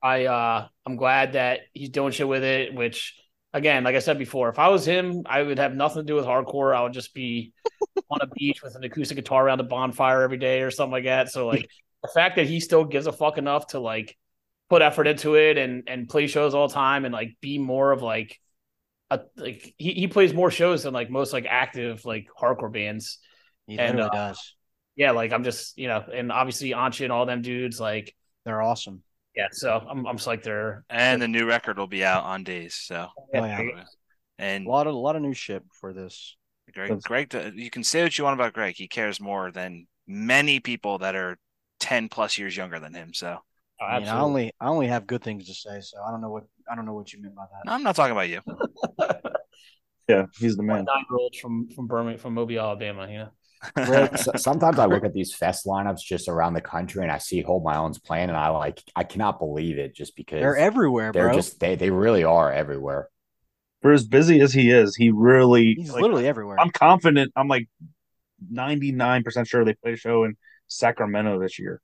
I 0.02 0.24
uh 0.26 0.68
I'm 0.84 0.96
glad 0.96 1.32
that 1.32 1.60
he's 1.72 1.90
doing 1.90 2.12
shit 2.12 2.28
with 2.28 2.44
it. 2.44 2.74
Which 2.74 3.14
again, 3.56 3.84
like 3.84 3.96
I 3.96 4.00
said 4.00 4.18
before, 4.18 4.50
if 4.50 4.58
I 4.58 4.68
was 4.68 4.84
him, 4.84 5.22
I 5.24 5.42
would 5.42 5.58
have 5.58 5.74
nothing 5.74 6.02
to 6.02 6.06
do 6.06 6.14
with 6.14 6.26
hardcore. 6.26 6.76
I 6.76 6.82
would 6.82 6.92
just 6.92 7.14
be 7.14 7.54
on 8.10 8.20
a 8.20 8.26
beach 8.26 8.62
with 8.62 8.76
an 8.76 8.84
acoustic 8.84 9.16
guitar 9.16 9.46
around 9.46 9.60
a 9.60 9.64
bonfire 9.64 10.22
every 10.22 10.36
day 10.36 10.60
or 10.60 10.70
something 10.70 10.92
like 10.92 11.04
that. 11.04 11.30
So 11.30 11.46
like 11.46 11.68
the 12.02 12.08
fact 12.08 12.36
that 12.36 12.46
he 12.46 12.60
still 12.60 12.84
gives 12.84 13.06
a 13.06 13.12
fuck 13.12 13.38
enough 13.38 13.68
to 13.68 13.80
like 13.80 14.16
put 14.68 14.82
effort 14.82 15.06
into 15.06 15.36
it 15.36 15.56
and 15.56 15.84
and 15.86 16.08
play 16.08 16.26
shows 16.26 16.54
all 16.54 16.68
the 16.68 16.74
time 16.74 17.04
and 17.04 17.14
like 17.14 17.36
be 17.40 17.58
more 17.58 17.92
of 17.92 18.02
like 18.02 18.38
a 19.10 19.20
like 19.36 19.74
he, 19.78 19.92
he 19.94 20.06
plays 20.06 20.34
more 20.34 20.50
shows 20.50 20.82
than 20.82 20.92
like 20.92 21.08
most 21.08 21.32
like 21.32 21.46
active 21.48 22.04
like 22.04 22.28
hardcore 22.38 22.72
bands. 22.72 23.18
He 23.66 23.78
and, 23.78 23.98
uh, 23.98 24.10
does. 24.10 24.54
Yeah, 24.96 25.12
like 25.12 25.32
I'm 25.32 25.44
just 25.44 25.78
you 25.78 25.88
know, 25.88 26.04
and 26.12 26.30
obviously 26.30 26.70
Anchi 26.70 27.04
and 27.04 27.12
all 27.12 27.24
them 27.24 27.40
dudes 27.40 27.80
like 27.80 28.14
they're 28.44 28.62
awesome. 28.62 29.02
Yeah, 29.36 29.48
so 29.52 29.84
I'm 29.88 30.06
I'm 30.06 30.16
just 30.16 30.26
like 30.26 30.42
they're 30.42 30.84
and 30.88 31.20
the 31.20 31.28
new 31.28 31.46
record 31.46 31.78
will 31.78 31.86
be 31.86 32.04
out 32.04 32.24
on 32.24 32.42
days. 32.42 32.74
So 32.74 33.08
oh, 33.16 33.44
yeah. 33.44 33.84
and 34.38 34.66
a 34.66 34.70
lot 34.70 34.86
of 34.86 34.94
a 34.94 34.98
lot 34.98 35.16
of 35.16 35.22
new 35.22 35.34
shit 35.34 35.62
for 35.80 35.92
this. 35.92 36.36
Greg, 36.74 37.00
Greg, 37.02 37.34
uh, 37.34 37.50
you 37.54 37.70
can 37.70 37.84
say 37.84 38.02
what 38.02 38.18
you 38.18 38.24
want 38.24 38.34
about 38.34 38.52
Greg. 38.52 38.74
He 38.76 38.88
cares 38.88 39.20
more 39.20 39.52
than 39.52 39.86
many 40.06 40.58
people 40.60 40.98
that 40.98 41.14
are 41.14 41.38
ten 41.78 42.08
plus 42.08 42.38
years 42.38 42.56
younger 42.56 42.80
than 42.80 42.92
him. 42.92 43.14
So 43.14 43.38
Oh, 43.80 43.84
I, 43.84 43.98
mean, 43.98 44.08
I 44.08 44.20
only 44.20 44.52
I 44.58 44.68
only 44.68 44.86
have 44.86 45.06
good 45.06 45.22
things 45.22 45.46
to 45.46 45.54
say, 45.54 45.80
so 45.80 45.98
I 46.02 46.10
don't 46.10 46.22
know 46.22 46.30
what 46.30 46.44
I 46.70 46.74
don't 46.74 46.86
know 46.86 46.94
what 46.94 47.12
you 47.12 47.20
meant 47.20 47.34
by 47.34 47.44
that. 47.44 47.66
No, 47.66 47.72
I'm 47.72 47.82
not 47.82 47.94
talking 47.94 48.12
about 48.12 48.28
you. 48.28 48.40
yeah, 50.08 50.24
he's 50.38 50.56
the 50.56 50.62
man. 50.62 50.84
Nine 50.84 51.04
year 51.10 51.18
old 51.18 51.36
from 51.36 51.68
from 51.68 51.86
Birmingham, 51.86 52.18
from 52.18 52.34
Mobile, 52.34 52.58
Alabama. 52.58 53.06
You 53.06 53.18
know. 53.18 53.28
sometimes 54.36 54.78
I 54.78 54.86
look 54.86 55.04
at 55.04 55.12
these 55.12 55.34
fest 55.34 55.66
lineups 55.66 56.00
just 56.00 56.28
around 56.28 56.54
the 56.54 56.60
country 56.60 57.02
and 57.02 57.10
I 57.10 57.18
see 57.18 57.42
Hold 57.42 57.64
My 57.64 57.76
Own's 57.76 57.98
playing 57.98 58.28
and 58.28 58.36
I 58.36 58.48
like 58.48 58.82
I 58.94 59.04
cannot 59.04 59.38
believe 59.38 59.78
it 59.78 59.94
just 59.94 60.16
because 60.16 60.40
they're 60.40 60.56
everywhere. 60.56 61.12
They're 61.12 61.28
bro. 61.28 61.34
just 61.34 61.60
they 61.60 61.74
they 61.74 61.90
really 61.90 62.24
are 62.24 62.52
everywhere. 62.52 63.08
For 63.82 63.92
as 63.92 64.04
busy 64.04 64.40
as 64.40 64.52
he 64.52 64.70
is, 64.70 64.96
he 64.96 65.10
really 65.10 65.74
he's 65.74 65.90
like, 65.90 66.02
literally 66.02 66.26
everywhere. 66.26 66.58
I'm 66.58 66.70
confident. 66.70 67.32
I'm 67.36 67.48
like 67.48 67.68
99 68.50 69.22
percent 69.24 69.48
sure 69.48 69.64
they 69.64 69.74
play 69.74 69.92
a 69.92 69.96
show 69.96 70.24
in 70.24 70.36
Sacramento 70.66 71.40
this 71.40 71.58
year. 71.58 71.80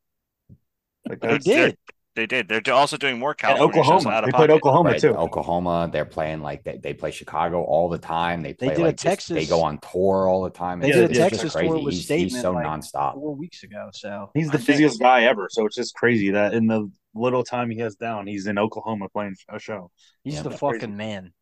Like 1.08 1.20
they 1.20 1.38
did. 1.38 1.78
They 2.14 2.26
did. 2.26 2.48
They're 2.48 2.74
also 2.74 2.98
doing 2.98 3.18
more 3.18 3.32
California 3.32 3.80
Oklahoma. 3.80 4.22
they 4.26 4.32
played 4.32 4.50
Oklahoma 4.50 4.90
right. 4.90 5.00
too. 5.00 5.16
Oklahoma. 5.16 5.88
They're 5.90 6.04
playing 6.04 6.42
like 6.42 6.62
they, 6.62 6.76
they 6.76 6.92
play 6.92 7.10
Chicago 7.10 7.62
all 7.62 7.88
the 7.88 7.98
time. 7.98 8.42
They 8.42 8.52
play 8.52 8.68
they 8.68 8.74
did 8.74 8.82
like 8.82 8.94
a 8.94 8.96
Texas. 8.96 9.28
Just, 9.28 9.48
they 9.50 9.56
go 9.56 9.62
on 9.62 9.78
tour 9.78 10.28
all 10.28 10.42
the 10.42 10.50
time. 10.50 10.80
They 10.80 10.92
did 10.92 11.10
a 11.10 11.14
Texas 11.14 11.54
tour 11.54 11.78
with 11.78 11.94
he's, 11.94 12.06
he's 12.06 12.40
so 12.40 12.52
like 12.52 12.66
nonstop. 12.66 13.14
Four 13.14 13.34
weeks 13.34 13.62
ago, 13.62 13.88
so 13.94 14.30
he's 14.34 14.50
the 14.50 14.58
busiest 14.58 15.00
guy 15.00 15.24
ever. 15.24 15.48
So 15.50 15.64
it's 15.64 15.76
just 15.76 15.94
crazy 15.94 16.30
that 16.32 16.52
in 16.52 16.66
the 16.66 16.90
little 17.14 17.44
time 17.44 17.70
he 17.70 17.78
has 17.78 17.94
down, 17.96 18.26
he's 18.26 18.46
in 18.46 18.58
Oklahoma 18.58 19.08
playing 19.08 19.36
a 19.48 19.58
show. 19.58 19.90
He's 20.22 20.34
yeah, 20.34 20.42
the 20.42 20.50
fucking 20.50 20.80
crazy. 20.80 20.92
man. 20.92 21.32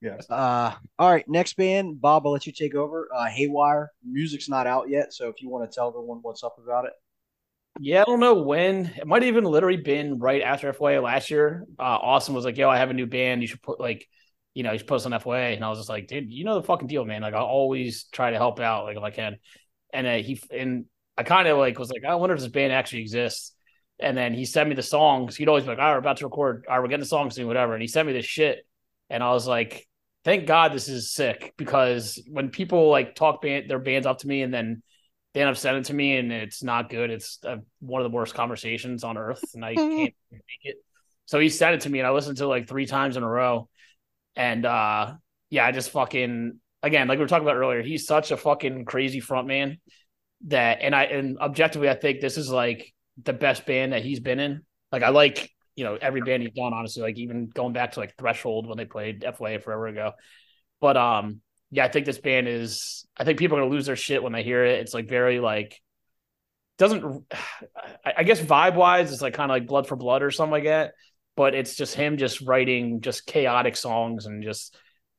Yes. 0.00 0.30
Uh, 0.30 0.72
all 0.98 1.10
right. 1.10 1.28
Next 1.28 1.56
band, 1.56 2.00
Bob. 2.00 2.26
I'll 2.26 2.32
let 2.32 2.46
you 2.46 2.52
take 2.52 2.74
over. 2.74 3.08
Uh, 3.14 3.26
Haywire. 3.26 3.90
Music's 4.08 4.48
not 4.48 4.66
out 4.66 4.88
yet, 4.88 5.12
so 5.12 5.28
if 5.28 5.42
you 5.42 5.50
want 5.50 5.70
to 5.70 5.74
tell 5.74 5.88
everyone 5.88 6.20
what's 6.22 6.44
up 6.44 6.56
about 6.62 6.86
it. 6.86 6.92
Yeah, 7.80 8.02
I 8.02 8.04
don't 8.04 8.20
know 8.20 8.34
when. 8.42 8.86
It 8.96 9.06
might 9.06 9.22
have 9.22 9.28
even 9.28 9.44
literally 9.44 9.76
been 9.76 10.18
right 10.18 10.42
after 10.42 10.68
FYA 10.68 11.00
last 11.02 11.30
year. 11.30 11.64
Uh, 11.78 11.82
Austin 11.82 12.34
was 12.34 12.44
like, 12.44 12.56
"Yo, 12.56 12.68
I 12.68 12.78
have 12.78 12.90
a 12.90 12.94
new 12.94 13.06
band. 13.06 13.40
You 13.40 13.46
should 13.48 13.62
put 13.62 13.78
like, 13.78 14.08
you 14.54 14.62
know, 14.64 14.72
you 14.72 14.78
should 14.78 14.88
post 14.88 15.06
on 15.06 15.12
FYA." 15.12 15.54
And 15.54 15.64
I 15.64 15.68
was 15.68 15.78
just 15.78 15.88
like, 15.88 16.08
"Dude, 16.08 16.32
you 16.32 16.44
know 16.44 16.56
the 16.56 16.66
fucking 16.66 16.88
deal, 16.88 17.04
man. 17.04 17.22
Like, 17.22 17.34
I 17.34 17.38
always 17.40 18.04
try 18.04 18.30
to 18.30 18.36
help 18.36 18.58
out, 18.60 18.84
like 18.84 18.96
if 18.96 19.02
I 19.02 19.10
can." 19.10 19.36
And 19.92 20.06
uh, 20.06 20.16
he 20.16 20.40
and 20.50 20.86
I 21.16 21.22
kind 21.22 21.46
of 21.46 21.58
like 21.58 21.78
was 21.78 21.90
like, 21.90 22.04
"I 22.04 22.16
wonder 22.16 22.34
if 22.34 22.40
this 22.40 22.50
band 22.50 22.72
actually 22.72 23.02
exists." 23.02 23.52
And 24.00 24.16
then 24.16 24.34
he 24.34 24.44
sent 24.44 24.68
me 24.68 24.74
the 24.74 24.82
songs. 24.82 25.36
He'd 25.36 25.48
always 25.48 25.64
be 25.64 25.70
like, 25.70 25.78
"All 25.78 25.84
right, 25.84 25.92
we're 25.92 25.98
about 25.98 26.16
to 26.18 26.24
record. 26.26 26.64
All 26.68 26.74
right, 26.76 26.82
we're 26.82 26.88
getting 26.88 27.00
the 27.00 27.06
songs 27.06 27.36
soon, 27.36 27.46
whatever." 27.46 27.74
And 27.74 27.82
he 27.82 27.88
sent 27.88 28.06
me 28.08 28.12
this 28.12 28.26
shit, 28.26 28.66
and 29.08 29.22
I 29.22 29.30
was 29.32 29.46
like, 29.46 29.86
"Thank 30.24 30.46
God 30.46 30.72
this 30.72 30.88
is 30.88 31.12
sick," 31.12 31.54
because 31.56 32.20
when 32.28 32.50
people 32.50 32.90
like 32.90 33.14
talk 33.14 33.40
band 33.42 33.70
their 33.70 33.78
bands 33.78 34.06
up 34.06 34.18
to 34.18 34.26
me 34.28 34.42
and 34.42 34.52
then 34.52 34.82
they 35.38 35.42
end 35.42 35.50
up 35.50 35.56
sending 35.56 35.82
it 35.82 35.86
to 35.86 35.94
me 35.94 36.16
and 36.16 36.32
it's 36.32 36.64
not 36.64 36.90
good. 36.90 37.10
It's 37.10 37.38
uh, 37.46 37.58
one 37.78 38.02
of 38.04 38.10
the 38.10 38.14
worst 38.14 38.34
conversations 38.34 39.04
on 39.04 39.16
earth, 39.16 39.40
and 39.54 39.64
I 39.64 39.76
can't 39.76 40.14
make 40.32 40.42
it. 40.64 40.76
So 41.26 41.38
he 41.38 41.48
sent 41.48 41.76
it 41.76 41.80
to 41.82 41.90
me, 41.90 42.00
and 42.00 42.08
I 42.08 42.10
listened 42.10 42.38
to 42.38 42.44
it 42.44 42.48
like 42.48 42.68
three 42.68 42.86
times 42.86 43.16
in 43.16 43.22
a 43.22 43.28
row. 43.28 43.68
And 44.34 44.66
uh, 44.66 45.14
yeah, 45.48 45.64
I 45.64 45.70
just 45.70 45.90
fucking 45.90 46.58
again, 46.82 47.06
like 47.06 47.18
we 47.18 47.22
were 47.22 47.28
talking 47.28 47.46
about 47.46 47.54
earlier, 47.54 47.82
he's 47.82 48.04
such 48.04 48.32
a 48.32 48.36
fucking 48.36 48.84
crazy 48.84 49.20
front 49.20 49.46
man 49.46 49.78
that, 50.48 50.78
and 50.80 50.92
I 50.92 51.04
and 51.04 51.38
objectively, 51.38 51.88
I 51.88 51.94
think 51.94 52.20
this 52.20 52.36
is 52.36 52.50
like 52.50 52.92
the 53.22 53.32
best 53.32 53.64
band 53.64 53.92
that 53.92 54.02
he's 54.02 54.18
been 54.18 54.40
in. 54.40 54.62
Like 54.90 55.04
I 55.04 55.10
like 55.10 55.52
you 55.76 55.84
know 55.84 55.96
every 56.00 56.20
band 56.20 56.42
he's 56.42 56.50
done, 56.50 56.74
honestly. 56.74 57.02
Like 57.04 57.16
even 57.16 57.46
going 57.46 57.74
back 57.74 57.92
to 57.92 58.00
like 58.00 58.16
Threshold 58.18 58.66
when 58.66 58.76
they 58.76 58.86
played 58.86 59.22
FYA 59.22 59.62
forever 59.62 59.86
ago, 59.86 60.14
but 60.80 60.96
um 60.96 61.42
yeah, 61.70 61.84
I 61.84 61.88
think 61.88 62.06
this 62.06 62.18
band 62.18 62.48
is. 62.48 63.06
I 63.16 63.24
think 63.24 63.38
people 63.38 63.58
are 63.58 63.60
gonna 63.60 63.72
lose 63.72 63.86
their 63.86 63.96
shit 63.96 64.22
when 64.22 64.32
they 64.32 64.42
hear 64.42 64.64
it. 64.64 64.80
It's 64.80 64.94
like 64.94 65.08
very 65.08 65.40
like 65.40 65.80
doesn't. 66.78 67.24
I 68.04 68.22
guess 68.22 68.40
vibe 68.40 68.74
wise, 68.74 69.12
it's 69.12 69.22
like 69.22 69.34
kind 69.34 69.50
of 69.50 69.54
like 69.54 69.66
Blood 69.66 69.86
for 69.86 69.96
Blood 69.96 70.22
or 70.22 70.30
something 70.30 70.52
like 70.52 70.64
that. 70.64 70.92
But 71.36 71.54
it's 71.54 71.76
just 71.76 71.94
him 71.94 72.16
just 72.16 72.40
writing 72.40 73.00
just 73.00 73.26
chaotic 73.26 73.76
songs 73.76 74.26
and 74.26 74.42
just 74.42 74.76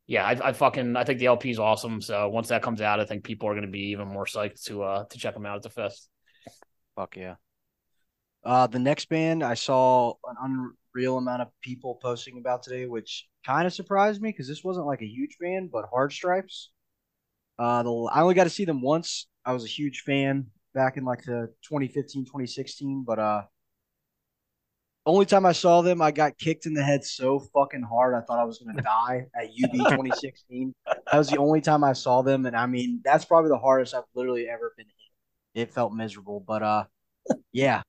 yeah. 0.08 0.26
I, 0.26 0.50
I 0.50 0.54
fucking 0.54 0.96
I 0.96 1.04
think 1.04 1.20
the 1.20 1.28
LP 1.28 1.52
is 1.52 1.60
awesome. 1.60 2.02
So 2.02 2.30
once 2.30 2.48
that 2.50 2.64
comes 2.64 2.82
out, 2.82 3.00
I 3.00 3.06
think 3.06 3.24
people 3.24 3.48
are 3.50 3.56
gonna 3.56 3.68
be 3.68 3.92
even 3.92 4.08
more 4.08 4.26
psyched 4.26 4.64
to 4.66 4.84
uh 4.84 5.06
to 5.06 5.18
check 5.18 5.36
them 5.36 5.46
out 5.46 5.58
at 5.58 5.64
the 5.64 5.70
fest. 5.70 6.10
Fuck 6.96 7.16
yeah. 7.16 7.36
Uh, 8.44 8.68
the 8.68 8.80
next 8.80 9.10
band 9.10 9.44
I 9.44 9.54
saw 9.54 10.14
an 10.42 10.74
unreal 10.94 11.18
amount 11.18 11.42
of 11.42 11.50
people 11.62 12.00
posting 12.02 12.38
about 12.38 12.64
today, 12.64 12.86
which 12.86 13.28
kind 13.46 13.66
of 13.66 13.74
surprised 13.74 14.22
me 14.22 14.30
because 14.30 14.48
this 14.48 14.64
wasn't 14.64 14.86
like 14.86 15.02
a 15.02 15.08
huge 15.08 15.38
band, 15.40 15.72
but 15.72 15.86
Hard 15.92 16.12
Stripes. 16.12 16.72
Uh, 17.58 17.84
the, 17.84 17.92
I 18.14 18.22
only 18.22 18.36
got 18.36 18.46
to 18.46 18.50
see 18.50 18.66
them 18.66 18.82
once. 18.82 19.28
I 19.46 19.54
was 19.54 19.66
a 19.66 19.68
huge 19.68 20.02
fan 20.02 20.48
back 20.74 20.98
in 20.98 21.06
like 21.06 21.24
the 21.24 21.54
2015, 21.64 22.26
2016, 22.26 23.04
but 23.06 23.20
uh, 23.20 23.42
only 25.06 25.26
time 25.26 25.46
I 25.46 25.54
saw 25.54 25.82
them, 25.82 26.02
I 26.02 26.12
got 26.12 26.38
kicked 26.38 26.66
in 26.66 26.74
the 26.74 26.84
head 26.84 27.04
so 27.04 27.40
fucking 27.40 27.82
hard 27.82 28.14
I 28.14 28.22
thought 28.22 28.40
I 28.40 28.44
was 28.44 28.60
gonna 28.60 28.82
die 28.84 29.26
at 29.36 29.48
UB 29.48 29.72
2016. 29.72 30.74
that 30.86 31.18
was 31.18 31.30
the 31.30 31.38
only 31.38 31.62
time 31.62 31.84
I 31.84 31.94
saw 31.94 32.22
them, 32.22 32.46
and 32.46 32.56
I 32.56 32.66
mean 32.66 33.02
that's 33.04 33.26
probably 33.26 33.50
the 33.50 33.58
hardest 33.58 33.94
I've 33.94 34.04
literally 34.14 34.48
ever 34.48 34.74
been 34.78 34.86
hit. 34.86 35.62
It 35.62 35.74
felt 35.74 35.94
miserable, 35.94 36.44
but 36.46 36.64
uh, 36.64 36.84
yeah. 37.52 37.82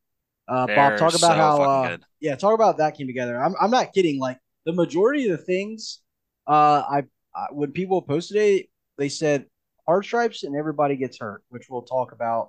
Uh, 0.51 0.67
Bob, 0.67 0.99
talk 0.99 1.15
about 1.15 1.21
so 1.21 1.37
how 1.37 1.63
uh, 1.63 1.97
yeah, 2.19 2.35
talk 2.35 2.55
about 2.55 2.79
that 2.79 2.97
came 2.97 3.07
together. 3.07 3.41
I'm 3.41 3.55
I'm 3.61 3.71
not 3.71 3.93
kidding. 3.93 4.19
Like 4.19 4.39
the 4.67 4.73
majority 4.73 5.29
of 5.29 5.39
the 5.39 5.45
things 5.45 6.01
uh, 6.49 6.83
I, 6.91 7.03
I 7.35 7.47
when 7.53 7.71
people 7.71 8.03
posted 8.03 8.37
it, 8.37 8.67
they 8.99 9.09
said 9.09 9.47
hard 9.87 10.05
stripes 10.05 10.43
and 10.43 10.57
everybody 10.57 10.97
gets 10.97 11.21
hurt, 11.21 11.45
which 11.51 11.67
we'll 11.71 11.83
talk 11.83 12.11
about 12.11 12.49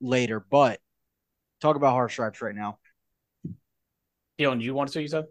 later. 0.00 0.38
But 0.48 0.78
talk 1.60 1.74
about 1.74 1.90
hard 1.90 2.12
stripes 2.12 2.40
right 2.40 2.54
now. 2.54 2.78
Dylan, 4.38 4.60
do 4.60 4.64
you 4.64 4.74
want 4.74 4.88
to 4.88 4.92
say 4.92 5.02
you 5.02 5.08
said? 5.08 5.24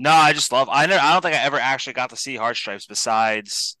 No, 0.00 0.10
I 0.10 0.32
just 0.32 0.50
love. 0.50 0.68
I 0.72 0.86
never, 0.86 1.00
I 1.00 1.12
don't 1.12 1.22
think 1.22 1.36
I 1.36 1.44
ever 1.44 1.58
actually 1.58 1.92
got 1.92 2.10
to 2.10 2.16
see 2.16 2.34
hard 2.34 2.56
stripes 2.56 2.86
besides 2.86 3.76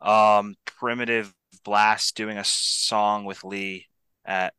um 0.00 0.56
primitive 0.64 1.32
blast 1.64 2.16
doing 2.16 2.38
a 2.38 2.44
song 2.44 3.24
with 3.24 3.44
Lee 3.44 3.86
at 4.24 4.52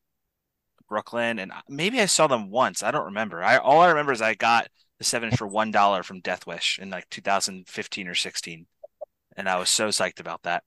Brooklyn, 0.93 1.39
and 1.39 1.51
uh, 1.51 1.61
maybe 1.67 1.99
I 1.99 2.05
saw 2.05 2.27
them 2.27 2.51
once. 2.51 2.83
I 2.83 2.91
don't 2.91 3.05
remember. 3.05 3.41
I 3.41 3.57
all 3.57 3.81
I 3.81 3.89
remember 3.89 4.11
is 4.11 4.21
I 4.21 4.35
got 4.35 4.67
the 4.99 5.03
seven 5.03 5.29
inch 5.29 5.39
for 5.39 5.47
one 5.47 5.71
dollar 5.71 6.03
from 6.03 6.21
Death 6.21 6.45
Wish 6.45 6.77
in 6.79 6.91
like 6.91 7.09
2015 7.09 8.07
or 8.07 8.13
16, 8.13 8.67
and 9.35 9.49
I 9.49 9.57
was 9.57 9.69
so 9.69 9.87
psyched 9.87 10.19
about 10.19 10.43
that. 10.43 10.61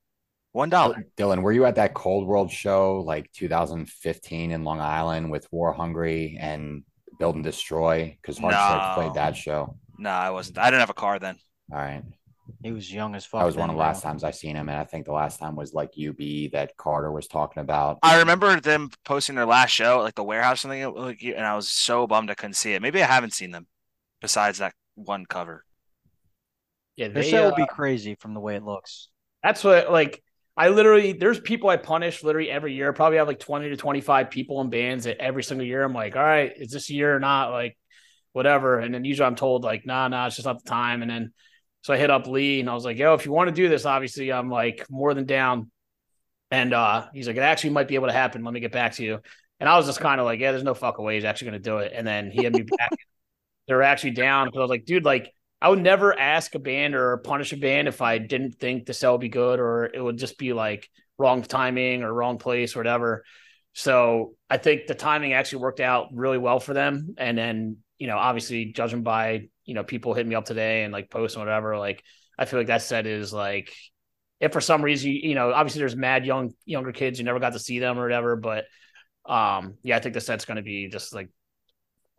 One 0.50 0.68
dollar. 0.68 1.06
Dylan, 1.16 1.42
were 1.42 1.52
you 1.52 1.64
at 1.64 1.76
that 1.76 1.94
Cold 1.94 2.26
World 2.26 2.50
show 2.50 3.04
like 3.06 3.30
2015 3.34 4.50
in 4.50 4.64
Long 4.64 4.80
Island 4.80 5.30
with 5.30 5.46
War 5.52 5.72
Hungry 5.72 6.36
and 6.40 6.82
Build 7.20 7.36
and 7.36 7.44
Destroy? 7.44 8.18
Because 8.20 8.38
Hard 8.38 8.52
no. 8.52 8.92
played 9.00 9.14
that 9.14 9.36
show. 9.36 9.76
No, 9.96 10.10
I 10.10 10.30
wasn't. 10.30 10.58
I 10.58 10.64
didn't 10.70 10.80
have 10.80 10.90
a 10.90 10.94
car 10.94 11.20
then. 11.20 11.36
All 11.70 11.78
right. 11.78 12.02
He 12.62 12.72
was 12.72 12.92
young 12.92 13.14
as 13.14 13.24
fuck. 13.24 13.40
That 13.40 13.46
was 13.46 13.56
one 13.56 13.70
of 13.70 13.76
the 13.76 13.80
last 13.80 14.02
times 14.02 14.24
I 14.24 14.30
seen 14.30 14.56
him, 14.56 14.68
and 14.68 14.78
I 14.78 14.84
think 14.84 15.06
the 15.06 15.12
last 15.12 15.38
time 15.38 15.56
was 15.56 15.74
like 15.74 15.90
UB 15.98 16.52
that 16.52 16.72
Carter 16.76 17.10
was 17.10 17.26
talking 17.26 17.60
about. 17.60 17.98
I 18.02 18.18
remember 18.18 18.60
them 18.60 18.90
posting 19.04 19.34
their 19.34 19.46
last 19.46 19.70
show, 19.70 20.00
like 20.00 20.14
the 20.14 20.24
warehouse, 20.24 20.60
something, 20.60 20.94
like, 20.94 21.22
and 21.22 21.44
I 21.44 21.54
was 21.54 21.68
so 21.68 22.06
bummed 22.06 22.30
I 22.30 22.34
couldn't 22.34 22.54
see 22.54 22.72
it. 22.72 22.82
Maybe 22.82 23.02
I 23.02 23.06
haven't 23.06 23.34
seen 23.34 23.50
them, 23.50 23.66
besides 24.20 24.58
that 24.58 24.74
one 24.94 25.26
cover. 25.26 25.64
Yeah, 26.96 27.08
their 27.08 27.22
show 27.22 27.44
uh, 27.44 27.46
would 27.46 27.56
be 27.56 27.66
crazy 27.66 28.14
from 28.14 28.34
the 28.34 28.40
way 28.40 28.56
it 28.56 28.62
looks. 28.62 29.08
That's 29.42 29.62
what 29.62 29.90
like 29.90 30.22
I 30.56 30.70
literally 30.70 31.12
there's 31.12 31.38
people 31.38 31.68
I 31.68 31.76
punish 31.76 32.24
literally 32.24 32.50
every 32.50 32.74
year. 32.74 32.92
Probably 32.92 33.18
have 33.18 33.28
like 33.28 33.38
20 33.40 33.68
to 33.68 33.76
25 33.76 34.30
people 34.30 34.60
in 34.62 34.70
bands 34.70 35.04
that 35.04 35.18
every 35.18 35.42
single 35.42 35.66
year. 35.66 35.84
I'm 35.84 35.92
like, 35.92 36.16
all 36.16 36.22
right, 36.22 36.52
is 36.56 36.70
this 36.70 36.88
year 36.88 37.14
or 37.14 37.20
not? 37.20 37.50
Like, 37.50 37.76
whatever. 38.32 38.78
And 38.78 38.94
then 38.94 39.04
usually 39.04 39.26
I'm 39.26 39.36
told 39.36 39.64
like, 39.64 39.84
nah, 39.84 40.08
nah, 40.08 40.26
it's 40.26 40.36
just 40.36 40.46
not 40.46 40.64
the 40.64 40.68
time. 40.68 41.02
And 41.02 41.10
then 41.10 41.32
so 41.86 41.94
I 41.94 41.98
hit 41.98 42.10
up 42.10 42.26
Lee 42.26 42.58
and 42.58 42.68
I 42.68 42.74
was 42.74 42.84
like, 42.84 42.98
yo, 42.98 43.14
if 43.14 43.24
you 43.26 43.30
want 43.30 43.46
to 43.46 43.54
do 43.54 43.68
this, 43.68 43.86
obviously 43.86 44.32
I'm 44.32 44.50
like 44.50 44.84
more 44.90 45.14
than 45.14 45.24
down. 45.24 45.70
And 46.50 46.74
uh 46.74 47.06
he's 47.14 47.28
like, 47.28 47.36
it 47.36 47.44
actually 47.44 47.70
might 47.70 47.86
be 47.86 47.94
able 47.94 48.08
to 48.08 48.12
happen. 48.12 48.42
Let 48.42 48.52
me 48.52 48.58
get 48.58 48.72
back 48.72 48.94
to 48.94 49.04
you. 49.04 49.20
And 49.60 49.68
I 49.68 49.76
was 49.76 49.86
just 49.86 50.00
kind 50.00 50.20
of 50.20 50.24
like, 50.24 50.40
yeah, 50.40 50.50
there's 50.50 50.64
no 50.64 50.74
fucking 50.74 51.04
way 51.04 51.14
he's 51.14 51.24
actually 51.24 51.52
gonna 51.52 51.58
do 51.60 51.78
it. 51.78 51.92
And 51.94 52.04
then 52.04 52.32
he 52.32 52.42
had 52.42 52.54
me 52.54 52.62
back. 52.62 52.90
They're 53.68 53.84
actually 53.84 54.10
down 54.10 54.48
because 54.48 54.58
I 54.58 54.62
was 54.62 54.70
like, 54.70 54.84
dude, 54.84 55.04
like 55.04 55.32
I 55.62 55.68
would 55.68 55.80
never 55.80 56.18
ask 56.18 56.52
a 56.56 56.58
band 56.58 56.96
or 56.96 57.18
punish 57.18 57.52
a 57.52 57.56
band 57.56 57.86
if 57.86 58.02
I 58.02 58.18
didn't 58.18 58.56
think 58.56 58.86
the 58.86 58.92
sell 58.92 59.12
would 59.12 59.20
be 59.20 59.28
good 59.28 59.60
or 59.60 59.84
it 59.84 60.02
would 60.02 60.18
just 60.18 60.38
be 60.38 60.52
like 60.52 60.88
wrong 61.18 61.42
timing 61.42 62.02
or 62.02 62.12
wrong 62.12 62.38
place 62.38 62.74
or 62.74 62.80
whatever. 62.80 63.22
So 63.74 64.34
I 64.50 64.56
think 64.56 64.88
the 64.88 64.96
timing 64.96 65.34
actually 65.34 65.60
worked 65.60 65.78
out 65.78 66.08
really 66.12 66.38
well 66.38 66.58
for 66.58 66.74
them. 66.74 67.14
And 67.16 67.38
then, 67.38 67.76
you 67.96 68.08
know, 68.08 68.18
obviously 68.18 68.72
judging 68.72 69.04
by, 69.04 69.50
you 69.66 69.74
know, 69.74 69.84
people 69.84 70.14
hit 70.14 70.26
me 70.26 70.34
up 70.34 70.44
today 70.44 70.84
and 70.84 70.92
like 70.92 71.10
post 71.10 71.36
and 71.36 71.44
whatever, 71.44 71.76
like 71.78 72.02
I 72.38 72.44
feel 72.46 72.58
like 72.58 72.68
that 72.68 72.82
set 72.82 73.06
is 73.06 73.32
like 73.32 73.72
if 74.40 74.52
for 74.52 74.60
some 74.60 74.82
reason 74.82 75.10
you, 75.10 75.30
you 75.30 75.34
know, 75.34 75.52
obviously 75.52 75.80
there's 75.80 75.96
mad 75.96 76.24
young 76.24 76.52
younger 76.64 76.92
kids, 76.92 77.18
you 77.18 77.24
never 77.24 77.40
got 77.40 77.52
to 77.52 77.58
see 77.58 77.78
them 77.78 77.98
or 77.98 78.02
whatever, 78.02 78.36
but 78.36 78.64
um 79.26 79.74
yeah, 79.82 79.96
I 79.96 80.00
think 80.00 80.14
the 80.14 80.20
set's 80.20 80.44
gonna 80.44 80.62
be 80.62 80.88
just 80.88 81.14
like 81.14 81.28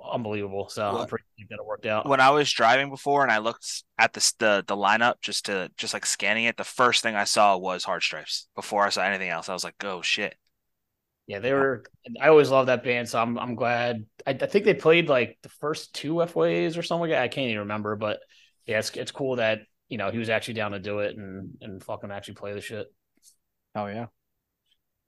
unbelievable. 0.03 0.69
So 0.69 0.83
well, 0.83 1.01
I'm 1.01 1.07
pretty 1.07 1.23
that 1.49 1.55
it 1.55 1.65
worked 1.65 1.85
out. 1.85 2.07
When 2.07 2.19
I 2.19 2.31
was 2.31 2.51
driving 2.51 2.89
before 2.89 3.23
and 3.23 3.31
I 3.31 3.37
looked 3.37 3.83
at 3.97 4.13
the, 4.13 4.33
the 4.39 4.63
the 4.67 4.75
lineup 4.75 5.15
just 5.21 5.45
to 5.45 5.71
just 5.77 5.93
like 5.93 6.05
scanning 6.05 6.45
it, 6.45 6.57
the 6.57 6.63
first 6.63 7.03
thing 7.03 7.15
I 7.15 7.23
saw 7.23 7.57
was 7.57 7.83
Hard 7.83 8.03
Stripes 8.03 8.47
before 8.55 8.85
I 8.85 8.89
saw 8.89 9.03
anything 9.03 9.29
else. 9.29 9.49
I 9.49 9.53
was 9.53 9.63
like, 9.63 9.75
oh 9.83 10.01
shit. 10.01 10.35
Yeah, 11.27 11.39
they 11.39 11.51
were. 11.51 11.83
I 12.21 12.29
always 12.29 12.49
love 12.49 12.67
that 12.67 12.83
band, 12.85 13.09
so 13.09 13.21
I'm 13.21 13.37
I'm 13.37 13.55
glad. 13.55 14.05
I, 14.25 14.31
I 14.31 14.33
think 14.33 14.63
they 14.63 14.73
played 14.73 15.09
like 15.09 15.37
the 15.43 15.49
first 15.49 15.93
two 15.93 16.15
FYs 16.15 16.77
or 16.77 16.83
something. 16.83 17.13
I 17.13 17.27
can't 17.27 17.47
even 17.47 17.59
remember, 17.59 17.97
but 17.97 18.19
yeah, 18.65 18.79
it's 18.79 18.91
it's 18.91 19.11
cool 19.11 19.35
that 19.35 19.61
you 19.89 19.97
know 19.97 20.09
he 20.09 20.19
was 20.19 20.29
actually 20.29 20.53
down 20.53 20.71
to 20.71 20.79
do 20.79 20.99
it 20.99 21.17
and 21.17 21.57
and 21.61 21.83
fucking 21.83 22.11
actually 22.11 22.35
play 22.35 22.53
the 22.53 22.61
shit. 22.61 22.87
Oh 23.75 23.87
yeah. 23.87 24.07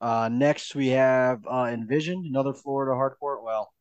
Uh, 0.01 0.29
next 0.29 0.75
we 0.75 0.89
have 0.89 1.45
uh, 1.49 1.69
Envision, 1.71 2.25
another 2.27 2.53
Florida 2.53 2.91
hardcore. 2.91 3.41
Well, 3.43 3.73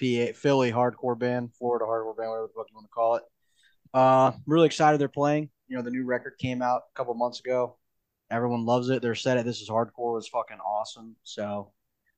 PA 0.00 0.32
Philly 0.34 0.72
hardcore 0.72 1.18
band, 1.18 1.50
Florida 1.58 1.84
hardcore 1.84 2.16
band, 2.16 2.30
whatever 2.30 2.46
the 2.46 2.54
fuck 2.56 2.66
you 2.70 2.76
want 2.76 2.86
to 2.86 2.94
call 2.94 3.16
it. 3.16 3.22
Uh, 3.94 4.32
I'm 4.34 4.42
really 4.46 4.66
excited 4.66 4.98
they're 4.98 5.08
playing. 5.08 5.50
You 5.68 5.76
know, 5.76 5.82
the 5.82 5.90
new 5.90 6.04
record 6.04 6.34
came 6.38 6.62
out 6.62 6.82
a 6.94 6.96
couple 6.96 7.12
months 7.14 7.40
ago. 7.40 7.76
Everyone 8.30 8.64
loves 8.64 8.88
it. 8.88 9.02
They're 9.02 9.14
set 9.14 9.36
at 9.36 9.44
This 9.44 9.60
Is 9.60 9.68
Hardcore 9.68 10.14
was 10.14 10.28
fucking 10.28 10.58
awesome. 10.58 11.16
So 11.22 11.72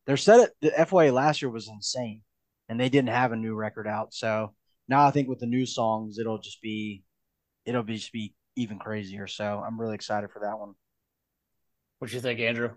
their 0.06 0.16
set 0.16 0.40
at 0.40 0.50
the 0.60 0.70
FYA 0.70 1.12
last 1.12 1.42
year 1.42 1.50
was 1.50 1.68
insane, 1.68 2.22
and 2.68 2.78
they 2.78 2.88
didn't 2.88 3.10
have 3.10 3.32
a 3.32 3.36
new 3.36 3.54
record 3.54 3.86
out. 3.86 4.12
So 4.14 4.54
now 4.88 5.06
I 5.06 5.10
think 5.10 5.28
with 5.28 5.40
the 5.40 5.46
new 5.46 5.66
songs, 5.66 6.18
it'll 6.18 6.38
just 6.38 6.60
be, 6.60 7.02
it'll 7.64 7.82
be 7.82 7.96
just 7.96 8.12
be 8.12 8.34
even 8.56 8.78
crazier. 8.78 9.26
So 9.26 9.62
I'm 9.66 9.80
really 9.80 9.94
excited 9.94 10.30
for 10.30 10.40
that 10.40 10.58
one. 10.58 10.74
What 11.98 12.10
do 12.10 12.16
you 12.16 12.22
think, 12.22 12.40
Andrew? 12.40 12.70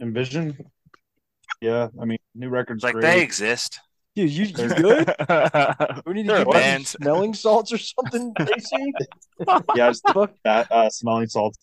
Envision 0.00 0.56
yeah, 1.60 1.88
I 2.00 2.04
mean, 2.04 2.18
new 2.34 2.48
records 2.48 2.82
like 2.82 2.94
great. 2.94 3.02
they 3.02 3.22
exist. 3.22 3.80
Dude, 4.14 4.30
you, 4.30 4.44
you 4.46 4.52
good? 4.52 5.14
we 6.06 6.14
need 6.14 6.26
to 6.28 6.44
get 6.44 6.50
bands. 6.50 6.90
smelling 6.90 7.34
salts 7.34 7.72
or 7.72 7.78
something, 7.78 8.32
Casey. 8.34 8.92
yeah, 9.74 9.90
just 9.90 10.04
that 10.44 10.70
uh, 10.70 10.88
smelling 10.88 11.28
salts. 11.28 11.58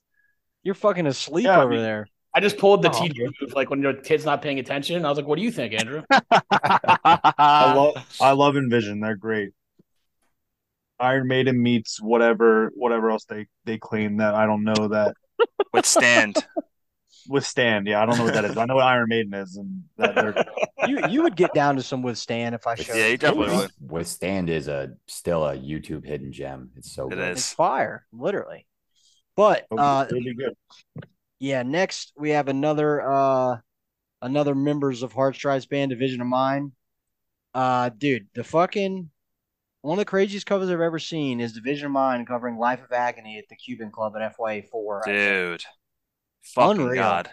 You're 0.62 0.76
fucking 0.76 1.08
asleep 1.08 1.46
yeah, 1.46 1.62
over 1.62 1.74
I 1.74 1.76
mean, 1.76 1.84
there. 1.84 2.08
I 2.36 2.40
just 2.40 2.58
pulled 2.58 2.82
the 2.82 2.90
oh. 2.90 3.00
teacher 3.00 3.24
move, 3.42 3.54
like 3.54 3.70
when 3.70 3.82
your 3.82 3.94
kid's 3.94 4.26
not 4.26 4.42
paying 4.42 4.60
attention. 4.60 5.06
I 5.06 5.10
was 5.10 5.18
like, 5.18 5.28
"What 5.28 5.38
do 5.38 5.44
you 5.44 5.52
think, 5.52 5.74
Andrew?" 5.74 6.04
I 6.12 7.74
love, 7.76 8.16
I 8.20 8.32
love 8.34 8.58
Envision. 8.58 9.00
They're 9.00 9.16
great. 9.16 9.52
Iron 11.00 11.28
Maiden 11.28 11.62
meets 11.62 12.02
whatever, 12.02 12.72
whatever 12.76 13.12
else 13.12 13.26
they 13.26 13.48
they 13.66 13.78
claim 13.78 14.18
that 14.18 14.36
I 14.36 14.46
don't 14.46 14.64
know 14.64 14.90
that. 14.90 15.16
Withstand 15.74 16.38
withstand. 17.28 17.88
Yeah, 17.88 18.02
I 18.02 18.06
don't 18.06 18.18
know 18.18 18.26
what 18.26 18.34
that 18.34 18.46
is. 18.46 18.58
I 18.58 18.66
know 18.66 18.76
what 18.76 18.86
Iron 18.86 19.10
Maiden 19.10 19.34
is, 19.34 19.58
and 19.58 19.84
that 19.98 20.48
you 20.88 21.00
you 21.10 21.24
would 21.24 21.36
get 21.36 21.54
down 21.54 21.76
to 21.76 21.84
some 21.84 22.02
withstand 22.02 22.56
if 22.56 22.68
I 22.68 22.76
showed. 22.76 22.96
You. 22.96 23.02
Yeah, 23.02 23.08
you 23.08 23.18
definitely 23.18 23.56
would. 23.56 23.72
Withstand 23.82 24.50
is 24.50 24.68
a 24.68 24.94
still 25.08 25.46
a 25.46 25.58
YouTube 25.58 26.06
hidden 26.06 26.32
gem. 26.32 26.72
It's 26.76 26.94
so 26.94 27.08
it 27.08 27.16
good. 27.16 27.32
Is. 27.32 27.38
It's 27.38 27.54
fire, 27.54 28.06
literally. 28.12 28.66
But 29.36 29.66
uh, 29.72 30.06
really 30.12 30.34
good. 30.34 30.56
Yeah, 31.44 31.64
next 31.64 32.14
we 32.16 32.30
have 32.30 32.48
another 32.48 33.02
uh 33.02 33.58
another 34.22 34.56
members 34.56 35.04
of 35.04 35.12
Hard 35.12 35.36
Stripes 35.36 35.66
band, 35.66 35.90
Division 35.90 36.22
of 36.22 36.28
Mine. 36.28 36.72
Uh, 37.54 37.90
dude, 37.90 38.28
the 38.34 38.46
fucking 38.46 39.10
one 39.82 39.96
of 39.96 40.00
the 40.00 40.10
craziest 40.10 40.46
covers 40.46 40.70
I've 40.70 40.80
ever 40.80 41.00
seen 41.00 41.42
is 41.42 41.52
Division 41.52 41.88
of 41.88 41.92
Mine 41.92 42.26
covering 42.26 42.58
Life 42.58 42.82
of 42.82 42.94
Agony 42.94 43.38
at 43.40 43.50
the 43.50 43.58
Cuban 43.58 43.92
Club 43.92 44.14
at 44.16 44.38
FYA 44.38 44.70
four. 44.70 45.02
Dude. 45.06 45.62
Fucking 46.44 46.82
Unreal. 46.82 47.04
God. 47.04 47.30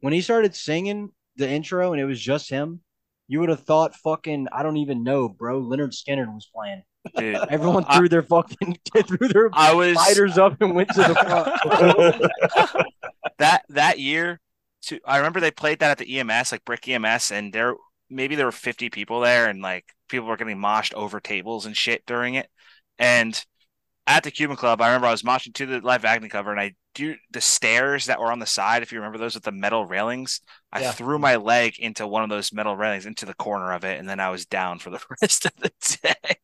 When 0.00 0.12
he 0.12 0.22
started 0.22 0.56
singing 0.56 1.10
the 1.36 1.48
intro 1.48 1.92
and 1.92 2.00
it 2.00 2.04
was 2.04 2.20
just 2.20 2.50
him, 2.50 2.80
you 3.28 3.38
would 3.38 3.48
have 3.48 3.62
thought 3.62 3.94
fucking 3.94 4.48
I 4.50 4.64
don't 4.64 4.78
even 4.78 5.04
know, 5.04 5.28
bro. 5.28 5.62
Lynyrd 5.62 5.94
Skynyrd 5.94 6.34
was 6.34 6.50
playing. 6.52 6.82
Dude, 7.16 7.36
Everyone 7.48 7.84
threw 7.84 8.06
I, 8.06 8.08
their 8.08 8.22
fucking 8.24 8.78
threw 9.06 9.28
their 9.28 9.50
I 9.52 9.72
was, 9.72 9.94
fighters 9.94 10.36
up 10.36 10.60
and 10.60 10.74
went 10.74 10.88
to 10.88 11.02
the 11.02 11.14
front. 11.14 12.86
that 13.38 13.64
that 13.68 13.98
year, 13.98 14.40
to 14.82 15.00
I 15.04 15.18
remember 15.18 15.40
they 15.40 15.50
played 15.50 15.80
that 15.80 15.90
at 15.90 15.98
the 15.98 16.18
EMS, 16.18 16.52
like 16.52 16.64
Brick 16.64 16.88
EMS, 16.88 17.30
and 17.30 17.52
there 17.52 17.74
maybe 18.10 18.34
there 18.34 18.46
were 18.46 18.52
50 18.52 18.90
people 18.90 19.20
there, 19.20 19.48
and 19.48 19.62
like 19.62 19.84
people 20.08 20.26
were 20.26 20.36
getting 20.36 20.58
moshed 20.58 20.94
over 20.94 21.20
tables 21.20 21.66
and 21.66 21.76
shit 21.76 22.04
during 22.06 22.34
it. 22.34 22.48
And 22.98 23.42
at 24.06 24.24
the 24.24 24.30
Cuban 24.30 24.56
Club, 24.56 24.80
I 24.80 24.88
remember 24.88 25.06
I 25.06 25.12
was 25.12 25.22
moshing 25.22 25.54
to 25.54 25.66
the 25.66 25.80
live 25.80 26.04
Agony 26.04 26.28
cover, 26.28 26.50
and 26.50 26.60
I 26.60 26.74
do 26.94 27.14
the 27.30 27.40
stairs 27.40 28.06
that 28.06 28.20
were 28.20 28.32
on 28.32 28.38
the 28.38 28.46
side. 28.46 28.82
If 28.82 28.92
you 28.92 28.98
remember 28.98 29.18
those 29.18 29.34
with 29.34 29.44
the 29.44 29.52
metal 29.52 29.86
railings, 29.86 30.40
I 30.72 30.82
yeah. 30.82 30.92
threw 30.92 31.18
my 31.18 31.36
leg 31.36 31.78
into 31.78 32.06
one 32.06 32.22
of 32.22 32.28
those 32.28 32.52
metal 32.52 32.76
railings 32.76 33.06
into 33.06 33.26
the 33.26 33.34
corner 33.34 33.72
of 33.72 33.84
it, 33.84 33.98
and 33.98 34.08
then 34.08 34.20
I 34.20 34.30
was 34.30 34.46
down 34.46 34.78
for 34.78 34.90
the 34.90 35.00
rest 35.22 35.46
of 35.46 35.52
the 35.56 35.72
day. 36.02 36.36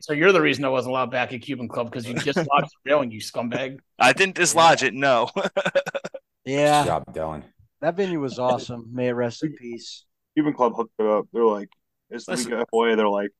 So 0.00 0.12
you're 0.12 0.32
the 0.32 0.42
reason 0.42 0.64
I 0.66 0.68
wasn't 0.68 0.90
allowed 0.90 1.10
back 1.10 1.32
at 1.32 1.40
Cuban 1.40 1.66
Club 1.66 1.90
because 1.90 2.06
you 2.06 2.14
dislodged 2.14 2.46
the 2.84 2.90
railing, 2.90 3.10
you 3.10 3.20
scumbag. 3.20 3.78
I 3.98 4.12
didn't 4.12 4.34
dislodge 4.34 4.82
yeah. 4.82 4.88
it. 4.88 4.94
No. 4.94 5.30
yeah. 6.44 6.82
Good 6.82 6.88
job, 6.88 7.14
Dylan. 7.14 7.42
That 7.80 7.96
venue 7.96 8.20
was 8.20 8.38
awesome. 8.38 8.88
May 8.92 9.08
it 9.08 9.12
rest 9.12 9.42
in 9.44 9.54
peace. 9.54 10.04
Cuban 10.34 10.54
Club 10.54 10.74
hooked 10.74 10.94
it 10.98 11.06
up. 11.06 11.26
They're 11.32 11.44
like, 11.44 11.68
it's 12.10 12.26
the 12.26 12.34
week 12.34 12.50
of 12.50 12.66
FYA. 12.72 12.96
They're 12.96 13.08
like, 13.08 13.30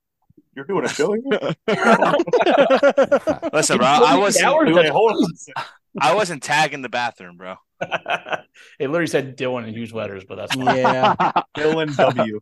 you're 0.55 0.65
doing 0.65 0.85
a 0.85 0.89
show 0.89 1.13
here? 1.13 1.23
Listen, 3.53 3.77
bro, 3.77 3.87
I 3.87 4.17
wasn't. 4.17 4.45
I 6.01 6.13
wasn't 6.13 6.43
tagging 6.43 6.81
the 6.81 6.89
bathroom, 6.89 7.37
bro. 7.37 7.55
it 7.81 8.89
literally 8.89 9.07
said 9.07 9.37
Dylan 9.37 9.67
in 9.67 9.73
huge 9.73 9.93
letters, 9.93 10.23
but 10.25 10.35
that's 10.35 10.55
fine. 10.55 10.77
yeah, 10.77 11.15
Dylan 11.57 11.95
W. 11.95 12.39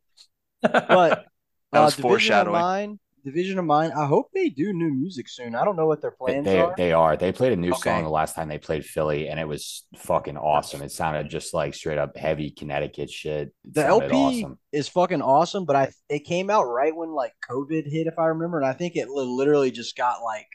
But 0.61 1.26
that 1.72 1.80
was 1.80 1.98
uh, 1.98 2.02
foreshadowing. 2.02 2.61
Mine, 2.61 2.99
Division 3.23 3.57
of 3.57 3.65
Mine. 3.65 3.91
I 3.91 4.05
hope 4.05 4.29
they 4.33 4.49
do 4.49 4.73
new 4.73 4.93
music 4.93 5.29
soon. 5.29 5.55
I 5.55 5.63
don't 5.63 5.75
know 5.75 5.85
what 5.85 6.01
their 6.01 6.11
plans 6.11 6.45
they, 6.45 6.59
are. 6.59 6.73
Playing. 6.73 6.89
They 6.89 6.93
are. 6.93 7.17
They 7.17 7.31
played 7.31 7.53
a 7.53 7.55
new 7.55 7.71
okay. 7.71 7.91
song 7.91 8.03
the 8.03 8.09
last 8.09 8.35
time 8.35 8.49
they 8.49 8.57
played 8.57 8.85
Philly, 8.85 9.29
and 9.29 9.39
it 9.39 9.47
was 9.47 9.85
fucking 9.97 10.37
awesome. 10.37 10.81
It 10.81 10.91
sounded 10.91 11.29
just 11.29 11.53
like 11.53 11.73
straight 11.73 11.97
up 11.97 12.17
heavy 12.17 12.51
Connecticut 12.51 13.09
shit. 13.09 13.53
It 13.63 13.73
the 13.73 13.85
LP 13.85 14.15
awesome. 14.15 14.59
is 14.71 14.89
fucking 14.89 15.21
awesome, 15.21 15.65
but 15.65 15.75
I 15.75 15.91
it 16.09 16.25
came 16.25 16.49
out 16.49 16.63
right 16.63 16.95
when 16.95 17.09
like 17.09 17.33
COVID 17.49 17.89
hit, 17.89 18.07
if 18.07 18.19
I 18.19 18.25
remember, 18.25 18.57
and 18.57 18.67
I 18.67 18.73
think 18.73 18.95
it 18.95 19.09
literally 19.09 19.71
just 19.71 19.95
got 19.95 20.21
like 20.21 20.47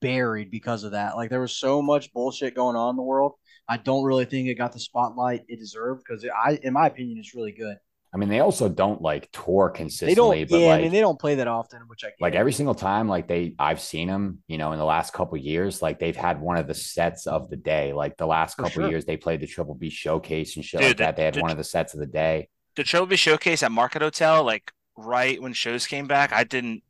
buried 0.00 0.50
because 0.50 0.84
of 0.84 0.92
that. 0.92 1.16
Like 1.16 1.30
there 1.30 1.40
was 1.40 1.56
so 1.56 1.82
much 1.82 2.12
bullshit 2.12 2.54
going 2.54 2.76
on 2.76 2.90
in 2.90 2.96
the 2.96 3.02
world. 3.02 3.32
I 3.68 3.78
don't 3.78 4.04
really 4.04 4.26
think 4.26 4.48
it 4.48 4.56
got 4.56 4.72
the 4.72 4.80
spotlight 4.80 5.44
it 5.48 5.58
deserved 5.58 6.02
because 6.06 6.24
I, 6.24 6.58
in 6.62 6.74
my 6.74 6.86
opinion, 6.86 7.18
it's 7.18 7.34
really 7.34 7.52
good. 7.52 7.76
I 8.14 8.16
mean, 8.16 8.28
they 8.28 8.38
also 8.38 8.68
don't 8.68 9.02
like 9.02 9.28
tour 9.32 9.70
consistently. 9.70 10.44
They 10.44 10.48
don't, 10.48 10.60
yeah, 10.60 10.68
like, 10.68 10.78
I 10.78 10.82
mean, 10.82 10.92
they 10.92 11.00
don't 11.00 11.18
play 11.18 11.34
that 11.34 11.48
often, 11.48 11.80
which 11.88 12.04
I 12.04 12.08
get. 12.08 12.20
like 12.20 12.36
every 12.36 12.52
single 12.52 12.76
time, 12.76 13.08
like 13.08 13.26
they, 13.26 13.56
I've 13.58 13.80
seen 13.80 14.06
them, 14.06 14.38
you 14.46 14.56
know, 14.56 14.70
in 14.70 14.78
the 14.78 14.84
last 14.84 15.12
couple 15.12 15.36
years, 15.36 15.82
like 15.82 15.98
they've 15.98 16.14
had 16.14 16.40
one 16.40 16.56
of 16.56 16.68
the 16.68 16.74
sets 16.74 17.26
of 17.26 17.50
the 17.50 17.56
day. 17.56 17.92
Like 17.92 18.16
the 18.16 18.26
last 18.26 18.56
couple 18.56 18.70
sure. 18.70 18.88
years, 18.88 19.04
they 19.04 19.16
played 19.16 19.40
the 19.40 19.48
Triple 19.48 19.74
B 19.74 19.90
Showcase 19.90 20.54
and 20.54 20.64
shit 20.64 20.80
Dude, 20.80 20.90
like 20.90 20.96
that. 20.98 21.16
They 21.16 21.24
had 21.24 21.34
the, 21.34 21.40
one 21.40 21.50
of 21.50 21.56
the 21.56 21.64
sets 21.64 21.92
of 21.92 21.98
the 21.98 22.06
day. 22.06 22.48
The 22.76 22.84
Triple 22.84 23.06
B 23.06 23.16
Showcase 23.16 23.64
at 23.64 23.72
Market 23.72 24.00
Hotel, 24.00 24.44
like 24.44 24.70
right 24.96 25.42
when 25.42 25.52
shows 25.52 25.88
came 25.88 26.06
back, 26.06 26.32
I 26.32 26.44
didn't. 26.44 26.84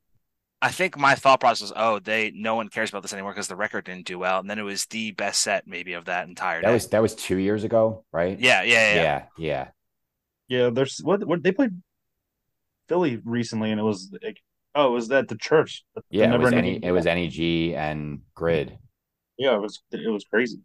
I 0.60 0.70
think 0.70 0.98
my 0.98 1.14
thought 1.14 1.40
process 1.40 1.62
was, 1.62 1.72
oh, 1.74 2.00
they 2.00 2.32
no 2.34 2.54
one 2.54 2.68
cares 2.68 2.90
about 2.90 3.02
this 3.02 3.14
anymore 3.14 3.32
because 3.32 3.48
the 3.48 3.56
record 3.56 3.86
didn't 3.86 4.06
do 4.06 4.18
well, 4.18 4.40
and 4.40 4.48
then 4.48 4.58
it 4.58 4.62
was 4.62 4.84
the 4.86 5.12
best 5.12 5.40
set 5.40 5.66
maybe 5.66 5.94
of 5.94 6.04
that 6.04 6.28
entire. 6.28 6.60
That 6.60 6.68
day. 6.68 6.74
was 6.74 6.88
that 6.88 7.00
was 7.00 7.14
two 7.14 7.36
years 7.36 7.64
ago, 7.64 8.04
right? 8.12 8.38
Yeah, 8.38 8.62
yeah, 8.62 8.94
yeah, 8.94 9.02
yeah. 9.02 9.24
yeah. 9.38 9.68
Yeah, 10.54 10.70
there's 10.70 10.98
what 10.98 11.24
what 11.24 11.42
they 11.42 11.52
played 11.52 11.80
Philly 12.88 13.20
recently, 13.24 13.70
and 13.70 13.80
it 13.80 13.84
was 13.84 14.14
like, 14.22 14.40
oh, 14.74 14.88
it 14.88 14.90
was 14.92 15.10
at 15.10 15.28
the 15.28 15.36
church. 15.36 15.84
Yeah, 16.10 16.34
it 16.34 16.40
was 16.40 16.52
any 16.52 16.76
it 16.82 16.92
was 16.92 17.06
NEG 17.06 17.74
and 17.74 18.20
Grid. 18.34 18.78
Yeah, 19.36 19.54
it 19.56 19.60
was 19.60 19.82
it 19.90 20.10
was 20.10 20.24
crazy 20.24 20.60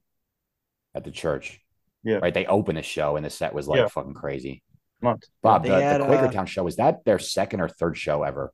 at 0.94 1.04
the 1.04 1.12
church. 1.12 1.60
Yeah. 2.04 2.18
Right. 2.18 2.34
They 2.34 2.46
opened 2.46 2.78
the 2.78 2.84
show 2.84 3.16
and 3.18 3.26
the 3.26 3.30
set 3.30 3.54
was 3.54 3.68
like 3.68 3.80
Yeah. 3.80 3.88
fucking 3.88 4.14
crazy. 4.14 4.64
Month. 5.02 5.24
Bob, 5.42 5.64
They 5.64 5.70
the, 5.70 5.82
had, 5.82 6.02
the 6.02 6.06
uh, 6.06 6.10
Quakertown 6.10 6.48
show, 6.48 6.64
was 6.64 6.76
that 6.78 7.04
their 7.06 7.20
second 7.20 7.62
or 7.62 7.70
third 7.70 7.98
show 7.98 8.24
ever? 8.24 8.54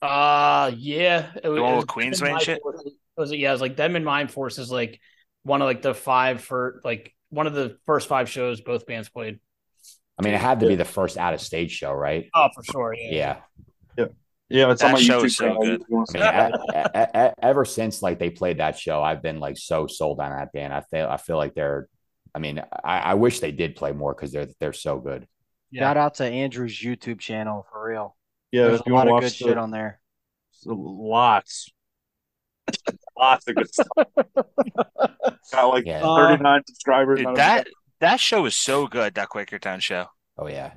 Uh 0.00 0.70
yeah. 0.76 1.30
It, 1.42 1.48
one 1.48 1.58
it 1.58 1.76
with 1.76 1.76
was 1.76 1.84
Queensway 1.86 2.30
them 2.30 2.38
shit? 2.40 2.62
Force- 2.62 2.82
it 2.86 2.94
was 3.16 3.32
yeah, 3.32 3.50
it 3.50 3.52
was 3.52 3.60
like 3.60 3.76
them 3.76 3.96
and 3.96 4.04
Mind 4.04 4.30
Force 4.30 4.58
is 4.58 4.70
like 4.70 5.00
one 5.42 5.60
of 5.62 5.66
like 5.66 5.82
the 5.82 5.94
five 5.94 6.40
for 6.42 6.80
like 6.84 7.14
one 7.30 7.46
of 7.46 7.54
the 7.54 7.76
first 7.86 8.08
five 8.08 8.28
shows 8.28 8.60
both 8.60 8.86
bands 8.86 9.08
played. 9.08 9.38
I 10.18 10.24
mean, 10.24 10.34
it 10.34 10.40
had 10.40 10.60
to 10.60 10.66
be 10.66 10.74
the 10.74 10.84
first 10.84 11.16
out 11.16 11.34
of 11.34 11.40
stage 11.40 11.70
show, 11.70 11.92
right? 11.92 12.28
Oh, 12.34 12.48
for 12.54 12.64
sure. 12.64 12.94
Yeah. 12.94 13.38
Yeah. 13.96 14.06
Yeah, 14.50 14.72
it's 14.72 14.82
on 14.82 14.92
my 14.92 15.00
show 15.00 15.22
YouTube 15.22 15.30
so 15.30 15.44
channel. 15.44 15.62
good. 15.62 15.80
if 15.82 15.88
you 15.90 15.96
wanna 15.96 16.24
I 16.24 16.50
mean, 16.50 17.02
it. 17.14 17.34
ever 17.42 17.64
since 17.66 18.00
like 18.00 18.18
they 18.18 18.30
played 18.30 18.58
that 18.58 18.78
show, 18.78 19.02
I've 19.02 19.22
been 19.22 19.40
like 19.40 19.58
so 19.58 19.86
sold 19.86 20.20
on 20.20 20.30
that 20.30 20.52
band. 20.52 20.72
I 20.72 20.80
feel 20.80 21.06
I 21.06 21.18
feel 21.18 21.36
like 21.36 21.54
they're. 21.54 21.86
I 22.34 22.38
mean, 22.38 22.62
I, 22.84 22.98
I 23.00 23.14
wish 23.14 23.40
they 23.40 23.52
did 23.52 23.76
play 23.76 23.92
more 23.92 24.14
because 24.14 24.32
they're 24.32 24.48
they're 24.58 24.72
so 24.72 24.98
good. 24.98 25.26
Yeah. 25.70 25.82
Shout 25.82 25.96
out 25.98 26.14
to 26.14 26.24
Andrew's 26.24 26.72
YouTube 26.78 27.18
channel 27.18 27.66
for 27.70 27.88
real. 27.88 28.16
yeah, 28.50 28.68
There's 28.68 28.80
a 28.80 28.88
lot 28.88 29.06
of 29.06 29.14
good 29.20 29.24
watch 29.24 29.32
shit 29.34 29.58
on 29.58 29.70
there. 29.70 30.00
lots, 30.64 31.70
lots 33.18 33.46
of 33.48 33.54
good 33.56 33.72
stuff. 33.72 33.88
Got 35.52 35.66
like 35.68 35.86
Yeah. 35.86 36.02
Uh, 36.04 36.28
39 36.28 36.62
subscribers. 36.66 37.18
Dude, 37.18 37.26
not 37.26 37.34
a- 37.34 37.36
that 37.36 37.68
that 38.00 38.20
show 38.20 38.44
is 38.46 38.56
so 38.56 38.86
good. 38.86 39.14
That 39.14 39.28
Quakertown 39.28 39.80
show. 39.80 40.06
Oh 40.36 40.46
yeah, 40.46 40.72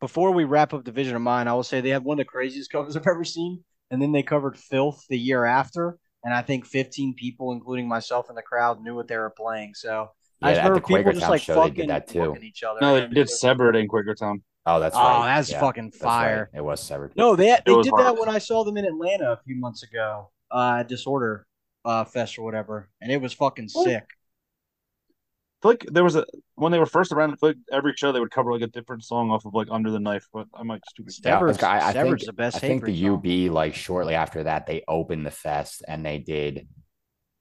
Before 0.00 0.32
we 0.32 0.44
wrap 0.44 0.74
up 0.74 0.84
Division 0.84 1.16
of 1.16 1.22
Mine, 1.22 1.48
I 1.48 1.54
will 1.54 1.62
say 1.62 1.80
they 1.80 1.88
have 1.90 2.02
one 2.04 2.16
of 2.20 2.26
the 2.26 2.30
craziest 2.30 2.70
covers 2.70 2.94
I've 2.96 3.06
ever 3.06 3.24
seen. 3.24 3.64
And 3.90 4.00
then 4.02 4.12
they 4.12 4.22
covered 4.22 4.58
Filth 4.58 5.02
the 5.08 5.18
year 5.18 5.44
after, 5.44 5.98
and 6.24 6.32
I 6.34 6.40
think 6.42 6.64
15 6.66 7.14
people, 7.14 7.52
including 7.52 7.88
myself 7.88 8.28
in 8.30 8.34
the 8.36 8.42
crowd, 8.42 8.82
knew 8.82 8.94
what 8.94 9.06
they 9.08 9.16
were 9.18 9.30
playing. 9.30 9.72
So 9.74 10.08
I 10.42 10.50
yeah. 10.50 10.54
just 10.56 10.58
remember 10.64 10.80
the 10.80 10.86
people 10.98 11.12
just 11.12 11.28
like 11.30 11.42
show, 11.42 11.54
fucking 11.54 11.74
did 11.74 11.88
that 11.90 12.08
too. 12.08 12.20
working 12.20 12.44
each 12.44 12.62
other. 12.62 12.80
no, 12.82 13.00
they 13.00 13.06
did 13.06 13.28
Severed 13.30 13.76
in 13.76 13.88
Quakertown. 13.88 14.42
Oh, 14.66 14.78
that's 14.78 14.94
Oh, 14.96 15.00
right. 15.00 15.34
that's 15.36 15.50
Yeah, 15.50 15.60
fucking 15.60 15.90
that's 15.90 16.02
right. 16.02 16.08
fire. 16.10 16.50
It 16.54 16.62
was 16.64 16.80
severed. 16.82 17.12
No, 17.16 17.34
they 17.34 17.56
they 17.66 17.74
did 17.82 17.88
hard. 17.90 18.06
that 18.06 18.18
when 18.18 18.28
I 18.28 18.38
saw 18.38 18.62
them 18.64 18.76
in 18.76 18.84
Atlanta 18.84 19.32
a 19.32 19.40
few 19.44 19.56
months 19.56 19.82
ago, 19.82 20.30
uh, 20.50 20.82
Disorder 20.84 21.46
uh, 21.84 22.04
Fest 22.04 22.38
or 22.38 22.42
whatever, 22.42 22.88
and 23.00 23.10
it 23.12 23.20
was 23.20 23.32
fucking 23.32 23.68
Oh. 23.74 23.84
sick. 23.84 24.04
I 24.04 25.62
feel 25.62 25.70
like 25.72 25.86
there 25.92 26.02
was 26.04 26.16
a 26.16 26.26
when 26.56 26.72
they 26.72 26.78
were 26.80 26.86
first 26.86 27.12
around. 27.12 27.32
I 27.32 27.36
feel 27.36 27.50
like 27.50 27.56
every 27.70 27.92
show 27.96 28.10
they 28.10 28.18
would 28.20 28.32
cover 28.32 28.52
like 28.52 28.62
a 28.62 28.66
different 28.66 29.04
song 29.04 29.30
off 29.30 29.44
of 29.46 29.54
like 29.54 29.68
Under 29.70 29.90
the 29.92 30.00
Knife, 30.00 30.26
but 30.32 30.48
I 30.54 30.64
might 30.64 30.82
just 30.84 30.96
do 30.96 31.02
it. 31.04 31.14
Yeah, 31.24 31.38
Severed's, 31.38 31.62
I- 31.62 31.88
I 31.90 31.92
think- 31.92 32.20
the 32.24 32.32
best. 32.32 32.56
I 32.56 32.60
think 32.60 32.84
the 32.84 33.00
song. 33.00 33.14
UB 33.14 33.48
like 33.52 33.74
shortly 33.74 34.14
after 34.14 34.42
that 34.42 34.66
they 34.66 34.82
opened 34.88 35.24
the 35.24 35.30
fest 35.30 35.84
and 35.86 36.04
they 36.04 36.18
did 36.18 36.66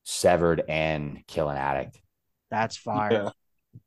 severed 0.03 0.63
and 0.69 1.26
kill 1.27 1.49
an 1.49 1.57
addict. 1.57 1.99
That's 2.51 2.77
fire. 2.77 3.11
Yeah. 3.11 3.80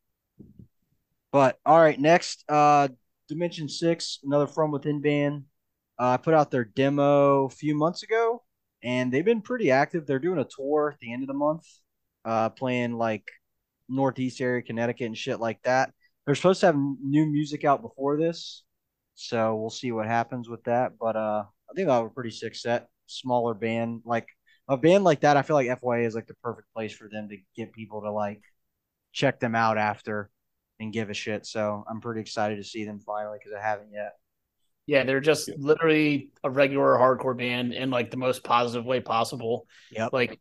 But 1.33 1.59
all 1.67 1.79
right, 1.81 1.99
next, 1.99 2.45
uh, 2.49 2.89
Dimension 3.29 3.69
Six, 3.69 4.21
another 4.25 4.47
From 4.47 4.71
Within 4.71 5.01
band. 5.01 5.45
Uh, 5.99 6.11
I 6.11 6.17
put 6.17 6.35
out 6.35 6.51
their 6.51 6.65
demo 6.65 7.45
a 7.47 7.51
few 7.51 7.75
months 7.77 8.03
ago, 8.03 8.43
and 8.85 9.11
they've 9.11 9.25
been 9.25 9.41
pretty 9.41 9.71
active. 9.71 10.07
They're 10.07 10.19
doing 10.19 10.39
a 10.39 10.45
tour 10.45 10.91
at 10.93 11.01
the 11.01 11.13
end 11.13 11.23
of 11.23 11.27
the 11.27 11.35
month, 11.35 11.67
uh, 12.25 12.51
playing 12.51 12.93
like 12.93 13.25
Northeast 13.89 14.41
area, 14.41 14.63
Connecticut, 14.63 15.07
and 15.07 15.17
shit 15.17 15.41
like 15.41 15.61
that. 15.63 15.91
They're 16.25 16.35
supposed 16.35 16.61
to 16.61 16.67
have 16.67 16.77
new 16.77 17.27
music 17.27 17.65
out 17.65 17.83
before 17.83 18.19
this, 18.19 18.63
so 19.15 19.57
we'll 19.57 19.71
see 19.71 19.91
what 19.91 20.07
happens 20.07 20.49
with 20.49 20.63
that. 20.65 20.93
But 21.01 21.17
uh, 21.17 21.45
I 21.71 21.75
think 21.75 21.89
that 21.89 21.99
was 21.99 22.11
a 22.11 22.15
pretty 22.15 22.31
sick 22.31 22.55
set. 22.55 22.89
Smaller 23.07 23.55
band, 23.55 24.03
like 24.05 24.29
a 24.69 24.77
band 24.77 25.05
like 25.05 25.21
that. 25.21 25.37
I 25.37 25.43
feel 25.43 25.57
like 25.57 25.69
FYA 25.69 26.07
is 26.07 26.15
like 26.15 26.27
the 26.27 26.35
perfect 26.35 26.73
place 26.75 26.95
for 26.95 27.09
them 27.09 27.29
to 27.31 27.37
get 27.57 27.73
people 27.73 28.03
to 28.03 28.11
like 28.11 28.43
check 29.13 29.41
them 29.41 29.55
out 29.55 29.79
after 29.79 30.31
and 30.81 30.93
give 30.93 31.11
a 31.11 31.15
shit. 31.15 31.47
So 31.47 31.85
I'm 31.89 32.01
pretty 32.01 32.21
excited 32.21 32.57
to 32.57 32.65
see 32.65 32.85
them 32.85 33.01
finally 33.01 33.39
because 33.39 33.57
I 33.59 33.67
haven't 33.67 33.93
yet. 33.93 34.13
Yeah, 34.87 35.05
they're 35.05 35.21
just 35.21 35.51
literally 35.57 36.31
a 36.43 36.51
regular 36.51 36.97
hardcore 36.97 37.37
band 37.37 37.73
in 37.73 37.91
like 37.91 38.11
the 38.11 38.17
most 38.17 38.45
positive 38.45 38.85
way 38.85 39.01
possible. 39.01 39.67
Yeah. 39.91 40.09
Like 40.13 40.41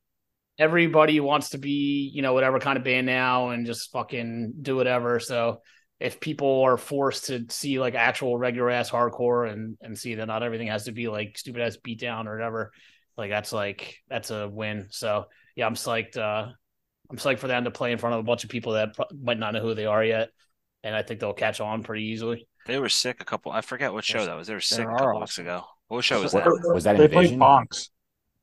everybody 0.60 1.20
wants 1.20 1.50
to 1.52 1.58
be, 1.58 2.12
you 2.14 2.22
know, 2.22 2.34
whatever 2.34 2.60
kind 2.60 2.78
of 2.78 2.84
band 2.84 3.06
now 3.06 3.50
and 3.50 3.66
just 3.66 3.92
fucking 3.92 4.54
do 4.62 4.76
whatever. 4.76 5.20
So 5.20 5.62
if 6.00 6.20
people 6.20 6.64
are 6.64 6.78
forced 6.78 7.26
to 7.26 7.46
see 7.50 7.80
like 7.80 7.96
actual 7.96 8.38
regular 8.38 8.70
ass 8.70 8.90
hardcore 8.92 9.50
and 9.50 9.78
and 9.82 9.98
see 9.98 10.16
that 10.16 10.26
not 10.26 10.44
everything 10.44 10.68
has 10.68 10.86
to 10.86 10.92
be 10.92 11.08
like 11.08 11.38
stupid 11.38 11.62
ass 11.62 11.78
beatdown 11.78 12.28
or 12.28 12.36
whatever, 12.36 12.72
like 13.18 13.30
that's 13.30 13.54
like 13.54 14.00
that's 14.10 14.30
a 14.30 14.50
win. 14.50 14.88
So 14.90 15.26
yeah, 15.56 15.66
I'm 15.66 15.76
psyched. 15.76 16.18
Uh, 16.18 16.52
I'm 17.10 17.18
psyched 17.18 17.40
for 17.40 17.48
them 17.48 17.64
to 17.64 17.72
play 17.72 17.92
in 17.92 17.98
front 17.98 18.16
of 18.16 18.20
a 18.20 18.24
bunch 18.24 18.44
of 18.44 18.50
people 18.50 18.74
that 18.74 18.96
pro- 18.96 19.06
might 19.22 19.40
not 19.40 19.54
know 19.54 19.62
who 19.62 19.76
they 19.76 19.86
are 19.86 20.04
yet, 20.04 20.30
and 20.84 20.96
I 20.96 21.04
think 21.04 21.20
they'll 21.20 21.34
catch 21.34 21.62
on 21.62 21.84
pretty 21.84 22.06
easily. 22.06 22.48
They 22.66 22.80
were 22.80 22.90
sick 22.90 23.18
a 23.22 23.26
couple. 23.26 23.52
I 23.52 23.62
forget 23.62 23.92
what 23.94 24.04
show 24.06 24.20
Yes, 24.20 24.28
that 24.28 24.36
was. 24.38 24.48
They 24.48 24.54
were 24.54 24.60
sick 24.62 24.80
a 24.86 24.90
couple 24.92 25.08
awesome. 25.08 25.20
weeks 25.22 25.38
ago. 25.40 25.64
What 25.90 26.04
show 26.04 26.22
was 26.22 26.32
that? 26.32 26.46
was 26.74 26.84
that 26.86 26.98
They 26.98 27.06
in 27.06 27.12
played 27.12 27.24
Vision? 27.26 27.40
Bonks. 27.40 27.90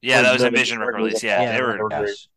Yeah, 0.03 0.23
that 0.23 0.33
was 0.33 0.43
the- 0.43 0.49
a 0.49 0.51
Vision 0.51 0.79
record 0.79 0.97
release. 0.97 1.23
Yeah, 1.23 1.43
Yeah, 1.43 1.53
they 1.57 1.63
were 1.63 1.89
Yes. 1.91 2.29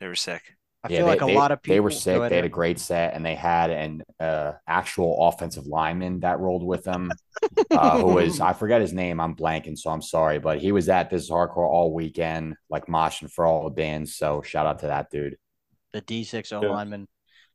they 0.00 0.06
were 0.06 0.14
sick. 0.14 0.42
I 0.84 0.88
Yeah, 0.88 0.98
feel 0.98 1.06
they, 1.06 1.12
like 1.12 1.22
a 1.22 1.26
they- 1.26 1.34
lot 1.34 1.50
of 1.50 1.62
people 1.62 1.74
they 1.74 1.80
were 1.80 1.90
sick. 1.90 2.28
They 2.28 2.36
had 2.36 2.44
a 2.44 2.48
great 2.48 2.78
set, 2.78 3.14
and 3.14 3.26
they 3.26 3.34
had 3.34 3.70
an 3.70 4.02
uh, 4.20 4.52
actual 4.68 5.26
offensive 5.28 5.66
lineman 5.66 6.20
that 6.20 6.38
rolled 6.38 6.62
with 6.64 6.84
them, 6.84 7.10
uh, 7.72 7.98
who 7.98 8.06
was 8.14 8.40
I 8.40 8.52
forget 8.52 8.80
his 8.80 8.92
name. 8.92 9.20
I'm 9.20 9.34
blanking, 9.34 9.76
so 9.76 9.90
I'm 9.90 10.02
sorry, 10.02 10.38
but 10.38 10.58
he 10.60 10.70
was 10.70 10.88
at 10.88 11.10
this 11.10 11.28
hardcore 11.28 11.68
all 11.68 11.92
weekend, 11.92 12.54
like 12.70 12.86
moshing 12.86 13.30
for 13.30 13.46
all 13.46 13.64
the 13.64 13.70
bands. 13.70 14.14
So 14.14 14.42
shout 14.42 14.66
out 14.66 14.78
to 14.80 14.86
that 14.86 15.10
dude. 15.10 15.36
the 15.92 16.02
D6 16.02 16.52
O 16.52 16.62
Yeah. 16.62 16.68
lineman. 16.68 17.08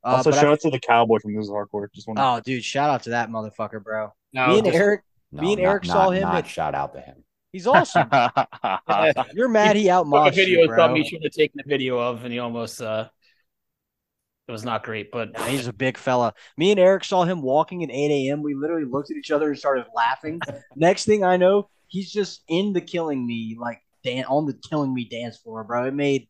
Uh, 0.04 0.08
Also, 0.18 0.32
but 0.32 0.38
I- 0.38 0.42
shout 0.42 0.52
out 0.54 0.60
to 0.62 0.70
the 0.70 0.80
cowboy 0.80 1.20
from 1.22 1.36
This 1.36 1.46
Is 1.46 1.52
Hardcore. 1.52 1.88
Just 1.94 2.08
want 2.08 2.18
to 2.18 2.24
oh, 2.26 2.40
dude, 2.44 2.64
shout 2.64 2.90
out 2.90 3.04
to 3.04 3.12
that 3.12 3.30
motherfucker, 3.30 3.84
bro. 3.84 4.10
No, 4.34 4.48
Me 4.48 4.58
and 4.60 4.66
just- 4.66 4.78
Eric, 4.78 5.02
No, 5.32 5.42
Me 5.44 5.54
and 5.54 5.62
not- 5.62 5.70
Eric 5.70 5.86
not- 5.86 5.94
saw 5.94 6.10
him 6.10 6.22
Not 6.24 6.36
at- 6.36 6.48
shout 6.48 6.76
out 6.76 6.94
to 6.94 7.02
him. 7.02 7.24
he's 7.52 7.68
awesome. 7.68 8.10
You're 9.34 9.48
mad 9.50 9.76
he 9.76 9.90
out 9.90 10.04
took 10.10 10.28
a 10.28 10.32
video 10.32 10.62
you, 10.62 10.68
something 10.68 10.76
bro. 10.76 10.96
he 10.96 11.04
should 11.08 11.24
have 11.24 11.32
taken 11.34 11.60
a 11.60 11.68
video 11.68 12.00
of, 12.00 12.24
and 12.24 12.34
he 12.34 12.40
almost 12.40 12.82
uh, 12.82 13.08
it 14.48 14.52
was 14.52 14.66
not 14.66 14.84
great. 14.84 15.12
But 15.12 15.30
Yeah, 15.34 15.48
he's 15.50 15.68
a 15.68 15.74
big 15.74 15.98
fella. 15.98 16.34
Me 16.58 16.72
and 16.72 16.80
Eric 16.80 17.04
saw 17.04 17.24
him 17.24 17.42
walking 17.42 17.84
at 17.84 17.92
8 17.92 18.28
a.m. 18.28 18.42
We 18.42 18.56
literally 18.56 18.86
looked 18.86 19.12
at 19.12 19.18
each 19.18 19.32
other 19.32 19.50
and 19.50 19.58
started 19.58 19.86
laughing. 19.96 20.40
Next 20.76 21.06
thing 21.06 21.24
I 21.24 21.38
know, 21.38 21.70
he's 21.88 22.12
just 22.12 22.42
in 22.48 22.74
the 22.74 22.82
killing 22.82 23.26
me, 23.26 23.56
like 23.60 23.82
dan- 24.04 24.26
on 24.26 24.46
the 24.48 24.60
killing 24.70 24.94
me 24.94 25.06
dance 25.08 25.38
floor, 25.38 25.64
bro. 25.64 25.86
It 25.86 25.94
made 25.94 26.28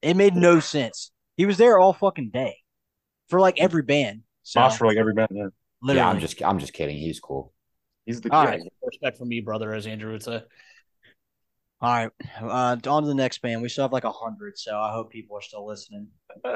it 0.00 0.14
made 0.16 0.36
no 0.36 0.60
sense. 0.60 1.10
He 1.36 1.44
was 1.44 1.58
there 1.58 1.78
all 1.78 1.92
fucking 1.92 2.30
day 2.30 2.56
for 3.28 3.40
like 3.40 3.58
every 3.60 3.82
band. 3.82 4.22
So 4.42 4.60
Mosh 4.60 4.76
for 4.76 4.86
like 4.86 4.96
every 4.96 5.14
band. 5.14 5.28
Yeah. 5.32 5.48
literally, 5.82 5.98
Yeah, 5.98 6.08
I'm 6.08 6.20
just 6.20 6.42
I'm 6.42 6.58
just 6.58 6.72
kidding. 6.72 6.96
He's 6.96 7.20
cool. 7.20 7.52
He's 8.06 8.20
the 8.20 8.30
All 8.32 8.44
yeah, 8.44 8.50
right. 8.50 8.60
respect 8.82 9.18
for 9.18 9.24
me, 9.26 9.40
brother, 9.40 9.74
as 9.74 9.86
Andrew 9.86 10.12
would 10.12 10.22
say. 10.22 10.42
all 11.80 11.92
right. 11.92 12.10
Uh, 12.40 12.76
on 12.88 13.02
to 13.02 13.08
the 13.08 13.14
next 13.14 13.40
band. 13.42 13.62
We 13.62 13.68
still 13.68 13.84
have 13.84 13.92
like 13.92 14.04
a 14.04 14.10
hundred, 14.12 14.58
so 14.58 14.78
I 14.78 14.92
hope 14.92 15.10
people 15.10 15.36
are 15.36 15.42
still 15.42 15.66
listening. 15.66 16.08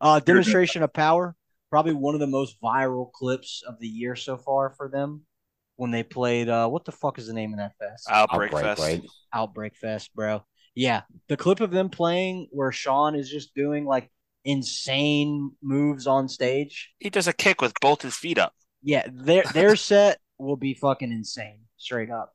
Uh, 0.00 0.20
demonstration 0.20 0.82
of 0.82 0.92
power, 0.92 1.34
probably 1.70 1.94
one 1.94 2.12
of 2.14 2.20
the 2.20 2.26
most 2.26 2.60
viral 2.60 3.10
clips 3.12 3.62
of 3.66 3.78
the 3.78 3.86
year 3.86 4.14
so 4.14 4.36
far 4.36 4.68
for 4.76 4.88
them. 4.88 5.22
When 5.76 5.90
they 5.90 6.02
played, 6.02 6.48
uh, 6.50 6.68
what 6.68 6.84
the 6.84 6.92
fuck 6.92 7.18
is 7.18 7.26
the 7.26 7.32
name 7.32 7.52
of 7.54 7.58
that 7.58 7.72
fest? 7.78 8.06
Outbreak, 8.10 8.52
Outbreak, 8.52 8.64
Fest. 8.64 8.80
right? 8.82 9.02
Outbreak 9.32 9.76
Fest, 9.76 10.14
bro. 10.14 10.44
Yeah, 10.74 11.02
the 11.28 11.38
clip 11.38 11.60
of 11.60 11.70
them 11.70 11.88
playing 11.88 12.48
where 12.50 12.70
Sean 12.70 13.14
is 13.14 13.30
just 13.30 13.54
doing 13.54 13.86
like 13.86 14.10
insane 14.44 15.52
moves 15.62 16.06
on 16.06 16.28
stage. 16.28 16.92
He 16.98 17.10
does 17.10 17.26
a 17.28 17.32
kick 17.32 17.60
with 17.60 17.74
both 17.80 18.02
his 18.02 18.16
feet 18.16 18.38
up. 18.38 18.54
Yeah, 18.82 19.06
their 19.12 19.44
their 19.52 19.76
set 19.90 20.20
will 20.38 20.56
be 20.56 20.74
fucking 20.74 21.12
insane, 21.12 21.60
straight 21.76 22.10
up. 22.10 22.34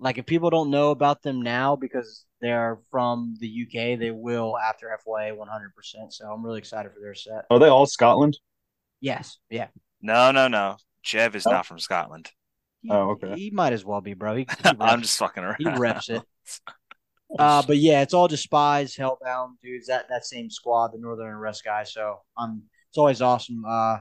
Like 0.00 0.18
if 0.18 0.26
people 0.26 0.50
don't 0.50 0.70
know 0.70 0.90
about 0.90 1.22
them 1.22 1.40
now 1.42 1.76
because 1.76 2.24
they're 2.40 2.78
from 2.90 3.36
the 3.38 3.62
UK, 3.66 3.98
they 3.98 4.10
will 4.10 4.58
after 4.58 4.88
FYA 5.06 5.36
100%. 5.36 6.12
So 6.12 6.26
I'm 6.26 6.44
really 6.44 6.58
excited 6.58 6.92
for 6.92 7.00
their 7.00 7.14
set. 7.14 7.44
Are 7.50 7.58
they 7.58 7.68
all 7.68 7.86
Scotland? 7.86 8.38
Yes, 9.00 9.38
yeah. 9.50 9.68
No, 10.02 10.30
no, 10.32 10.48
no. 10.48 10.76
Jev 11.04 11.34
is 11.34 11.46
Oh. 11.46 11.50
not 11.50 11.66
from 11.66 11.78
Scotland. 11.78 12.30
He, 12.82 12.90
Oh, 12.90 13.10
okay. 13.12 13.34
He 13.36 13.50
might 13.50 13.72
as 13.72 13.84
well 13.84 14.00
be, 14.00 14.14
bro. 14.14 14.36
He, 14.36 14.46
he 14.64 14.70
I'm 14.80 15.02
just 15.02 15.16
fucking 15.18 15.42
around. 15.42 15.56
he 15.58 15.68
reps 15.68 16.10
it. 16.10 16.22
Uh, 17.38 17.62
but 17.66 17.76
yeah, 17.78 18.02
it's 18.02 18.14
all 18.14 18.28
Despise, 18.28 18.94
Hellbound 18.96 19.54
dudes. 19.62 19.86
That 19.88 20.08
that 20.08 20.24
same 20.24 20.50
squad, 20.50 20.92
the 20.92 20.98
Northern 20.98 21.28
Arrest 21.32 21.64
guys. 21.64 21.92
So 21.92 22.20
um, 22.36 22.62
it's 22.90 22.98
always 22.98 23.20
awesome. 23.22 23.64
Uh, 23.66 23.98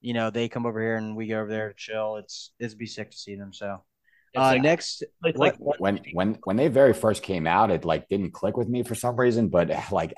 you 0.00 0.12
know, 0.14 0.30
they 0.30 0.48
come 0.48 0.66
over 0.66 0.80
here 0.80 0.96
and 0.96 1.16
we 1.16 1.26
go 1.28 1.40
over 1.40 1.48
there 1.50 1.68
to 1.70 1.74
chill. 1.76 2.16
It's 2.16 2.52
it'd 2.58 2.76
be 2.78 2.86
sick 2.86 3.10
to 3.10 3.16
see 3.16 3.36
them. 3.36 3.52
So 3.52 3.82
uh, 4.36 4.40
like, 4.40 4.62
next, 4.62 5.02
it's 5.02 5.38
what- 5.38 5.58
like 5.58 5.80
When 5.80 6.00
when 6.12 6.38
when 6.44 6.56
they 6.56 6.68
very 6.68 6.92
first 6.92 7.22
came 7.22 7.46
out, 7.46 7.70
it 7.70 7.84
like 7.84 8.08
didn't 8.08 8.32
click 8.32 8.56
with 8.56 8.68
me 8.68 8.82
for 8.82 8.94
some 8.94 9.16
reason. 9.16 9.48
But 9.48 9.70
like 9.90 10.12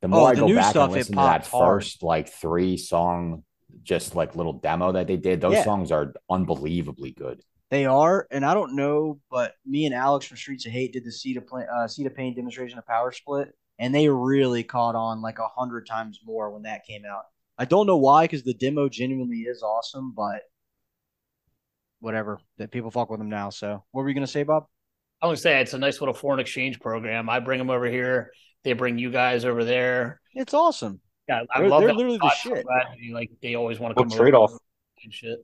the 0.00 0.08
more 0.08 0.20
Oh, 0.20 0.24
I 0.26 0.34
the 0.34 0.46
go 0.46 0.54
back 0.54 0.70
stuff, 0.70 0.84
and 0.84 0.92
listen 0.94 1.14
to 1.16 1.20
that 1.22 1.46
hard. 1.46 1.82
first 1.82 2.02
like 2.02 2.30
three 2.30 2.78
song, 2.78 3.44
just 3.82 4.14
like 4.14 4.34
little 4.34 4.54
demo 4.54 4.92
that 4.92 5.06
they 5.06 5.16
did, 5.18 5.42
those 5.42 5.52
Yeah. 5.54 5.64
songs 5.64 5.92
are 5.92 6.14
unbelievably 6.30 7.10
good. 7.12 7.42
They 7.70 7.86
are, 7.86 8.26
and 8.30 8.44
I 8.44 8.54
don't 8.54 8.74
know, 8.74 9.20
but 9.30 9.54
me 9.64 9.86
and 9.86 9.94
Alex 9.94 10.26
from 10.26 10.36
Streets 10.36 10.66
of 10.66 10.72
Hate 10.72 10.92
did 10.92 11.04
the 11.04 11.12
Seed 11.12 11.36
of 11.36 11.46
Play, 11.46 11.64
uh, 11.72 11.86
Seed 11.86 12.06
of 12.06 12.14
Pain 12.14 12.34
demonstration 12.34 12.78
of 12.78 12.86
Power 12.86 13.12
Split, 13.12 13.54
and 13.78 13.94
they 13.94 14.08
really 14.08 14.64
caught 14.64 14.96
on 14.96 15.22
like 15.22 15.38
a 15.38 15.48
hundred 15.48 15.86
times 15.86 16.20
more 16.24 16.50
when 16.50 16.62
that 16.62 16.84
came 16.84 17.02
out. 17.04 17.22
I 17.56 17.64
don't 17.64 17.86
know 17.86 17.96
why, 17.96 18.24
because 18.24 18.42
the 18.42 18.54
demo 18.54 18.88
genuinely 18.88 19.42
is 19.42 19.62
awesome, 19.62 20.12
but 20.16 20.42
whatever. 22.00 22.40
That 22.58 22.72
people 22.72 22.90
fuck 22.90 23.08
with 23.08 23.20
them 23.20 23.30
now. 23.30 23.50
So, 23.50 23.84
what 23.92 24.02
were 24.02 24.08
you 24.08 24.14
gonna 24.14 24.26
say, 24.26 24.42
Bob? 24.42 24.66
I 25.22 25.26
was 25.26 25.42
gonna 25.42 25.54
say 25.54 25.60
it's 25.60 25.74
a 25.74 25.78
nice 25.78 26.00
little 26.00 26.14
foreign 26.14 26.40
exchange 26.40 26.80
program. 26.80 27.30
I 27.30 27.38
bring 27.38 27.58
them 27.58 27.70
over 27.70 27.86
here, 27.86 28.32
they 28.64 28.72
bring 28.72 28.98
you 28.98 29.10
guys 29.10 29.44
over 29.44 29.64
there. 29.64 30.20
It's 30.34 30.54
awesome. 30.54 31.00
Yeah, 31.28 31.42
I 31.54 31.60
they're, 31.60 31.68
love 31.68 31.82
they're 31.82 31.94
literally 31.94 32.18
the 32.18 32.30
shit. 32.30 32.66
Like 33.12 33.30
they 33.40 33.54
always 33.54 33.78
want 33.78 33.96
to 33.96 34.02
come 34.02 34.10
trade 34.10 34.34
off 34.34 34.52
and 35.04 35.12
shit. 35.14 35.38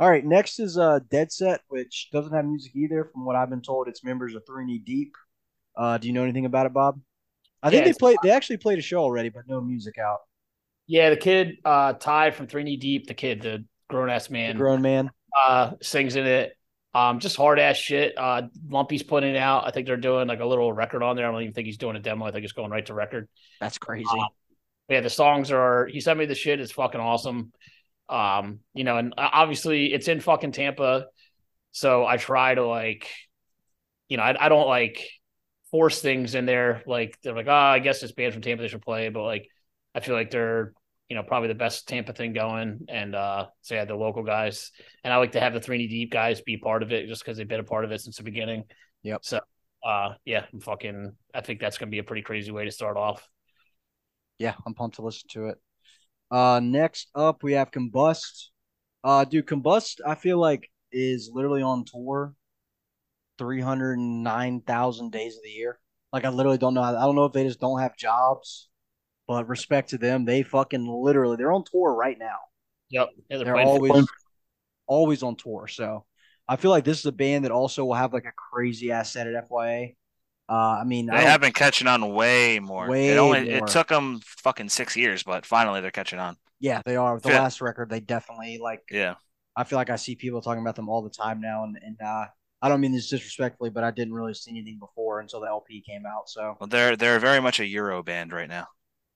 All 0.00 0.08
right, 0.08 0.24
next 0.24 0.58
is 0.58 0.78
uh 0.78 1.00
Dead 1.10 1.30
Set, 1.30 1.60
which 1.68 2.08
doesn't 2.10 2.32
have 2.32 2.46
music 2.46 2.74
either. 2.74 3.10
From 3.12 3.26
what 3.26 3.36
I've 3.36 3.50
been 3.50 3.60
told, 3.60 3.86
it's 3.86 4.02
members 4.02 4.34
of 4.34 4.42
Three 4.46 4.64
Knee 4.64 4.78
Deep. 4.78 5.14
Uh, 5.76 5.98
do 5.98 6.08
you 6.08 6.14
know 6.14 6.22
anything 6.22 6.46
about 6.46 6.64
it, 6.64 6.72
Bob? 6.72 6.98
I 7.62 7.68
think 7.68 7.84
yeah, 7.84 7.92
they 7.92 7.98
played. 7.98 8.16
They 8.22 8.30
actually 8.30 8.56
played 8.56 8.78
a 8.78 8.82
show 8.82 9.00
already, 9.00 9.28
but 9.28 9.42
no 9.46 9.60
music 9.60 9.98
out. 9.98 10.20
Yeah, 10.86 11.10
the 11.10 11.18
kid 11.18 11.58
uh 11.66 11.92
Ty 11.92 12.30
from 12.30 12.46
Three 12.46 12.62
Knee 12.62 12.78
Deep, 12.78 13.08
the 13.08 13.14
kid, 13.14 13.42
the 13.42 13.62
grown 13.90 14.08
ass 14.08 14.30
man, 14.30 14.54
the 14.54 14.58
grown 14.58 14.80
man, 14.80 15.10
uh, 15.38 15.72
sings 15.82 16.16
in 16.16 16.26
it. 16.26 16.56
Um, 16.94 17.20
just 17.20 17.36
hard 17.36 17.58
ass 17.60 17.76
shit. 17.76 18.14
Uh, 18.16 18.42
Lumpy's 18.70 19.02
putting 19.02 19.34
it 19.34 19.38
out. 19.38 19.66
I 19.66 19.70
think 19.70 19.86
they're 19.86 19.98
doing 19.98 20.28
like 20.28 20.40
a 20.40 20.46
little 20.46 20.72
record 20.72 21.02
on 21.02 21.14
there. 21.14 21.28
I 21.28 21.30
don't 21.30 21.42
even 21.42 21.52
think 21.52 21.66
he's 21.66 21.76
doing 21.76 21.96
a 21.96 22.00
demo. 22.00 22.24
I 22.24 22.30
think 22.30 22.44
it's 22.44 22.54
going 22.54 22.70
right 22.70 22.86
to 22.86 22.94
record. 22.94 23.28
That's 23.60 23.76
crazy. 23.76 24.06
Um, 24.10 24.28
yeah, 24.88 25.00
the 25.02 25.10
songs 25.10 25.52
are. 25.52 25.86
He 25.86 26.00
sent 26.00 26.18
me 26.18 26.24
the 26.24 26.34
shit. 26.34 26.58
It's 26.58 26.72
fucking 26.72 27.00
awesome. 27.00 27.52
Um, 28.10 28.60
you 28.74 28.84
know, 28.84 28.96
and 28.96 29.14
uh, 29.16 29.28
obviously 29.32 29.92
it's 29.92 30.08
in 30.08 30.20
fucking 30.20 30.52
Tampa, 30.52 31.06
so 31.72 32.04
I 32.04 32.16
try 32.16 32.54
to 32.54 32.66
like, 32.66 33.08
you 34.08 34.16
know, 34.16 34.24
I, 34.24 34.46
I 34.46 34.48
don't 34.48 34.66
like 34.66 35.08
force 35.70 36.00
things 36.00 36.34
in 36.34 36.44
there. 36.44 36.82
Like 36.86 37.18
they're 37.22 37.34
like, 37.34 37.46
oh, 37.46 37.52
I 37.52 37.78
guess 37.78 38.02
it's 38.02 38.12
band 38.12 38.32
from 38.32 38.42
Tampa 38.42 38.62
they 38.62 38.68
should 38.68 38.82
play, 38.82 39.08
but 39.08 39.22
like, 39.22 39.48
I 39.94 40.00
feel 40.00 40.14
like 40.14 40.30
they're 40.30 40.72
you 41.10 41.16
know, 41.16 41.24
probably 41.24 41.48
the 41.48 41.54
best 41.56 41.88
Tampa 41.88 42.12
thing 42.12 42.32
going. 42.32 42.86
And 42.88 43.16
uh, 43.16 43.46
so 43.62 43.74
yeah, 43.74 43.84
the 43.84 43.96
local 43.96 44.22
guys. 44.22 44.70
And 45.02 45.12
I 45.12 45.16
like 45.16 45.32
to 45.32 45.40
have 45.40 45.52
the 45.52 45.60
three 45.60 45.78
knee 45.78 45.88
deep 45.88 46.12
guys 46.12 46.40
be 46.40 46.56
part 46.56 46.84
of 46.84 46.92
it 46.92 47.08
just 47.08 47.24
because 47.24 47.36
they've 47.36 47.48
been 47.48 47.58
a 47.58 47.64
part 47.64 47.84
of 47.84 47.90
it 47.90 48.00
since 48.00 48.16
the 48.16 48.22
beginning. 48.22 48.62
Yep. 49.02 49.24
So 49.24 49.40
uh 49.84 50.14
yeah, 50.24 50.44
I'm 50.52 50.60
fucking 50.60 51.12
I 51.34 51.40
think 51.40 51.60
that's 51.60 51.78
gonna 51.78 51.90
be 51.90 51.98
a 51.98 52.04
pretty 52.04 52.22
crazy 52.22 52.52
way 52.52 52.64
to 52.64 52.70
start 52.70 52.96
off. 52.96 53.26
Yeah, 54.38 54.54
I'm 54.64 54.74
pumped 54.74 54.96
to 54.96 55.02
listen 55.02 55.28
to 55.32 55.46
it. 55.48 55.58
Uh 56.30 56.60
next 56.62 57.08
up 57.14 57.42
we 57.42 57.52
have 57.52 57.70
Combust. 57.70 58.48
Uh 59.02 59.24
dude, 59.24 59.46
Combust, 59.46 60.00
I 60.06 60.14
feel 60.14 60.38
like 60.38 60.70
is 60.92 61.30
literally 61.32 61.62
on 61.62 61.84
tour 61.84 62.34
309,000 63.38 65.12
days 65.12 65.36
of 65.36 65.42
the 65.42 65.50
year. 65.50 65.78
Like 66.12 66.24
I 66.24 66.28
literally 66.30 66.58
don't 66.58 66.74
know. 66.74 66.82
I 66.82 66.92
don't 66.92 67.14
know 67.14 67.24
if 67.24 67.32
they 67.32 67.44
just 67.44 67.60
don't 67.60 67.80
have 67.80 67.96
jobs 67.96 68.70
but 69.30 69.48
respect 69.48 69.90
to 69.90 69.96
them, 69.96 70.24
they 70.24 70.42
fucking 70.42 70.84
literally 70.88 71.36
they're 71.36 71.52
on 71.52 71.62
tour 71.62 71.94
right 71.94 72.18
now. 72.18 72.34
Yep, 72.90 73.10
yeah, 73.30 73.36
they're, 73.36 73.44
they're 73.44 73.56
always 73.60 74.08
always 74.88 75.22
on 75.22 75.36
tour. 75.36 75.68
So 75.68 76.04
I 76.48 76.56
feel 76.56 76.72
like 76.72 76.82
this 76.82 76.98
is 76.98 77.06
a 77.06 77.12
band 77.12 77.44
that 77.44 77.52
also 77.52 77.84
will 77.84 77.94
have 77.94 78.12
like 78.12 78.24
a 78.24 78.32
crazy 78.32 78.90
ass 78.90 79.12
set 79.12 79.28
at 79.28 79.48
FYA. 79.48 79.94
Uh, 80.50 80.78
I 80.80 80.84
mean, 80.84 81.06
they 81.06 81.12
I 81.12 81.20
have 81.20 81.40
been 81.40 81.52
catching 81.52 81.86
on 81.86 82.12
way 82.12 82.58
more. 82.58 82.88
Way 82.88 83.10
it 83.10 83.18
only 83.18 83.44
more. 83.44 83.58
it 83.58 83.66
took 83.68 83.86
them 83.86 84.20
fucking 84.24 84.68
six 84.68 84.96
years, 84.96 85.22
but 85.22 85.46
finally 85.46 85.80
they're 85.80 85.92
catching 85.92 86.18
on. 86.18 86.36
Yeah, 86.58 86.82
they 86.84 86.96
are. 86.96 87.14
With 87.14 87.22
the 87.22 87.30
yeah. 87.30 87.42
last 87.42 87.60
record, 87.60 87.88
they 87.88 88.00
definitely 88.00 88.58
like. 88.58 88.82
Yeah. 88.90 89.14
I 89.56 89.62
feel 89.62 89.76
like 89.76 89.90
I 89.90 89.96
see 89.96 90.16
people 90.16 90.42
talking 90.42 90.60
about 90.60 90.74
them 90.74 90.88
all 90.88 91.02
the 91.02 91.10
time 91.10 91.40
now, 91.40 91.62
and 91.62 91.78
and 91.80 91.96
uh, 92.04 92.24
I 92.60 92.68
don't 92.68 92.80
mean 92.80 92.92
this 92.92 93.08
disrespectfully, 93.08 93.70
but 93.70 93.84
I 93.84 93.92
didn't 93.92 94.12
really 94.12 94.34
see 94.34 94.50
anything 94.50 94.78
before 94.80 95.20
until 95.20 95.40
the 95.40 95.46
LP 95.46 95.82
came 95.82 96.04
out. 96.04 96.28
So 96.28 96.56
well, 96.58 96.66
they're 96.66 96.96
they're 96.96 97.20
very 97.20 97.40
much 97.40 97.60
a 97.60 97.66
Euro 97.66 98.02
band 98.02 98.32
right 98.32 98.48
now. 98.48 98.66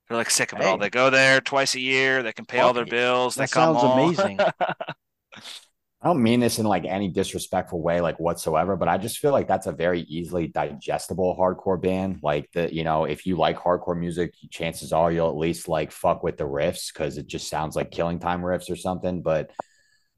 They're 0.08 0.18
like 0.18 0.30
sick 0.30 0.52
of 0.52 0.60
it 0.60 0.66
all. 0.66 0.78
They 0.78 0.90
go 0.90 1.10
there 1.10 1.40
twice 1.40 1.74
a 1.74 1.80
year. 1.80 2.22
They 2.22 2.32
can 2.32 2.44
pay 2.44 2.60
all 2.60 2.74
their 2.74 2.84
bills. 2.84 3.34
That 3.34 3.42
they 3.42 3.46
sounds 3.54 3.82
amazing. 3.82 4.38
I 6.04 6.08
don't 6.08 6.22
mean 6.22 6.40
this 6.40 6.58
in 6.58 6.66
like 6.66 6.84
any 6.84 7.08
disrespectful 7.08 7.80
way, 7.80 8.02
like 8.02 8.20
whatsoever, 8.20 8.76
but 8.76 8.88
I 8.88 8.98
just 8.98 9.16
feel 9.16 9.32
like 9.32 9.48
that's 9.48 9.66
a 9.66 9.72
very 9.72 10.02
easily 10.02 10.46
digestible 10.46 11.34
hardcore 11.34 11.80
band. 11.80 12.20
Like 12.22 12.52
the, 12.52 12.72
you 12.72 12.84
know, 12.84 13.04
if 13.06 13.24
you 13.24 13.36
like 13.36 13.58
hardcore 13.58 13.98
music, 13.98 14.34
chances 14.50 14.92
are 14.92 15.10
you'll 15.10 15.30
at 15.30 15.36
least 15.38 15.66
like 15.66 15.90
fuck 15.90 16.22
with 16.22 16.36
the 16.36 16.44
riffs 16.44 16.92
because 16.92 17.16
it 17.16 17.26
just 17.26 17.48
sounds 17.48 17.74
like 17.74 17.90
killing 17.90 18.18
time 18.18 18.42
riffs 18.42 18.70
or 18.70 18.76
something. 18.76 19.22
But 19.22 19.50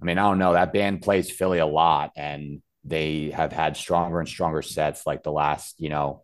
I 0.02 0.04
mean, 0.04 0.18
I 0.18 0.22
don't 0.22 0.40
know. 0.40 0.54
That 0.54 0.72
band 0.72 1.02
plays 1.02 1.30
Philly 1.30 1.58
a 1.60 1.66
lot 1.66 2.10
and 2.16 2.62
they 2.82 3.30
have 3.30 3.52
had 3.52 3.76
stronger 3.76 4.18
and 4.18 4.28
stronger 4.28 4.62
sets 4.62 5.06
like 5.06 5.22
the 5.22 5.30
last, 5.30 5.76
you 5.78 5.88
know, 5.88 6.22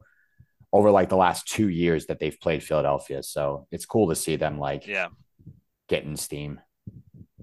over 0.73 0.91
like 0.91 1.09
the 1.09 1.17
last 1.17 1.47
two 1.47 1.69
years 1.69 2.07
that 2.07 2.19
they've 2.19 2.41
played 2.41 2.65
Philadelphia. 2.65 3.23
So 3.23 3.69
it's 3.71 3.87
cool 3.87 4.09
to 4.09 4.17
see 4.17 4.35
them 4.35 4.59
like 4.59 4.89
yeah 4.89 5.09
getting 5.89 6.17
steam. 6.17 6.61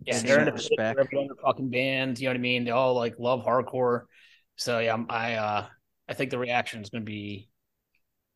Yeah, 0.10 0.20
they're 0.20 0.42
in 0.42 0.48
a 0.48 0.54
respect. 0.54 1.00
fucking 1.44 1.70
band. 1.70 2.20
You 2.20 2.26
know 2.26 2.32
what 2.32 2.38
I 2.38 2.42
mean? 2.42 2.66
They 2.66 2.72
all 2.72 2.96
like 2.96 3.20
love 3.20 3.46
hardcore. 3.46 4.04
So 4.56 4.80
yeah, 4.80 4.98
I 5.10 5.36
uh 5.36 5.66
I 6.08 6.14
think 6.14 6.32
the 6.32 6.40
reaction 6.40 6.82
is 6.82 6.90
going 6.90 7.04
to 7.04 7.06
be 7.06 7.50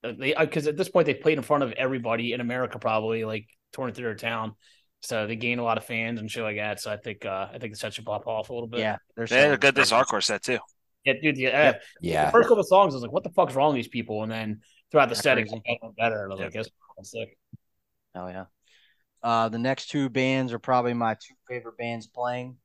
uh, 0.04 0.14
they 0.18 0.34
because 0.40 0.68
uh, 0.68 0.72
at 0.72 0.78
this 0.78 0.90
point 0.90 1.08
they've 1.08 1.20
played 1.20 1.38
in 1.38 1.44
front 1.44 1.64
of 1.64 1.72
everybody 1.74 2.34
in 2.34 2.42
America 2.42 2.80
probably 2.80 3.26
like 3.26 3.48
touring 3.72 3.94
through 3.94 4.06
their 4.06 4.16
town. 4.16 4.54
So 5.02 5.28
they 5.28 5.36
gain 5.36 5.60
a 5.60 5.64
lot 5.64 5.78
of 5.78 5.84
fans 5.84 6.20
and 6.20 6.32
shit 6.32 6.44
like 6.44 6.56
that. 6.58 6.80
So 6.80 6.92
I 6.92 6.98
think 6.98 7.26
uh 7.26 7.48
I 7.54 7.58
think 7.58 7.74
the 7.74 7.80
set 7.80 7.94
should 7.94 8.06
pop 8.06 8.28
off 8.28 8.50
a 8.50 8.54
little 8.54 8.68
bit. 8.68 8.80
Yeah, 8.80 8.98
they're 9.16 9.28
they 9.28 9.58
good 9.58 9.76
this 9.76 9.92
hardcore 9.92 10.24
set 10.24 10.44
too. 10.44 10.60
Yeah, 11.04 11.14
dude. 11.22 11.38
Yeah, 11.38 11.74
yeah. 12.02 12.26
The 12.28 12.32
first 12.32 12.48
couple 12.48 12.64
songs, 12.64 12.94
I 12.94 12.96
was 12.96 13.04
like, 13.04 13.12
"What 13.12 13.24
the 13.24 13.32
fuck's 13.32 13.56
wrong 13.56 13.74
with 13.74 13.76
these 13.76 13.90
people?" 13.90 14.24
And 14.24 14.32
then 14.32 14.62
throughout 14.94 15.10
the 15.10 15.16
setting 15.16 15.48
better. 15.98 16.24
And 16.24 16.32
I 16.32 16.36
was 16.36 16.40
like, 16.40 16.54
that's 16.54 17.12
sick. 17.12 17.38
Oh 18.16 18.28
yeah. 18.28 18.46
Uh, 19.24 19.48
the 19.50 19.58
next 19.58 19.90
two 19.90 20.10
bands 20.10 20.52
are 20.52 20.60
probably 20.60 20.94
my 20.94 21.14
two 21.14 21.34
favorite 21.48 21.78
bands 21.78 22.08
playing. 22.08 22.58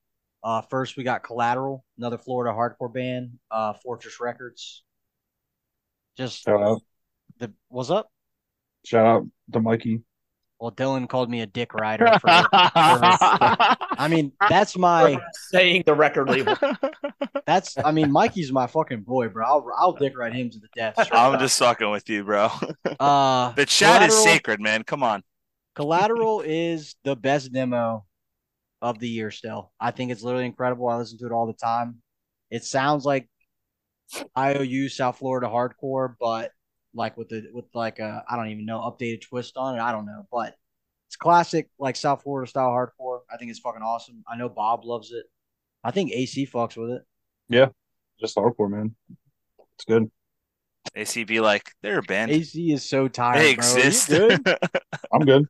Uh, 0.43 0.61
first 0.63 0.97
we 0.97 1.05
got 1.05 1.23
Collateral, 1.23 1.85
another 1.97 2.19
Florida 2.19 2.55
hardcore 2.57 2.93
band, 2.93 3.39
uh, 3.51 3.75
Fortress 3.75 4.21
Records. 4.21 4.83
Just 6.17 6.43
shout 6.43 6.61
out. 6.61 6.83
The 7.39 7.53
what's 7.69 7.91
up? 7.91 8.11
Shout 8.85 9.07
out 9.07 9.27
to 9.53 9.61
Mikey. 9.61 10.03
Well, 10.61 10.73
Dylan 10.73 11.09
called 11.09 11.31
me 11.31 11.43
a 11.43 11.47
dick 11.47 11.73
rider. 11.73 12.07
For, 12.07 12.19
for, 12.19 12.49
I 12.53 14.09
mean, 14.11 14.33
that's 14.49 14.77
my 14.77 15.21
saying 15.51 15.85
the 15.87 15.95
record 15.95 16.29
label. 16.29 16.57
That's, 17.47 17.79
I 17.83 17.93
mean, 17.93 18.13
Mikey's 18.13 18.53
my 18.53 18.67
fucking 18.67 19.03
boy, 19.03 19.29
bro. 19.29 19.47
I'll, 19.47 19.67
I'll 19.79 19.93
dick 19.93 20.19
ride 20.19 20.35
him 20.35 20.51
to 20.51 20.59
the 20.59 20.69
death. 20.77 20.95
I'm 21.13 21.35
up. 21.35 21.41
just 21.41 21.59
fucking 21.59 21.91
with 21.91 22.07
you, 22.11 22.25
bro. 22.25 22.51
Uh, 23.01 23.53
the 23.57 23.65
chat 23.65 24.03
is 24.03 24.23
sacred, 24.23 24.61
man. 24.61 24.83
Come 24.83 25.03
on. 25.03 25.23
Collateral 25.79 26.41
is 26.41 26.97
the 27.05 27.15
best 27.15 27.53
demo 27.53 28.05
of 28.83 28.99
the 28.99 29.09
year. 29.09 29.31
Still, 29.31 29.71
I 29.79 29.93
think 29.93 30.11
it's 30.11 30.25
literally 30.25 30.47
incredible. 30.47 30.89
I 30.89 30.97
listen 30.97 31.19
to 31.19 31.27
it 31.27 31.31
all 31.31 31.47
the 31.47 31.53
time. 31.53 32.03
It 32.51 32.65
sounds 32.65 33.05
like 33.05 33.29
IOU 34.37 34.89
South 34.89 35.19
Florida 35.19 35.47
hardcore, 35.47 36.17
but 36.19 36.51
like 36.95 37.17
with 37.17 37.29
the 37.29 37.45
with 37.53 37.67
like 37.75 38.01
a 38.01 38.25
I 38.29 38.35
don't 38.35 38.49
even 38.49 38.67
know 38.67 38.81
updated 38.81 39.23
twist 39.23 39.57
on 39.57 39.77
it. 39.77 39.81
I 39.81 39.93
don't 39.93 40.05
know, 40.05 40.27
but 40.33 40.57
it's 41.07 41.15
classic 41.15 41.71
like 41.79 41.95
South 41.95 42.25
Florida 42.25 42.51
style 42.51 42.71
hardcore. 42.71 43.21
I 43.33 43.37
think 43.37 43.53
it's 43.53 43.61
fucking 43.61 43.81
awesome. 43.81 44.25
I 44.27 44.37
know 44.37 44.49
Bob 44.49 44.85
loves 44.85 45.13
it. 45.13 45.27
I 45.85 45.93
think 45.93 46.11
AC 46.11 46.49
fucks 46.53 46.77
with 46.77 46.91
it. 46.91 47.03
Yeah, 47.49 47.69
just 48.19 48.35
hardcore, 48.37 48.69
man. 48.69 48.97
It's 49.77 49.85
good. 49.85 50.11
AC 50.97 51.23
be 51.23 51.39
like 51.39 51.71
they're 51.83 52.01
a 52.01 52.03
band. 52.03 52.33
AC 52.33 52.73
is 52.73 52.85
so 52.85 53.07
tired. 53.07 53.39
They 53.39 53.55
bro. 53.55 53.65
exist. 53.65 54.11
I'm 55.13 55.21
good. 55.21 55.47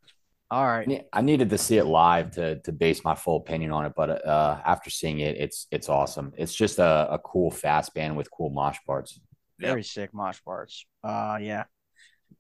All 0.51 0.67
right. 0.67 1.05
I 1.13 1.21
needed 1.21 1.51
to 1.51 1.59
see 1.59 1.77
it 1.77 1.85
live 1.85 2.31
to 2.33 2.61
to 2.61 2.73
base 2.73 3.05
my 3.05 3.15
full 3.15 3.37
opinion 3.37 3.71
on 3.71 3.85
it, 3.85 3.93
but 3.95 4.27
uh, 4.27 4.61
after 4.65 4.89
seeing 4.89 5.21
it, 5.21 5.37
it's 5.37 5.67
it's 5.71 5.89
awesome. 5.89 6.33
It's 6.39 6.55
just 6.55 6.79
a, 6.79 7.09
a 7.11 7.19
cool 7.19 7.51
fast 7.51 7.93
band 7.95 8.17
with 8.17 8.31
cool 8.31 8.49
mosh 8.49 8.79
parts. 8.87 9.21
Very 9.59 9.81
yep. 9.81 9.87
sick 9.87 10.15
mosh 10.15 10.43
parts. 10.43 10.87
Uh 11.05 11.39
yeah. 11.41 11.65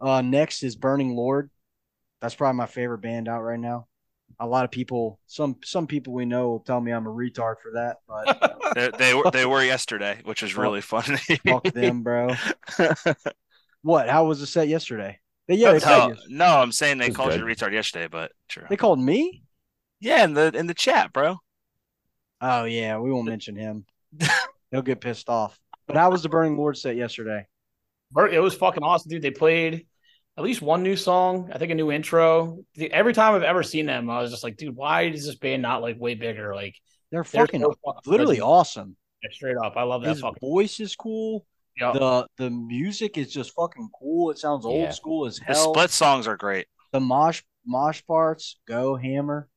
Uh 0.00 0.22
next 0.22 0.62
is 0.62 0.74
Burning 0.76 1.14
Lord. 1.16 1.50
That's 2.22 2.34
probably 2.34 2.56
my 2.56 2.66
favorite 2.66 2.98
band 2.98 3.28
out 3.28 3.42
right 3.42 3.60
now. 3.60 3.86
A 4.40 4.46
lot 4.46 4.64
of 4.64 4.70
people, 4.70 5.20
some 5.26 5.56
some 5.62 5.86
people 5.86 6.14
we 6.14 6.24
know 6.24 6.48
will 6.48 6.60
tell 6.60 6.80
me 6.80 6.92
I'm 6.92 7.06
a 7.06 7.10
retard 7.10 7.56
for 7.62 7.72
that, 7.74 7.98
but 8.08 8.72
they, 8.74 8.90
they 8.96 9.14
were 9.14 9.30
they 9.30 9.44
were 9.44 9.62
yesterday, 9.62 10.20
which 10.24 10.42
is 10.42 10.56
really 10.56 10.80
funny. 10.80 11.18
fuck 11.46 11.64
them, 11.64 12.02
bro. 12.02 12.34
what? 13.82 14.08
How 14.08 14.24
was 14.24 14.40
the 14.40 14.46
set 14.46 14.68
yesterday? 14.68 15.18
They, 15.48 15.54
yeah, 15.54 15.72
they 15.72 15.78
no, 15.78 16.14
no, 16.28 16.60
I'm 16.60 16.72
saying 16.72 16.98
they 16.98 17.10
called 17.10 17.30
good. 17.30 17.40
you 17.40 17.46
a 17.46 17.48
retard 17.48 17.72
yesterday, 17.72 18.06
but 18.06 18.32
true. 18.48 18.66
They 18.68 18.76
called 18.76 19.00
me. 19.00 19.42
Yeah, 19.98 20.24
in 20.24 20.34
the 20.34 20.52
in 20.54 20.66
the 20.66 20.74
chat, 20.74 21.12
bro. 21.12 21.38
Oh 22.40 22.64
yeah, 22.64 22.98
we 22.98 23.10
won't 23.10 23.26
mention 23.26 23.56
him. 23.56 23.86
He'll 24.70 24.82
get 24.82 25.00
pissed 25.00 25.28
off. 25.28 25.58
But 25.86 25.96
how 25.96 26.10
was 26.10 26.22
the 26.22 26.28
Burning 26.28 26.58
Lord 26.58 26.76
set 26.76 26.96
yesterday? 26.96 27.46
It 28.30 28.40
was 28.40 28.54
fucking 28.54 28.82
awesome, 28.82 29.08
dude. 29.08 29.22
They 29.22 29.30
played 29.30 29.86
at 30.36 30.44
least 30.44 30.62
one 30.62 30.82
new 30.82 30.96
song. 30.96 31.50
I 31.52 31.58
think 31.58 31.72
a 31.72 31.74
new 31.74 31.90
intro. 31.90 32.58
Every 32.78 33.14
time 33.14 33.34
I've 33.34 33.42
ever 33.42 33.62
seen 33.62 33.86
them, 33.86 34.10
I 34.10 34.20
was 34.20 34.30
just 34.30 34.44
like, 34.44 34.56
dude, 34.56 34.76
why 34.76 35.02
is 35.02 35.26
this 35.26 35.36
band 35.36 35.62
not 35.62 35.82
like 35.82 35.98
way 35.98 36.14
bigger? 36.14 36.54
Like 36.54 36.76
they're 37.10 37.24
fucking, 37.24 37.60
they're 37.60 37.70
so 37.70 37.76
fucking 37.84 38.10
literally 38.10 38.40
awesome. 38.40 38.96
Yeah, 39.22 39.30
straight 39.32 39.56
up, 39.56 39.74
I 39.76 39.82
love 39.82 40.02
that. 40.02 40.10
His 40.10 40.20
fucking 40.20 40.38
voice 40.40 40.78
is 40.78 40.94
cool. 40.94 41.46
Yep. 41.80 41.94
The 41.94 42.26
the 42.36 42.50
music 42.50 43.18
is 43.18 43.32
just 43.32 43.54
fucking 43.54 43.88
cool. 43.98 44.30
It 44.30 44.38
sounds 44.38 44.64
old 44.64 44.82
yeah. 44.82 44.90
school 44.90 45.26
as 45.26 45.38
hell. 45.38 45.54
The 45.54 45.78
split 45.78 45.90
songs 45.90 46.26
are 46.26 46.36
great. 46.36 46.66
The 46.92 47.00
mosh 47.00 47.42
mosh 47.64 48.02
parts, 48.06 48.58
go 48.66 48.96
hammer. 48.96 49.48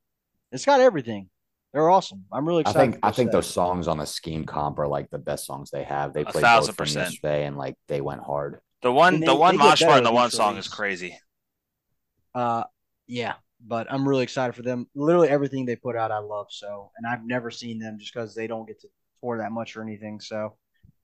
It's 0.52 0.66
got 0.66 0.82
everything. 0.82 1.30
They're 1.74 1.90
awesome. 1.90 2.26
I'm 2.32 2.46
really 2.46 2.62
excited. 2.62 2.80
I 2.80 2.82
think 2.82 3.00
I 3.04 3.12
think 3.12 3.32
those 3.32 3.48
songs 3.48 3.88
on 3.88 3.98
the 3.98 4.06
scheme 4.06 4.46
comp 4.46 4.78
are 4.78 4.88
like 4.88 5.10
the 5.10 5.18
best 5.18 5.46
songs 5.46 5.72
they 5.72 5.84
have. 5.84 6.14
They 6.14 6.26
played 6.26 6.44
both 6.44 6.76
from 6.76 6.88
yesterday 6.88 7.46
and 7.46 7.58
like 7.58 7.76
they 7.88 8.02
went 8.02 8.22
hard. 8.22 8.60
The 8.82 8.92
one 8.92 9.20
they, 9.20 9.26
the 9.26 9.36
one 9.36 9.58
mosh 9.58 9.82
part 9.82 9.98
and 9.98 10.06
the 10.06 10.12
one 10.12 10.32
song 10.32 10.58
is 10.58 10.68
crazy. 10.68 11.18
Uh 12.36 12.66
yeah, 13.08 13.36
but 13.66 13.92
I'm 13.92 14.08
really 14.08 14.24
excited 14.24 14.54
for 14.54 14.64
them. 14.64 14.88
Literally 14.96 15.30
everything 15.30 15.66
they 15.66 15.78
put 15.78 15.96
out 15.96 16.12
I 16.12 16.20
love 16.20 16.48
so 16.50 16.92
and 16.98 17.08
I've 17.08 17.26
never 17.26 17.50
seen 17.50 17.80
them 17.80 17.98
just 18.00 18.14
because 18.14 18.36
they 18.36 18.48
don't 18.48 18.68
get 18.68 18.82
to 18.82 18.90
tour 19.22 19.38
that 19.38 19.54
much 19.54 19.78
or 19.78 19.82
anything. 19.82 20.20
So 20.20 20.58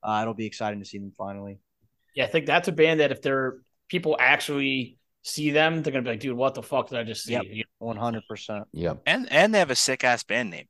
uh, 0.03 0.19
it'll 0.22 0.34
be 0.34 0.45
exciting 0.45 0.80
to 0.80 0.86
see 0.86 0.98
them 0.98 1.11
finally. 1.18 1.60
Yeah, 2.15 2.26
I 2.26 2.28
think 2.28 2.45
that's 2.45 2.68
a 2.68 2.72
band 2.72 2.99
that 2.99 3.11
if 3.11 3.22
they're 3.22 3.57
people 3.90 4.18
actually 4.19 4.98
see 5.24 5.52
them, 5.52 5.84
they're 5.84 5.91
gonna 5.94 6.03
be 6.03 6.11
like, 6.11 6.19
dude, 6.19 6.36
what 6.36 6.53
the 6.53 6.64
fuck 6.64 6.90
did 6.90 6.98
I 6.98 7.03
just 7.03 7.24
see? 7.24 7.65
One 7.80 7.98
hundred 7.98 8.24
percent. 8.28 8.65
Yep. 8.74 9.02
And 9.06 9.32
and 9.32 9.53
they 9.53 9.60
have 9.60 9.72
a 9.72 9.76
sick 9.76 10.03
ass 10.03 10.24
band 10.24 10.49
name. 10.49 10.68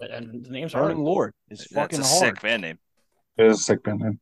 And 0.00 0.44
the 0.44 0.50
name's 0.50 0.72
Burning 0.72 0.98
Lord. 0.98 1.34
It's 1.48 1.64
fucking 1.72 1.98
That's 1.98 2.10
a 2.10 2.18
hard. 2.18 2.36
sick 2.36 2.42
band 2.42 2.62
name. 2.62 2.78
It 3.36 3.46
is 3.46 3.60
a 3.60 3.62
sick 3.62 3.82
band 3.82 4.00
name. 4.00 4.20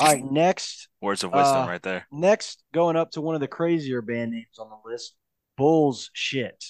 All 0.00 0.06
right, 0.06 0.24
next 0.24 0.88
words 1.00 1.24
of 1.24 1.32
wisdom 1.32 1.62
uh, 1.62 1.68
right 1.68 1.82
there. 1.82 2.06
Next, 2.12 2.62
going 2.72 2.96
up 2.96 3.10
to 3.12 3.20
one 3.20 3.34
of 3.34 3.40
the 3.40 3.48
crazier 3.48 4.00
band 4.00 4.30
names 4.30 4.58
on 4.58 4.68
the 4.68 4.90
list, 4.90 5.14
Bulls 5.56 6.10
Shit. 6.12 6.64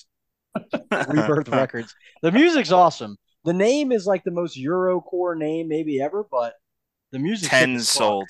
Rebirth 0.90 1.48
Records. 1.48 1.94
The 2.22 2.32
music's 2.32 2.72
awesome. 2.72 3.16
The 3.44 3.52
name 3.52 3.92
is 3.92 4.06
like 4.06 4.24
the 4.24 4.30
most 4.30 4.58
Eurocore 4.58 5.36
name 5.36 5.68
maybe 5.68 6.00
ever, 6.00 6.24
but 6.30 6.54
the 7.12 7.18
music 7.18 7.50
ten 7.50 7.80
sold. 7.80 8.28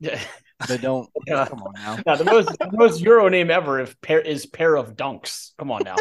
Yeah, 0.00 0.20
they 0.68 0.78
don't. 0.78 1.08
Yeah. 1.26 1.46
Come 1.46 1.62
on 1.62 1.72
now. 1.74 1.98
Yeah, 2.06 2.16
the 2.16 2.24
most 2.24 2.48
the 2.58 2.76
most 2.76 3.00
Euro 3.02 3.28
name 3.28 3.50
ever 3.50 3.80
is 3.80 3.94
pair 4.02 4.20
is 4.20 4.46
pair 4.46 4.76
of 4.76 4.96
dunks. 4.96 5.50
Come 5.58 5.70
on 5.70 5.82
now. 5.84 5.94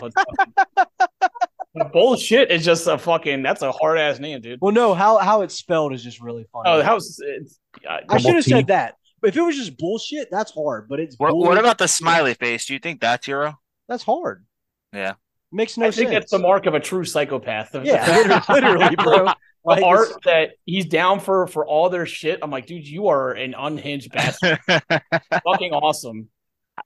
The 1.76 1.85
bullshit 1.93 2.49
is 2.49 2.65
just 2.65 2.88
a 2.88 2.97
fucking. 2.97 3.43
That's 3.43 3.61
a 3.61 3.72
hard 3.72 3.99
ass 3.99 4.19
name, 4.19 4.41
dude. 4.41 4.59
Well, 4.61 4.73
no, 4.73 4.93
how 4.93 5.18
how 5.18 5.41
it's 5.41 5.55
spelled 5.55 5.93
is 5.93 6.03
just 6.03 6.22
really 6.22 6.45
funny. 6.51 6.69
Oh, 6.69 6.81
how's 6.81 7.19
it's, 7.23 7.59
uh, 7.88 7.97
I 8.09 8.18
should 8.18 8.35
have 8.35 8.43
said 8.43 8.68
that. 8.68 8.95
If 9.23 9.38
it 9.38 9.41
was 9.41 9.55
just 9.55 9.77
bullshit, 9.77 10.30
that's 10.31 10.51
hard. 10.51 10.89
But 10.89 10.99
it's 10.99 11.15
what, 11.19 11.35
what 11.35 11.59
about 11.59 11.77
the 11.77 11.88
smiley 11.88 12.34
face? 12.34 12.65
Do 12.65 12.73
you 12.73 12.80
think 12.80 12.99
that's 12.99 13.27
Euro? 13.27 13.59
That's 13.88 14.03
hard. 14.03 14.45
Yeah. 14.93 15.13
Makes 15.52 15.78
no 15.78 15.86
I 15.86 15.90
sense. 15.90 15.98
think 15.98 16.11
that's 16.11 16.32
the 16.32 16.40
mark 16.40 16.65
of 16.65 16.76
a 16.76 16.80
true 16.80 17.03
psychopath. 17.03 17.76
Yeah, 17.84 18.41
literally, 18.49 18.95
bro. 18.95 19.34
Like, 19.64 19.84
art 19.84 20.10
that 20.23 20.52
he's 20.65 20.86
down 20.86 21.19
for 21.19 21.45
for 21.45 21.68
all 21.68 21.90
their 21.90 22.06
shit. 22.06 22.40
I'm 22.41 22.49
like, 22.49 22.65
dude, 22.65 22.88
you 22.88 23.07
are 23.10 23.32
an 23.32 23.53
unhinged 23.56 24.11
bastard. 24.11 24.60
Fucking 24.68 25.73
awesome. 25.73 26.30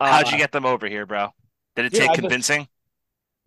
How'd 0.02 0.28
uh, 0.28 0.30
you 0.32 0.38
get 0.38 0.52
them 0.52 0.66
over 0.66 0.88
here, 0.88 1.06
bro? 1.06 1.30
Did 1.76 1.86
it 1.86 1.94
take 1.94 2.14
convincing? 2.14 2.68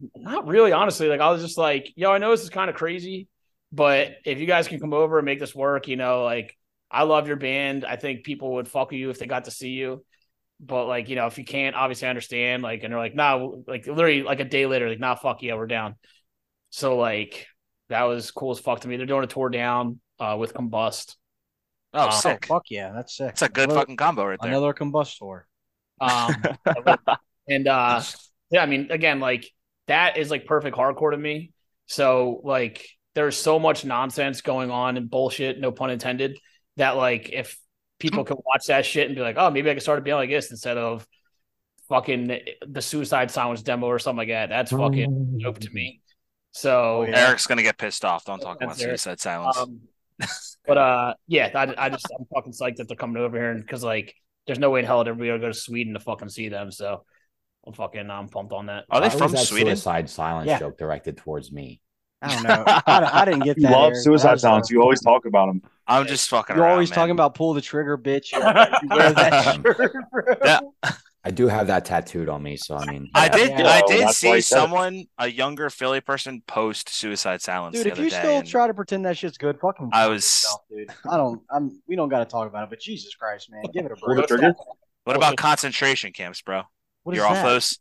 Just, 0.00 0.16
not 0.16 0.46
really, 0.46 0.72
honestly. 0.72 1.08
Like 1.08 1.20
I 1.20 1.30
was 1.30 1.42
just 1.42 1.58
like, 1.58 1.92
yo, 1.96 2.12
I 2.12 2.18
know 2.18 2.30
this 2.30 2.42
is 2.42 2.50
kind 2.50 2.70
of 2.70 2.76
crazy, 2.76 3.28
but 3.72 4.12
if 4.24 4.38
you 4.38 4.46
guys 4.46 4.68
can 4.68 4.80
come 4.80 4.94
over 4.94 5.18
and 5.18 5.26
make 5.26 5.40
this 5.40 5.54
work, 5.54 5.88
you 5.88 5.96
know, 5.96 6.22
like 6.24 6.56
I 6.90 7.02
love 7.02 7.26
your 7.26 7.36
band. 7.36 7.84
I 7.84 7.96
think 7.96 8.24
people 8.24 8.54
would 8.54 8.68
fuck 8.68 8.90
with 8.90 9.00
you 9.00 9.10
if 9.10 9.18
they 9.18 9.26
got 9.26 9.44
to 9.44 9.50
see 9.50 9.70
you. 9.70 10.04
But 10.60 10.86
like, 10.86 11.08
you 11.08 11.16
know, 11.16 11.26
if 11.26 11.38
you 11.38 11.44
can't, 11.44 11.76
obviously 11.76 12.06
I 12.06 12.10
understand. 12.10 12.62
Like, 12.62 12.82
and 12.82 12.92
they're 12.92 13.00
like, 13.00 13.14
nah, 13.14 13.36
like 13.66 13.86
literally 13.86 14.22
like 14.22 14.40
a 14.40 14.44
day 14.44 14.66
later, 14.66 14.88
like, 14.88 14.98
nah, 14.98 15.14
fuck 15.14 15.42
yeah, 15.42 15.54
we're 15.54 15.66
down. 15.66 15.94
So 16.70 16.96
like 16.96 17.46
that 17.88 18.02
was 18.02 18.30
cool 18.30 18.50
as 18.50 18.58
fuck 18.58 18.80
to 18.80 18.88
me. 18.88 18.96
They're 18.96 19.06
doing 19.06 19.24
a 19.24 19.28
tour 19.28 19.48
down 19.48 20.00
uh 20.18 20.36
with 20.38 20.54
Combust. 20.54 21.16
Oh, 21.94 22.06
um, 22.06 22.12
sick. 22.12 22.46
Fuck 22.46 22.64
yeah, 22.70 22.92
that's 22.94 23.16
sick. 23.16 23.30
It's 23.30 23.42
a 23.42 23.48
good 23.48 23.64
another, 23.64 23.80
fucking 23.80 23.96
combo 23.96 24.24
right 24.24 24.38
there. 24.40 24.50
Another 24.50 24.74
Combust 24.74 25.18
tour. 25.18 25.46
Um 26.00 26.34
and 27.48 27.68
uh 27.68 28.02
yeah, 28.50 28.62
I 28.62 28.66
mean, 28.66 28.88
again, 28.90 29.20
like 29.20 29.50
that 29.86 30.16
is 30.16 30.30
like 30.30 30.46
perfect 30.46 30.76
hardcore 30.76 31.12
to 31.12 31.16
me. 31.16 31.52
So 31.86 32.40
like 32.44 32.86
there's 33.14 33.36
so 33.36 33.58
much 33.58 33.84
nonsense 33.84 34.42
going 34.42 34.70
on 34.70 34.96
and 34.96 35.10
bullshit, 35.10 35.58
no 35.58 35.72
pun 35.72 35.90
intended, 35.90 36.38
that 36.76 36.96
like 36.96 37.30
if 37.32 37.58
people 37.98 38.24
can 38.24 38.36
watch 38.44 38.66
that 38.66 38.86
shit 38.86 39.06
and 39.06 39.16
be 39.16 39.22
like, 39.22 39.36
oh, 39.38 39.50
maybe 39.50 39.70
I 39.70 39.74
can 39.74 39.80
start 39.80 39.98
a 39.98 40.02
band 40.02 40.16
like 40.16 40.30
this 40.30 40.50
instead 40.50 40.78
of 40.78 41.06
fucking 41.88 42.38
the 42.66 42.82
Suicide 42.82 43.30
Silence 43.30 43.62
demo 43.62 43.86
or 43.86 43.98
something 43.98 44.18
like 44.18 44.28
that. 44.28 44.48
That's 44.48 44.70
fucking 44.70 45.38
dope 45.42 45.58
to 45.60 45.70
me. 45.70 46.00
So 46.52 47.02
oh, 47.02 47.06
yeah. 47.08 47.28
Eric's 47.28 47.46
gonna 47.46 47.62
get 47.62 47.78
pissed 47.78 48.04
off. 48.04 48.24
Don't 48.24 48.40
talk 48.40 48.62
about 48.62 48.76
Suicide 48.76 49.20
Silence. 49.20 49.56
Um, 49.56 49.80
but 50.66 50.78
uh, 50.78 51.14
yeah, 51.26 51.50
I, 51.54 51.86
I 51.86 51.88
just 51.88 52.06
I'm 52.18 52.26
fucking 52.34 52.52
psyched 52.52 52.76
that 52.76 52.88
they're 52.88 52.96
coming 52.96 53.22
over 53.22 53.38
here 53.38 53.54
because 53.54 53.84
like 53.84 54.14
there's 54.46 54.58
no 54.58 54.70
way 54.70 54.80
in 54.80 54.86
hell 54.86 54.98
that 54.98 55.08
everybody 55.10 55.30
will 55.30 55.38
go 55.38 55.48
to 55.48 55.54
Sweden 55.54 55.94
to 55.94 56.00
fucking 56.00 56.28
see 56.28 56.48
them. 56.48 56.70
So 56.72 57.04
I'm 57.66 57.72
fucking 57.72 58.10
I'm 58.10 58.28
pumped 58.28 58.52
on 58.52 58.66
that. 58.66 58.84
Are 58.90 59.00
they 59.00 59.10
from 59.10 59.36
Sweden? 59.36 59.76
Suicide 59.76 60.10
Silence 60.10 60.48
yeah. 60.48 60.58
joke 60.58 60.78
directed 60.78 61.18
towards 61.18 61.52
me. 61.52 61.80
I 62.20 62.34
don't 62.34 62.42
know. 62.42 62.64
I, 62.66 63.10
I 63.22 63.24
didn't 63.24 63.40
get 63.44 63.56
that. 63.56 63.62
You 63.62 63.68
love 63.68 63.96
Suicide 63.96 64.40
Silence. 64.40 64.70
You 64.70 64.82
always 64.82 65.00
talk 65.00 65.24
about 65.24 65.46
them. 65.46 65.62
I'm 65.86 66.06
just 66.06 66.28
fucking. 66.28 66.56
You're 66.56 66.64
around, 66.64 66.72
always 66.72 66.90
man. 66.90 66.94
talking 66.96 67.12
about 67.12 67.34
pull 67.34 67.54
the 67.54 67.60
trigger, 67.60 67.96
bitch. 67.96 68.32
You 68.32 68.40
wear 68.40 69.12
that 69.12 69.60
shirt, 69.64 69.94
bro. 70.10 70.34
Yeah. 70.44 70.60
I 71.24 71.30
do 71.30 71.48
have 71.48 71.66
that 71.66 71.84
tattooed 71.84 72.28
on 72.28 72.42
me, 72.42 72.56
so 72.56 72.76
I 72.76 72.90
mean, 72.90 73.10
I 73.14 73.28
did. 73.28 73.50
Yeah. 73.50 73.68
I 73.68 73.82
did 73.86 74.08
see 74.10 74.40
someone, 74.40 75.04
a 75.18 75.28
younger 75.28 75.68
Philly 75.68 76.00
person, 76.00 76.42
post 76.46 76.88
Suicide 76.88 77.42
Silence. 77.42 77.76
Dude, 77.76 77.86
if 77.86 77.98
you 77.98 78.08
still 78.08 78.42
try 78.42 78.66
to 78.66 78.74
pretend 78.74 79.04
that 79.04 79.18
shit's 79.18 79.36
good, 79.36 79.58
fucking. 79.60 79.90
I 79.92 80.06
was. 80.06 80.22
Yourself, 80.24 80.60
dude. 80.70 80.90
I 81.10 81.16
don't. 81.16 81.42
I'm. 81.50 81.82
We 81.86 81.96
don't 81.96 82.08
got 82.08 82.20
to 82.20 82.24
talk 82.24 82.48
about 82.48 82.64
it, 82.64 82.70
but 82.70 82.80
Jesus 82.80 83.14
Christ, 83.14 83.50
man, 83.50 83.62
give 83.72 83.84
it 83.84 83.92
a 83.92 83.96
break. 83.96 84.54
What 85.04 85.16
about 85.16 85.36
concentration 85.36 86.12
camps, 86.12 86.40
bro? 86.42 86.62
What 87.02 87.16
You're 87.16 87.26
off 87.26 87.34
that? 87.34 87.44
those. 87.44 87.78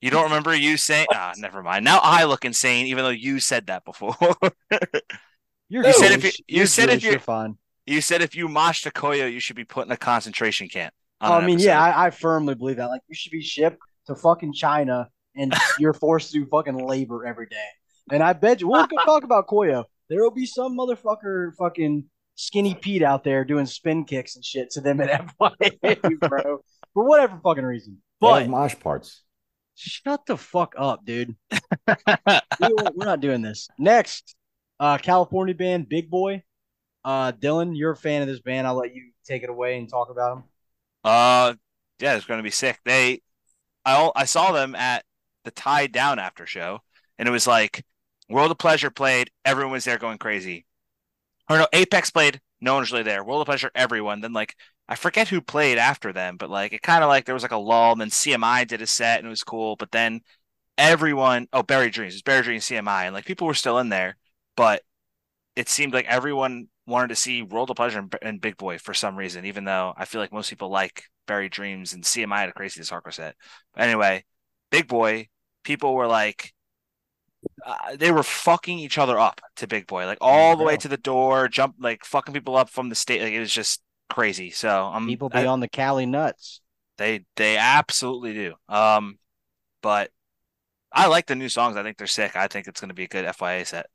You 0.00 0.10
don't 0.10 0.24
remember 0.24 0.54
you 0.54 0.76
saying? 0.76 1.06
Ah, 1.12 1.32
never 1.36 1.62
mind. 1.62 1.84
Now 1.84 2.00
I 2.02 2.24
look 2.24 2.44
insane, 2.44 2.86
even 2.86 3.04
though 3.04 3.10
you 3.10 3.38
said 3.38 3.66
that 3.66 3.84
before. 3.84 4.16
You're 5.68 5.86
you 5.86 5.92
said 5.92 6.12
if 6.12 6.24
you, 6.24 6.30
you 6.48 6.66
said 6.66 6.86
Jewish, 6.86 6.96
if 6.96 7.02
you're, 7.04 7.12
you're 7.12 7.20
fine. 7.20 7.56
You 7.86 8.00
said 8.00 8.22
if 8.22 8.34
you 8.34 8.48
mosh 8.48 8.82
to 8.82 8.90
Koyo, 8.90 9.32
you 9.32 9.38
should 9.38 9.54
be 9.54 9.64
put 9.64 9.86
in 9.86 9.92
a 9.92 9.96
concentration 9.96 10.68
camp. 10.68 10.92
Oh, 11.20 11.34
I 11.34 11.46
mean, 11.46 11.56
episode. 11.56 11.66
yeah, 11.68 11.80
I, 11.80 12.06
I, 12.06 12.10
firmly 12.10 12.56
believe 12.56 12.78
that. 12.78 12.86
Like, 12.86 13.02
you 13.06 13.14
should 13.14 13.30
be 13.30 13.42
shipped 13.42 13.78
to 14.06 14.16
fucking 14.16 14.52
China, 14.52 15.08
and 15.36 15.54
you're 15.78 15.92
forced 15.92 16.32
to 16.32 16.40
do 16.40 16.46
fucking 16.46 16.76
labor 16.76 17.24
every 17.24 17.46
day. 17.46 17.68
And 18.10 18.22
I 18.22 18.32
bet 18.32 18.60
you 18.60 18.68
we'll 18.68 18.88
talk 18.88 19.22
about 19.22 19.46
Koyo. 19.46 19.84
There 20.08 20.22
will 20.22 20.32
be 20.32 20.46
some 20.46 20.76
motherfucker, 20.76 21.54
fucking 21.56 22.04
skinny 22.34 22.74
Pete 22.74 23.02
out 23.02 23.22
there 23.22 23.44
doing 23.44 23.66
spin 23.66 24.04
kicks 24.04 24.34
and 24.34 24.44
shit 24.44 24.70
to 24.70 24.80
them 24.80 25.00
at 25.00 25.28
FYA, 25.38 26.18
bro, 26.28 26.64
for 26.94 27.04
whatever 27.04 27.38
fucking 27.44 27.64
reason. 27.64 27.98
But 28.18 28.48
mosh 28.48 28.74
parts. 28.80 29.22
Shut 29.80 30.26
the 30.26 30.36
fuck 30.36 30.74
up, 30.76 31.06
dude. 31.06 31.36
we're 32.60 32.92
not 32.96 33.20
doing 33.20 33.40
this. 33.40 33.68
Next, 33.78 34.36
uh, 34.78 34.98
California 34.98 35.54
band 35.54 35.88
Big 35.88 36.10
Boy. 36.10 36.42
Uh, 37.02 37.32
Dylan, 37.32 37.74
you're 37.74 37.92
a 37.92 37.96
fan 37.96 38.20
of 38.20 38.28
this 38.28 38.40
band. 38.40 38.66
I'll 38.66 38.74
let 38.74 38.94
you 38.94 39.12
take 39.24 39.42
it 39.42 39.48
away 39.48 39.78
and 39.78 39.88
talk 39.88 40.10
about 40.10 40.34
them. 40.34 40.44
Uh, 41.02 41.54
yeah, 41.98 42.16
it's 42.16 42.26
going 42.26 42.38
to 42.38 42.44
be 42.44 42.50
sick. 42.50 42.78
They, 42.84 43.22
I 43.86 44.10
I 44.14 44.26
saw 44.26 44.52
them 44.52 44.74
at 44.74 45.04
the 45.44 45.50
Tied 45.50 45.92
Down 45.92 46.18
after 46.18 46.44
show, 46.44 46.80
and 47.18 47.26
it 47.26 47.32
was 47.32 47.46
like 47.46 47.82
World 48.28 48.50
of 48.50 48.58
Pleasure 48.58 48.90
played. 48.90 49.30
Everyone 49.46 49.72
was 49.72 49.84
there 49.84 49.98
going 49.98 50.18
crazy. 50.18 50.66
Or 51.48 51.56
no, 51.56 51.66
Apex 51.72 52.10
played. 52.10 52.38
No 52.60 52.74
one 52.74 52.82
was 52.82 52.92
really 52.92 53.04
there. 53.04 53.24
World 53.24 53.40
of 53.40 53.46
Pleasure, 53.46 53.70
everyone. 53.74 54.20
Then 54.20 54.34
like 54.34 54.54
I 54.90 54.96
forget 54.96 55.28
who 55.28 55.40
played 55.40 55.78
after 55.78 56.12
them, 56.12 56.36
but 56.36 56.50
like 56.50 56.72
it 56.72 56.82
kind 56.82 57.04
of 57.04 57.08
like 57.08 57.24
there 57.24 57.34
was 57.34 57.44
like 57.44 57.52
a 57.52 57.56
lull. 57.56 57.92
And 57.92 58.00
then 58.00 58.10
CMI 58.10 58.66
did 58.66 58.82
a 58.82 58.86
set 58.88 59.20
and 59.20 59.26
it 59.26 59.30
was 59.30 59.44
cool. 59.44 59.76
But 59.76 59.92
then 59.92 60.20
everyone, 60.76 61.48
oh, 61.52 61.62
Buried 61.62 61.92
Dreams, 61.92 62.14
it's 62.14 62.22
Buried 62.22 62.44
Dreams 62.44 62.66
CMI, 62.66 63.04
and 63.04 63.14
like 63.14 63.24
people 63.24 63.46
were 63.46 63.54
still 63.54 63.78
in 63.78 63.88
there, 63.88 64.16
but 64.56 64.82
it 65.56 65.68
seemed 65.68 65.94
like 65.94 66.06
everyone 66.06 66.68
wanted 66.86 67.08
to 67.08 67.16
see 67.16 67.42
World 67.42 67.70
of 67.70 67.76
Pleasure 67.76 68.00
and, 68.00 68.14
and 68.22 68.40
Big 68.40 68.56
Boy 68.56 68.78
for 68.78 68.94
some 68.94 69.16
reason, 69.16 69.46
even 69.46 69.64
though 69.64 69.94
I 69.96 70.06
feel 70.06 70.20
like 70.20 70.32
most 70.32 70.50
people 70.50 70.70
like 70.70 71.04
Buried 71.26 71.52
Dreams 71.52 71.92
and 71.92 72.04
CMI 72.04 72.40
had 72.40 72.48
a 72.48 72.52
crazy 72.52 72.80
hardcore 72.82 73.14
set. 73.14 73.36
But 73.74 73.84
anyway, 73.84 74.24
Big 74.70 74.88
Boy, 74.88 75.28
people 75.64 75.94
were 75.94 76.08
like, 76.08 76.52
uh, 77.64 77.96
they 77.96 78.10
were 78.10 78.22
fucking 78.22 78.78
each 78.78 78.98
other 78.98 79.18
up 79.18 79.40
to 79.56 79.66
Big 79.66 79.86
Boy, 79.86 80.06
like 80.06 80.18
all 80.20 80.56
the 80.56 80.64
way 80.64 80.76
to 80.78 80.88
the 80.88 80.96
door, 80.96 81.48
jump 81.48 81.76
like 81.78 82.04
fucking 82.04 82.34
people 82.34 82.56
up 82.56 82.70
from 82.70 82.88
the 82.88 82.94
state. 82.94 83.22
Like 83.22 83.32
it 83.32 83.40
was 83.40 83.52
just 83.52 83.82
crazy. 84.10 84.50
So 84.50 84.68
I'm 84.68 85.06
people 85.06 85.30
be 85.30 85.38
I, 85.38 85.46
on 85.46 85.60
the 85.60 85.68
Cali 85.68 86.04
nuts. 86.04 86.60
They 86.98 87.24
they 87.36 87.56
absolutely 87.56 88.34
do. 88.34 88.54
Um, 88.68 89.18
but 89.80 90.10
I 90.92 91.06
like 91.06 91.26
the 91.26 91.36
new 91.36 91.48
songs. 91.48 91.76
I 91.76 91.82
think 91.82 91.96
they're 91.96 92.06
sick. 92.06 92.36
I 92.36 92.48
think 92.48 92.66
it's 92.66 92.80
going 92.80 92.90
to 92.90 92.94
be 92.94 93.04
a 93.04 93.08
good 93.08 93.24
FYA 93.24 93.66
set. 93.66 93.86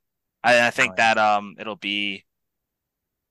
I, 0.42 0.66
I 0.66 0.70
think 0.70 0.92
oh, 0.92 0.94
yeah. 0.98 1.14
that 1.14 1.18
um 1.18 1.54
it'll 1.58 1.76
be, 1.76 2.24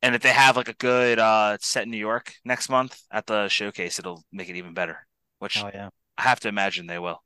and 0.01 0.15
if 0.15 0.21
they 0.21 0.29
have 0.29 0.55
like 0.55 0.69
a 0.69 0.73
good 0.73 1.19
uh 1.19 1.57
set 1.59 1.83
in 1.83 1.91
New 1.91 1.97
York 1.97 2.33
next 2.45 2.69
month 2.69 3.01
at 3.11 3.25
the 3.25 3.49
showcase, 3.49 3.99
it'll 3.99 4.23
make 4.31 4.49
it 4.49 4.55
even 4.55 4.73
better. 4.73 5.05
Which 5.39 5.61
oh, 5.63 5.69
yeah. 5.73 5.89
I 6.17 6.21
have 6.21 6.39
to 6.41 6.47
imagine 6.47 6.87
they 6.87 6.99
will. 6.99 7.21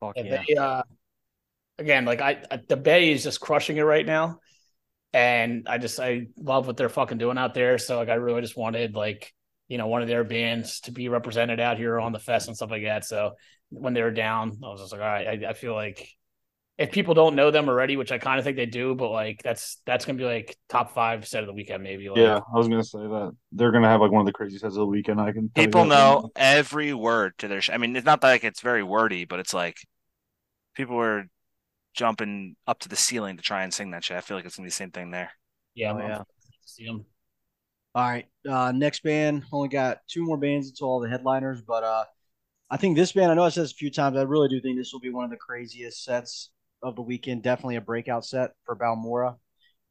Fuck 0.00 0.16
yeah. 0.16 0.42
They, 0.46 0.54
uh, 0.54 0.82
again, 1.78 2.04
like 2.04 2.20
I, 2.20 2.42
the 2.68 2.76
Bay 2.76 3.12
is 3.12 3.24
just 3.24 3.40
crushing 3.40 3.76
it 3.76 3.82
right 3.82 4.06
now. 4.06 4.40
And 5.14 5.68
I 5.68 5.78
just 5.78 6.00
I 6.00 6.26
love 6.36 6.66
what 6.66 6.76
they're 6.76 6.88
fucking 6.88 7.18
doing 7.18 7.38
out 7.38 7.54
there. 7.54 7.78
So 7.78 7.96
like 7.96 8.08
I 8.08 8.14
really 8.14 8.42
just 8.42 8.56
wanted 8.56 8.94
like 8.94 9.32
you 9.68 9.78
know 9.78 9.86
one 9.86 10.02
of 10.02 10.08
their 10.08 10.24
bands 10.24 10.80
to 10.80 10.92
be 10.92 11.08
represented 11.08 11.60
out 11.60 11.78
here 11.78 11.98
on 12.00 12.12
the 12.12 12.18
fest 12.18 12.48
and 12.48 12.56
stuff 12.56 12.70
like 12.70 12.82
that. 12.82 13.04
So 13.04 13.34
when 13.70 13.94
they 13.94 14.02
were 14.02 14.10
down, 14.10 14.58
I 14.62 14.68
was 14.68 14.80
just 14.80 14.92
like, 14.92 15.00
all 15.00 15.06
right, 15.06 15.44
I, 15.44 15.50
I 15.50 15.52
feel 15.54 15.74
like 15.74 16.10
if 16.76 16.90
people 16.90 17.14
don't 17.14 17.36
know 17.36 17.52
them 17.52 17.68
already, 17.68 17.96
which 17.96 18.10
I 18.10 18.18
kind 18.18 18.40
of 18.40 18.44
think 18.44 18.56
they 18.56 18.66
do, 18.66 18.96
but 18.96 19.10
like 19.10 19.40
that's 19.44 19.80
that's 19.86 20.04
gonna 20.04 20.18
be 20.18 20.24
like 20.24 20.56
top 20.68 20.92
five 20.92 21.28
set 21.28 21.44
of 21.44 21.46
the 21.46 21.52
weekend, 21.52 21.84
maybe. 21.84 22.08
Like, 22.08 22.18
yeah, 22.18 22.40
I 22.52 22.58
was 22.58 22.66
gonna 22.66 22.82
say 22.82 22.98
that 22.98 23.36
they're 23.52 23.70
gonna 23.70 23.88
have 23.88 24.00
like 24.00 24.10
one 24.10 24.20
of 24.20 24.26
the 24.26 24.32
crazy 24.32 24.58
sets 24.58 24.74
of 24.74 24.80
the 24.80 24.86
weekend. 24.86 25.20
I 25.20 25.30
can 25.30 25.48
people 25.48 25.84
know 25.84 26.32
every 26.34 26.92
word 26.92 27.34
to 27.38 27.46
their. 27.46 27.60
Sh- 27.60 27.70
I 27.72 27.76
mean, 27.76 27.94
it's 27.94 28.04
not 28.04 28.20
like 28.20 28.42
it's 28.42 28.60
very 28.60 28.82
wordy, 28.82 29.24
but 29.24 29.38
it's 29.38 29.54
like 29.54 29.76
people 30.74 31.00
are 31.00 31.28
jumping 31.94 32.56
up 32.66 32.80
to 32.80 32.88
the 32.88 32.96
ceiling 32.96 33.36
to 33.36 33.42
try 33.42 33.62
and 33.62 33.72
sing 33.72 33.92
that 33.92 34.04
shit. 34.04 34.16
I 34.16 34.20
feel 34.20 34.36
like 34.36 34.44
it's 34.44 34.56
gonna 34.56 34.66
be 34.66 34.70
the 34.70 34.74
same 34.74 34.90
thing 34.90 35.10
there. 35.10 35.30
Yeah, 35.74 35.92
oh, 35.92 35.98
yeah. 35.98 36.22
See 36.64 36.86
them. 36.86 37.06
All 37.94 38.02
right, 38.02 38.26
uh, 38.48 38.72
next 38.72 39.02
band. 39.02 39.44
Only 39.52 39.68
got 39.68 39.98
two 40.08 40.24
more 40.24 40.36
bands 40.36 40.68
until 40.68 40.88
all 40.88 41.00
the 41.00 41.08
headliners, 41.08 41.62
but 41.62 41.84
uh, 41.84 42.04
I 42.68 42.76
think 42.76 42.96
this 42.96 43.12
band. 43.12 43.30
I 43.30 43.34
know 43.34 43.44
I 43.44 43.50
said 43.50 43.64
this 43.64 43.72
a 43.72 43.76
few 43.76 43.90
times. 43.90 44.16
I 44.16 44.22
really 44.22 44.48
do 44.48 44.60
think 44.60 44.76
this 44.76 44.92
will 44.92 45.00
be 45.00 45.10
one 45.10 45.24
of 45.24 45.30
the 45.30 45.36
craziest 45.36 46.04
sets 46.04 46.50
of 46.82 46.96
the 46.96 47.02
weekend. 47.02 47.42
Definitely 47.42 47.76
a 47.76 47.80
breakout 47.80 48.24
set 48.24 48.50
for 48.64 48.76
Balmora. 48.76 49.36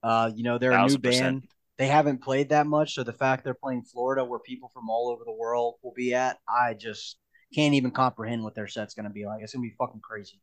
Uh, 0.04 0.32
you 0.36 0.44
know, 0.44 0.58
they're 0.58 0.74
a 0.74 0.86
new 0.86 0.98
band. 0.98 1.44
They 1.78 1.88
haven't 1.88 2.22
played 2.22 2.50
that 2.50 2.68
much, 2.68 2.94
so 2.94 3.04
the 3.04 3.14
fact 3.14 3.44
they're 3.44 3.56
playing 3.56 3.84
Florida, 3.84 4.24
where 4.24 4.40
people 4.40 4.70
from 4.74 4.90
all 4.90 5.10
over 5.10 5.24
the 5.26 5.32
world 5.32 5.76
will 5.82 5.94
be 5.96 6.14
at, 6.14 6.38
I 6.48 6.76
just 6.76 7.18
can't 7.56 7.74
even 7.74 7.92
comprehend 7.92 8.44
what 8.44 8.54
their 8.54 8.68
set's 8.68 8.94
going 8.94 9.06
to 9.06 9.12
be 9.12 9.26
like. 9.26 9.42
It's 9.42 9.54
going 9.54 9.68
to 9.68 9.70
be 9.70 9.76
fucking 9.80 10.02
crazy. 10.02 10.40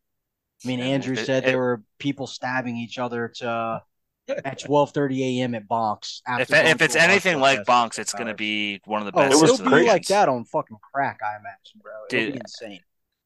I 0.63 0.67
mean, 0.67 0.79
Andrew 0.79 1.13
it, 1.13 1.25
said 1.25 1.43
it, 1.43 1.47
there 1.47 1.57
were 1.57 1.83
people 1.97 2.27
stabbing 2.27 2.77
each 2.77 2.97
other 2.99 3.29
to 3.37 3.81
at 4.45 4.59
twelve 4.59 4.91
thirty 4.91 5.39
a.m. 5.39 5.55
at 5.55 5.67
Bonks. 5.67 6.21
If, 6.27 6.51
if 6.51 6.81
it's 6.81 6.95
anything 6.95 7.39
like 7.39 7.63
Bonks, 7.65 7.99
it's 7.99 8.13
going 8.13 8.27
to 8.27 8.35
be 8.35 8.81
one 8.85 9.01
of 9.01 9.05
the 9.05 9.11
best. 9.11 9.33
Oh, 9.35 9.37
it 9.37 9.41
was 9.41 9.59
be 9.59 9.87
like 9.87 10.05
that 10.07 10.29
on 10.29 10.45
fucking 10.45 10.77
crack, 10.93 11.19
I 11.23 11.37
imagine, 11.37 11.81
bro. 11.81 11.91
It'd 12.09 12.33
be 12.33 12.39
insane. 12.39 12.81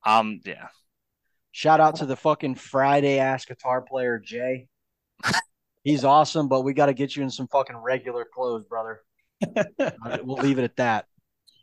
Um, 0.06 0.40
yeah. 0.45 0.68
Shout 1.52 1.80
out 1.80 1.98
to 1.98 2.06
the 2.06 2.16
fucking 2.16 2.56
Friday 2.56 3.20
ass 3.20 3.45
guitar 3.45 3.82
player 3.82 4.20
Jay. 4.20 4.68
He's 5.84 6.03
awesome, 6.03 6.48
but 6.48 6.62
we 6.62 6.74
got 6.74 6.88
to 6.88 6.94
get 6.94 7.16
you 7.16 7.24
in 7.24 7.30
some 7.30 7.48
fucking 7.48 7.78
regular 7.78 8.26
clothes, 8.26 8.66
brother. 8.66 9.02
we'll 10.24 10.38
leave 10.38 10.60
it 10.60 10.64
at 10.64 10.76
that. 10.78 11.06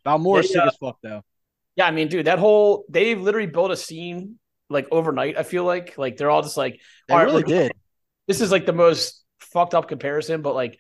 Balmora's 0.05 0.51
sick 0.51 0.63
uh, 0.63 0.67
as 0.67 0.77
fuck 0.77 0.99
though. 1.03 1.23
Yeah, 1.77 1.87
I 1.87 1.91
mean, 1.91 2.09
dude, 2.09 2.27
that 2.27 2.39
whole 2.39 2.85
they 2.89 3.15
literally 3.15 3.47
built 3.47 3.71
a 3.71 3.77
scene 3.77 4.39
like 4.73 4.89
overnight. 4.91 5.39
I 5.39 5.43
feel 5.43 5.65
like 5.65 5.97
like 5.99 6.17
they're 6.17 6.31
all 6.31 6.43
just 6.43 6.57
like 6.57 6.81
they 7.09 7.17
really 7.17 7.43
did. 7.43 7.73
This 8.27 8.41
is 8.41 8.51
like 8.51 8.67
the 8.67 8.73
most 8.73 9.23
fucked 9.41 9.75
up 9.75 9.89
comparison, 9.89 10.43
but 10.43 10.55
like 10.55 10.79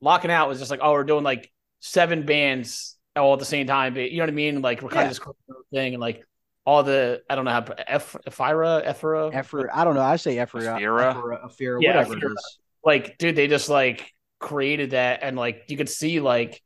locking 0.00 0.30
out 0.30 0.48
was 0.48 0.58
just 0.58 0.70
like, 0.70 0.80
oh, 0.82 0.92
we're 0.92 1.04
doing 1.04 1.24
like 1.24 1.50
seven 1.80 2.24
bands 2.24 2.96
all 3.16 3.32
at 3.34 3.38
the 3.38 3.44
same 3.44 3.66
time. 3.66 3.94
But 3.94 4.10
you 4.10 4.18
know 4.18 4.24
what 4.24 4.30
I 4.30 4.34
mean? 4.34 4.62
Like 4.62 4.82
we're 4.82 4.88
kind 4.88 5.06
yeah. 5.06 5.10
of 5.10 5.16
just 5.16 5.28
thing 5.72 5.94
and 5.94 6.00
like 6.00 6.24
all 6.66 6.82
the 6.82 7.22
I 7.28 7.34
don't 7.34 7.44
know 7.44 7.50
how 7.50 7.64
F 7.86 8.16
Ephira 8.26 8.82
Ephira 8.84 9.30
Ephira 9.38 9.70
I 9.72 9.84
don't 9.84 9.94
know 9.94 10.00
I 10.00 10.16
say 10.16 10.38
Ephira 10.38 10.76
Ephira 10.76 11.40
Ephira 11.46 11.82
yeah, 11.82 11.96
whatever 11.96 12.16
Ephira. 12.16 12.30
it 12.30 12.34
is. 12.34 12.58
Like 12.84 13.18
dude, 13.18 13.36
they 13.36 13.48
just 13.48 13.68
like 13.68 14.12
created 14.38 14.90
that 14.90 15.20
and 15.22 15.36
like 15.36 15.64
you 15.68 15.76
could 15.76 15.88
see 15.88 16.20
like 16.20 16.60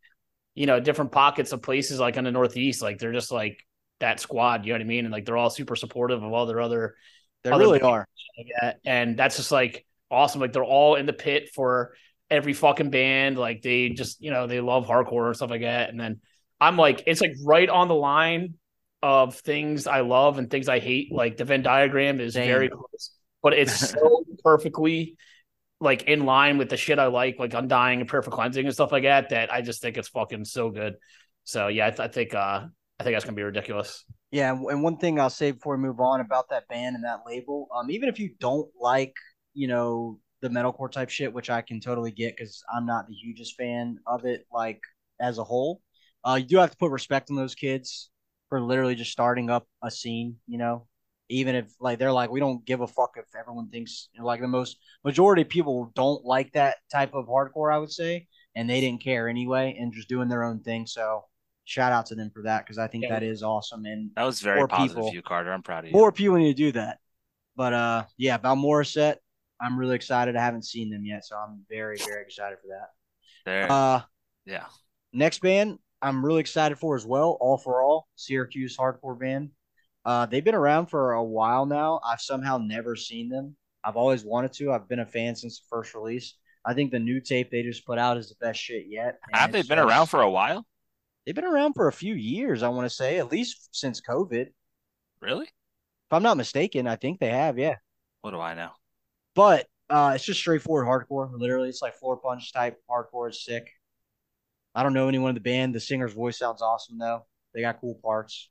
you 0.55 0.67
know 0.67 0.81
different 0.81 1.13
pockets 1.13 1.53
of 1.53 1.63
places 1.63 2.01
like 2.01 2.17
in 2.17 2.25
the 2.25 2.33
Northeast 2.33 2.83
like 2.83 2.99
they're 2.99 3.13
just 3.13 3.33
like 3.33 3.65
that 4.01 4.21
squad. 4.21 4.65
You 4.65 4.73
know 4.73 4.79
what 4.79 4.85
I 4.85 4.89
mean? 4.89 5.05
And 5.05 5.13
like 5.13 5.25
they're 5.25 5.37
all 5.37 5.51
super 5.51 5.77
supportive 5.77 6.23
of 6.23 6.33
all 6.33 6.47
their 6.47 6.61
other. 6.61 6.95
They 7.45 7.51
other 7.51 7.65
really 7.65 7.81
are. 7.81 8.07
Like 8.37 8.77
and 8.85 9.17
that's 9.17 9.37
just 9.37 9.53
like 9.53 9.87
awesome. 10.11 10.41
Like 10.41 10.53
they're 10.53 10.65
all 10.65 10.97
in 10.97 11.07
the 11.07 11.13
pit 11.13 11.51
for 11.55 11.95
every 12.31 12.53
fucking 12.53 12.91
band. 12.91 13.39
Like 13.39 13.63
they 13.63 13.91
just 13.91 14.21
you 14.23 14.31
know 14.31 14.47
they 14.47 14.61
love 14.61 14.87
hardcore 14.87 15.27
and 15.27 15.37
stuff 15.37 15.51
like 15.51 15.63
that. 15.63 15.91
And 15.91 15.99
then 15.99 16.21
I'm 16.61 16.77
like 16.77 17.05
it's 17.07 17.21
like 17.21 17.35
right 17.45 17.69
on 17.69 17.89
the 17.89 17.95
line 17.95 18.55
of 19.03 19.37
things 19.37 19.87
I 19.87 20.01
love 20.01 20.39
and 20.39 20.51
things 20.51 20.69
I 20.69 20.79
hate. 20.79 21.13
Like 21.13 21.37
the 21.37 21.45
Venn 21.45 21.63
diagram 21.63 22.21
is 22.21 22.35
Damn. 22.35 22.47
very 22.47 22.69
close, 22.69 23.13
but 23.43 23.53
it's 23.53 23.91
so 23.91 24.25
perfectly 24.43 25.17
like 25.81 26.03
in 26.05 26.25
line 26.25 26.59
with 26.59 26.69
the 26.69 26.77
shit 26.77 26.99
I 26.99 27.07
like, 27.07 27.39
like 27.39 27.55
Undying 27.55 28.01
and 28.01 28.09
Perfect 28.09 28.35
Cleansing 28.35 28.65
and 28.65 28.75
stuff 28.75 28.91
like 28.91 29.05
that. 29.05 29.29
That 29.29 29.53
I 29.53 29.63
just 29.63 29.81
think 29.81 29.97
it's 29.97 30.09
fucking 30.09 30.45
so 30.45 30.71
good. 30.71 30.97
So 31.45 31.69
yeah, 31.69 31.87
I, 31.87 31.91
th- 31.91 32.01
I 32.01 32.09
think 32.09 32.35
uh 32.35 32.67
I 32.99 33.05
think 33.05 33.15
that's 33.15 33.25
gonna 33.25 33.37
be 33.37 33.43
ridiculous. 33.43 34.05
Yeah, 34.31 34.51
and 34.53 34.83
one 34.83 34.99
thing 34.99 35.19
I'll 35.21 35.31
say 35.31 35.53
before 35.53 35.77
we 35.77 35.83
move 35.83 36.01
on 36.01 36.21
about 36.21 36.51
that 36.51 36.69
band 36.69 36.97
and 36.97 37.05
that 37.05 37.21
label, 37.27 37.69
um, 37.75 37.91
even 37.91 38.09
if 38.09 38.19
you 38.19 38.35
don't 38.41 38.69
like, 38.79 39.15
you 39.55 39.69
know, 39.69 40.21
the 40.41 40.49
metalcore 40.49 40.91
type 40.91 41.11
shit, 41.11 41.33
which 41.33 41.51
I 41.51 41.63
can 41.63 41.81
totally 41.81 42.11
get 42.11 42.37
because 42.37 42.63
I'm 42.75 42.87
not 42.87 43.09
the 43.09 43.15
hugest 43.15 43.57
fan 43.57 43.99
of 44.07 44.25
it, 44.25 44.47
like 44.53 44.81
as 45.21 45.39
a 45.39 45.45
whole. 45.45 45.81
Uh, 46.25 46.35
you 46.35 46.47
do 46.47 46.59
have 46.59 46.71
to 46.71 46.77
put 46.77 46.91
respect 46.91 47.31
on 47.31 47.37
those 47.37 47.55
kids 47.55 48.11
for 48.49 48.61
literally 48.61 48.95
just 48.95 49.13
starting 49.13 49.51
up 49.51 49.67
a 49.83 49.91
scene, 49.91 50.37
you 50.47 50.59
know. 50.59 50.87
Even 51.31 51.55
if 51.55 51.67
like 51.81 51.99
they're 51.99 52.13
like, 52.13 52.31
we 52.31 52.41
don't 52.41 52.65
give 52.65 52.81
a 52.81 52.87
fuck 52.87 53.13
if 53.17 53.27
everyone 53.39 53.69
thinks 53.69 54.09
like 54.19 54.41
the 54.41 54.49
most 54.49 54.79
majority 55.05 55.43
of 55.43 55.49
people 55.49 55.93
don't 55.95 56.25
like 56.25 56.53
that 56.53 56.79
type 56.91 57.13
of 57.15 57.27
hardcore, 57.27 57.73
I 57.73 57.79
would 57.79 57.93
say, 57.93 58.27
and 58.57 58.69
they 58.69 58.81
didn't 58.81 59.03
care 59.03 59.29
anyway 59.29 59.77
and 59.79 59.93
just 59.93 60.09
doing 60.09 60.29
their 60.29 60.43
own 60.43 60.61
thing. 60.61 60.87
So 60.87 61.25
shout 61.69 61.93
out 61.93 62.07
to 62.07 62.15
them 62.15 62.31
for 62.33 62.43
that 62.43 62.65
because 62.65 62.79
I 62.79 62.87
think 62.89 63.05
yeah. 63.05 63.11
that 63.11 63.23
is 63.23 63.43
awesome. 63.43 63.85
And 63.85 64.11
that 64.17 64.25
was 64.25 64.41
very 64.41 64.67
positive 64.67 64.97
people, 64.97 65.09
of 65.09 65.15
you, 65.15 65.23
Carter. 65.23 65.53
I'm 65.53 65.63
proud 65.63 65.85
of 65.85 65.91
you. 65.91 65.93
More 65.93 66.11
people 66.11 66.37
need 66.37 66.57
to 66.57 66.63
do 66.63 66.73
that. 66.73 66.99
But 67.57 67.73
uh, 67.75 68.05
yeah, 68.17 68.39
Balmora 68.39 68.87
set. 68.91 69.21
I'm 69.61 69.79
really 69.79 69.95
excited. 69.95 70.35
I 70.35 70.43
haven't 70.43 70.65
seen 70.65 70.89
them 70.89 71.05
yet, 71.05 71.27
so 71.27 71.37
I'm 71.37 71.65
very, 71.69 71.99
very 71.99 72.23
excited 72.23 72.59
for 72.63 72.69
that. 72.69 72.89
There. 73.45 73.71
Uh, 73.71 74.01
yeah. 74.47 74.65
Next 75.13 75.41
band, 75.41 75.79
I'm 76.01 76.25
really 76.25 76.41
excited 76.41 76.79
for 76.79 76.97
as 76.97 77.05
well. 77.05 77.37
All 77.41 77.59
for 77.59 77.83
All, 77.83 78.09
Syracuse 78.17 78.77
hardcore 78.77 79.19
band. 79.19 79.51
Uh, 80.05 80.27
they've 80.27 80.45
been 80.45 80.55
around 80.55 80.87
for 80.87 81.13
a 81.13 81.25
while 81.25 81.67
now. 81.67 82.01
I've 82.05 82.21
somehow 82.21 82.59
never 82.59 82.97
seen 82.97 83.29
them. 83.29 83.57
I've 83.85 83.97
always 83.97 84.25
wanted 84.25 84.53
to. 84.55 84.73
I've 84.73 84.89
been 84.89 85.01
a 85.01 85.07
fan 85.07 85.35
since 85.35 85.59
the 85.59 85.67
first 85.69 85.95
release. 85.95 86.35
I 86.65 86.73
think 86.73 86.93
the 86.93 86.99
new 86.99 87.21
tape 87.21 87.51
they 87.51 87.63
just 87.63 87.85
put 87.85 87.99
out 87.99 88.17
is 88.17 88.29
the 88.29 88.37
best 88.41 88.61
shit 88.61 88.85
yet. 88.89 89.19
Have 89.33 89.53
they 89.53 89.63
been 89.63 89.79
around 89.79 90.07
for 90.07 90.23
a 90.23 90.31
while? 90.31 90.65
They've 91.25 91.35
been 91.35 91.45
around 91.45 91.75
for 91.75 91.89
a 91.89 91.93
few 91.93 92.15
years. 92.15 92.63
I 92.63 92.69
want 92.69 92.87
to 92.87 92.95
say 92.95 93.19
at 93.19 93.31
least 93.31 93.69
since 93.73 94.01
COVID. 94.01 94.47
Really? 95.21 95.45
If 95.45 96.13
I'm 96.13 96.23
not 96.23 96.37
mistaken, 96.37 96.87
I 96.87 96.97
think 96.97 97.21
they 97.21 97.31
have. 97.31 97.59
Yeah. 97.59 97.77
What 98.23 98.31
do 98.31 98.41
I 98.41 98.55
know? 98.55 98.71
But 99.35 99.67
uh, 99.91 100.13
it's 100.15 100.25
just 100.25 100.41
straightforward 100.41 100.87
hardcore. 100.87 101.31
Literally, 101.33 101.69
it's 101.69 101.83
like 101.83 102.01
Floorpunch 102.01 102.53
type 102.53 102.79
hardcore. 102.91 103.29
It's 103.29 103.45
sick. 103.45 103.69
I 104.75 104.83
don't 104.83 104.93
know 104.93 105.09
anyone 105.09 105.31
in 105.31 105.35
the 105.35 105.41
band. 105.41 105.75
The 105.75 105.81
singer's 105.81 106.13
voice 106.13 106.39
sounds 106.39 106.63
awesome 106.63 106.99
though. 106.99 107.27
They 107.55 107.63
got 107.63 107.81
cool 107.81 107.99
parts. 108.03 108.49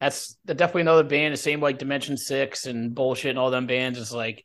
That's 0.00 0.36
definitely 0.44 0.82
another 0.82 1.04
band. 1.04 1.32
The 1.32 1.38
same 1.38 1.60
like 1.60 1.78
Dimension 1.78 2.16
Six 2.16 2.66
and 2.66 2.94
bullshit 2.94 3.30
and 3.30 3.38
all 3.38 3.50
them 3.50 3.66
bands. 3.66 3.98
Is 3.98 4.12
like 4.12 4.44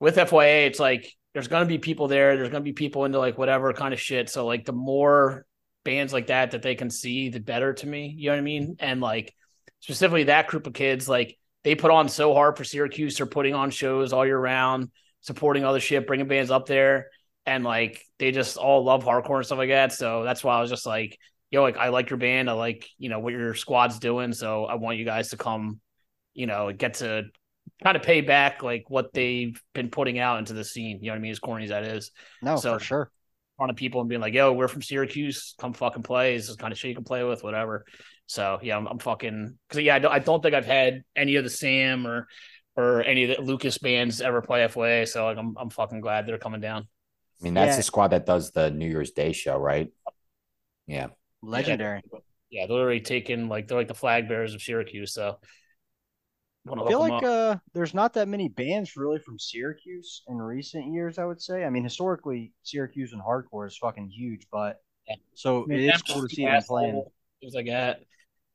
with 0.00 0.16
FYA, 0.16 0.66
it's 0.66 0.80
like 0.80 1.10
there's 1.34 1.48
gonna 1.48 1.66
be 1.66 1.78
people 1.78 2.08
there. 2.08 2.36
There's 2.36 2.50
gonna 2.50 2.64
be 2.64 2.72
people 2.72 3.04
into 3.04 3.18
like 3.18 3.38
whatever 3.38 3.72
kind 3.72 3.94
of 3.94 4.00
shit. 4.00 4.28
So 4.28 4.46
like 4.46 4.64
the 4.64 4.72
more 4.72 5.46
bands 5.86 6.12
like 6.12 6.26
that 6.26 6.50
that 6.50 6.60
they 6.60 6.74
can 6.74 6.90
see, 6.90 7.30
the 7.30 7.40
better 7.40 7.72
to 7.72 7.86
me. 7.86 8.14
You 8.18 8.26
know 8.26 8.32
what 8.34 8.40
I 8.40 8.42
mean? 8.42 8.76
And 8.80 9.00
like 9.00 9.34
specifically 9.80 10.24
that 10.24 10.48
group 10.48 10.66
of 10.66 10.74
kids, 10.74 11.08
like 11.08 11.38
they 11.64 11.74
put 11.74 11.90
on 11.90 12.10
so 12.10 12.34
hard 12.34 12.58
for 12.58 12.64
Syracuse. 12.64 13.16
They're 13.16 13.24
putting 13.24 13.54
on 13.54 13.70
shows 13.70 14.12
all 14.12 14.26
year 14.26 14.38
round, 14.38 14.90
supporting 15.22 15.64
other 15.64 15.80
shit, 15.80 16.06
bringing 16.06 16.28
bands 16.28 16.50
up 16.50 16.66
there 16.66 17.06
and 17.46 17.64
like 17.64 18.04
they 18.18 18.32
just 18.32 18.56
all 18.56 18.84
love 18.84 19.04
hardcore 19.04 19.36
and 19.36 19.46
stuff 19.46 19.58
like 19.58 19.70
that. 19.70 19.92
So 19.92 20.24
that's 20.24 20.42
why 20.44 20.58
I 20.58 20.60
was 20.60 20.70
just 20.70 20.84
like, 20.84 21.18
yo, 21.50 21.62
like 21.62 21.76
I 21.76 21.88
like 21.88 22.10
your 22.10 22.18
band, 22.18 22.50
I 22.50 22.54
like 22.54 22.86
you 22.98 23.08
know 23.08 23.20
what 23.20 23.32
your 23.32 23.54
squad's 23.54 23.98
doing, 23.98 24.32
so 24.32 24.64
I 24.64 24.74
want 24.74 24.98
you 24.98 25.04
guys 25.04 25.30
to 25.30 25.36
come, 25.36 25.80
you 26.34 26.46
know, 26.46 26.72
get 26.72 26.94
to 26.94 27.24
kind 27.82 27.96
of 27.96 28.02
pay 28.02 28.20
back 28.20 28.62
like 28.62 28.84
what 28.88 29.12
they've 29.12 29.60
been 29.74 29.90
putting 29.90 30.18
out 30.18 30.38
into 30.40 30.52
the 30.52 30.64
scene. 30.64 30.98
You 31.00 31.06
know 31.06 31.12
what 31.12 31.18
I 31.18 31.20
mean? 31.20 31.30
As 31.30 31.38
corny 31.38 31.64
as 31.64 31.70
that 31.70 31.84
is. 31.84 32.10
No, 32.42 32.56
so, 32.56 32.74
for 32.74 32.84
sure. 32.84 33.10
On 33.58 33.70
of 33.70 33.76
people 33.76 34.00
and 34.02 34.08
being 34.08 34.20
like, 34.20 34.34
yo, 34.34 34.52
we're 34.52 34.68
from 34.68 34.82
Syracuse, 34.82 35.54
come 35.58 35.72
fucking 35.72 36.02
play. 36.02 36.36
This 36.36 36.50
is 36.50 36.56
kind 36.56 36.72
of 36.72 36.78
shit 36.78 36.90
you 36.90 36.94
can 36.94 37.04
play 37.04 37.24
with, 37.24 37.42
whatever. 37.42 37.86
So 38.26 38.58
yeah, 38.62 38.76
I'm, 38.76 38.86
I'm 38.86 38.98
fucking 38.98 39.56
because 39.68 39.82
yeah, 39.82 39.94
I 39.94 39.98
don't, 39.98 40.12
I 40.12 40.18
don't 40.18 40.42
think 40.42 40.54
I've 40.54 40.66
had 40.66 41.04
any 41.14 41.36
of 41.36 41.44
the 41.44 41.50
Sam 41.50 42.06
or 42.06 42.28
or 42.76 43.02
any 43.02 43.24
of 43.24 43.36
the 43.36 43.42
Lucas 43.42 43.78
bands 43.78 44.20
ever 44.20 44.42
play 44.42 44.66
FYA. 44.66 45.08
So 45.08 45.24
like, 45.24 45.38
I'm 45.38 45.54
I'm 45.56 45.70
fucking 45.70 46.00
glad 46.00 46.26
they're 46.26 46.38
coming 46.38 46.60
down. 46.60 46.82
I 47.40 47.44
mean, 47.44 47.54
that's 47.54 47.72
yeah. 47.72 47.76
the 47.76 47.82
squad 47.82 48.08
that 48.08 48.26
does 48.26 48.50
the 48.50 48.70
New 48.70 48.88
Year's 48.88 49.12
Day 49.12 49.32
show, 49.32 49.56
right? 49.56 49.88
Yeah. 50.86 51.08
Legendary. 51.42 52.02
Yeah, 52.50 52.66
they're 52.66 52.76
already 52.76 53.00
taken 53.00 53.48
like 53.48 53.68
they're 53.68 53.78
like 53.78 53.88
the 53.88 53.94
flag 53.94 54.28
bearers 54.28 54.54
of 54.54 54.62
Syracuse. 54.62 55.12
So 55.12 55.38
I 56.68 56.88
feel 56.88 57.00
like 57.00 57.22
uh, 57.22 57.56
there's 57.74 57.94
not 57.94 58.14
that 58.14 58.28
many 58.28 58.48
bands 58.48 58.96
really 58.96 59.18
from 59.18 59.38
Syracuse 59.38 60.22
in 60.28 60.36
recent 60.38 60.92
years. 60.92 61.18
I 61.18 61.24
would 61.24 61.40
say. 61.40 61.64
I 61.64 61.70
mean, 61.70 61.84
historically, 61.84 62.52
Syracuse 62.62 63.12
and 63.12 63.22
hardcore 63.22 63.66
is 63.66 63.76
fucking 63.76 64.10
huge, 64.10 64.46
but 64.50 64.82
yeah. 65.08 65.16
so 65.34 65.64
I 65.64 65.66
mean, 65.66 65.80
it 65.80 65.94
is 65.94 66.02
cool 66.02 66.22
to 66.22 66.34
see 66.34 66.44
them 66.44 66.62
playing. 66.62 66.96
It 67.40 67.44
was 67.44 67.54
like 67.54 67.66
that. 67.66 68.00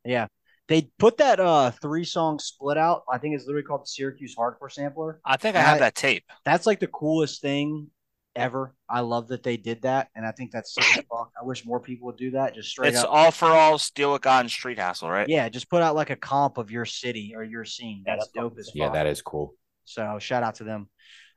Yeah, 0.03 0.27
they 0.67 0.89
put 0.99 1.17
that 1.17 1.39
uh 1.39 1.71
three 1.71 2.03
song 2.03 2.39
split 2.39 2.77
out. 2.77 3.03
I 3.11 3.17
think 3.17 3.35
it's 3.35 3.45
literally 3.45 3.63
called 3.63 3.83
the 3.83 3.87
Syracuse 3.87 4.35
Hardcore 4.35 4.71
Sampler. 4.71 5.19
I 5.25 5.37
think 5.37 5.55
I 5.55 5.61
have 5.61 5.79
that 5.79 5.95
tape. 5.95 6.23
That's 6.43 6.65
like 6.65 6.79
the 6.79 6.87
coolest 6.87 7.41
thing 7.41 7.87
ever. 8.35 8.75
I 8.89 9.01
love 9.01 9.29
that 9.29 9.43
they 9.43 9.57
did 9.57 9.81
that, 9.83 10.09
and 10.15 10.25
I 10.25 10.31
think 10.31 10.51
that's 10.51 10.73
sick 10.73 11.05
fuck. 11.09 11.31
I 11.39 11.43
wish 11.43 11.65
more 11.65 11.79
people 11.79 12.07
would 12.07 12.17
do 12.17 12.31
that. 12.31 12.55
Just 12.55 12.69
straight. 12.69 12.89
Up. 12.89 12.93
It's 12.93 13.03
up. 13.03 13.09
all 13.11 13.31
for 13.31 13.47
all. 13.47 13.77
Steal 13.77 14.15
a 14.15 14.19
gun, 14.19 14.49
street 14.49 14.79
hassle, 14.79 15.09
right? 15.09 15.27
Yeah, 15.27 15.49
just 15.49 15.69
put 15.69 15.81
out 15.81 15.95
like 15.95 16.09
a 16.09 16.15
comp 16.15 16.57
of 16.57 16.71
your 16.71 16.85
city 16.85 17.33
or 17.35 17.43
your 17.43 17.65
scene. 17.65 18.03
That's, 18.05 18.29
yeah, 18.35 18.41
that's 18.41 18.49
dope 18.49 18.59
as 18.59 18.67
fuck. 18.67 18.75
Yeah, 18.75 18.89
that 18.89 19.07
is 19.07 19.21
cool. 19.21 19.55
So 19.85 20.19
shout 20.19 20.43
out 20.43 20.55
to 20.55 20.63
them. 20.63 20.89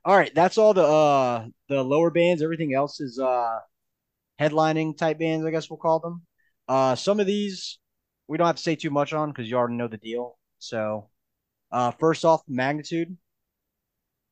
All 0.03 0.15
right, 0.15 0.33
that's 0.33 0.57
all 0.57 0.73
the 0.73 0.83
uh 0.83 1.47
the 1.67 1.83
lower 1.83 2.11
bands. 2.11 2.41
Everything 2.41 2.73
else 2.73 2.99
is 2.99 3.19
uh 3.19 3.59
headlining 4.39 4.97
type 4.97 5.19
bands, 5.19 5.45
I 5.45 5.51
guess 5.51 5.69
we'll 5.69 5.77
call 5.77 5.99
them. 5.99 6.21
Uh, 6.67 6.95
some 6.95 7.19
of 7.19 7.27
these 7.27 7.79
we 8.27 8.37
don't 8.37 8.47
have 8.47 8.55
to 8.55 8.61
say 8.61 8.75
too 8.75 8.89
much 8.89 9.13
on 9.13 9.29
because 9.29 9.49
you 9.49 9.55
already 9.55 9.75
know 9.75 9.87
the 9.87 9.97
deal. 9.97 10.37
So, 10.57 11.09
uh, 11.71 11.91
first 11.91 12.25
off, 12.25 12.41
magnitude 12.47 13.15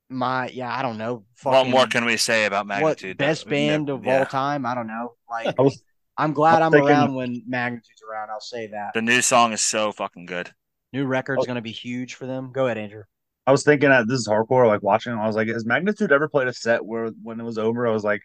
my 0.09 0.49
yeah, 0.49 0.75
I 0.75 0.81
don't 0.81 0.97
know. 0.97 1.25
what 1.43 1.67
more 1.67 1.87
can 1.87 2.05
we 2.05 2.17
say 2.17 2.45
about 2.45 2.67
Magnitude? 2.67 3.19
What 3.19 3.25
best 3.25 3.47
band 3.47 3.87
never, 3.87 3.97
of 3.97 4.05
yeah. 4.05 4.19
all 4.19 4.25
time? 4.25 4.65
I 4.65 4.75
don't 4.75 4.87
know. 4.87 5.15
Like 5.29 5.55
I 5.57 5.61
was, 5.61 5.81
I'm 6.17 6.33
glad 6.33 6.61
I'm 6.61 6.71
thinking, 6.71 6.89
around 6.89 7.15
when 7.15 7.43
Magnitude's 7.47 8.01
around. 8.09 8.29
I'll 8.29 8.39
say 8.39 8.67
that. 8.67 8.93
The 8.93 9.01
new 9.01 9.21
song 9.21 9.53
is 9.53 9.61
so 9.61 9.91
fucking 9.91 10.25
good. 10.25 10.51
New 10.91 11.05
record's 11.05 11.43
oh. 11.43 11.45
going 11.45 11.55
to 11.55 11.61
be 11.61 11.71
huge 11.71 12.15
for 12.15 12.25
them. 12.25 12.51
Go 12.51 12.65
ahead, 12.65 12.77
Andrew. 12.77 13.03
I 13.45 13.51
was 13.51 13.63
thinking 13.63 13.89
that 13.89 14.07
this 14.07 14.19
is 14.19 14.27
hardcore. 14.27 14.67
Like 14.67 14.83
watching, 14.83 15.13
I 15.13 15.25
was 15.25 15.35
like, 15.35 15.47
has 15.47 15.65
Magnitude 15.65 16.11
ever 16.11 16.29
played 16.29 16.47
a 16.47 16.53
set 16.53 16.85
where 16.85 17.09
when 17.23 17.39
it 17.39 17.43
was 17.43 17.57
over, 17.57 17.87
I 17.87 17.91
was 17.91 18.03
like, 18.03 18.21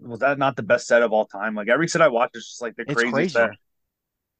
was 0.00 0.20
that 0.20 0.38
not 0.38 0.56
the 0.56 0.62
best 0.62 0.86
set 0.86 1.02
of 1.02 1.12
all 1.12 1.26
time? 1.26 1.54
Like 1.54 1.68
every 1.68 1.88
set 1.88 2.02
I 2.02 2.08
watched 2.08 2.36
is 2.36 2.46
just 2.46 2.62
like 2.62 2.76
the 2.76 2.84
craziest 2.84 3.12
crazy. 3.12 3.32
set. 3.32 3.50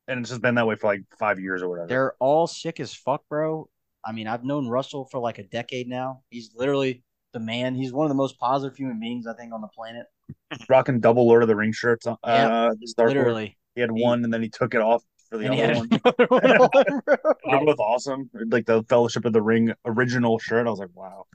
And 0.08 0.20
it's 0.20 0.30
just 0.30 0.42
been 0.42 0.56
that 0.56 0.66
way 0.66 0.76
for 0.76 0.88
like 0.88 1.02
five 1.18 1.40
years 1.40 1.62
or 1.62 1.68
whatever. 1.68 1.88
They're 1.88 2.14
all 2.18 2.46
sick 2.46 2.80
as 2.80 2.94
fuck, 2.94 3.22
bro. 3.28 3.68
I 4.04 4.12
mean, 4.12 4.26
I've 4.26 4.44
known 4.44 4.68
Russell 4.68 5.04
for 5.04 5.18
like 5.18 5.38
a 5.38 5.44
decade 5.44 5.88
now. 5.88 6.22
He's 6.30 6.50
literally 6.54 7.02
the 7.32 7.40
man. 7.40 7.74
He's 7.74 7.92
one 7.92 8.04
of 8.04 8.10
the 8.10 8.16
most 8.16 8.38
positive 8.38 8.76
human 8.76 9.00
beings 9.00 9.26
I 9.26 9.34
think 9.34 9.52
on 9.52 9.60
the 9.60 9.68
planet. 9.68 10.06
Rocking 10.68 11.00
double 11.00 11.26
Lord 11.26 11.42
of 11.42 11.48
the 11.48 11.56
Ring 11.56 11.72
shirts. 11.72 12.06
Uh, 12.06 12.16
yep, 12.24 12.74
literally. 12.98 13.56
He 13.74 13.80
had 13.80 13.90
one 13.90 14.24
and 14.24 14.32
then 14.32 14.42
he 14.42 14.48
took 14.48 14.74
it 14.74 14.80
off 14.80 15.02
for 15.30 15.38
the 15.38 15.48
other 15.48 15.74
one. 15.74 15.88
They're 17.44 17.64
both 17.64 17.78
awesome. 17.78 18.30
Like 18.34 18.66
the 18.66 18.82
Fellowship 18.88 19.24
of 19.24 19.32
the 19.32 19.42
Ring 19.42 19.72
original 19.84 20.38
shirt. 20.38 20.66
I 20.66 20.70
was 20.70 20.78
like, 20.78 20.90
wow. 20.94 21.26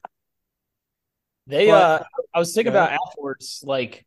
They 1.47 1.67
but, 1.67 1.73
uh 1.73 2.03
I 2.33 2.39
was 2.39 2.53
thinking 2.53 2.71
about 2.71 2.91
afterwards, 2.91 3.63
like 3.65 4.05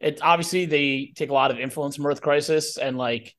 it 0.00 0.20
obviously 0.22 0.66
they 0.66 1.12
take 1.14 1.30
a 1.30 1.34
lot 1.34 1.50
of 1.50 1.58
influence 1.58 1.96
from 1.96 2.06
Earth 2.06 2.22
Crisis 2.22 2.78
and 2.78 2.96
like 2.96 3.34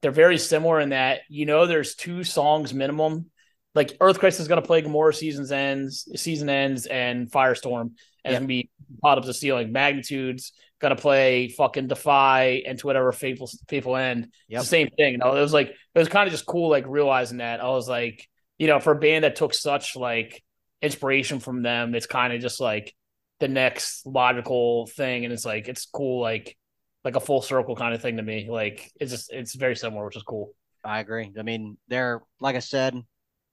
they're 0.00 0.12
very 0.12 0.38
similar 0.38 0.80
in 0.80 0.90
that 0.90 1.20
you 1.28 1.44
know 1.44 1.66
there's 1.66 1.96
two 1.96 2.22
songs 2.22 2.72
minimum 2.72 3.30
like 3.74 3.96
Earth 4.00 4.18
Crisis 4.18 4.40
is 4.40 4.48
going 4.48 4.60
to 4.60 4.66
play 4.66 4.80
Gomorrah 4.80 5.14
seasons 5.14 5.52
ends, 5.52 6.08
season 6.16 6.48
ends, 6.48 6.86
and 6.86 7.30
Firestorm, 7.30 7.92
and 8.24 8.32
yeah. 8.32 8.40
be 8.40 8.70
pot 9.02 9.18
up 9.18 9.24
the 9.24 9.34
ceiling. 9.34 9.72
Magnitudes 9.72 10.52
going 10.80 10.94
to 10.94 11.00
play 11.00 11.48
fucking 11.48 11.88
Defy 11.88 12.62
and 12.66 12.78
to 12.78 12.86
whatever 12.86 13.12
fateful 13.12 13.50
fateful 13.68 13.96
end. 13.96 14.28
Yep. 14.48 14.60
It's 14.60 14.70
the 14.70 14.76
same 14.76 14.88
thing. 14.96 15.12
You 15.12 15.18
know, 15.18 15.36
it 15.36 15.40
was 15.40 15.52
like 15.52 15.68
it 15.68 15.98
was 15.98 16.08
kind 16.08 16.26
of 16.26 16.32
just 16.32 16.46
cool, 16.46 16.70
like 16.70 16.86
realizing 16.86 17.38
that. 17.38 17.60
I 17.62 17.68
was 17.68 17.88
like, 17.88 18.26
you 18.58 18.66
know, 18.66 18.80
for 18.80 18.92
a 18.92 18.98
band 18.98 19.24
that 19.24 19.36
took 19.36 19.54
such 19.54 19.96
like 19.96 20.42
inspiration 20.80 21.40
from 21.40 21.62
them, 21.62 21.94
it's 21.94 22.06
kind 22.06 22.32
of 22.32 22.40
just 22.40 22.60
like 22.60 22.94
the 23.40 23.48
next 23.48 24.06
logical 24.06 24.86
thing, 24.86 25.24
and 25.24 25.32
it's 25.32 25.44
like 25.44 25.68
it's 25.68 25.86
cool, 25.86 26.20
like 26.20 26.56
like 27.04 27.16
a 27.16 27.20
full 27.20 27.42
circle 27.42 27.76
kind 27.76 27.94
of 27.94 28.02
thing 28.02 28.16
to 28.16 28.22
me. 28.22 28.48
Like 28.50 28.90
it's 29.00 29.12
just 29.12 29.32
it's 29.32 29.54
very 29.54 29.76
similar, 29.76 30.04
which 30.06 30.16
is 30.16 30.22
cool. 30.22 30.52
I 30.84 31.00
agree. 31.00 31.32
I 31.38 31.42
mean, 31.42 31.76
they're 31.88 32.22
like 32.40 32.56
I 32.56 32.60
said, 32.60 32.94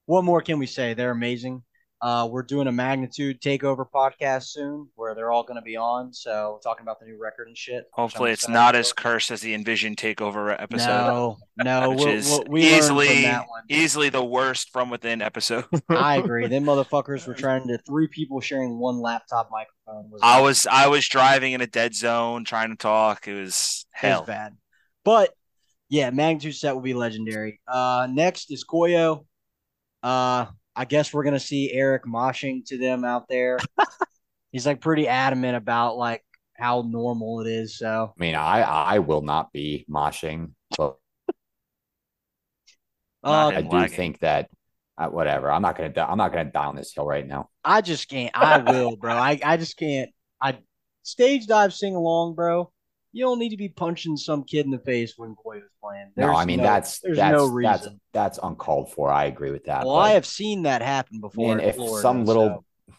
what 0.06 0.24
more 0.24 0.42
can 0.42 0.60
we 0.60 0.66
say? 0.66 0.94
They're 0.94 1.12
amazing. 1.12 1.64
Uh, 2.02 2.28
we're 2.30 2.44
doing 2.44 2.68
a 2.68 2.72
magnitude 2.72 3.42
takeover 3.42 3.86
podcast 3.90 4.50
soon 4.50 4.88
where 4.96 5.16
they're 5.16 5.32
all 5.32 5.44
going 5.44 5.56
to 5.56 5.62
be 5.62 5.78
on. 5.78 6.14
So 6.14 6.60
talking 6.62 6.84
about 6.84 7.00
the 7.00 7.06
new 7.06 7.18
record 7.18 7.48
and 7.48 7.58
shit. 7.58 7.86
Hopefully, 7.94 8.32
it's 8.32 8.50
not 8.50 8.76
as 8.76 8.94
cursed 8.94 9.32
as 9.32 9.42
the 9.42 9.54
Envision 9.54 9.96
takeover 9.96 10.56
episode. 10.62 10.88
No, 10.88 11.38
no, 11.58 11.90
which 11.92 12.00
we'll, 12.00 12.08
is 12.10 12.30
we'll, 12.30 12.44
we 12.48 12.76
easily 12.76 13.34
easily 13.70 14.10
the 14.10 14.24
worst 14.24 14.72
from 14.72 14.90
within 14.90 15.22
episode. 15.22 15.66
I 15.90 16.18
agree. 16.18 16.48
Them 16.48 16.64
motherfuckers 16.66 17.26
were 17.26 17.34
trying 17.34 17.68
to 17.70 17.80
three 17.88 18.08
people 18.08 18.42
sharing 18.42 18.78
one 18.78 19.00
laptop 19.00 19.50
microphone. 19.50 20.12
Was 20.12 20.22
I 20.22 20.42
was 20.42 20.68
I 20.68 20.88
was 20.88 21.08
driving 21.08 21.54
in 21.54 21.62
a 21.62 21.68
dead 21.68 21.96
zone 21.96 22.44
trying 22.44 22.70
to 22.70 22.78
talk. 22.78 23.28
It 23.28 23.34
was 23.34 23.86
hell. 23.92 24.20
It 24.20 24.22
was 24.22 24.28
bad, 24.28 24.54
but 25.06 25.34
yeah, 25.90 26.10
magnitude 26.10 26.56
set 26.56 26.76
will 26.76 26.82
be 26.82 26.94
legendary. 26.94 27.62
Uh, 27.68 28.08
next 28.12 28.52
is 28.52 28.66
Koyo. 28.66 29.26
Uh, 30.06 30.46
I 30.76 30.86
guess 30.86 31.12
we're 31.12 31.24
gonna 31.24 31.40
see 31.40 31.72
Eric 31.72 32.04
moshing 32.06 32.64
to 32.68 32.78
them 32.78 33.04
out 33.04 33.28
there. 33.28 33.58
He's 34.52 34.68
like 34.68 34.80
pretty 34.80 35.08
adamant 35.08 35.58
about 35.58 35.98
like 35.98 36.24
how 36.56 36.84
normal 36.88 37.42
it 37.42 37.48
is. 37.48 37.76
So 37.80 38.14
I 38.16 38.22
mean, 38.22 38.36
I 38.36 38.62
I 38.62 39.00
will 39.00 39.24
not 39.24 39.52
be 39.52 39.84
moshing, 39.90 40.52
but 40.78 40.98
uh, 43.24 43.48
I 43.48 43.62
do 43.64 43.68
lagging. 43.68 43.96
think 43.96 44.20
that 44.20 44.52
uh, 44.96 45.08
whatever. 45.08 45.50
I'm 45.50 45.64
not 45.64 45.76
gonna 45.76 45.92
I'm 46.08 46.20
not 46.20 46.32
gonna 46.32 46.52
die 46.52 46.66
on 46.66 46.76
this 46.76 46.94
hill 46.94 47.08
right 47.08 47.26
now. 47.26 47.50
I 47.64 47.82
just 47.82 48.08
can't. 48.08 48.30
I 48.36 48.60
will, 48.60 48.98
bro. 48.98 49.12
I 49.12 49.40
I 49.44 49.58
just 49.58 49.76
can't. 49.76 50.12
I 50.40 50.60
stage 51.02 51.48
dive 51.48 51.74
sing 51.74 51.96
along, 51.96 52.36
bro 52.36 52.72
you 53.16 53.24
don't 53.24 53.40
need 53.40 53.50
to 53.50 53.58
be 53.58 53.70
punching 53.70 54.18
some 54.18 54.44
kid 54.44 54.66
in 54.66 54.72
the 54.72 54.80
face 54.80 55.14
when 55.16 55.36
Boy 55.42 55.56
was 55.56 55.72
playing. 55.82 56.12
There's 56.18 56.28
no, 56.28 56.36
I 56.36 56.44
mean 56.44 56.58
no, 56.58 56.64
that's 56.64 57.00
there's 57.00 57.16
that's, 57.16 57.32
no 57.32 57.46
reason. 57.48 58.02
That's, 58.12 58.36
that's 58.36 58.40
uncalled 58.44 58.92
for. 58.92 59.10
I 59.10 59.24
agree 59.26 59.52
with 59.52 59.64
that. 59.66 59.86
Well, 59.86 59.96
I 59.96 60.12
have 60.12 60.26
seen 60.26 60.64
that 60.64 60.82
happen 60.82 61.22
before. 61.22 61.54
And 61.54 61.62
if 61.62 61.78
Florida, 61.78 62.02
some 62.02 62.26
little 62.26 62.66
so. 62.90 62.96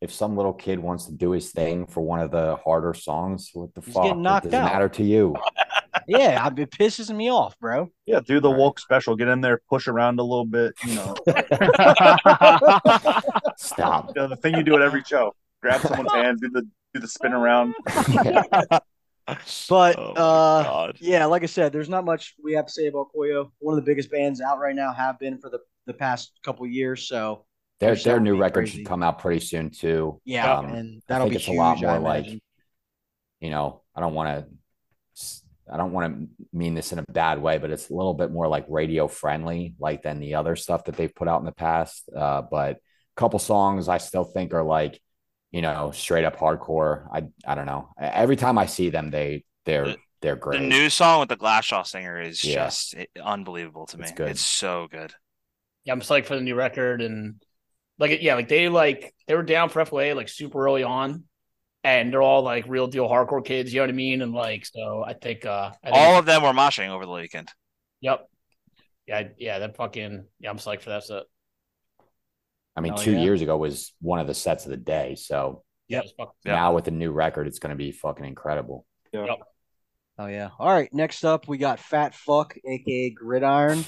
if 0.00 0.10
some 0.10 0.38
little 0.38 0.54
kid 0.54 0.78
wants 0.78 1.04
to 1.06 1.12
do 1.12 1.32
his 1.32 1.50
thing 1.50 1.84
for 1.86 2.00
one 2.00 2.20
of 2.20 2.30
the 2.30 2.56
harder 2.64 2.94
songs, 2.94 3.50
what 3.52 3.74
the 3.74 3.82
He's 3.82 3.92
fuck? 3.92 4.04
Getting 4.04 4.22
knocked 4.22 4.44
does 4.44 4.52
matter 4.52 4.88
to 4.88 5.04
you? 5.04 5.36
yeah, 6.08 6.46
it 6.46 6.70
pisses 6.70 7.14
me 7.14 7.30
off, 7.30 7.54
bro. 7.60 7.90
Yeah, 8.06 8.20
do 8.26 8.40
the 8.40 8.50
walk 8.50 8.78
special. 8.78 9.16
Get 9.16 9.28
in 9.28 9.42
there, 9.42 9.60
push 9.68 9.86
around 9.86 10.18
a 10.18 10.22
little 10.22 10.46
bit. 10.46 10.72
You 10.86 10.94
know, 10.94 11.14
stop. 13.58 14.08
You 14.08 14.22
know, 14.22 14.28
the 14.28 14.38
thing 14.40 14.54
you 14.54 14.62
do 14.62 14.76
at 14.76 14.82
every 14.82 15.04
show: 15.04 15.34
grab 15.60 15.82
someone's 15.82 16.12
hand, 16.14 16.40
do 16.40 16.48
the 16.48 16.62
do 16.94 17.00
the 17.00 17.08
spin 17.08 17.34
around. 17.34 17.74
But 19.68 19.96
oh 19.98 20.12
uh, 20.14 20.92
yeah, 21.00 21.26
like 21.26 21.42
I 21.42 21.46
said, 21.46 21.72
there's 21.72 21.88
not 21.88 22.04
much 22.04 22.34
we 22.42 22.54
have 22.54 22.66
to 22.66 22.72
say 22.72 22.86
about 22.86 23.08
Koyo. 23.14 23.50
One 23.58 23.76
of 23.76 23.84
the 23.84 23.88
biggest 23.88 24.10
bands 24.10 24.40
out 24.40 24.58
right 24.58 24.74
now 24.74 24.92
have 24.92 25.18
been 25.18 25.38
for 25.38 25.50
the, 25.50 25.58
the 25.86 25.92
past 25.92 26.32
couple 26.44 26.66
years. 26.66 27.06
So 27.08 27.44
their 27.80 27.94
their 27.94 28.20
new 28.20 28.36
record 28.36 28.64
crazy. 28.64 28.78
should 28.78 28.86
come 28.86 29.02
out 29.02 29.18
pretty 29.18 29.40
soon 29.40 29.70
too. 29.70 30.20
Yeah, 30.24 30.58
um, 30.58 30.66
and 30.66 31.02
that'll 31.08 31.28
be 31.28 31.36
it's 31.36 31.44
huge, 31.44 31.56
a 31.56 31.60
lot 31.60 31.80
more 31.80 31.98
like 31.98 32.26
you 33.40 33.50
know, 33.50 33.82
I 33.94 34.00
don't 34.00 34.14
want 34.14 34.46
to 34.46 34.46
I 35.70 35.76
don't 35.76 35.92
want 35.92 36.14
to 36.14 36.28
mean 36.56 36.74
this 36.74 36.92
in 36.92 36.98
a 36.98 37.04
bad 37.10 37.40
way, 37.40 37.58
but 37.58 37.70
it's 37.70 37.90
a 37.90 37.94
little 37.94 38.14
bit 38.14 38.30
more 38.30 38.48
like 38.48 38.64
radio 38.68 39.06
friendly, 39.06 39.74
like 39.78 40.02
than 40.02 40.20
the 40.20 40.34
other 40.36 40.56
stuff 40.56 40.84
that 40.84 40.96
they've 40.96 41.14
put 41.14 41.28
out 41.28 41.40
in 41.40 41.46
the 41.46 41.52
past. 41.52 42.08
Uh, 42.14 42.42
but 42.42 42.76
a 42.76 42.80
couple 43.16 43.38
songs 43.38 43.88
I 43.88 43.98
still 43.98 44.24
think 44.24 44.54
are 44.54 44.62
like 44.62 45.00
you 45.50 45.62
know, 45.62 45.90
straight 45.92 46.24
up 46.24 46.36
hardcore. 46.36 47.06
I 47.12 47.24
I 47.46 47.54
don't 47.54 47.66
know. 47.66 47.90
Every 47.98 48.36
time 48.36 48.58
I 48.58 48.66
see 48.66 48.90
them, 48.90 49.10
they 49.10 49.44
they're 49.64 49.96
they're 50.20 50.36
great. 50.36 50.60
The 50.60 50.66
new 50.66 50.90
song 50.90 51.20
with 51.20 51.28
the 51.28 51.36
Glassjaw 51.36 51.86
singer 51.86 52.20
is 52.20 52.42
yeah. 52.44 52.66
just 52.66 52.94
unbelievable 53.22 53.86
to 53.86 53.98
me. 53.98 54.04
It's, 54.04 54.12
good. 54.12 54.30
it's 54.30 54.40
so 54.40 54.88
good. 54.90 55.14
Yeah, 55.84 55.92
I'm 55.92 56.00
psyched 56.00 56.26
for 56.26 56.34
the 56.34 56.42
new 56.42 56.54
record 56.54 57.00
and 57.00 57.40
like 57.98 58.22
yeah, 58.22 58.34
like 58.34 58.48
they 58.48 58.68
like 58.68 59.14
they 59.26 59.34
were 59.34 59.42
down 59.42 59.68
for 59.68 59.84
FYA 59.84 60.14
like 60.14 60.28
super 60.28 60.64
early 60.64 60.84
on, 60.84 61.24
and 61.82 62.12
they're 62.12 62.22
all 62.22 62.42
like 62.42 62.66
real 62.68 62.86
deal 62.86 63.08
hardcore 63.08 63.44
kids. 63.44 63.72
You 63.72 63.80
know 63.80 63.84
what 63.84 63.90
I 63.90 63.94
mean? 63.94 64.22
And 64.22 64.32
like 64.32 64.66
so, 64.66 65.04
I 65.04 65.14
think 65.14 65.44
uh 65.44 65.72
I 65.82 65.90
think 65.90 65.96
all 65.96 66.18
of 66.18 66.26
them 66.26 66.42
were 66.42 66.52
moshing 66.52 66.88
over 66.88 67.06
the 67.06 67.12
weekend. 67.12 67.48
Yep. 68.00 68.28
Yeah, 69.06 69.28
yeah, 69.38 69.58
that 69.60 69.76
fucking 69.76 70.26
yeah, 70.38 70.50
I'm 70.50 70.58
psyched 70.58 70.82
for 70.82 70.90
that 70.90 71.04
set. 71.04 71.24
I 72.78 72.80
mean, 72.80 72.92
oh, 72.96 73.02
two 73.02 73.12
yeah. 73.12 73.22
years 73.22 73.42
ago 73.42 73.56
was 73.56 73.92
one 74.00 74.20
of 74.20 74.28
the 74.28 74.34
sets 74.34 74.64
of 74.64 74.70
the 74.70 74.76
day. 74.76 75.16
So 75.16 75.64
yep. 75.88 76.04
now 76.44 76.74
with 76.74 76.84
the 76.84 76.92
new 76.92 77.10
record, 77.10 77.48
it's 77.48 77.58
going 77.58 77.70
to 77.70 77.76
be 77.76 77.90
fucking 77.90 78.24
incredible. 78.24 78.86
Yep. 79.12 79.40
Oh 80.16 80.26
yeah. 80.26 80.50
All 80.60 80.68
right. 80.68 80.88
Next 80.94 81.24
up, 81.24 81.48
we 81.48 81.58
got 81.58 81.80
Fat 81.80 82.14
Fuck, 82.14 82.56
aka 82.64 83.10
Gridiron. 83.10 83.84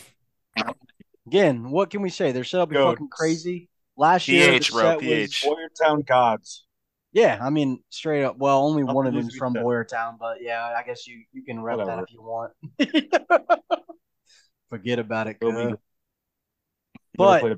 Again, 1.28 1.70
what 1.70 1.90
can 1.90 2.02
we 2.02 2.10
say? 2.10 2.32
Their 2.32 2.42
setup 2.42 2.72
is 2.72 2.78
fucking 2.78 3.08
crazy. 3.12 3.68
Last 3.96 4.26
year, 4.26 4.50
PH, 4.50 4.72
bro, 4.72 4.98
PH. 4.98 5.44
Boyertown 5.44 6.04
Gods. 6.04 6.66
Yeah, 7.12 7.38
I 7.40 7.50
mean, 7.50 7.82
straight 7.90 8.24
up. 8.24 8.38
Well, 8.38 8.60
only 8.62 8.82
one 8.82 9.06
of 9.06 9.14
them 9.14 9.28
is 9.28 9.36
from 9.36 9.54
Boyertown, 9.54 10.18
but 10.18 10.38
yeah, 10.40 10.74
I 10.76 10.82
guess 10.82 11.06
you 11.06 11.22
you 11.32 11.44
can 11.44 11.60
rep 11.60 11.78
Whatever. 11.78 11.96
that 11.96 12.04
if 12.08 12.12
you 12.12 12.22
want. 12.22 13.62
Forget 14.70 14.98
about 14.98 15.28
it. 15.28 15.36
But 17.16 17.50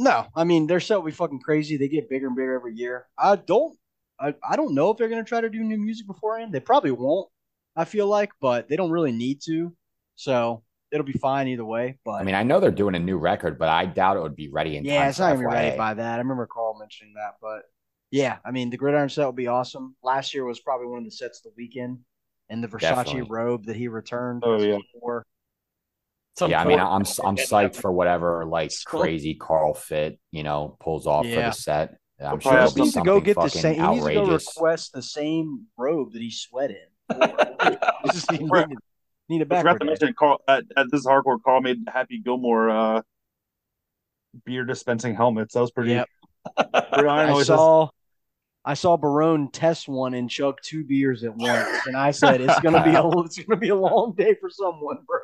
no, 0.00 0.26
I 0.34 0.44
mean 0.44 0.66
their 0.66 0.80
set 0.80 0.96
will 0.96 1.06
be 1.06 1.12
fucking 1.12 1.40
crazy. 1.40 1.76
They 1.76 1.88
get 1.88 2.08
bigger 2.08 2.26
and 2.28 2.36
bigger 2.36 2.54
every 2.54 2.74
year. 2.74 3.06
I 3.18 3.36
don't, 3.36 3.76
I, 4.18 4.34
I 4.48 4.56
don't 4.56 4.74
know 4.74 4.90
if 4.90 4.98
they're 4.98 5.08
gonna 5.08 5.24
try 5.24 5.40
to 5.40 5.50
do 5.50 5.62
new 5.62 5.78
music 5.78 6.06
beforehand. 6.06 6.52
They 6.52 6.60
probably 6.60 6.90
won't. 6.92 7.28
I 7.76 7.84
feel 7.84 8.06
like, 8.06 8.32
but 8.40 8.68
they 8.68 8.76
don't 8.76 8.90
really 8.90 9.12
need 9.12 9.40
to. 9.46 9.74
So 10.16 10.62
it'll 10.90 11.06
be 11.06 11.12
fine 11.12 11.48
either 11.48 11.64
way. 11.64 11.98
But 12.04 12.12
I 12.12 12.24
mean, 12.24 12.34
I 12.34 12.42
know 12.42 12.60
they're 12.60 12.70
doing 12.70 12.94
a 12.94 12.98
new 12.98 13.16
record, 13.18 13.58
but 13.58 13.68
I 13.68 13.86
doubt 13.86 14.16
it 14.16 14.22
would 14.22 14.36
be 14.36 14.48
ready 14.48 14.76
in 14.76 14.84
yeah, 14.84 15.08
it's 15.08 15.18
not 15.18 15.32
even 15.34 15.46
ready 15.46 15.76
by 15.76 15.94
that. 15.94 16.14
I 16.14 16.18
remember 16.18 16.46
Carl 16.46 16.78
mentioning 16.78 17.14
that, 17.14 17.36
but 17.40 17.62
Yeah, 18.10 18.38
I 18.44 18.50
mean 18.50 18.70
the 18.70 18.76
gridiron 18.76 19.08
set 19.08 19.26
would 19.26 19.36
be 19.36 19.46
awesome. 19.46 19.94
Last 20.02 20.34
year 20.34 20.44
was 20.44 20.60
probably 20.60 20.88
one 20.88 20.98
of 20.98 21.04
the 21.04 21.10
sets 21.10 21.38
of 21.38 21.44
the 21.44 21.54
weekend, 21.56 22.00
and 22.48 22.62
the 22.62 22.68
Versace 22.68 22.80
Definitely. 22.80 23.22
robe 23.30 23.66
that 23.66 23.76
he 23.76 23.88
returned. 23.88 24.42
Oh 24.44 24.60
yeah. 24.62 24.78
For. 26.46 26.50
yeah, 26.50 26.62
I 26.62 26.66
mean, 26.66 26.80
I'm 26.80 27.02
I'm 27.02 27.04
psyched 27.36 27.76
for 27.76 27.92
whatever 27.92 28.44
like 28.44 28.72
crazy 28.84 29.34
Carl 29.34 29.74
fit 29.74 30.18
you 30.30 30.42
know 30.42 30.76
pulls 30.80 31.06
off 31.06 31.26
yeah. 31.26 31.34
for 31.34 31.40
the 31.42 31.52
set. 31.52 31.96
I'm 32.22 32.40
sure 32.40 32.68
he 32.68 32.82
needs 32.82 32.94
to 32.94 33.02
go 33.02 33.20
get 33.20 33.36
the 33.36 33.48
same. 33.48 33.80
He 33.80 33.88
needs 33.88 34.06
to 34.06 34.14
go 34.14 34.30
request 34.30 34.92
the 34.92 35.02
same 35.02 35.66
robe 35.76 36.12
that 36.12 36.20
he 36.20 36.30
sweat 36.30 36.70
in. 36.70 36.76
just 38.12 38.30
need, 38.32 38.42
need, 38.42 38.78
need 39.28 39.42
a 39.42 39.46
back. 39.46 39.60
I 39.60 39.72
forgot 39.72 39.80
to 39.80 39.84
mention 39.86 40.14
Carl 40.18 40.38
at, 40.46 40.64
at, 40.76 40.86
this 40.90 41.06
hardcore. 41.06 41.38
Carl 41.42 41.60
made 41.60 41.78
Happy 41.88 42.20
Gilmore 42.22 42.70
uh, 42.70 43.02
beer 44.44 44.64
dispensing 44.64 45.14
helmets. 45.14 45.54
That 45.54 45.60
was 45.60 45.70
pretty. 45.70 45.92
Yep. 45.92 46.08
I 46.56 47.42
saw. 47.42 47.88
I 48.62 48.74
saw 48.74 48.98
Barone 48.98 49.50
test 49.50 49.88
one 49.88 50.12
and 50.12 50.28
chug 50.28 50.58
two 50.62 50.84
beers 50.84 51.24
at 51.24 51.34
once, 51.34 51.86
and 51.86 51.96
I 51.96 52.10
said 52.10 52.42
it's 52.42 52.60
gonna 52.60 52.84
be 52.84 52.90
a 52.90 53.08
it's 53.24 53.38
gonna 53.38 53.58
be 53.58 53.70
a 53.70 53.74
long 53.74 54.12
day 54.12 54.34
for 54.34 54.50
someone, 54.50 54.98
bro. 55.06 55.20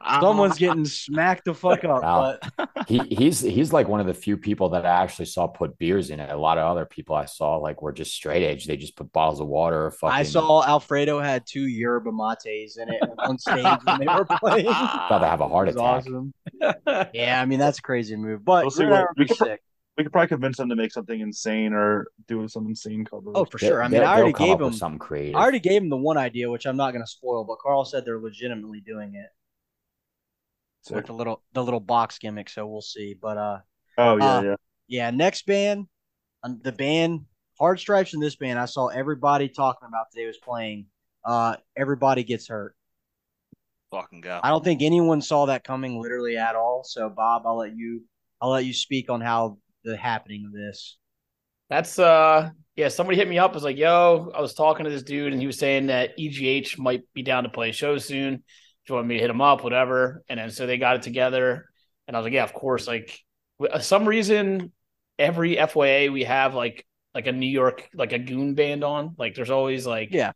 Someone's 0.20 0.56
getting 0.56 0.86
smacked 0.86 1.44
the 1.44 1.52
fuck 1.52 1.84
up. 1.84 2.02
Wow. 2.02 2.38
But 2.56 2.70
he, 2.88 2.98
he's 3.10 3.40
he's 3.40 3.74
like 3.74 3.88
one 3.88 4.00
of 4.00 4.06
the 4.06 4.14
few 4.14 4.38
people 4.38 4.70
that 4.70 4.86
I 4.86 5.02
actually 5.02 5.26
saw 5.26 5.46
put 5.46 5.76
beers 5.76 6.08
in 6.08 6.18
it. 6.18 6.30
A 6.30 6.36
lot 6.36 6.56
of 6.56 6.64
other 6.64 6.86
people 6.86 7.14
I 7.14 7.26
saw 7.26 7.56
like 7.56 7.82
were 7.82 7.92
just 7.92 8.14
straight 8.14 8.42
edge. 8.42 8.64
They 8.64 8.78
just 8.78 8.96
put 8.96 9.12
bottles 9.12 9.40
of 9.40 9.48
water. 9.48 9.86
Or 9.86 9.90
fucking... 9.90 10.16
I 10.16 10.22
saw 10.22 10.64
Alfredo 10.64 11.20
had 11.20 11.46
two 11.46 11.66
yerba 11.66 12.10
mates 12.10 12.78
in 12.78 12.88
it 12.88 13.02
on 13.18 13.38
stage 13.38 13.66
when 13.84 14.00
they 14.00 14.06
were 14.06 14.24
playing. 14.40 14.64
Thought 14.64 15.18
to 15.18 15.26
have 15.26 15.42
a 15.42 15.48
heart 15.48 15.68
attack. 15.68 15.82
Awesome. 15.82 16.32
yeah, 17.12 17.38
I 17.38 17.44
mean 17.44 17.58
that's 17.58 17.80
a 17.80 17.82
crazy 17.82 18.16
move, 18.16 18.46
but 18.46 18.64
we'll 18.64 18.70
see 18.70 18.86
what, 18.86 19.08
we 19.18 19.26
sick 19.26 19.60
we 19.96 20.04
could 20.04 20.12
probably 20.12 20.28
convince 20.28 20.58
them 20.58 20.68
to 20.68 20.76
make 20.76 20.92
something 20.92 21.20
insane 21.20 21.72
or 21.72 22.08
do 22.28 22.46
some 22.48 22.66
insane 22.66 23.04
cover. 23.04 23.30
Oh, 23.34 23.44
for 23.46 23.58
sure. 23.58 23.82
I 23.82 23.88
mean, 23.88 24.02
I 24.02 24.20
already 24.20 24.32
gave 24.32 24.58
them 24.58 24.72
some 24.72 24.98
creative. 24.98 25.36
I 25.36 25.40
already 25.40 25.60
gave 25.60 25.80
them 25.80 25.88
the 25.88 25.96
one 25.96 26.18
idea, 26.18 26.50
which 26.50 26.66
I'm 26.66 26.76
not 26.76 26.90
going 26.90 27.02
to 27.02 27.10
spoil, 27.10 27.44
but 27.44 27.58
Carl 27.58 27.84
said 27.84 28.04
they're 28.04 28.20
legitimately 28.20 28.80
doing 28.80 29.14
it 29.14 29.28
Sick. 30.82 30.96
with 30.96 31.06
the 31.06 31.14
little 31.14 31.42
the 31.54 31.64
little 31.64 31.80
box 31.80 32.18
gimmick. 32.18 32.50
So 32.50 32.66
we'll 32.66 32.82
see. 32.82 33.14
But 33.20 33.38
uh, 33.38 33.58
oh 33.96 34.16
yeah, 34.18 34.24
uh, 34.26 34.42
yeah, 34.42 34.54
yeah. 34.88 35.10
Next 35.10 35.46
band, 35.46 35.86
um, 36.42 36.60
the 36.62 36.72
band 36.72 37.24
Hard 37.58 37.80
Stripes 37.80 38.12
in 38.12 38.20
this 38.20 38.36
band, 38.36 38.58
I 38.58 38.66
saw 38.66 38.88
everybody 38.88 39.48
talking 39.48 39.88
about 39.88 40.06
today 40.12 40.26
was 40.26 40.38
playing. 40.38 40.86
Uh, 41.24 41.56
everybody 41.74 42.22
gets 42.22 42.48
hurt. 42.48 42.76
Fucking 43.90 44.20
go. 44.20 44.40
I 44.42 44.50
don't 44.50 44.62
think 44.62 44.82
anyone 44.82 45.22
saw 45.22 45.46
that 45.46 45.64
coming 45.64 46.00
literally 46.00 46.36
at 46.36 46.54
all. 46.54 46.82
So 46.84 47.08
Bob, 47.08 47.42
I'll 47.46 47.56
let 47.56 47.74
you 47.74 48.02
I'll 48.42 48.50
let 48.50 48.66
you 48.66 48.74
speak 48.74 49.08
on 49.08 49.22
how 49.22 49.56
the 49.86 49.96
happening 49.96 50.44
of 50.46 50.52
this. 50.52 50.98
That's 51.70 51.98
uh 51.98 52.50
yeah, 52.76 52.88
somebody 52.88 53.16
hit 53.16 53.28
me 53.28 53.38
up 53.38 53.54
was 53.54 53.64
like, 53.64 53.78
"Yo, 53.78 54.30
I 54.34 54.40
was 54.40 54.52
talking 54.52 54.84
to 54.84 54.90
this 54.90 55.02
dude 55.02 55.32
and 55.32 55.40
he 55.40 55.46
was 55.46 55.58
saying 55.58 55.86
that 55.86 56.12
EGH 56.18 56.78
might 56.78 57.02
be 57.14 57.22
down 57.22 57.44
to 57.44 57.48
play 57.48 57.70
a 57.70 57.72
show 57.72 57.96
soon. 57.96 58.36
Do 58.36 58.42
you 58.88 58.94
want 58.94 59.06
me 59.06 59.14
to 59.14 59.20
hit 59.20 59.30
him 59.30 59.40
up, 59.40 59.64
whatever?" 59.64 60.22
And 60.28 60.38
then 60.38 60.50
so 60.50 60.66
they 60.66 60.76
got 60.76 60.96
it 60.96 61.02
together, 61.02 61.66
and 62.06 62.16
I 62.16 62.20
was 62.20 62.24
like, 62.24 62.34
"Yeah, 62.34 62.44
of 62.44 62.52
course." 62.52 62.86
Like, 62.86 63.18
uh, 63.58 63.78
some 63.78 64.06
reason, 64.06 64.72
every 65.18 65.56
FYA 65.56 66.12
we 66.12 66.24
have 66.24 66.54
like 66.54 66.86
like 67.14 67.26
a 67.26 67.32
New 67.32 67.48
York 67.48 67.88
like 67.94 68.12
a 68.12 68.18
goon 68.18 68.54
band 68.54 68.84
on. 68.84 69.14
Like, 69.16 69.34
there's 69.34 69.50
always 69.50 69.86
like 69.86 70.10
yeah, 70.12 70.32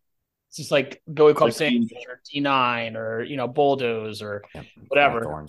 it's 0.49 0.57
just 0.57 0.73
like 0.73 1.03
Billy 1.13 1.35
Club 1.35 1.53
like 1.61 1.73
or 2.09 2.21
D9 2.35 2.97
or 2.97 3.23
you 3.23 3.37
know 3.37 3.47
Bulldoze 3.47 4.23
or 4.23 4.43
yeah, 4.55 4.63
whatever. 4.89 5.47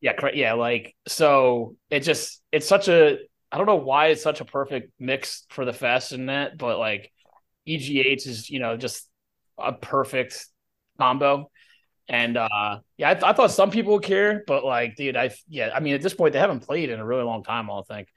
Yeah, 0.00 0.12
yeah, 0.34 0.52
like 0.52 0.94
so 1.08 1.76
it 1.90 2.00
just 2.00 2.42
it's 2.52 2.68
such 2.68 2.88
a 2.88 3.18
I 3.54 3.56
don't 3.56 3.66
know 3.66 3.76
why 3.76 4.08
it's 4.08 4.20
such 4.20 4.40
a 4.40 4.44
perfect 4.44 4.90
mix 4.98 5.46
for 5.48 5.64
the 5.64 5.72
fest 5.72 6.10
and 6.10 6.28
that, 6.28 6.58
but 6.58 6.76
like 6.76 7.12
EGH 7.68 8.26
is, 8.26 8.50
you 8.50 8.58
know, 8.58 8.76
just 8.76 9.08
a 9.56 9.72
perfect 9.72 10.44
combo. 10.98 11.48
And 12.08 12.36
uh 12.36 12.80
yeah, 12.96 13.10
I, 13.10 13.14
th- 13.14 13.22
I, 13.22 13.32
thought 13.32 13.52
some 13.52 13.70
people 13.70 13.92
would 13.92 14.02
care, 14.02 14.42
but 14.48 14.64
like, 14.64 14.96
dude, 14.96 15.16
I 15.16 15.30
yeah, 15.46 15.70
I 15.72 15.78
mean, 15.78 15.94
at 15.94 16.02
this 16.02 16.14
point, 16.14 16.32
they 16.32 16.40
haven't 16.40 16.66
played 16.66 16.90
in 16.90 16.98
a 16.98 17.06
really 17.06 17.22
long 17.22 17.44
time. 17.44 17.70
I 17.70 17.74
don't 17.74 17.86
think 17.86 18.08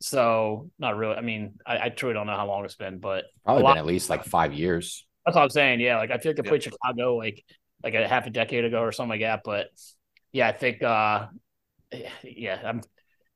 so. 0.00 0.70
Not 0.78 0.96
really. 0.96 1.14
I 1.14 1.20
mean, 1.20 1.58
I, 1.66 1.78
I 1.78 1.88
truly 1.90 2.14
don't 2.14 2.26
know 2.26 2.34
how 2.34 2.46
long 2.46 2.64
it's 2.64 2.74
been, 2.74 2.98
but 2.98 3.24
probably 3.44 3.64
been 3.64 3.76
at 3.76 3.84
least 3.84 4.08
like 4.08 4.24
five 4.24 4.54
years. 4.54 5.06
That's 5.26 5.36
what 5.36 5.42
I'm 5.42 5.50
saying. 5.50 5.80
Yeah, 5.80 5.98
like 5.98 6.10
I 6.10 6.16
feel 6.16 6.30
like 6.30 6.36
they 6.36 6.48
played 6.48 6.62
Chicago 6.62 7.16
like 7.16 7.44
like 7.84 7.92
a 7.92 8.08
half 8.08 8.26
a 8.26 8.30
decade 8.30 8.64
ago 8.64 8.80
or 8.80 8.92
something 8.92 9.10
like 9.10 9.20
that. 9.20 9.42
But 9.44 9.66
yeah, 10.32 10.48
I 10.48 10.52
think 10.52 10.82
uh 10.82 11.26
yeah, 12.24 12.62
I'm 12.64 12.80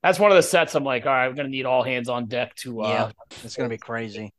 that's 0.03 0.19
one 0.19 0.31
of 0.31 0.37
the 0.37 0.43
sets 0.43 0.75
I'm 0.75 0.85
like, 0.85 1.07
all 1.07 1.13
right, 1.13 1.29
we're 1.29 1.35
gonna 1.35 1.49
need 1.49 1.67
all 1.67 1.83
hands 1.83 2.09
on 2.09 2.27
deck 2.27 2.55
to 2.57 2.83
uh 2.83 2.89
yeah, 2.89 3.37
it's 3.45 3.57
gonna 3.57 3.69
be 3.69 3.79
crazy. 3.79 4.33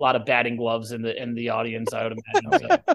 A 0.00 0.02
lot 0.02 0.16
of 0.16 0.24
batting 0.24 0.56
gloves 0.56 0.92
in 0.92 1.02
the 1.02 1.20
in 1.20 1.34
the 1.34 1.50
audience, 1.50 1.92
I 1.92 2.04
would 2.04 2.18
imagine. 2.42 2.78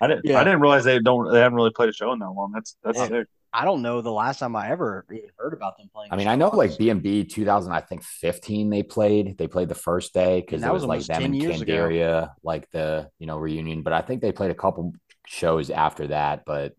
I 0.00 0.08
didn't 0.08 0.24
yeah. 0.24 0.40
I 0.40 0.44
didn't 0.44 0.60
realize 0.60 0.84
they 0.84 0.98
don't 0.98 1.32
they 1.32 1.38
haven't 1.38 1.54
really 1.54 1.70
played 1.70 1.88
a 1.88 1.92
show 1.92 2.12
in 2.12 2.18
that 2.18 2.30
long. 2.30 2.50
That's 2.52 2.76
that's 2.82 2.98
yeah. 2.98 3.08
sick. 3.08 3.28
I 3.54 3.64
don't 3.64 3.82
know 3.82 4.00
the 4.00 4.12
last 4.12 4.38
time 4.38 4.56
I 4.56 4.70
ever 4.70 5.04
heard 5.36 5.52
about 5.52 5.76
them 5.76 5.90
playing. 5.94 6.10
I 6.10 6.16
mean, 6.16 6.26
I 6.26 6.36
know 6.36 6.48
like 6.48 6.70
BNB 6.70 7.28
2000, 7.28 7.70
I 7.70 7.80
think 7.80 8.02
15 8.02 8.70
they 8.70 8.82
played. 8.82 9.36
They 9.36 9.46
played 9.46 9.68
the 9.68 9.74
first 9.74 10.14
day 10.14 10.40
because 10.40 10.62
it 10.62 10.72
was, 10.72 10.86
was 10.86 10.88
like 10.88 11.04
them 11.04 11.34
in 11.34 11.34
Candiria, 11.34 12.30
like 12.42 12.70
the 12.70 13.10
you 13.18 13.26
know 13.26 13.36
reunion. 13.36 13.82
But 13.82 13.92
I 13.92 14.00
think 14.00 14.22
they 14.22 14.32
played 14.32 14.50
a 14.50 14.54
couple 14.54 14.94
shows 15.26 15.70
after 15.70 16.08
that. 16.08 16.44
But 16.46 16.74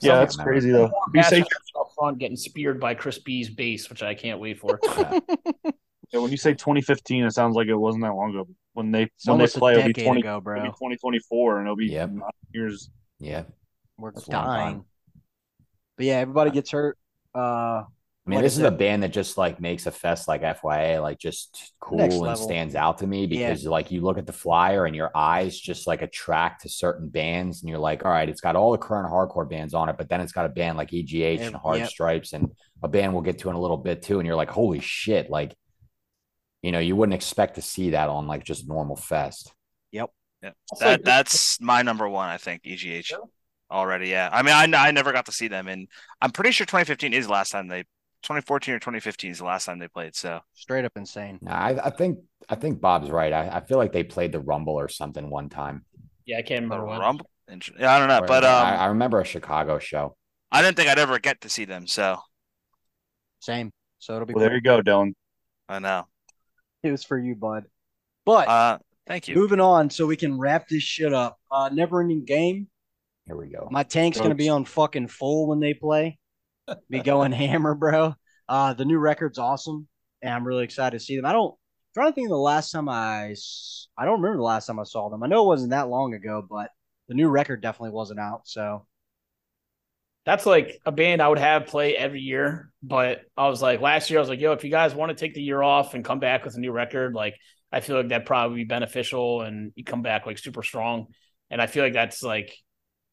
yeah, 0.00 0.16
that's 0.16 0.36
crazy 0.36 0.70
though. 0.70 0.90
Be 1.12 1.22
safe 1.22 1.44
up 1.78 1.90
front 1.94 2.18
getting 2.18 2.36
speared 2.36 2.80
by 2.80 2.94
Chris 2.94 3.18
B's 3.18 3.48
bass, 3.48 3.88
which 3.88 4.02
I 4.02 4.14
can't 4.14 4.40
wait 4.40 4.58
for. 4.58 4.78
yeah. 4.98 5.18
yeah. 5.64 6.20
when 6.20 6.30
you 6.30 6.36
say 6.36 6.52
2015, 6.52 7.24
it 7.24 7.32
sounds 7.32 7.56
like 7.56 7.68
it 7.68 7.74
wasn't 7.74 8.04
that 8.04 8.14
long 8.14 8.30
ago. 8.30 8.48
When 8.74 8.92
they 8.92 9.04
it's 9.04 9.26
when 9.26 9.38
they 9.38 9.46
play, 9.46 9.74
it'll 9.74 9.92
be 9.92 10.04
20, 10.04 10.20
ago, 10.20 10.40
bro. 10.40 10.56
It'll 10.56 10.66
be 10.66 10.72
2024, 10.72 11.58
and 11.58 11.66
it'll 11.66 11.76
be 11.76 11.86
yep. 11.86 12.10
years. 12.52 12.90
Yeah, 13.18 13.44
we're 13.96 14.12
that's 14.12 14.26
dying. 14.26 14.84
But 15.96 16.06
yeah, 16.06 16.18
everybody 16.18 16.50
gets 16.50 16.70
hurt. 16.70 16.98
Uh, 17.34 17.84
I 18.26 18.30
mean, 18.30 18.38
like 18.38 18.44
this 18.44 18.58
I 18.58 18.62
is 18.62 18.66
a 18.66 18.72
band 18.72 19.04
that 19.04 19.12
just 19.12 19.38
like 19.38 19.60
makes 19.60 19.86
a 19.86 19.92
fest 19.92 20.26
like 20.26 20.42
FYA 20.42 21.00
like 21.00 21.18
just 21.18 21.72
cool 21.78 22.00
and 22.00 22.36
stands 22.36 22.74
out 22.74 22.98
to 22.98 23.06
me 23.06 23.26
because 23.28 23.62
yeah. 23.62 23.70
like 23.70 23.92
you 23.92 24.00
look 24.00 24.18
at 24.18 24.26
the 24.26 24.32
flyer 24.32 24.84
and 24.84 24.96
your 24.96 25.12
eyes 25.14 25.56
just 25.56 25.86
like 25.86 26.02
attract 26.02 26.62
to 26.62 26.68
certain 26.68 27.08
bands 27.08 27.62
and 27.62 27.70
you're 27.70 27.78
like, 27.78 28.04
all 28.04 28.10
right, 28.10 28.28
it's 28.28 28.40
got 28.40 28.56
all 28.56 28.72
the 28.72 28.78
current 28.78 29.12
hardcore 29.12 29.48
bands 29.48 29.74
on 29.74 29.88
it, 29.88 29.96
but 29.96 30.08
then 30.08 30.20
it's 30.20 30.32
got 30.32 30.44
a 30.44 30.48
band 30.48 30.76
like 30.76 30.92
EGH 30.92 31.40
and 31.40 31.54
Hard 31.54 31.78
yep. 31.78 31.88
Stripes 31.88 32.32
and 32.32 32.50
a 32.82 32.88
band 32.88 33.12
we'll 33.12 33.22
get 33.22 33.38
to 33.38 33.48
in 33.48 33.54
a 33.54 33.60
little 33.60 33.76
bit 33.76 34.02
too. 34.02 34.18
And 34.18 34.26
you're 34.26 34.34
like, 34.34 34.50
holy 34.50 34.80
shit, 34.80 35.30
like 35.30 35.54
you 36.62 36.72
know, 36.72 36.80
you 36.80 36.96
wouldn't 36.96 37.14
expect 37.14 37.54
to 37.54 37.62
see 37.62 37.90
that 37.90 38.08
on 38.08 38.26
like 38.26 38.42
just 38.42 38.66
normal 38.66 38.96
fest. 38.96 39.52
Yep. 39.92 40.10
Yeah. 40.42 40.50
That 40.80 41.04
that's 41.04 41.60
my 41.60 41.82
number 41.82 42.08
one, 42.08 42.28
I 42.28 42.38
think, 42.38 42.62
EGH. 42.64 43.12
Already, 43.70 44.08
yeah. 44.08 44.30
I 44.32 44.42
mean, 44.42 44.74
I, 44.74 44.88
I 44.88 44.90
never 44.90 45.12
got 45.12 45.26
to 45.26 45.32
see 45.32 45.46
them, 45.48 45.68
and 45.68 45.88
I'm 46.20 46.30
pretty 46.30 46.50
sure 46.50 46.66
2015 46.66 47.12
is 47.12 47.26
the 47.26 47.32
last 47.32 47.50
time 47.50 47.68
they 47.68 47.84
2014 48.22 48.74
or 48.74 48.78
2015 48.78 49.30
is 49.30 49.38
the 49.38 49.44
last 49.44 49.66
time 49.66 49.78
they 49.78 49.88
played. 49.88 50.14
So 50.14 50.40
straight 50.54 50.84
up 50.84 50.92
insane. 50.96 51.38
Nah, 51.42 51.54
I, 51.54 51.86
I 51.86 51.90
think 51.90 52.18
I 52.48 52.54
think 52.54 52.80
Bob's 52.80 53.10
right. 53.10 53.32
I, 53.32 53.48
I 53.48 53.60
feel 53.60 53.78
like 53.78 53.92
they 53.92 54.04
played 54.04 54.32
the 54.32 54.40
Rumble 54.40 54.74
or 54.74 54.88
something 54.88 55.30
one 55.30 55.48
time. 55.48 55.84
Yeah, 56.24 56.38
I 56.38 56.42
can't 56.42 56.62
remember 56.62 56.92
the 56.92 57.00
Rumble. 57.00 57.30
Yeah, 57.78 57.94
I 57.94 57.98
don't 57.98 58.08
know, 58.08 58.18
or, 58.18 58.26
but 58.26 58.44
um, 58.44 58.66
I, 58.66 58.76
I, 58.76 58.86
remember 58.86 59.20
a 59.20 59.24
Chicago 59.24 59.78
show. 59.78 60.16
I 60.50 60.62
didn't 60.62 60.76
think 60.76 60.88
I'd 60.88 60.98
ever 60.98 61.20
get 61.20 61.40
to 61.42 61.48
see 61.48 61.64
them. 61.64 61.86
So 61.86 62.18
same. 63.40 63.70
So 63.98 64.14
it'll 64.14 64.26
be. 64.26 64.34
Well, 64.34 64.42
cool. 64.42 64.48
there 64.48 64.56
you 64.56 64.62
go, 64.62 64.82
Dylan. 64.82 65.14
I 65.68 65.78
know. 65.78 66.06
It 66.82 66.90
was 66.90 67.04
for 67.04 67.18
you, 67.18 67.36
bud. 67.36 67.64
But 68.24 68.48
uh, 68.48 68.78
thank 69.06 69.28
you. 69.28 69.36
Moving 69.36 69.60
on, 69.60 69.90
so 69.90 70.06
we 70.06 70.16
can 70.16 70.38
wrap 70.38 70.68
this 70.68 70.82
shit 70.82 71.12
up. 71.12 71.38
Uh, 71.50 71.70
never 71.72 72.00
ending 72.00 72.24
game. 72.24 72.66
Here 73.26 73.36
we 73.36 73.46
go. 73.48 73.68
My 73.70 73.84
tank's 73.84 74.20
gonna 74.20 74.34
be 74.34 74.48
on 74.48 74.64
fucking 74.64 75.08
full 75.08 75.46
when 75.46 75.60
they 75.60 75.74
play 75.74 76.18
be 76.90 77.00
going 77.00 77.32
hammer, 77.32 77.74
bro. 77.74 78.14
Uh, 78.48 78.74
the 78.74 78.84
new 78.84 78.98
record's 78.98 79.38
awesome, 79.38 79.88
and 80.22 80.32
I'm 80.32 80.46
really 80.46 80.64
excited 80.64 80.98
to 80.98 81.04
see 81.04 81.16
them. 81.16 81.26
I 81.26 81.32
don't 81.32 81.52
I'm 81.52 82.02
trying 82.02 82.12
to 82.12 82.14
think 82.14 82.26
of 82.26 82.30
the 82.30 82.38
last 82.38 82.70
time 82.70 82.88
I 82.88 83.34
I 83.96 84.04
don't 84.04 84.20
remember 84.20 84.36
the 84.36 84.42
last 84.42 84.66
time 84.66 84.78
I 84.78 84.84
saw 84.84 85.08
them. 85.08 85.22
I 85.22 85.26
know 85.26 85.44
it 85.44 85.48
wasn't 85.48 85.70
that 85.70 85.88
long 85.88 86.14
ago, 86.14 86.46
but 86.48 86.70
the 87.08 87.14
new 87.14 87.28
record 87.28 87.62
definitely 87.62 87.90
wasn't 87.90 88.20
out. 88.20 88.42
So 88.46 88.86
that's 90.24 90.44
like 90.44 90.80
a 90.84 90.92
band 90.92 91.22
I 91.22 91.28
would 91.28 91.38
have 91.38 91.66
play 91.66 91.96
every 91.96 92.20
year. 92.20 92.70
But 92.82 93.22
I 93.36 93.48
was 93.48 93.62
like 93.62 93.80
last 93.80 94.10
year, 94.10 94.18
I 94.18 94.20
was 94.22 94.28
like, 94.28 94.40
yo, 94.40 94.52
if 94.52 94.64
you 94.64 94.70
guys 94.70 94.94
want 94.94 95.10
to 95.10 95.14
take 95.16 95.34
the 95.34 95.42
year 95.42 95.62
off 95.62 95.94
and 95.94 96.04
come 96.04 96.18
back 96.18 96.44
with 96.44 96.56
a 96.56 96.60
new 96.60 96.72
record, 96.72 97.14
like 97.14 97.36
I 97.72 97.80
feel 97.80 97.96
like 97.96 98.08
that 98.08 98.26
probably 98.26 98.58
be 98.58 98.64
beneficial 98.64 99.42
and 99.42 99.72
you 99.76 99.84
come 99.84 100.02
back 100.02 100.26
like 100.26 100.38
super 100.38 100.62
strong. 100.62 101.06
And 101.48 101.62
I 101.62 101.66
feel 101.66 101.84
like 101.84 101.92
that's 101.92 102.22
like 102.22 102.56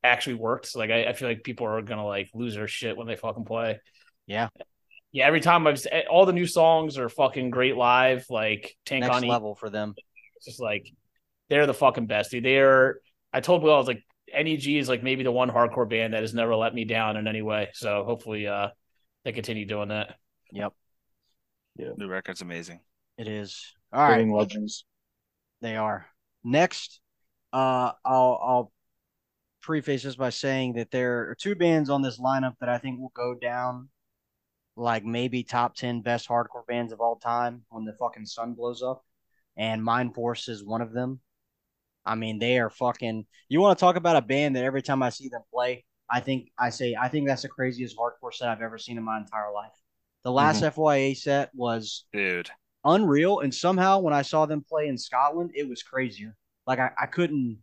actually 0.03 0.35
worked. 0.35 0.75
Like 0.75 0.91
I, 0.91 1.05
I 1.05 1.13
feel 1.13 1.27
like 1.27 1.43
people 1.43 1.67
are 1.67 1.81
gonna 1.81 2.05
like 2.05 2.29
lose 2.33 2.55
their 2.55 2.67
shit 2.67 2.97
when 2.97 3.07
they 3.07 3.15
fucking 3.15 3.45
play. 3.45 3.79
Yeah. 4.27 4.49
Yeah, 5.11 5.27
every 5.27 5.41
time 5.41 5.67
I've 5.67 5.85
all 6.09 6.25
the 6.25 6.33
new 6.33 6.47
songs 6.47 6.97
are 6.97 7.07
fucking 7.07 7.51
great 7.51 7.77
live. 7.77 8.25
Like 8.29 8.75
Tank 8.85 9.03
Next 9.03 9.15
on 9.15 9.27
level 9.27 9.55
for 9.55 9.69
them. 9.69 9.93
It's 10.37 10.45
just 10.45 10.59
like 10.59 10.91
they're 11.49 11.67
the 11.67 11.73
fucking 11.73 12.07
best, 12.07 12.31
dude. 12.31 12.43
They're. 12.43 12.99
I 13.31 13.39
told 13.39 13.63
Will 13.63 13.73
I 13.73 13.77
was 13.77 13.87
like 13.87 14.03
NEG 14.33 14.67
is 14.67 14.89
like 14.89 15.03
maybe 15.03 15.23
the 15.23 15.31
one 15.31 15.49
hardcore 15.49 15.87
band 15.87 16.13
that 16.13 16.21
has 16.21 16.33
never 16.33 16.55
let 16.55 16.73
me 16.73 16.85
down 16.85 17.17
in 17.17 17.27
any 17.27 17.41
way. 17.41 17.69
So 17.73 18.03
hopefully, 18.03 18.47
uh, 18.47 18.69
they 19.23 19.31
continue 19.31 19.65
doing 19.65 19.89
that. 19.89 20.15
Yep. 20.51 20.73
Yeah, 21.75 21.89
new 21.97 22.07
record's 22.07 22.41
amazing. 22.41 22.79
It 23.17 23.27
is. 23.27 23.73
All 23.91 24.01
right, 24.01 24.27
legends. 24.27 24.85
They 25.61 25.75
are. 25.75 26.07
Next, 26.43 26.99
uh, 27.51 27.91
I'll 28.03 28.39
I'll 28.43 28.71
preface 29.63 30.03
this 30.03 30.15
by 30.15 30.29
saying 30.29 30.73
that 30.73 30.91
there 30.91 31.29
are 31.29 31.35
two 31.35 31.55
bands 31.55 31.89
on 31.89 32.01
this 32.01 32.19
lineup 32.19 32.53
that 32.59 32.69
I 32.69 32.77
think 32.77 32.99
will 32.99 33.11
go 33.15 33.33
down 33.33 33.89
like 34.75 35.05
maybe 35.05 35.43
top 35.43 35.75
10 35.75 36.01
best 36.01 36.27
hardcore 36.27 36.65
bands 36.67 36.93
of 36.93 36.99
all 36.99 37.15
time 37.15 37.63
when 37.69 37.85
the 37.85 37.93
fucking 37.93 38.25
sun 38.25 38.53
blows 38.53 38.83
up. 38.83 39.03
And 39.55 39.81
Mindforce 39.81 40.49
is 40.49 40.63
one 40.63 40.81
of 40.81 40.93
them. 40.93 41.19
I 42.05 42.15
mean, 42.15 42.39
they 42.39 42.59
are 42.59 42.69
fucking. 42.69 43.25
You 43.49 43.61
want 43.61 43.77
to 43.77 43.81
talk 43.81 43.95
about 43.95 44.15
a 44.15 44.21
band 44.21 44.55
that 44.55 44.63
every 44.63 44.81
time 44.81 45.03
I 45.03 45.09
see 45.09 45.29
them 45.29 45.43
play, 45.53 45.85
I 46.09 46.19
think 46.19 46.51
I 46.59 46.69
say 46.69 46.95
I 46.99 47.07
think 47.07 47.27
that's 47.27 47.43
the 47.43 47.49
craziest 47.49 47.95
hardcore 47.97 48.33
set 48.33 48.49
I've 48.49 48.61
ever 48.61 48.77
seen 48.77 48.97
in 48.97 49.03
my 49.03 49.17
entire 49.17 49.51
life. 49.53 49.71
The 50.23 50.31
last 50.31 50.63
mm-hmm. 50.63 50.79
FYA 50.79 51.15
set 51.17 51.51
was 51.53 52.05
dude 52.11 52.49
unreal, 52.83 53.39
and 53.39 53.53
somehow 53.53 53.99
when 53.99 54.13
I 54.13 54.21
saw 54.21 54.45
them 54.45 54.65
play 54.67 54.87
in 54.87 54.97
Scotland, 54.97 55.51
it 55.55 55.67
was 55.67 55.83
crazier. 55.83 56.35
Like 56.67 56.79
I, 56.79 56.91
I 57.01 57.05
couldn't, 57.05 57.59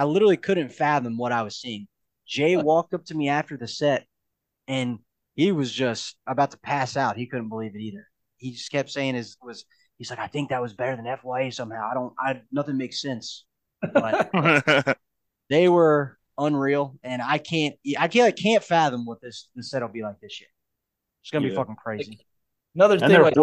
I 0.00 0.04
literally 0.04 0.38
couldn't 0.38 0.72
fathom 0.72 1.18
what 1.18 1.30
I 1.30 1.42
was 1.42 1.60
seeing. 1.60 1.86
Jay 2.26 2.56
walked 2.56 2.94
up 2.94 3.04
to 3.04 3.14
me 3.14 3.28
after 3.28 3.58
the 3.58 3.68
set, 3.68 4.06
and 4.66 4.98
he 5.34 5.52
was 5.52 5.70
just 5.70 6.16
about 6.26 6.52
to 6.52 6.58
pass 6.58 6.96
out. 6.96 7.18
He 7.18 7.26
couldn't 7.26 7.50
believe 7.50 7.74
it 7.74 7.82
either. 7.82 8.08
He 8.38 8.52
just 8.52 8.72
kept 8.72 8.88
saying 8.88 9.14
his 9.14 9.36
was 9.42 9.66
he's 9.98 10.08
like, 10.08 10.18
I 10.18 10.26
think 10.26 10.48
that 10.48 10.62
was 10.62 10.72
better 10.72 10.96
than 10.96 11.04
FYA 11.04 11.52
somehow. 11.52 11.86
I 11.90 11.92
don't 11.92 12.14
I 12.18 12.40
nothing 12.50 12.78
makes 12.78 13.02
sense. 13.02 13.44
But 13.92 14.96
they 15.50 15.68
were 15.68 16.16
unreal, 16.38 16.96
and 17.02 17.20
I 17.20 17.36
can't 17.36 17.74
I 17.98 18.08
can't 18.08 18.26
I 18.26 18.30
can't 18.30 18.64
fathom 18.64 19.04
what 19.04 19.20
this 19.20 19.50
this 19.54 19.68
set 19.68 19.82
will 19.82 19.90
be 19.90 20.02
like 20.02 20.18
this 20.22 20.40
year. 20.40 20.48
It's 21.22 21.30
gonna 21.30 21.44
yeah. 21.44 21.50
be 21.50 21.56
fucking 21.56 21.76
crazy. 21.76 22.18
Another 22.74 22.94
and 22.94 23.12
thing, 23.12 23.20
like, 23.20 23.34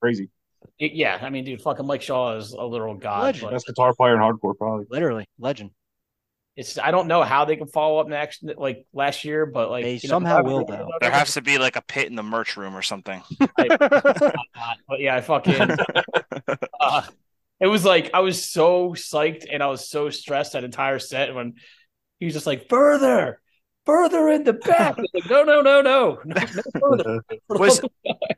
crazy. 0.00 0.30
It, 0.78 0.92
yeah, 0.92 1.18
I 1.20 1.30
mean, 1.30 1.44
dude, 1.44 1.62
fucking 1.62 1.84
Mike 1.84 2.02
Shaw 2.02 2.36
is 2.36 2.52
a 2.52 2.62
literal 2.64 2.94
god. 2.94 3.22
Legend. 3.24 3.50
Best 3.50 3.66
guitar 3.66 3.92
player 3.92 4.14
in 4.14 4.20
hardcore, 4.20 4.56
probably. 4.56 4.86
Literally, 4.88 5.26
legend 5.40 5.70
it's 6.56 6.78
I 6.78 6.90
don't 6.90 7.06
know 7.06 7.22
how 7.22 7.44
they 7.44 7.56
can 7.56 7.66
follow 7.66 7.98
up 7.98 8.08
next 8.08 8.42
like 8.42 8.86
last 8.94 9.24
year, 9.24 9.44
but 9.44 9.70
like 9.70 9.84
they 9.84 9.98
somehow 9.98 10.38
know, 10.38 10.42
will 10.44 10.64
though. 10.64 10.88
There 11.02 11.10
has 11.10 11.34
to 11.34 11.42
be 11.42 11.58
like 11.58 11.76
a 11.76 11.82
pit 11.82 12.08
in 12.08 12.14
the 12.14 12.22
merch 12.22 12.56
room 12.56 12.74
or 12.74 12.80
something. 12.80 13.22
I, 13.58 14.32
but 14.88 15.00
yeah, 15.00 15.16
I 15.16 15.20
fucking 15.20 15.76
uh, 16.80 17.02
it 17.60 17.66
was 17.66 17.84
like 17.84 18.10
I 18.14 18.20
was 18.20 18.42
so 18.50 18.92
psyched 18.92 19.44
and 19.52 19.62
I 19.62 19.66
was 19.66 19.88
so 19.88 20.08
stressed 20.08 20.54
that 20.54 20.64
entire 20.64 20.98
set 20.98 21.34
when 21.34 21.54
he 22.20 22.24
was 22.24 22.34
just 22.34 22.46
like 22.46 22.70
further, 22.70 23.38
further 23.86 24.28
in 24.28 24.44
the 24.44 24.52
back. 24.52 24.96
Like, 25.14 25.30
no, 25.30 25.44
no, 25.44 25.62
no, 25.62 25.80
no, 25.80 26.18
no, 26.24 26.40
no 26.74 27.20
was 27.48 27.80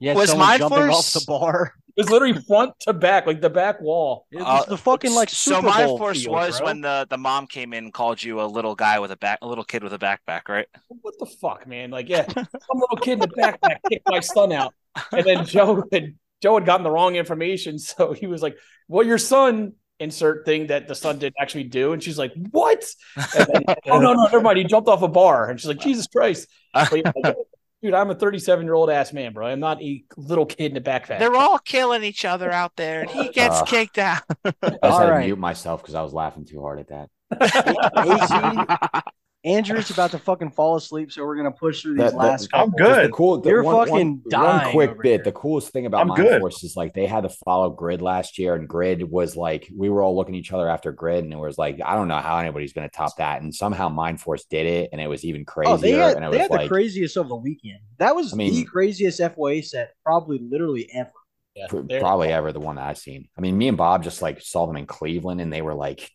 yeah, 0.01 0.15
was 0.15 0.37
my 0.37 0.59
jumping 0.59 0.91
off 0.91 1.13
the 1.13 1.25
bar? 1.27 1.73
It 1.97 2.03
was 2.03 2.11
literally 2.11 2.41
front 2.43 2.79
to 2.81 2.93
back, 2.93 3.27
like 3.27 3.41
the 3.41 3.51
back 3.51 3.81
wall. 3.81 4.27
It 4.31 4.39
was 4.39 4.67
uh, 4.67 4.69
the 4.69 4.77
fucking 4.77 5.13
like 5.13 5.31
Super 5.31 5.61
so 5.61 5.63
my 5.63 5.87
force 5.87 6.23
field, 6.23 6.35
was 6.35 6.59
bro. 6.59 6.67
when 6.67 6.81
the 6.83 7.07
the 7.09 7.17
mom 7.17 7.47
came 7.47 7.73
in 7.73 7.85
and 7.85 7.93
called 7.93 8.23
you 8.23 8.41
a 8.41 8.47
little 8.47 8.75
guy 8.75 8.99
with 8.99 9.11
a 9.11 9.17
back, 9.17 9.39
a 9.43 9.49
little 9.49 9.65
kid 9.65 9.83
with 9.83 9.93
a 9.95 9.99
backpack, 9.99 10.49
right? 10.49 10.67
What 10.89 11.15
the 11.19 11.27
fuck, 11.27 11.67
man? 11.67 11.91
Like, 11.91 12.09
yeah, 12.09 12.27
some 12.29 12.47
little 12.75 12.99
kid 12.99 13.15
in 13.15 13.19
the 13.21 13.29
backpack 13.29 13.79
kicked 13.89 14.09
my 14.09 14.21
son 14.21 14.53
out, 14.53 14.75
and 15.11 15.25
then 15.25 15.45
Joe 15.45 15.85
had 15.91 16.15
Joe 16.43 16.55
had 16.55 16.67
gotten 16.67 16.85
the 16.85 16.91
wrong 16.91 17.17
information, 17.17 17.79
so 17.79 18.13
he 18.13 18.27
was 18.27 18.43
like, 18.43 18.57
"Well, 18.89 19.07
your 19.07 19.19
son." 19.19 19.73
Insert 20.01 20.45
thing 20.45 20.69
that 20.69 20.87
the 20.87 20.95
son 20.95 21.19
didn't 21.19 21.37
actually 21.41 21.65
do, 21.65 21.93
and 21.93 22.03
she's 22.03 22.19
like, 22.19 22.33
"What?" 22.53 22.85
Then, 23.17 23.65
oh 23.87 23.99
no, 23.99 24.13
no, 24.13 24.25
never 24.25 24.41
mind. 24.41 24.59
He 24.59 24.65
jumped 24.65 24.89
off 24.89 25.03
a 25.03 25.09
bar, 25.09 25.51
and 25.51 25.59
she's 25.59 25.67
like, 25.67 25.81
"Jesus 25.81 26.07
Christ!" 26.07 26.49
But, 26.73 27.03
Dude, 27.83 27.95
I'm 27.95 28.11
a 28.11 28.15
37 28.15 28.65
year 28.65 28.75
old 28.75 28.91
ass 28.91 29.13
man, 29.13 29.33
bro. 29.33 29.47
I'm 29.47 29.61
not 29.61 29.81
a 29.81 30.03
little 30.17 30.47
kid 30.47 30.73
in 30.73 30.77
a 30.77 30.81
backpack. 30.81 31.21
They're 31.21 31.37
all 31.37 31.59
killing 31.59 32.03
each 32.03 32.25
other 32.25 32.51
out 32.51 32.75
there, 32.75 33.03
and 33.03 33.11
he 33.11 33.29
gets 33.29 33.61
uh, 33.61 33.65
kicked 33.65 33.99
out. 33.99 34.23
I 34.45 34.53
just 34.63 34.79
all 34.83 34.99
had 34.99 35.11
right. 35.11 35.21
to 35.21 35.27
mute 35.27 35.39
myself 35.39 35.83
because 35.83 35.95
I 35.95 36.03
was 36.03 36.13
laughing 36.13 36.45
too 36.45 36.61
hard 36.61 36.81
at 36.81 36.89
that. 36.89 37.09
Andrew's 39.45 39.91
about 39.91 40.11
to 40.11 40.19
fucking 40.19 40.51
fall 40.51 40.75
asleep, 40.75 41.13
so 41.13 41.25
we're 41.25 41.37
gonna 41.37 41.53
push 41.53 41.83
through 41.83 41.95
these 41.95 42.13
last. 42.13 42.49
I'm 42.53 42.71
good. 42.71 43.07
The 43.07 43.13
cool, 43.13 43.41
the 43.41 43.51
You're 43.51 43.63
one, 43.63 43.87
fucking 43.87 44.09
one, 44.09 44.23
dying. 44.29 44.65
One 44.65 44.73
quick 44.73 45.01
bit. 45.01 45.09
Here. 45.09 45.25
The 45.25 45.33
coolest 45.33 45.71
thing 45.71 45.87
about 45.87 46.09
Mindforce 46.09 46.65
is 46.65 46.75
like 46.77 46.93
they 46.93 47.07
had 47.07 47.23
to 47.23 47.29
follow 47.29 47.71
Grid 47.71 48.03
last 48.03 48.37
year, 48.37 48.57
and 48.57 48.69
Grid 48.69 49.09
was 49.09 49.37
like 49.37 49.69
we 49.75 49.91
were 49.91 50.03
all 50.03 50.17
looking 50.17 50.35
at 50.35 50.39
each 50.41 50.53
other 50.53 50.69
after 50.69 50.91
Grid, 50.91 51.23
and 51.23 51.33
it 51.33 51.39
was 51.39 51.57
like 51.57 51.81
I 51.85 51.95
don't 51.95 52.09
know 52.09 52.19
how 52.19 52.39
anybody's 52.39 52.73
gonna 52.73 52.89
top 52.89 53.17
that, 53.19 53.43
and 53.43 53.55
somehow 53.55 53.89
Mindforce 53.89 54.49
did 54.49 54.67
it, 54.67 54.91
and 54.91 55.01
it 55.01 55.07
was 55.07 55.25
even 55.25 55.45
crazier. 55.45 55.75
Oh, 55.75 55.77
they 55.77 55.93
had, 55.93 56.17
and 56.17 56.25
it 56.25 56.33
they 56.33 56.39
was 56.39 56.43
had 56.43 56.51
like, 56.51 56.63
the 56.63 56.69
craziest 56.69 57.17
of 57.17 57.29
the 57.29 57.37
weekend. 57.37 57.79
That 57.99 58.17
was 58.17 58.33
I 58.33 58.37
mean, 58.37 58.53
the 58.53 58.65
craziest 58.65 59.21
FYA 59.21 59.65
set 59.65 59.93
probably 60.05 60.39
literally 60.39 60.91
ever. 60.93 61.13
Yeah, 61.55 61.67
probably 62.01 62.29
ever 62.29 62.53
the 62.53 62.61
one 62.61 62.77
that 62.77 62.87
I've 62.87 62.99
seen. 62.99 63.29
I 63.37 63.41
mean, 63.41 63.57
me 63.57 63.69
and 63.69 63.77
Bob 63.77 64.03
just 64.03 64.21
like 64.21 64.41
saw 64.41 64.67
them 64.67 64.77
in 64.77 64.87
Cleveland, 64.87 65.41
and 65.41 65.53
they 65.53 65.63
were 65.63 65.75
like 65.75 66.11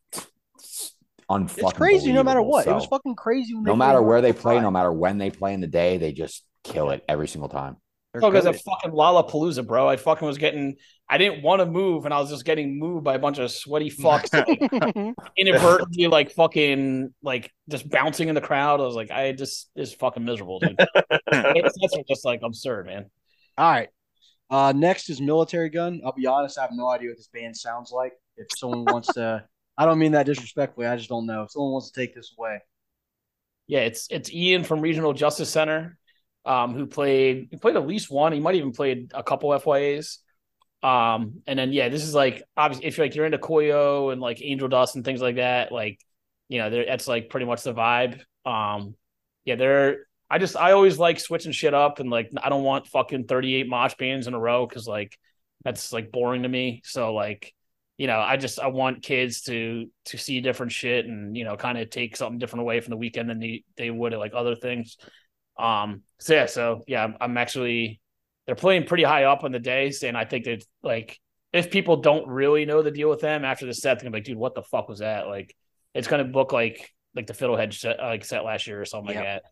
it's 1.30 1.74
crazy 1.74 2.12
no 2.12 2.24
matter 2.24 2.41
what. 2.41 2.66
So, 2.66 2.72
it 2.72 2.76
was 2.76 2.86
fucking 2.86 3.16
crazy. 3.16 3.54
no 3.54 3.76
matter 3.76 4.02
where 4.02 4.22
they 4.22 4.34
play, 4.34 4.60
no 4.60 4.72
matter 4.72 4.91
when 4.91 5.18
they 5.18 5.30
play 5.30 5.54
in 5.54 5.62
the 5.62 5.68
day, 5.68 5.98
they 5.98 6.12
just 6.12 6.44
kill 6.64 6.91
it 6.91 7.04
every 7.08 7.28
single 7.28 7.50
time. 7.50 7.78
Oh, 8.16 8.30
because 8.30 8.45
of 8.45 8.62
fucking 8.62 8.91
Lollapalooza, 8.91 9.66
bro. 9.66 9.90
I 9.90 9.98
fucking 9.98 10.28
was 10.28 10.38
getting, 10.38 10.76
I 11.10 11.18
didn't 11.18 11.41
want 11.41 11.62
to 11.62 11.66
move, 11.66 12.06
and 12.06 12.14
I 12.14 12.20
was 12.20 12.30
just 12.30 12.45
getting 12.45 12.78
moved 12.78 13.04
by 13.04 13.16
a 13.16 13.20
bunch 13.20 13.40
of 13.40 13.50
sweaty 13.50 13.90
fucks, 13.90 14.32
like, 14.32 15.16
inadvertently, 15.38 16.06
like 16.08 16.32
fucking, 16.32 17.12
like 17.24 17.52
just 17.70 17.90
bouncing 17.90 18.30
in 18.30 18.36
the 18.36 18.41
crowd. 18.41 18.82
I 18.82 18.84
was 18.84 18.95
like, 18.95 19.10
I 19.10 19.32
just 19.32 19.70
is 19.76 19.95
fucking 19.95 20.24
miserable, 20.24 20.60
dude. 20.60 20.78
That's 21.32 21.78
just 22.08 22.24
like 22.24 22.41
absurd, 22.44 22.86
man. 22.86 23.10
All 23.58 23.72
right. 23.72 23.90
Uh, 24.52 24.74
next 24.76 25.10
is 25.10 25.20
Military 25.20 25.70
Gun. 25.70 26.02
I'll 26.06 26.12
be 26.12 26.28
honest, 26.28 26.60
I 26.60 26.62
have 26.62 26.72
no 26.72 26.88
idea 26.90 27.10
what 27.10 27.18
this 27.18 27.30
band 27.34 27.58
sounds 27.58 27.91
like. 27.91 28.14
If 28.38 28.48
someone 28.56 28.86
wants 28.86 29.12
to 29.14 29.44
I 29.78 29.86
don't 29.86 30.00
mean 30.00 30.12
that 30.14 30.26
disrespectfully. 30.26 30.88
I 30.88 30.95
just 30.95 31.10
don't 31.10 31.26
know. 31.26 31.44
If 31.44 31.52
someone 31.52 31.72
wants 31.72 31.91
to 31.91 32.00
take 32.00 32.14
this 32.14 32.34
away. 32.38 32.60
Yeah, 33.68 33.82
it's 33.82 34.08
it's 34.10 34.32
Ian 34.32 34.64
from 34.64 34.82
Regional 34.82 35.14
Justice 35.14 35.50
Center, 35.50 35.98
um, 36.45 36.74
who 36.76 36.86
played 36.86 37.48
he 37.52 37.58
played 37.58 37.76
at 37.76 37.88
least 37.88 38.12
one. 38.12 38.34
He 38.34 38.40
might 38.40 38.56
even 38.56 38.72
played 38.72 39.12
a 39.14 39.24
couple 39.24 39.50
FYAs. 39.52 40.18
Um, 40.84 41.41
and 41.48 41.58
then 41.58 41.72
yeah, 41.72 41.90
this 41.90 42.04
is 42.04 42.14
like 42.14 42.44
obviously 42.58 42.88
if 42.88 42.98
you're 42.98 43.06
like 43.06 43.16
you're 43.16 43.26
into 43.26 43.38
Koyo 43.38 44.12
and 44.12 44.22
like 44.22 44.41
Angel 44.41 44.68
Dust 44.68 44.95
and 44.95 45.06
things 45.06 45.22
like 45.22 45.38
that, 45.38 45.72
like 45.72 46.00
you 46.50 46.60
know, 46.60 46.70
that's 46.70 47.08
like 47.08 47.30
pretty 47.30 47.45
much 47.45 47.64
the 47.64 47.74
vibe. 47.74 48.20
Um, 48.45 48.95
yeah, 49.45 49.56
they're 49.56 50.08
I 50.30 50.40
just 50.40 50.58
I 50.58 50.72
always 50.72 51.00
like 51.00 51.20
switching 51.20 51.52
shit 51.52 51.74
up 51.74 52.00
and 52.00 52.10
like 52.10 52.32
I 52.41 52.50
don't 52.50 52.64
want 52.64 52.88
fucking 52.88 53.26
38 53.26 53.68
mosh 53.68 53.94
bands 53.95 54.28
in 54.28 54.34
a 54.34 54.40
row 54.40 54.66
because 54.68 54.88
like 54.88 55.18
that's 55.64 55.94
like 55.94 56.12
boring 56.12 56.44
to 56.44 56.50
me. 56.50 56.82
So 56.84 57.14
like 57.14 57.54
you 57.98 58.07
know, 58.07 58.20
I 58.20 58.38
just 58.38 58.60
I 58.60 58.68
want 58.68 59.03
kids 59.03 59.41
to 59.44 59.88
to 60.06 60.18
see 60.18 60.41
different 60.41 60.72
shit 60.72 61.06
and 61.06 61.38
you 61.38 61.44
know, 61.44 61.56
kind 61.56 61.78
of 61.78 61.90
take 61.90 62.18
something 62.18 62.40
different 62.40 62.61
away 62.61 62.80
from 62.82 62.91
the 62.91 62.98
weekend 62.98 63.30
than 63.30 63.40
they, 63.40 63.64
they 63.78 63.91
would 63.91 64.14
at 64.14 64.20
like 64.20 64.34
other 64.36 64.56
things. 64.56 64.98
Um, 65.57 66.02
so 66.20 66.34
yeah, 66.34 66.45
so 66.48 66.84
yeah, 66.88 67.03
I'm, 67.03 67.15
I'm 67.22 67.38
actually 67.38 68.02
they're 68.45 68.56
playing 68.56 68.86
pretty 68.86 69.03
high 69.03 69.26
up 69.26 69.44
on 69.44 69.52
the 69.52 69.60
days, 69.60 70.03
and 70.03 70.18
I 70.18 70.26
think 70.26 70.45
that 70.45 70.64
like 70.82 71.20
if 71.52 71.70
people 71.70 71.98
don't 71.98 72.28
really 72.28 72.65
know 72.65 72.82
the 72.82 72.91
deal 72.91 73.10
with 73.10 73.22
them 73.22 73.45
after 73.45 73.65
the 73.65 73.74
set, 73.74 73.99
they're 73.99 74.10
gonna 74.10 74.11
be 74.11 74.18
like, 74.18 74.26
dude, 74.26 74.38
what 74.38 74.56
the 74.56 74.64
fuck 74.64 74.90
was 74.90 74.99
that? 74.99 75.28
Like, 75.28 75.56
it's 75.94 76.07
gonna 76.07 76.24
look 76.24 76.52
like 76.52 76.90
like 77.15 77.28
the 77.28 77.34
Fiddlehead 77.34 77.74
set, 77.74 77.99
like 77.99 78.26
set 78.26 78.44
last 78.44 78.65
year 78.65 78.82
or 78.82 78.86
something 78.86 79.15
like 79.15 79.24
that. 79.24 79.44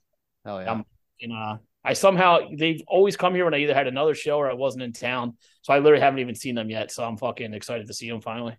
Oh 0.45 0.59
yeah. 0.59 0.71
Um, 0.71 0.85
you 1.19 1.27
know, 1.27 1.59
I 1.83 1.93
somehow 1.93 2.39
they've 2.55 2.81
always 2.87 3.17
come 3.17 3.33
here 3.33 3.45
when 3.45 3.53
I 3.53 3.59
either 3.59 3.73
had 3.73 3.87
another 3.87 4.13
show 4.13 4.37
or 4.37 4.49
I 4.49 4.53
wasn't 4.53 4.83
in 4.83 4.93
town. 4.93 5.37
So 5.63 5.73
I 5.73 5.79
literally 5.79 6.01
haven't 6.01 6.19
even 6.19 6.35
seen 6.35 6.55
them 6.55 6.69
yet. 6.69 6.91
So 6.91 7.03
I'm 7.03 7.17
fucking 7.17 7.53
excited 7.53 7.87
to 7.87 7.93
see 7.93 8.09
them 8.09 8.21
finally. 8.21 8.57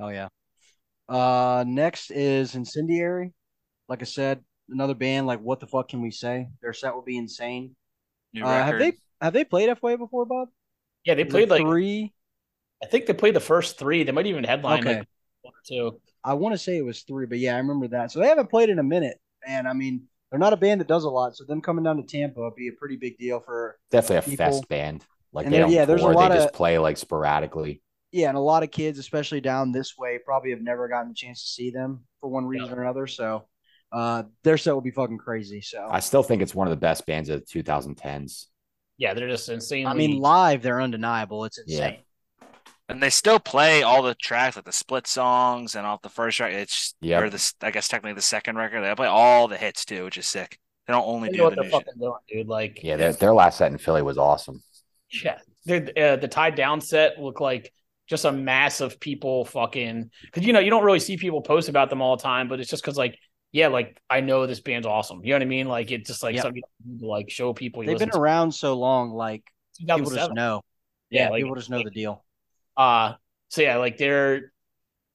Oh 0.00 0.08
yeah. 0.08 0.28
Uh 1.08 1.64
next 1.66 2.10
is 2.10 2.54
Incendiary. 2.54 3.32
Like 3.88 4.02
I 4.02 4.06
said, 4.06 4.42
another 4.70 4.94
band, 4.94 5.26
like 5.26 5.40
what 5.40 5.60
the 5.60 5.66
fuck 5.66 5.88
can 5.88 6.00
we 6.00 6.10
say? 6.10 6.48
Their 6.62 6.72
set 6.72 6.94
will 6.94 7.02
be 7.02 7.18
insane. 7.18 7.74
Uh, 8.40 8.46
have 8.46 8.78
they 8.78 8.92
have 9.20 9.32
they 9.32 9.44
played 9.44 9.70
FYA 9.70 9.98
before, 9.98 10.26
Bob? 10.26 10.48
Yeah, 11.04 11.14
they 11.14 11.24
played 11.24 11.50
like 11.50 11.62
three. 11.62 12.12
I 12.82 12.86
think 12.86 13.06
they 13.06 13.14
played 13.14 13.34
the 13.34 13.40
first 13.40 13.78
three. 13.78 14.04
They 14.04 14.12
might 14.12 14.26
even 14.26 14.44
headline 14.44 14.80
okay. 14.80 14.98
like 14.98 15.08
one 15.42 15.54
or 15.54 15.62
two. 15.66 16.00
I 16.22 16.34
want 16.34 16.54
to 16.54 16.58
say 16.58 16.76
it 16.76 16.84
was 16.84 17.02
three, 17.02 17.26
but 17.26 17.38
yeah, 17.38 17.54
I 17.54 17.58
remember 17.58 17.88
that. 17.88 18.12
So 18.12 18.20
they 18.20 18.28
haven't 18.28 18.50
played 18.50 18.68
in 18.68 18.78
a 18.78 18.84
minute. 18.84 19.18
And 19.46 19.66
I 19.66 19.72
mean, 19.72 20.04
they're 20.30 20.38
not 20.38 20.52
a 20.52 20.56
band 20.56 20.80
that 20.80 20.88
does 20.88 21.04
a 21.04 21.10
lot, 21.10 21.36
so 21.36 21.44
them 21.44 21.60
coming 21.60 21.84
down 21.84 21.96
to 21.96 22.02
Tampa 22.02 22.40
would 22.40 22.54
be 22.54 22.68
a 22.68 22.72
pretty 22.72 22.96
big 22.96 23.18
deal 23.18 23.40
for 23.40 23.78
definitely 23.90 24.34
a 24.34 24.36
fest 24.36 24.68
band. 24.68 25.04
Like 25.32 25.46
and 25.46 25.54
they 25.54 25.58
don't 25.58 25.70
yeah, 25.70 25.84
there's 25.84 26.00
tour, 26.00 26.12
a 26.12 26.14
lot 26.14 26.30
they 26.30 26.38
of, 26.38 26.44
just 26.44 26.54
play 26.54 26.78
like 26.78 26.96
sporadically. 26.96 27.82
Yeah, 28.12 28.28
and 28.28 28.38
a 28.38 28.40
lot 28.40 28.62
of 28.62 28.70
kids, 28.70 28.98
especially 28.98 29.40
down 29.40 29.72
this 29.72 29.98
way, 29.98 30.18
probably 30.24 30.50
have 30.50 30.62
never 30.62 30.88
gotten 30.88 31.10
a 31.10 31.14
chance 31.14 31.42
to 31.42 31.48
see 31.48 31.70
them 31.70 32.04
for 32.20 32.28
one 32.28 32.46
reason 32.46 32.68
yeah. 32.68 32.76
or 32.76 32.82
another. 32.82 33.06
So 33.06 33.46
uh, 33.92 34.24
their 34.44 34.56
set 34.56 34.74
will 34.74 34.80
be 34.80 34.90
fucking 34.90 35.18
crazy. 35.18 35.60
So 35.60 35.86
I 35.90 36.00
still 36.00 36.22
think 36.22 36.40
it's 36.40 36.54
one 36.54 36.66
of 36.66 36.70
the 36.70 36.76
best 36.76 37.06
bands 37.06 37.28
of 37.28 37.40
the 37.40 37.62
2010s. 37.62 38.46
Yeah, 38.96 39.14
they're 39.14 39.28
just 39.28 39.48
insane. 39.48 39.86
I 39.86 39.94
mean, 39.94 40.18
live 40.18 40.62
they're 40.62 40.80
undeniable. 40.80 41.44
It's 41.44 41.58
insane. 41.58 41.98
And 42.88 43.02
they 43.02 43.10
still 43.10 43.38
play 43.38 43.82
all 43.82 44.02
the 44.02 44.14
tracks, 44.14 44.56
like 44.56 44.64
the 44.64 44.72
split 44.72 45.06
songs 45.06 45.74
and 45.74 45.86
off 45.86 46.00
the 46.00 46.08
first 46.08 46.38
track. 46.38 46.52
It's 46.52 46.94
yeah, 47.00 47.20
or 47.20 47.28
the 47.28 47.52
I 47.60 47.70
guess 47.70 47.88
technically 47.88 48.14
the 48.14 48.22
second 48.22 48.56
record. 48.56 48.82
They 48.82 48.94
play 48.94 49.06
all 49.06 49.46
the 49.46 49.58
hits 49.58 49.84
too, 49.84 50.04
which 50.04 50.16
is 50.16 50.26
sick. 50.26 50.58
They 50.86 50.94
don't 50.94 51.06
only 51.06 51.28
they 51.28 51.36
do 51.36 51.42
what 51.42 51.54
the 51.54 51.62
they're 51.62 51.70
fucking 51.70 51.94
doing, 52.00 52.14
dude. 52.28 52.48
Like 52.48 52.82
yeah, 52.82 52.96
their, 52.96 53.12
their 53.12 53.34
last 53.34 53.58
set 53.58 53.70
in 53.70 53.76
Philly 53.76 54.00
was 54.00 54.16
awesome. 54.16 54.62
Yeah, 55.22 55.38
the 55.66 56.00
uh, 56.00 56.16
the 56.16 56.28
tied 56.28 56.54
down 56.54 56.80
set 56.80 57.20
looked 57.20 57.42
like 57.42 57.72
just 58.08 58.24
a 58.24 58.32
mass 58.32 58.80
of 58.80 58.98
people 58.98 59.44
fucking 59.44 60.10
because 60.22 60.46
you 60.46 60.54
know 60.54 60.60
you 60.60 60.70
don't 60.70 60.84
really 60.84 60.98
see 60.98 61.18
people 61.18 61.42
post 61.42 61.68
about 61.68 61.90
them 61.90 62.00
all 62.00 62.16
the 62.16 62.22
time, 62.22 62.48
but 62.48 62.58
it's 62.58 62.70
just 62.70 62.82
because 62.82 62.96
like 62.96 63.18
yeah, 63.52 63.68
like 63.68 63.98
I 64.08 64.20
know 64.20 64.46
this 64.46 64.60
band's 64.60 64.86
awesome. 64.86 65.20
You 65.22 65.30
know 65.30 65.36
what 65.36 65.42
I 65.42 65.46
mean? 65.46 65.68
Like 65.68 65.90
it's 65.90 66.08
just 66.08 66.22
like 66.22 66.34
yep. 66.34 66.44
something 66.44 66.62
to 67.00 67.06
like 67.06 67.30
show 67.30 67.52
people. 67.52 67.84
They've 67.84 67.98
been 67.98 68.10
around 68.14 68.52
to. 68.52 68.58
so 68.58 68.74
long, 68.74 69.12
like 69.12 69.42
people 69.78 70.10
just 70.10 70.32
know. 70.32 70.62
Yeah, 71.10 71.24
yeah 71.24 71.30
like, 71.30 71.42
people 71.42 71.56
just 71.56 71.70
know 71.70 71.82
the 71.82 71.90
deal. 71.90 72.24
Uh 72.78 73.14
so 73.48 73.60
yeah, 73.62 73.76
like 73.76 73.98
their 73.98 74.52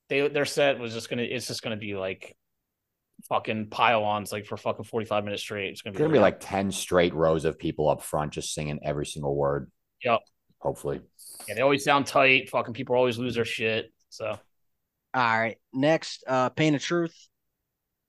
they 0.09 0.27
their 0.27 0.45
set 0.45 0.77
was 0.79 0.93
just 0.93 1.09
gonna 1.09 1.23
it's 1.23 1.47
just 1.47 1.63
gonna 1.63 1.77
be 1.77 1.95
like 1.95 2.35
fucking 3.29 3.69
pile-ons 3.69 4.31
like 4.31 4.45
for 4.45 4.57
fucking 4.57 4.83
45 4.83 5.23
minutes 5.23 5.41
straight. 5.41 5.69
It's 5.69 5.81
gonna 5.81 5.93
be, 5.93 5.95
it's 5.95 6.01
gonna 6.01 6.13
be 6.13 6.19
like 6.19 6.39
10 6.39 6.71
straight 6.71 7.13
rows 7.13 7.45
of 7.45 7.57
people 7.57 7.89
up 7.89 8.03
front 8.03 8.33
just 8.33 8.53
singing 8.53 8.79
every 8.83 9.05
single 9.05 9.33
word. 9.33 9.71
Yep. 10.03 10.19
Hopefully. 10.59 11.01
Yeah, 11.47 11.55
they 11.55 11.61
always 11.61 11.83
sound 11.83 12.05
tight. 12.05 12.49
Fucking 12.49 12.73
people 12.73 12.95
always 12.95 13.17
lose 13.17 13.35
their 13.35 13.45
shit. 13.45 13.91
So 14.09 14.27
all 14.27 15.39
right. 15.39 15.57
Next, 15.73 16.23
uh 16.27 16.49
Pain 16.49 16.75
of 16.75 16.81
Truth. 16.81 17.15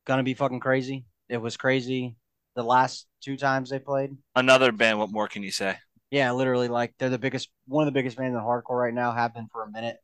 Gonna 0.05 0.25
be 0.25 0.35
fucking 0.35 0.61
crazy. 0.61 1.05
It 1.29 1.39
was 1.39 1.57
crazy 1.57 2.17
the 2.57 2.63
last 2.63 3.07
two 3.23 3.37
times 3.37 3.71
they 3.71 3.79
played. 3.79 4.17
Another 4.35 4.73
band, 4.73 4.99
what 4.99 5.11
more 5.11 5.29
can 5.29 5.43
you 5.43 5.51
say? 5.51 5.77
Yeah, 6.15 6.31
literally 6.31 6.69
like 6.69 6.95
they're 6.97 7.11
the 7.11 7.19
biggest 7.19 7.49
one 7.67 7.89
of 7.89 7.93
the 7.93 7.99
biggest 7.99 8.17
bands 8.17 8.37
in 8.37 8.41
hardcore 8.41 8.81
right 8.81 8.95
now, 8.95 9.11
have 9.11 9.35
been 9.35 9.49
for 9.51 9.65
a 9.65 9.71
minute. 9.73 9.97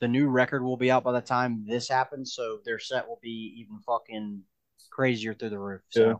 The 0.00 0.06
new 0.06 0.28
record 0.28 0.62
will 0.62 0.76
be 0.76 0.92
out 0.92 1.02
by 1.02 1.10
the 1.10 1.20
time 1.20 1.64
this 1.66 1.88
happens, 1.88 2.34
so 2.34 2.60
their 2.64 2.78
set 2.78 3.08
will 3.08 3.18
be 3.20 3.56
even 3.58 3.80
fucking 3.84 4.42
crazier 4.92 5.34
through 5.34 5.50
the 5.50 5.58
roof. 5.58 5.80
So. 5.88 6.06
Yeah. 6.06 6.14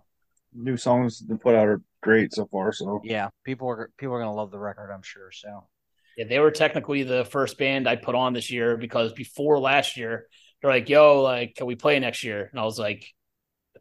New 0.53 0.77
songs 0.77 1.21
they 1.21 1.37
put 1.37 1.55
out 1.55 1.69
are 1.69 1.81
great 2.03 2.35
so 2.35 2.47
far. 2.47 2.73
So 2.73 3.01
yeah, 3.05 3.29
people 3.45 3.69
are 3.69 3.93
people 3.97 4.17
are 4.17 4.19
gonna 4.19 4.35
love 4.35 4.51
the 4.51 4.59
record, 4.59 4.91
I'm 4.91 5.03
sure. 5.03 5.31
So 5.31 5.69
yeah, 6.17 6.25
they 6.25 6.41
were 6.41 6.51
technically 6.51 7.05
the 7.05 7.25
first 7.25 7.57
band 7.57 7.89
I 7.89 7.95
put 7.95 8.17
on 8.17 8.33
this 8.33 8.51
year 8.51 8.77
because 8.77 9.13
before 9.13 9.61
last 9.61 9.97
year, 9.97 10.27
they're 10.61 10.73
like, 10.73 10.89
"Yo, 10.89 11.23
like, 11.23 11.55
can 11.55 11.67
we 11.67 11.77
play 11.77 12.01
next 12.01 12.25
year?" 12.25 12.49
And 12.51 12.59
I 12.59 12.65
was 12.65 12.81
like, 12.81 13.05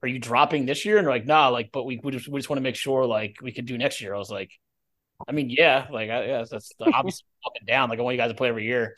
"Are 0.04 0.08
you 0.08 0.20
dropping 0.20 0.68
this 0.68 0.86
year?" 0.86 0.98
And 0.98 1.08
they're 1.08 1.14
like, 1.14 1.26
"Nah, 1.26 1.48
like, 1.48 1.72
but 1.72 1.86
we 1.86 2.00
we 2.04 2.12
just, 2.12 2.28
we 2.28 2.40
just 2.40 2.52
want 2.52 2.58
to 2.58 2.64
make 2.64 2.76
sure 2.76 3.06
like 3.06 3.38
we 3.42 3.52
could 3.52 3.66
do 3.66 3.80
next 3.80 4.00
year." 4.02 4.14
I 4.14 4.20
was 4.20 4.30
like, 4.30 4.52
"I 5.28 5.32
mean, 5.32 5.50
yeah, 5.50 5.88
like, 5.92 6.10
I, 6.10 6.26
yeah, 6.26 6.44
that's 6.50 6.72
obviously 6.82 7.26
fucking 7.44 7.66
down. 7.68 7.90
Like, 7.90 8.00
I 8.00 8.02
want 8.02 8.16
you 8.16 8.22
guys 8.22 8.32
to 8.32 8.36
play 8.36 8.50
every 8.50 8.66
year." 8.66 8.96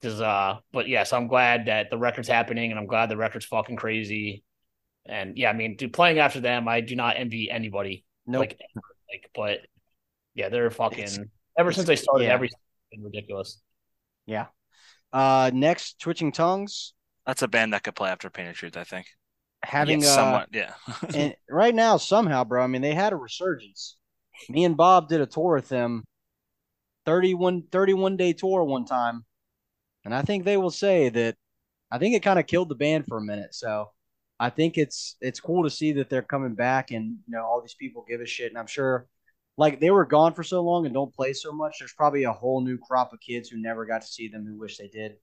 Because, 0.00 0.20
uh, 0.20 0.58
but 0.72 0.88
yeah, 0.88 1.02
so 1.02 1.16
I'm 1.16 1.26
glad 1.26 1.66
that 1.66 1.90
the 1.90 1.98
record's 1.98 2.28
happening, 2.28 2.70
and 2.70 2.78
I'm 2.78 2.86
glad 2.86 3.08
the 3.08 3.16
record's 3.16 3.46
fucking 3.46 3.76
crazy. 3.76 4.44
And 5.06 5.36
yeah, 5.36 5.50
I 5.50 5.54
mean, 5.54 5.76
dude, 5.76 5.92
playing 5.92 6.18
after 6.18 6.40
them, 6.40 6.68
I 6.68 6.80
do 6.80 6.94
not 6.94 7.16
envy 7.16 7.50
anybody. 7.50 8.04
Nope. 8.26 8.40
Like, 8.40 8.58
like, 9.10 9.30
but 9.34 9.60
yeah, 10.34 10.50
they're 10.50 10.70
fucking. 10.70 11.04
It's, 11.04 11.18
ever 11.58 11.72
since 11.72 11.86
they 11.86 11.96
started, 11.96 12.24
yeah. 12.24 12.34
everything's 12.34 12.60
been 12.92 13.02
ridiculous. 13.02 13.60
Yeah. 14.26 14.46
Uh, 15.12 15.50
next, 15.52 15.98
Twitching 15.98 16.32
Tongues. 16.32 16.92
That's 17.26 17.42
a 17.42 17.48
band 17.48 17.74
that 17.74 17.82
could 17.82 17.94
play 17.94 18.10
after 18.10 18.30
Pain 18.30 18.46
of 18.46 18.56
Truth, 18.56 18.76
I 18.76 18.84
think. 18.84 19.06
Having 19.64 20.02
yeah, 20.02 20.06
uh, 20.06 20.14
somewhat, 20.14 20.48
yeah. 20.52 20.72
and 21.14 21.34
right 21.50 21.74
now, 21.74 21.96
somehow, 21.96 22.44
bro. 22.44 22.62
I 22.62 22.68
mean, 22.68 22.80
they 22.80 22.94
had 22.94 23.12
a 23.12 23.16
resurgence. 23.16 23.97
Me 24.48 24.64
and 24.64 24.76
Bob 24.76 25.08
did 25.08 25.20
a 25.20 25.26
tour 25.26 25.54
with 25.54 25.68
them, 25.68 26.04
31, 27.06 27.64
31 27.70 28.16
day 28.16 28.32
tour 28.32 28.64
one 28.64 28.84
time, 28.84 29.24
and 30.04 30.14
I 30.14 30.22
think 30.22 30.44
they 30.44 30.56
will 30.56 30.70
say 30.70 31.08
that 31.08 31.36
I 31.90 31.98
think 31.98 32.14
it 32.14 32.22
kind 32.22 32.38
of 32.38 32.46
killed 32.46 32.68
the 32.68 32.74
band 32.74 33.06
for 33.06 33.18
a 33.18 33.22
minute. 33.22 33.54
So 33.54 33.90
I 34.40 34.50
think 34.50 34.78
it's 34.78 35.16
it's 35.20 35.40
cool 35.40 35.64
to 35.64 35.70
see 35.70 35.92
that 35.92 36.10
they're 36.10 36.22
coming 36.22 36.54
back 36.54 36.90
and 36.90 37.18
you 37.26 37.36
know 37.36 37.44
all 37.44 37.60
these 37.60 37.74
people 37.74 38.04
give 38.08 38.20
a 38.20 38.26
shit. 38.26 38.50
And 38.50 38.58
I'm 38.58 38.66
sure 38.66 39.06
like 39.56 39.80
they 39.80 39.90
were 39.90 40.04
gone 40.06 40.34
for 40.34 40.44
so 40.44 40.62
long 40.62 40.86
and 40.86 40.94
don't 40.94 41.14
play 41.14 41.32
so 41.32 41.52
much. 41.52 41.76
There's 41.78 41.92
probably 41.92 42.24
a 42.24 42.32
whole 42.32 42.60
new 42.60 42.78
crop 42.78 43.12
of 43.12 43.20
kids 43.20 43.48
who 43.48 43.60
never 43.60 43.84
got 43.86 44.02
to 44.02 44.08
see 44.08 44.28
them 44.28 44.46
who 44.46 44.58
wish 44.58 44.76
they 44.78 44.88
did. 44.88 45.16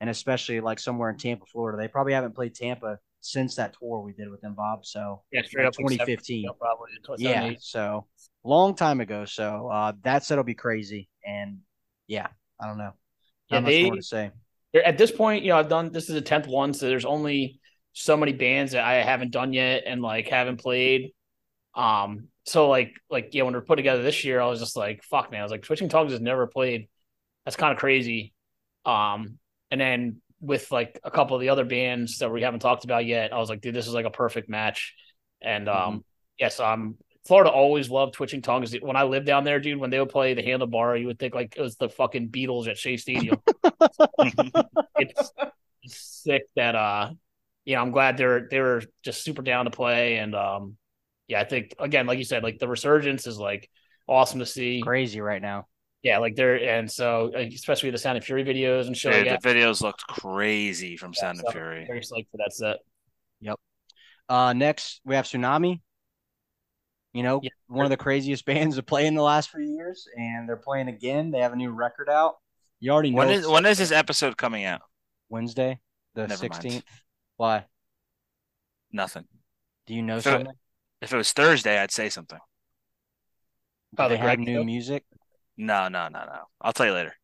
And 0.00 0.08
especially 0.10 0.60
like 0.60 0.80
somewhere 0.80 1.10
in 1.10 1.18
Tampa, 1.18 1.44
Florida, 1.46 1.78
they 1.78 1.88
probably 1.88 2.14
haven't 2.14 2.34
played 2.34 2.54
Tampa 2.54 2.98
since 3.22 3.54
that 3.54 3.74
tour 3.78 4.00
we 4.00 4.12
did 4.12 4.28
with 4.28 4.40
them, 4.40 4.54
Bob. 4.54 4.84
So 4.84 5.22
yeah, 5.32 5.42
straight 5.42 5.66
up 5.66 5.74
2015. 5.74 6.46
Probably 6.58 6.90
yeah, 7.18 7.52
so 7.58 8.06
long 8.44 8.74
time 8.74 9.00
ago. 9.00 9.24
So 9.24 9.68
uh, 9.68 9.92
that 10.02 10.24
set 10.24 10.36
will 10.36 10.44
be 10.44 10.54
crazy. 10.54 11.08
And 11.24 11.58
yeah, 12.06 12.26
I 12.60 12.66
don't 12.66 12.78
know. 12.78 12.92
Not 13.50 13.56
yeah, 13.56 13.60
much 13.60 13.70
they, 13.70 13.84
more 13.84 13.96
to 13.96 14.02
say. 14.02 14.30
At 14.84 14.98
this 14.98 15.10
point, 15.10 15.44
you 15.44 15.50
know, 15.50 15.58
I've 15.58 15.68
done 15.68 15.92
this 15.92 16.08
is 16.08 16.14
the 16.14 16.20
tenth 16.20 16.46
one, 16.46 16.74
so 16.74 16.88
there's 16.88 17.04
only 17.04 17.60
so 17.92 18.16
many 18.16 18.32
bands 18.32 18.72
that 18.72 18.84
I 18.84 18.94
haven't 19.02 19.30
done 19.30 19.52
yet 19.52 19.84
and 19.86 20.02
like 20.02 20.28
haven't 20.28 20.58
played. 20.58 21.12
Um, 21.74 22.28
so 22.44 22.68
like 22.68 22.94
like 23.10 23.30
yeah, 23.32 23.44
when 23.44 23.52
we 23.52 23.58
are 23.58 23.62
put 23.62 23.76
together 23.76 24.02
this 24.02 24.24
year, 24.24 24.40
I 24.40 24.46
was 24.46 24.58
just 24.58 24.76
like, 24.76 25.04
fuck 25.04 25.30
man, 25.30 25.40
I 25.40 25.42
was 25.44 25.52
like, 25.52 25.62
Twitching 25.62 25.88
Tongues 25.88 26.12
has 26.12 26.20
never 26.20 26.46
played. 26.46 26.88
That's 27.44 27.56
kind 27.56 27.72
of 27.72 27.78
crazy. 27.78 28.32
Um, 28.84 29.38
and 29.70 29.80
then 29.80 30.21
with 30.42 30.70
like 30.70 31.00
a 31.04 31.10
couple 31.10 31.36
of 31.36 31.40
the 31.40 31.48
other 31.48 31.64
bands 31.64 32.18
that 32.18 32.30
we 32.30 32.42
haven't 32.42 32.60
talked 32.60 32.84
about 32.84 33.06
yet, 33.06 33.32
I 33.32 33.38
was 33.38 33.48
like, 33.48 33.62
dude, 33.62 33.74
this 33.74 33.86
is 33.86 33.94
like 33.94 34.04
a 34.04 34.10
perfect 34.10 34.50
match. 34.50 34.94
And 35.40 35.68
um, 35.68 35.76
mm-hmm. 35.76 35.98
yes, 36.38 36.60
um, 36.60 36.96
Florida 37.26 37.50
always 37.50 37.88
loved 37.88 38.14
Twitching 38.14 38.42
Tongues. 38.42 38.74
When 38.80 38.96
I 38.96 39.04
lived 39.04 39.26
down 39.26 39.44
there, 39.44 39.60
dude, 39.60 39.78
when 39.78 39.90
they 39.90 40.00
would 40.00 40.08
play 40.08 40.34
the 40.34 40.42
handlebar, 40.42 41.00
you 41.00 41.06
would 41.06 41.18
think 41.18 41.34
like 41.34 41.54
it 41.56 41.62
was 41.62 41.76
the 41.76 41.88
fucking 41.88 42.28
Beatles 42.28 42.68
at 42.68 42.76
Shea 42.76 42.96
Stadium. 42.96 43.40
it's, 44.98 45.32
it's 45.82 46.22
sick 46.22 46.42
that 46.56 46.74
uh 46.74 47.10
you 47.64 47.76
know, 47.76 47.82
I'm 47.82 47.92
glad 47.92 48.16
they're 48.16 48.48
they 48.50 48.60
were 48.60 48.82
just 49.04 49.22
super 49.22 49.42
down 49.42 49.66
to 49.66 49.70
play, 49.70 50.16
and 50.16 50.34
um, 50.34 50.76
yeah, 51.28 51.40
I 51.40 51.44
think 51.44 51.74
again, 51.78 52.06
like 52.06 52.18
you 52.18 52.24
said, 52.24 52.42
like 52.42 52.58
the 52.58 52.68
resurgence 52.68 53.26
is 53.26 53.38
like 53.38 53.70
awesome 54.08 54.40
to 54.40 54.46
see. 54.46 54.80
Crazy 54.82 55.20
right 55.20 55.40
now. 55.40 55.66
Yeah, 56.02 56.18
like 56.18 56.34
they're 56.34 56.56
and 56.56 56.90
so 56.90 57.32
especially 57.34 57.90
the 57.90 57.98
Sound 57.98 58.16
and 58.16 58.24
Fury 58.24 58.44
videos 58.44 58.86
and 58.86 58.96
shit. 58.96 59.24
Yeah, 59.24 59.36
the 59.36 59.48
videos 59.48 59.82
looked 59.82 60.04
crazy 60.06 60.96
from 60.96 61.12
yeah, 61.14 61.20
Sound 61.20 61.38
so 61.38 61.44
and 61.46 61.52
Fury. 61.52 61.84
Very 61.86 62.00
psyched 62.00 62.28
for 62.30 62.38
that 62.38 62.52
set. 62.52 62.78
Yep. 63.40 63.60
Uh, 64.28 64.52
next 64.52 65.00
we 65.04 65.14
have 65.14 65.26
Sunami. 65.26 65.80
You 67.12 67.22
know, 67.22 67.40
yeah. 67.42 67.50
one 67.68 67.84
of 67.84 67.90
the 67.90 67.96
craziest 67.96 68.44
bands 68.46 68.76
to 68.76 68.82
play 68.82 69.06
in 69.06 69.14
the 69.14 69.22
last 69.22 69.50
few 69.50 69.60
years, 69.60 70.08
and 70.16 70.48
they're 70.48 70.56
playing 70.56 70.88
again. 70.88 71.30
They 71.30 71.40
have 71.40 71.52
a 71.52 71.56
new 71.56 71.70
record 71.70 72.08
out. 72.08 72.36
You 72.80 72.90
already 72.90 73.10
know. 73.10 73.18
When 73.18 73.30
is 73.30 73.46
when 73.46 73.64
is 73.66 73.78
this 73.78 73.92
episode 73.92 74.36
coming 74.36 74.64
out? 74.64 74.80
Wednesday, 75.28 75.78
the 76.14 76.28
sixteenth. 76.34 76.84
Why? 77.36 77.66
Nothing. 78.90 79.24
Do 79.86 79.94
you 79.94 80.02
know 80.02 80.16
if 80.16 80.24
something? 80.24 80.48
It, 80.48 80.56
if 81.02 81.12
it 81.12 81.16
was 81.16 81.32
Thursday, 81.32 81.78
I'd 81.78 81.92
say 81.92 82.08
something. 82.08 82.38
Oh, 83.98 84.08
they 84.08 84.16
have 84.16 84.38
new 84.38 84.64
music? 84.64 85.04
No, 85.56 85.88
no, 85.88 86.08
no, 86.08 86.20
no. 86.20 86.40
I'll 86.60 86.72
tell 86.72 86.86
you 86.86 86.92
later. 86.92 87.14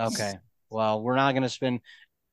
Okay. 0.00 0.34
Well, 0.70 1.02
we're 1.02 1.16
not 1.16 1.34
gonna 1.34 1.48
spend 1.48 1.80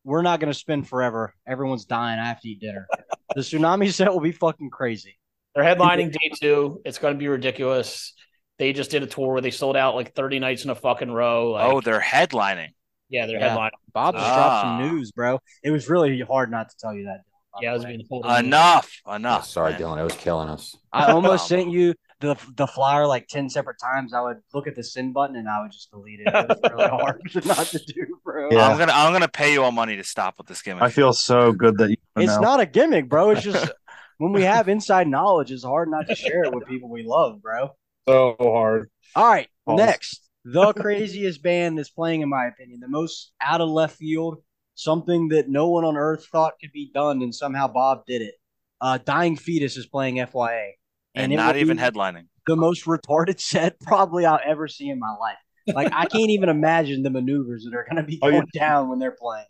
we're 0.03 0.21
not 0.21 0.39
gonna 0.39 0.53
spend 0.53 0.87
forever. 0.87 1.33
Everyone's 1.47 1.85
dying. 1.85 2.19
I 2.19 2.25
have 2.25 2.39
to 2.41 2.49
eat 2.49 2.59
dinner. 2.59 2.87
the 3.35 3.41
Sunami 3.41 3.91
set 3.91 4.11
will 4.11 4.21
be 4.21 4.31
fucking 4.31 4.69
crazy. 4.69 5.17
They're 5.53 5.63
headlining 5.63 6.11
day 6.11 6.31
two. 6.39 6.81
It's 6.85 6.99
gonna 6.99 7.15
be 7.15 7.27
ridiculous. 7.27 8.13
They 8.57 8.71
just 8.71 8.91
did 8.91 9.03
a 9.03 9.07
tour 9.07 9.33
where 9.33 9.41
they 9.41 9.51
sold 9.51 9.75
out 9.75 9.95
like 9.95 10.15
30 10.15 10.39
nights 10.39 10.63
in 10.63 10.69
a 10.69 10.75
fucking 10.75 11.11
row. 11.11 11.51
Like, 11.51 11.65
oh, 11.65 11.81
they're 11.81 11.99
headlining. 11.99 12.69
Yeah, 13.09 13.25
they're 13.25 13.39
yeah. 13.39 13.55
headlining. 13.55 13.71
Bob 13.93 14.15
just 14.15 14.25
ah. 14.25 14.35
dropped 14.35 14.61
some 14.61 14.69
ah. 14.69 14.87
news, 14.87 15.11
bro. 15.11 15.39
It 15.63 15.71
was 15.71 15.89
really 15.89 16.21
hard 16.21 16.51
not 16.51 16.69
to 16.69 16.75
tell 16.77 16.93
you 16.93 17.05
that. 17.05 17.21
Yeah, 17.61 17.71
I 17.71 17.73
was 17.73 17.85
being 17.85 18.01
enough, 18.11 19.01
enough. 19.09 19.43
Oh, 19.43 19.45
sorry, 19.45 19.71
man. 19.71 19.81
Dylan, 19.81 19.99
it 19.99 20.03
was 20.03 20.15
killing 20.15 20.49
us. 20.49 20.75
I 20.91 21.11
almost 21.11 21.47
sent 21.47 21.71
you 21.71 21.93
the 22.19 22.35
the 22.55 22.67
flyer 22.67 23.07
like 23.07 23.27
ten 23.27 23.49
separate 23.49 23.77
times. 23.79 24.13
I 24.13 24.21
would 24.21 24.37
look 24.53 24.67
at 24.67 24.75
the 24.75 24.83
send 24.83 25.13
button 25.13 25.35
and 25.35 25.47
I 25.47 25.61
would 25.61 25.71
just 25.71 25.91
delete 25.91 26.21
it. 26.21 26.27
It 26.27 26.33
was 26.33 26.59
really 26.71 26.89
hard 26.89 27.21
not 27.45 27.65
to 27.67 27.79
do, 27.79 28.19
bro. 28.23 28.49
Yeah. 28.51 28.67
I'm 28.67 28.77
gonna 28.77 28.93
I'm 28.93 29.13
gonna 29.13 29.27
pay 29.27 29.53
you 29.53 29.63
all 29.63 29.71
money 29.71 29.95
to 29.97 30.03
stop 30.03 30.35
with 30.37 30.47
this 30.47 30.61
gimmick. 30.61 30.83
I 30.83 30.89
feel 30.89 31.13
so 31.13 31.51
good 31.51 31.77
that 31.77 31.89
you. 31.89 31.97
It's 32.17 32.35
know. 32.35 32.41
not 32.41 32.59
a 32.59 32.65
gimmick, 32.65 33.09
bro. 33.09 33.31
It's 33.31 33.41
just 33.41 33.71
when 34.17 34.31
we 34.31 34.43
have 34.43 34.69
inside 34.69 35.07
knowledge, 35.07 35.51
it's 35.51 35.63
hard 35.63 35.89
not 35.89 36.07
to 36.07 36.15
share 36.15 36.43
it 36.43 36.53
with 36.53 36.67
people 36.67 36.89
we 36.89 37.03
love, 37.03 37.41
bro. 37.41 37.69
So 38.07 38.35
hard. 38.39 38.89
All 39.15 39.27
right, 39.27 39.49
next 39.67 40.25
the 40.45 40.73
craziest 40.73 41.41
band 41.41 41.77
that's 41.77 41.89
playing, 41.89 42.21
in 42.21 42.29
my 42.29 42.45
opinion, 42.45 42.79
the 42.79 42.87
most 42.87 43.33
out 43.41 43.61
of 43.61 43.69
left 43.69 43.97
field, 43.97 44.37
something 44.75 45.29
that 45.29 45.49
no 45.49 45.69
one 45.69 45.83
on 45.83 45.97
earth 45.97 46.27
thought 46.27 46.53
could 46.61 46.71
be 46.71 46.91
done, 46.93 47.23
and 47.23 47.33
somehow 47.33 47.67
Bob 47.67 48.05
did 48.05 48.21
it. 48.21 48.35
Uh, 48.79 48.99
Dying 49.03 49.35
Fetus 49.35 49.75
is 49.75 49.87
playing 49.87 50.17
FYA, 50.17 50.73
and, 51.15 51.31
and 51.31 51.39
not 51.39 51.57
even 51.57 51.77
headlining. 51.77 52.27
The 52.47 52.55
most 52.55 52.85
retarded 52.85 53.39
set 53.39 53.79
probably 53.79 54.25
I'll 54.25 54.39
ever 54.43 54.67
see 54.67 54.89
in 54.89 54.99
my 54.99 55.15
life. 55.19 55.37
Like 55.67 55.91
I 55.93 56.05
can't 56.05 56.29
even 56.29 56.49
imagine 56.49 57.01
the 57.01 57.09
maneuvers 57.09 57.65
that 57.65 57.75
are 57.75 57.85
going 57.89 57.97
to 57.97 58.03
be 58.03 58.19
going 58.19 58.35
oh, 58.43 58.45
yeah. 58.53 58.59
down 58.59 58.89
when 58.89 58.99
they're 58.99 59.15
playing. 59.19 59.47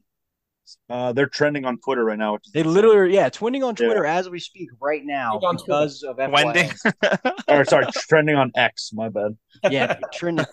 Uh, 0.89 1.13
they're 1.13 1.27
trending 1.27 1.63
on 1.65 1.77
Twitter 1.77 2.03
right 2.03 2.17
now. 2.17 2.39
they 2.53 2.63
literally, 2.63 2.97
are, 2.97 3.05
yeah, 3.05 3.29
trending 3.29 3.63
on 3.63 3.75
Twitter 3.75 4.03
yeah. 4.03 4.15
as 4.15 4.29
we 4.29 4.39
speak 4.39 4.69
right 4.81 5.03
now 5.05 5.39
because 5.39 6.01
of 6.01 6.17
Wendy. 6.17 6.71
or 7.47 7.65
sorry, 7.65 7.85
trending 7.93 8.35
on 8.35 8.51
X. 8.55 8.89
My 8.91 9.09
bad. 9.09 9.37
Yeah, 9.69 9.99
trending. 10.11 10.45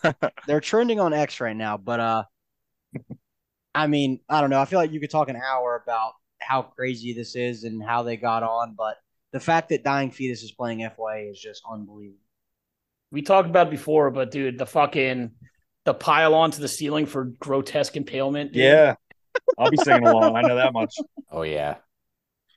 they're 0.46 0.60
trending 0.60 1.00
on 1.00 1.14
X 1.14 1.40
right 1.40 1.56
now, 1.56 1.78
but 1.78 2.00
uh, 2.00 2.24
I 3.74 3.86
mean, 3.86 4.20
I 4.28 4.42
don't 4.42 4.50
know. 4.50 4.60
I 4.60 4.66
feel 4.66 4.78
like 4.78 4.92
you 4.92 5.00
could 5.00 5.10
talk 5.10 5.30
an 5.30 5.36
hour 5.36 5.80
about 5.82 6.12
how 6.40 6.62
crazy 6.62 7.14
this 7.14 7.34
is 7.34 7.64
and 7.64 7.82
how 7.82 8.02
they 8.02 8.16
got 8.16 8.42
on, 8.42 8.74
but 8.76 8.96
the 9.32 9.40
fact 9.40 9.70
that 9.70 9.82
Dying 9.82 10.10
Fetus 10.10 10.42
is 10.42 10.52
playing 10.52 10.80
FYA 10.80 11.30
is 11.30 11.40
just 11.40 11.62
unbelievable. 11.70 12.18
We 13.10 13.22
talked 13.22 13.48
about 13.48 13.70
before, 13.70 14.10
but 14.10 14.30
dude, 14.30 14.58
the 14.58 14.66
fucking 14.66 15.32
the 15.84 15.94
pile 15.94 16.34
onto 16.34 16.60
the 16.60 16.68
ceiling 16.68 17.06
for 17.06 17.24
grotesque 17.24 17.96
impalement. 17.96 18.52
Dude. 18.52 18.62
Yeah. 18.62 18.94
I'll 19.58 19.70
be 19.70 19.78
singing 19.78 20.06
along. 20.06 20.36
I 20.36 20.42
know 20.42 20.56
that 20.56 20.72
much. 20.72 20.94
Oh 21.30 21.42
yeah. 21.42 21.76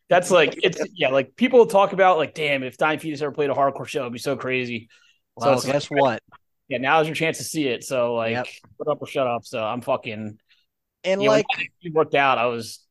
That's 0.10 0.30
like 0.30 0.60
it's 0.62 0.80
yeah, 0.94 1.10
like 1.10 1.36
people 1.36 1.66
talk 1.66 1.94
about 1.94 2.18
like, 2.18 2.36
damn, 2.36 2.64
if 2.64 2.78
Dying 2.78 3.00
Fetus 3.00 3.22
ever 3.22 3.32
played 3.32 3.50
a 3.50 3.54
hardcore 3.54 3.88
show, 3.88 4.02
it'd 4.02 4.14
be 4.14 4.20
so 4.20 4.36
crazy. 4.36 4.90
Well, 5.36 5.60
so 5.60 5.72
guess 5.72 5.90
like, 5.90 6.02
what? 6.02 6.24
Yeah, 6.68 6.78
now's 6.78 7.08
your 7.08 7.16
chance 7.16 7.38
to 7.40 7.44
see 7.44 7.68
it. 7.68 7.84
So 7.84 8.16
like 8.16 8.32
yep. 8.32 8.48
put 8.78 8.88
up 8.88 9.02
or 9.02 9.08
shut 9.08 9.28
up. 9.28 9.46
So 9.46 9.64
I'm 9.64 9.82
fucking 9.82 10.38
and 11.04 11.22
like 11.22 11.46
it 11.82 11.94
worked 11.94 12.16
out. 12.16 12.38
I 12.38 12.46
was 12.46 12.86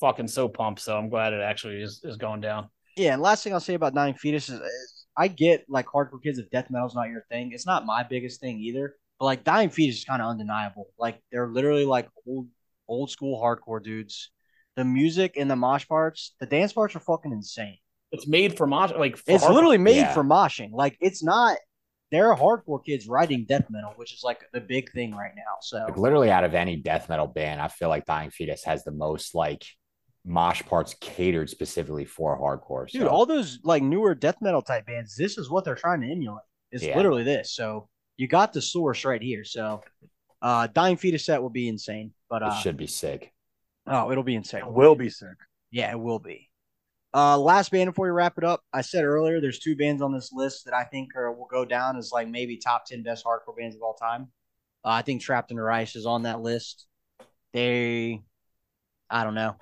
fucking 0.00 0.28
so 0.28 0.48
pumped. 0.48 0.80
So 0.80 0.96
I'm 0.96 1.08
glad 1.08 1.32
it 1.32 1.42
actually 1.42 1.82
is, 1.82 2.00
is 2.02 2.16
going 2.16 2.40
down. 2.40 2.68
Yeah, 2.98 3.12
and 3.12 3.22
last 3.22 3.44
thing 3.44 3.52
I'll 3.52 3.60
say 3.60 3.74
about 3.74 3.94
Dying 3.94 4.14
Fetus 4.14 4.48
is, 4.48 4.60
is 4.60 5.06
I 5.16 5.28
get 5.28 5.64
like 5.68 5.86
hardcore 5.86 6.22
kids 6.22 6.38
if 6.38 6.50
death 6.50 6.68
metal's 6.70 6.94
not 6.94 7.08
your 7.08 7.24
thing. 7.30 7.52
It's 7.52 7.66
not 7.66 7.86
my 7.86 8.02
biggest 8.02 8.40
thing 8.40 8.58
either. 8.58 8.96
But 9.18 9.26
like 9.26 9.44
Dying 9.44 9.70
Fetus 9.70 9.98
is 9.98 10.04
kind 10.04 10.20
of 10.20 10.28
undeniable. 10.28 10.88
Like 10.98 11.20
they're 11.30 11.48
literally 11.48 11.84
like 11.84 12.08
old 12.26 12.48
old 12.88 13.10
school 13.10 13.40
hardcore 13.40 13.82
dudes. 13.82 14.30
The 14.76 14.84
music 14.84 15.34
and 15.36 15.50
the 15.50 15.56
mosh 15.56 15.86
parts, 15.86 16.34
the 16.40 16.46
dance 16.46 16.72
parts 16.72 16.94
are 16.94 17.00
fucking 17.00 17.32
insane. 17.32 17.78
It's 18.12 18.26
made 18.26 18.56
for 18.56 18.66
mosh, 18.66 18.92
like 18.96 19.16
for 19.16 19.24
it's 19.28 19.44
hardcore. 19.44 19.54
literally 19.54 19.78
made 19.78 19.96
yeah. 19.96 20.14
for 20.14 20.24
moshing. 20.24 20.70
Like 20.72 20.96
it's 21.00 21.22
not. 21.22 21.56
They're 22.10 22.34
hardcore 22.34 22.82
kids 22.82 23.06
writing 23.06 23.44
death 23.46 23.66
metal, 23.68 23.92
which 23.96 24.14
is 24.14 24.22
like 24.24 24.40
the 24.52 24.60
big 24.60 24.90
thing 24.92 25.14
right 25.14 25.32
now. 25.36 25.56
So 25.60 25.78
like 25.78 25.98
literally 25.98 26.30
out 26.30 26.44
of 26.44 26.54
any 26.54 26.76
death 26.76 27.08
metal 27.08 27.26
band, 27.26 27.60
I 27.60 27.68
feel 27.68 27.90
like 27.90 28.06
Dying 28.06 28.30
Fetus 28.30 28.64
has 28.64 28.82
the 28.82 28.92
most 28.92 29.34
like 29.34 29.64
mosh 30.24 30.62
parts 30.62 30.94
catered 31.00 31.48
specifically 31.48 32.04
for 32.04 32.38
hardcore. 32.38 32.88
So. 32.90 32.98
Dude, 32.98 33.08
all 33.08 33.26
those 33.26 33.58
like 33.64 33.82
newer 33.82 34.14
death 34.14 34.36
metal 34.40 34.62
type 34.62 34.86
bands, 34.86 35.16
this 35.16 35.38
is 35.38 35.50
what 35.50 35.64
they're 35.64 35.74
trying 35.74 36.00
to 36.02 36.10
emulate. 36.10 36.42
It's 36.70 36.84
yeah. 36.84 36.96
literally 36.96 37.22
this. 37.22 37.52
So 37.52 37.88
you 38.16 38.28
got 38.28 38.52
the 38.52 38.62
source 38.62 39.04
right 39.04 39.22
here. 39.22 39.44
So 39.44 39.82
uh 40.42 40.68
Dying 40.68 40.96
Fetus 40.96 41.24
set 41.24 41.42
will 41.42 41.50
be 41.50 41.68
insane. 41.68 42.12
But 42.28 42.42
uh, 42.42 42.52
it 42.52 42.62
should 42.62 42.76
be 42.76 42.86
sick. 42.86 43.32
Oh, 43.86 44.10
it'll 44.10 44.24
be 44.24 44.34
insane. 44.34 44.60
It 44.60 44.72
will 44.72 44.94
be 44.94 45.08
sick. 45.08 45.36
Yeah, 45.70 45.90
it 45.90 45.98
will 45.98 46.18
be. 46.18 46.50
Uh, 47.14 47.38
last 47.38 47.70
band 47.70 47.88
before 47.88 48.04
we 48.04 48.10
wrap 48.10 48.36
it 48.36 48.44
up. 48.44 48.62
I 48.70 48.82
said 48.82 49.04
earlier, 49.04 49.40
there's 49.40 49.60
two 49.60 49.76
bands 49.76 50.02
on 50.02 50.12
this 50.12 50.30
list 50.30 50.66
that 50.66 50.74
I 50.74 50.84
think 50.84 51.16
are 51.16 51.32
will 51.32 51.48
go 51.50 51.64
down 51.64 51.96
as 51.96 52.12
like 52.12 52.28
maybe 52.28 52.58
top 52.58 52.84
ten 52.84 53.02
best 53.02 53.24
hardcore 53.24 53.56
bands 53.56 53.74
of 53.74 53.82
all 53.82 53.94
time. 53.94 54.28
Uh, 54.84 54.90
I 54.90 55.02
think 55.02 55.22
Trapped 55.22 55.50
Under 55.50 55.70
Ice 55.70 55.96
is 55.96 56.04
on 56.04 56.24
that 56.24 56.42
list. 56.42 56.86
They, 57.54 58.22
I 59.08 59.24
don't 59.24 59.34
know. 59.34 59.56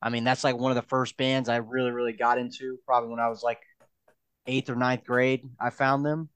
I 0.00 0.10
mean, 0.10 0.24
that's 0.24 0.44
like 0.44 0.56
one 0.56 0.70
of 0.70 0.76
the 0.76 0.88
first 0.88 1.16
bands 1.16 1.48
I 1.48 1.56
really, 1.56 1.90
really 1.90 2.12
got 2.12 2.38
into. 2.38 2.78
Probably 2.86 3.10
when 3.10 3.20
I 3.20 3.28
was 3.28 3.42
like 3.42 3.60
eighth 4.46 4.70
or 4.70 4.76
ninth 4.76 5.04
grade, 5.04 5.42
I 5.60 5.70
found 5.70 6.04
them, 6.04 6.28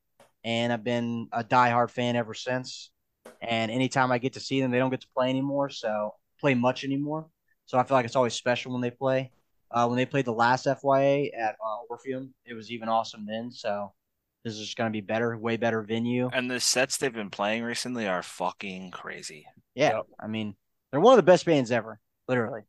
and 0.45 0.73
I've 0.73 0.85
been 0.85 1.29
a 1.33 1.45
diehard 1.45 1.91
fan 1.91 2.17
ever 2.17 2.35
since. 2.35 2.91
And 3.41 3.71
anytime 3.71 4.13
I 4.13 4.19
get 4.19 4.35
to 4.35 4.41
see 4.41 4.61
them, 4.61 4.71
they 4.71 4.79
don't 4.79 4.91
get 4.91 5.01
to 5.03 5.09
play 5.17 5.29
anymore, 5.31 5.71
so 5.71 6.15
play 6.41 6.55
much 6.55 6.85
anymore. 6.85 7.29
So 7.67 7.79
I 7.79 7.85
feel 7.85 7.97
like 7.97 8.05
it's 8.05 8.17
always 8.17 8.35
special 8.35 8.73
when 8.73 8.83
they 8.83 8.91
play. 8.91 9.33
Uh, 9.71 9.87
when 9.87 9.97
they 9.97 10.05
played 10.05 10.27
the 10.27 10.33
last 10.33 10.67
FYA 10.67 11.31
at 11.37 11.55
uh, 11.55 11.79
Orpheum, 11.89 12.35
it 12.45 12.55
was 12.55 12.71
even 12.71 12.89
awesome 12.89 13.25
then. 13.27 13.51
So 13.51 13.93
this 14.45 14.55
is 14.55 14.61
just 14.61 14.77
going 14.77 14.91
to 14.91 14.93
be 14.93 15.01
better, 15.01 15.37
way 15.39 15.57
better 15.57 15.83
venue. 15.83 16.29
And 16.33 16.51
the 16.51 16.61
sets 16.61 16.99
they've 16.99 17.13
been 17.13 17.31
playing 17.31 17.63
recently 17.63 18.07
are 18.07 18.23
fucking 18.23 18.91
crazy. 18.91 19.47
Yeah, 19.75 19.97
yep. 19.97 20.07
I 20.21 20.27
mean, 20.27 20.55
they're 20.91 21.01
one 21.01 21.15
of 21.15 21.25
the 21.25 21.31
best 21.31 21.47
bands 21.47 21.71
ever, 21.71 21.99
literally. 22.29 22.63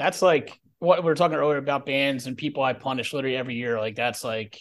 That's 0.00 0.22
like 0.22 0.58
what 0.78 1.02
we 1.02 1.04
were 1.04 1.14
talking 1.14 1.36
earlier 1.36 1.58
about 1.58 1.84
bands 1.84 2.26
and 2.26 2.34
people 2.34 2.62
I 2.62 2.72
punish 2.72 3.12
literally 3.12 3.36
every 3.36 3.54
year. 3.54 3.78
Like 3.78 3.96
that's 3.96 4.24
like, 4.24 4.58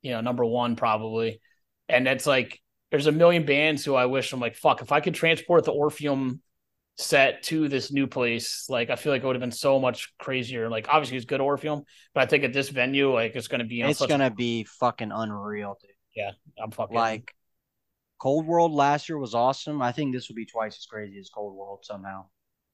you 0.00 0.12
know, 0.12 0.22
number 0.22 0.46
one 0.46 0.76
probably. 0.76 1.42
And 1.90 2.06
that's 2.06 2.26
like 2.26 2.58
there's 2.90 3.06
a 3.06 3.12
million 3.12 3.44
bands 3.44 3.84
who 3.84 3.94
I 3.94 4.06
wish 4.06 4.32
I'm 4.32 4.40
like, 4.40 4.56
fuck, 4.56 4.80
if 4.80 4.90
I 4.90 5.00
could 5.00 5.14
transport 5.14 5.66
the 5.66 5.72
Orpheum 5.72 6.40
set 6.96 7.42
to 7.44 7.68
this 7.68 7.92
new 7.92 8.06
place, 8.06 8.64
like 8.70 8.88
I 8.88 8.96
feel 8.96 9.12
like 9.12 9.22
it 9.22 9.26
would 9.26 9.36
have 9.36 9.42
been 9.42 9.52
so 9.52 9.78
much 9.78 10.14
crazier. 10.18 10.70
Like 10.70 10.88
obviously 10.88 11.18
it's 11.18 11.26
good 11.26 11.42
Orpheum, 11.42 11.82
but 12.14 12.22
I 12.22 12.26
think 12.26 12.44
at 12.44 12.54
this 12.54 12.70
venue, 12.70 13.12
like 13.12 13.36
it's 13.36 13.48
gonna 13.48 13.64
be 13.64 13.82
it's 13.82 14.06
gonna 14.06 14.28
a... 14.28 14.30
be 14.30 14.64
fucking 14.64 15.12
unreal, 15.12 15.76
dude. 15.82 15.90
Yeah, 16.16 16.30
I'm 16.58 16.70
fucking 16.70 16.96
like 16.96 17.34
Cold 18.18 18.46
World 18.46 18.72
last 18.72 19.10
year 19.10 19.18
was 19.18 19.34
awesome. 19.34 19.82
I 19.82 19.92
think 19.92 20.14
this 20.14 20.30
will 20.30 20.36
be 20.36 20.46
twice 20.46 20.78
as 20.78 20.86
crazy 20.86 21.18
as 21.18 21.28
Cold 21.28 21.54
World 21.54 21.80
somehow. 21.82 22.24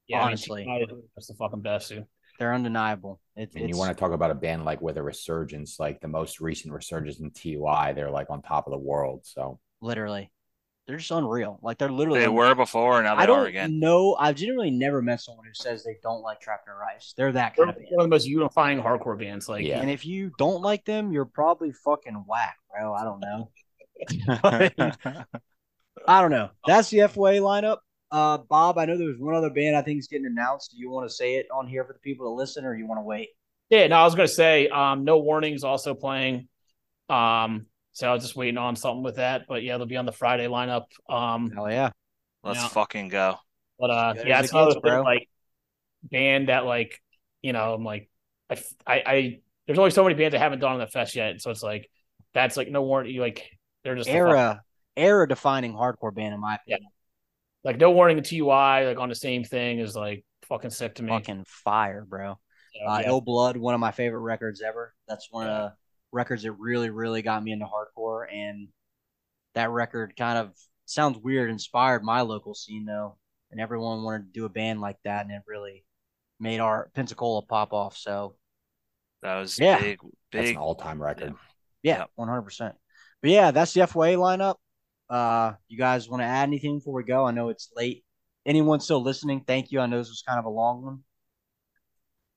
Yeah, 0.09 0.23
honestly, 0.23 0.63
I 0.63 0.79
mean, 0.79 1.03
that's 1.17 1.29
the 1.29 1.35
fucking 1.35 1.63
best, 1.63 1.89
dude. 1.89 2.07
They're 2.39 2.53
undeniable. 2.53 3.21
It, 3.37 3.53
and 3.55 3.69
you 3.69 3.77
want 3.77 3.97
to 3.97 4.01
talk 4.01 4.13
about 4.13 4.31
a 4.31 4.35
band 4.35 4.65
like 4.65 4.81
with 4.81 4.97
a 4.97 5.03
resurgence, 5.03 5.79
like 5.79 6.01
the 6.01 6.09
most 6.09 6.41
recent 6.41 6.75
resurgence 6.75 7.21
in 7.21 7.31
TUI, 7.31 7.93
they're 7.95 8.11
like 8.11 8.29
on 8.29 8.43
top 8.43 8.67
of 8.67 8.73
the 8.73 8.79
world. 8.79 9.21
So 9.25 9.61
literally. 9.81 10.31
They're 10.87 10.99
just 10.99 11.11
unreal. 11.13 11.59
Like 11.63 11.79
they're 11.79 11.91
literally. 11.91 12.19
They 12.19 12.27
unreal. 12.27 12.49
were 12.51 12.55
before, 12.55 12.99
and 12.99 13.07
now 13.07 13.15
they 13.15 13.23
I 13.23 13.27
don't 13.27 13.39
are 13.39 13.47
again. 13.47 13.81
know. 13.81 14.17
I've 14.19 14.37
generally 14.37 14.71
never 14.71 15.01
met 15.01 15.23
someone 15.23 15.47
who 15.47 15.55
says 15.55 15.83
they 15.83 15.97
don't 16.03 16.21
like 16.21 16.41
Trapped 16.41 16.69
Under 16.69 16.85
Ice. 16.85 17.15
They're 17.17 17.33
that 17.33 17.57
kind 17.57 17.69
they're 17.69 17.77
of 17.77 17.77
band. 17.77 17.89
One 17.93 18.05
of 18.05 18.11
the 18.11 18.15
most 18.15 18.27
unifying 18.27 18.83
hardcore 18.83 19.19
bands. 19.19 19.49
Like, 19.49 19.65
yeah. 19.65 19.81
And 19.81 19.89
if 19.89 20.05
you 20.05 20.33
don't 20.37 20.61
like 20.61 20.85
them, 20.85 21.11
you're 21.11 21.25
probably 21.25 21.73
fucking 21.73 22.25
whack, 22.27 22.59
bro. 22.71 22.93
I 22.93 23.05
don't 23.05 23.21
know. 23.21 23.51
I 26.07 26.21
don't 26.21 26.31
know. 26.31 26.51
That's 26.67 26.91
the 26.91 26.99
FYA 26.99 27.41
lineup. 27.41 27.79
Uh, 28.15 28.39
Bob, 28.39 28.79
I 28.79 28.85
know 28.85 28.97
there 28.97 29.09
was 29.09 29.19
one 29.19 29.35
other 29.35 29.51
band 29.51 29.75
I 29.75 29.83
think 29.83 29.99
is 29.99 30.07
getting 30.07 30.27
announced. 30.27 30.71
Do 30.71 30.79
you 30.79 30.89
want 30.89 31.11
to 31.11 31.13
say 31.13 31.35
it 31.35 31.49
on 31.53 31.67
here 31.67 31.85
for 31.85 31.95
the 31.95 31.99
people 31.99 32.27
to 32.27 32.31
listen, 32.31 32.65
or 32.65 32.77
you 32.77 32.87
want 32.87 32.99
to 32.99 33.03
wait? 33.03 33.31
Yeah, 33.71 33.89
no, 33.89 33.97
I 33.97 34.05
was 34.05 34.15
going 34.15 34.29
to 34.29 34.33
say, 34.33 34.69
um, 34.69 35.03
no 35.03 35.19
warnings 35.19 35.65
also 35.65 35.95
playing. 35.95 36.47
Um, 37.09 37.67
so 37.91 38.09
I 38.09 38.13
was 38.13 38.23
just 38.23 38.37
waiting 38.37 38.57
on 38.57 38.77
something 38.77 39.03
with 39.03 39.17
that. 39.17 39.47
But 39.49 39.65
yeah, 39.65 39.79
they'll 39.79 39.87
be 39.87 39.97
on 39.97 40.07
the 40.07 40.13
Friday 40.13 40.47
lineup. 40.47 40.85
Um, 41.09 41.51
Hell 41.51 41.69
yeah, 41.69 41.91
let's 42.45 42.59
you 42.59 42.63
know, 42.63 42.69
fucking 42.69 43.09
go. 43.09 43.35
But 43.81 43.91
uh, 43.91 44.15
yeah, 44.25 44.39
it's 44.39 44.53
another 44.53 44.79
bro. 44.79 45.03
like 45.03 45.29
band 46.05 46.51
that 46.51 46.67
like 46.67 47.03
you 47.43 47.53
know 47.53 47.75
I'm 47.75 47.83
like 47.83 48.09
I, 48.49 48.63
I 48.87 49.03
I 49.07 49.41
there's 49.67 49.81
only 49.81 49.91
so 49.91 50.05
many 50.05 50.15
bands 50.15 50.37
I 50.37 50.39
haven't 50.39 50.61
done 50.61 50.75
on 50.75 50.79
the 50.79 50.87
fest 50.87 51.17
yet, 51.17 51.41
so 51.41 51.51
it's 51.51 51.65
like 51.65 51.91
that's 52.33 52.57
like 52.57 52.69
no 52.69 52.83
warning. 52.83 53.13
You 53.13 53.23
Like 53.23 53.43
they're 53.83 53.97
just 53.97 54.09
era 54.09 54.63
era 54.97 55.27
defining 55.27 55.73
hardcore 55.73 56.15
band 56.15 56.33
in 56.33 56.41
my 56.41 56.55
opinion. 56.55 56.83
Yeah. 56.83 56.94
Like 57.65 57.79
no 57.79 57.91
warning 57.91 58.23
to 58.23 58.23
TUI 58.23 58.87
like 58.87 58.99
on 58.99 59.09
the 59.09 59.15
same 59.15 59.43
thing 59.43 59.79
is 59.79 59.97
like 59.97 60.25
fucking 60.49 60.71
sick 60.71 60.97
to 60.97 61.03
me. 61.03 61.09
Fucking 61.09 61.45
fire, 61.47 62.05
bro. 62.07 62.39
So, 62.75 62.89
uh, 62.89 62.99
yeah. 63.01 63.09
Ill 63.09 63.21
Blood, 63.21 63.57
one 63.57 63.75
of 63.75 63.81
my 63.81 63.93
favorite 63.93 64.21
records 64.21 64.61
ever. 64.61 64.95
That's 65.09 65.29
one 65.31 65.47
yeah. 65.47 65.53
of 65.53 65.73
records 66.13 66.43
that 66.43 66.53
really, 66.53 66.91
really 66.91 67.23
got 67.23 67.43
me 67.43 67.53
into 67.53 67.67
hardcore. 67.67 68.27
And 68.33 68.69
that 69.55 69.71
record 69.71 70.15
kind 70.17 70.39
of 70.39 70.53
sounds 70.85 71.19
weird, 71.19 71.51
inspired 71.51 72.03
my 72.03 72.21
local 72.23 72.55
scene 72.55 72.85
though. 72.85 73.17
And 73.51 73.61
everyone 73.61 74.03
wanted 74.03 74.27
to 74.27 74.41
do 74.41 74.47
a 74.47 74.49
band 74.49 74.81
like 74.81 74.97
that, 75.05 75.25
and 75.25 75.31
it 75.31 75.43
really 75.47 75.85
made 76.41 76.59
our 76.59 76.91
Pensacola 76.95 77.43
pop 77.43 77.73
off. 77.73 77.97
So 77.97 78.35
that 79.23 79.39
was 79.39 79.59
yeah, 79.59 79.81
big, 79.81 80.01
big 80.01 80.11
that's 80.33 80.51
an 80.51 80.57
all 80.57 80.75
time 80.75 81.01
record. 81.01 81.35
Yeah, 81.83 82.05
one 82.17 82.27
hundred 82.27 82.43
percent. 82.43 82.75
But 83.23 83.31
yeah, 83.31 83.53
that's 83.53 83.73
the 83.73 83.83
FYA 83.83 84.17
lineup. 84.17 84.57
Uh, 85.09 85.53
you 85.69 85.79
guys 85.79 86.09
want 86.09 86.23
to 86.23 86.27
add 86.27 86.49
anything 86.49 86.79
before 86.79 86.95
we 86.95 87.05
go? 87.05 87.27
I 87.27 87.31
know 87.31 87.49
it's 87.49 87.71
late. 87.77 88.05
Anyone 88.47 88.81
still 88.81 89.03
listening? 89.03 89.43
Thank 89.47 89.73
you. 89.73 89.81
I 89.81 89.87
know 89.87 89.99
this 89.99 90.09
was 90.09 90.23
kind 90.27 90.39
of 90.39 90.45
a 90.45 90.51
long 90.51 90.83
one. 90.83 91.01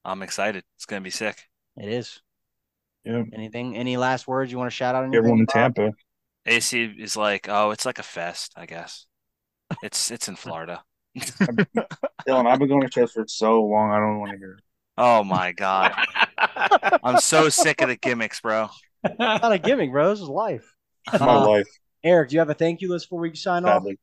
I'm 0.06 0.22
excited. 0.22 0.64
It's 0.76 0.86
gonna 0.86 1.02
be 1.02 1.10
sick. 1.10 1.44
It 1.76 1.90
is. 1.90 2.22
Yeah. 3.04 3.24
Anything? 3.34 3.76
Any 3.76 3.98
last 3.98 4.28
words 4.28 4.52
you 4.52 4.58
want 4.58 4.72
to 4.72 4.76
shout 4.76 4.96
out? 4.96 5.04
Anything 5.04 5.18
Everyone 5.18 5.40
in 5.42 5.46
Tampa. 5.48 5.94
AC 6.46 6.96
is 6.98 7.18
like, 7.18 7.48
oh, 7.50 7.72
it's 7.72 7.86
like 7.86 8.00
a 8.00 8.04
fest, 8.04 8.54
I 8.56 8.66
guess. 8.66 9.06
It's 9.84 10.12
it's 10.12 10.28
in 10.30 10.36
Florida. 10.36 10.84
Dylan, 11.18 12.48
I've 12.48 12.60
been 12.60 12.68
going 12.70 12.82
to 12.82 12.92
shows 12.92 13.12
for 13.12 13.26
so 13.28 13.64
long. 13.64 13.92
I 13.92 14.00
don't 14.00 14.20
want 14.20 14.32
to 14.32 14.38
hear. 14.38 14.54
It. 14.54 14.64
Oh 14.98 15.24
my 15.24 15.52
god, 15.52 15.94
I'm 17.04 17.20
so 17.20 17.50
sick 17.50 17.82
of 17.82 17.90
the 17.90 17.98
gimmicks, 17.98 18.40
bro. 18.40 18.70
not 19.20 19.52
a 19.52 19.60
gimmick, 19.60 19.92
bro. 19.92 20.10
This 20.10 20.22
is 20.22 20.30
life. 20.30 20.74
It's 21.12 21.20
my 21.20 21.28
uh, 21.28 21.48
life. 21.48 21.68
Eric, 22.04 22.30
do 22.30 22.36
you 22.36 22.40
have 22.40 22.50
a 22.50 22.54
thank 22.54 22.82
you 22.82 22.90
list 22.90 23.08
before 23.08 23.22
we 23.22 23.36
sign 23.36 23.64
Sadly. 23.64 23.98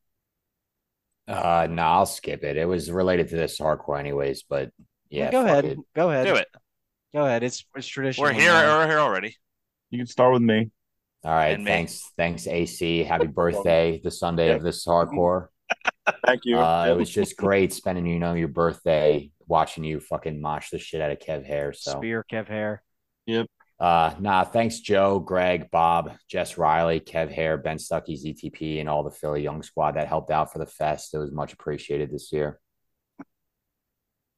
off? 1.29 1.65
Uh, 1.65 1.67
no, 1.71 1.83
I'll 1.83 2.07
skip 2.07 2.45
it. 2.45 2.57
It 2.57 2.67
was 2.67 2.91
related 2.91 3.29
to 3.29 3.37
this 3.37 3.59
hardcore, 3.59 3.99
anyways. 3.99 4.43
But 4.43 4.71
yeah, 5.09 5.31
go 5.31 5.45
ahead. 5.45 5.65
It. 5.65 5.79
Go 5.95 6.11
ahead. 6.11 6.27
Do 6.27 6.35
it. 6.35 6.49
Go 7.15 7.25
ahead. 7.25 7.43
It's 7.43 7.65
it's 7.75 7.87
traditional. 7.87 8.25
We're 8.25 8.33
here. 8.33 8.53
Now. 8.53 8.79
We're 8.79 8.89
here 8.89 8.99
already. 8.99 9.37
You 9.91 9.99
can 9.99 10.07
start 10.07 10.33
with 10.33 10.43
me. 10.43 10.71
All 11.25 11.33
right. 11.33 11.57
And 11.57 11.67
thanks. 11.67 11.93
Me. 11.93 12.11
Thanks, 12.17 12.47
AC. 12.47 13.05
Happy 13.05 13.27
birthday, 13.29 14.01
the 14.03 14.11
Sunday 14.11 14.53
of 14.53 14.63
this 14.63 14.85
hardcore. 14.85 15.49
Thank 16.27 16.43
you. 16.45 16.59
Uh, 16.59 16.87
it 16.91 16.97
was 16.97 17.09
just 17.09 17.37
great 17.37 17.73
spending, 17.73 18.07
you 18.07 18.19
know, 18.19 18.35
your 18.35 18.49
birthday 18.49 19.31
watching 19.47 19.85
you 19.85 20.01
fucking 20.01 20.41
mosh 20.41 20.71
the 20.71 20.79
shit 20.79 21.01
out 21.01 21.11
of 21.11 21.19
Kev 21.19 21.47
Hair. 21.47 21.73
So 21.73 21.93
spear 21.93 22.25
Kev 22.31 22.49
Hair. 22.49 22.83
Yep. 23.27 23.47
Uh, 23.81 24.15
nah, 24.21 24.45
thanks, 24.45 24.81
Joe, 24.81 25.19
Greg, 25.19 25.71
Bob, 25.71 26.13
Jess 26.29 26.57
Riley, 26.57 27.01
Kev 27.01 27.31
Hair, 27.31 27.59
Ben 27.59 27.77
Stuckey, 27.77 28.17
ZTP, 28.23 28.81
and 28.81 28.89
all 28.89 29.03
the 29.03 29.11
Philly 29.11 29.43
Young 29.43 29.63
Squad 29.63 29.97
that 29.97 30.09
helped 30.09 30.31
out 30.31 30.53
for 30.53 30.59
the 30.59 30.67
fest. 30.67 31.13
It 31.13 31.19
was 31.19 31.33
much 31.33 31.53
appreciated 31.53 32.11
this 32.11 32.33
year. 32.33 32.61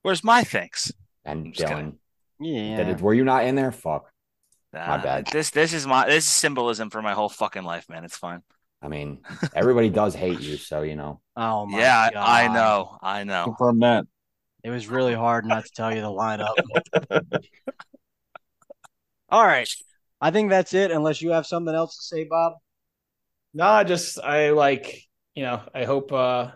Where's 0.03 0.25
my 0.25 0.43
thanks? 0.43 0.93
And 1.25 1.53
Dylan. 1.53 1.97
Yeah. 2.41 2.85
Did, 2.85 3.01
were 3.01 3.15
you 3.15 3.25
not 3.25 3.45
in 3.45 3.57
there? 3.57 3.73
Fuck. 3.73 4.11
Uh, 4.73 4.87
my 4.87 4.99
bad. 4.99 5.27
This 5.27 5.51
this 5.51 5.73
is 5.73 5.87
my 5.87 6.07
this 6.07 6.25
is 6.25 6.31
symbolism 6.31 6.91
for 6.91 7.01
my 7.03 7.13
whole 7.13 7.29
fucking 7.29 7.63
life, 7.63 7.89
man. 7.89 8.05
It's 8.05 8.17
fine. 8.17 8.43
I 8.83 8.89
mean, 8.89 9.21
everybody 9.55 9.89
does 9.91 10.15
hate 10.25 10.41
you, 10.41 10.57
so 10.57 10.83
you 10.83 10.97
know. 10.97 11.21
Oh 11.37 11.67
my 11.67 11.79
yeah, 11.79 12.11
God. 12.13 12.23
I 12.23 12.53
know, 12.53 12.99
I 13.03 13.25
know. 13.25 13.55
From 13.59 13.81
that, 13.81 14.05
It 14.63 14.71
was 14.71 14.89
really 14.89 15.15
hard 15.15 15.47
not 15.47 15.65
to 15.65 15.71
tell 15.75 15.95
you 15.95 16.03
the 16.03 16.09
lineup. 16.09 16.55
All 19.29 19.45
right. 19.45 19.69
I 20.21 20.31
think 20.31 20.51
that's 20.51 20.73
it, 20.75 20.91
unless 20.91 21.21
you 21.21 21.31
have 21.31 21.47
something 21.47 21.75
else 21.75 21.97
to 21.97 22.03
say, 22.03 22.25
Bob. 22.25 22.55
No, 23.53 23.67
I 23.67 23.85
just 23.85 24.21
I 24.21 24.51
like 24.51 25.03
you 25.35 25.43
know 25.43 25.63
I 25.75 25.85
hope 25.85 26.13
uh 26.13 26.51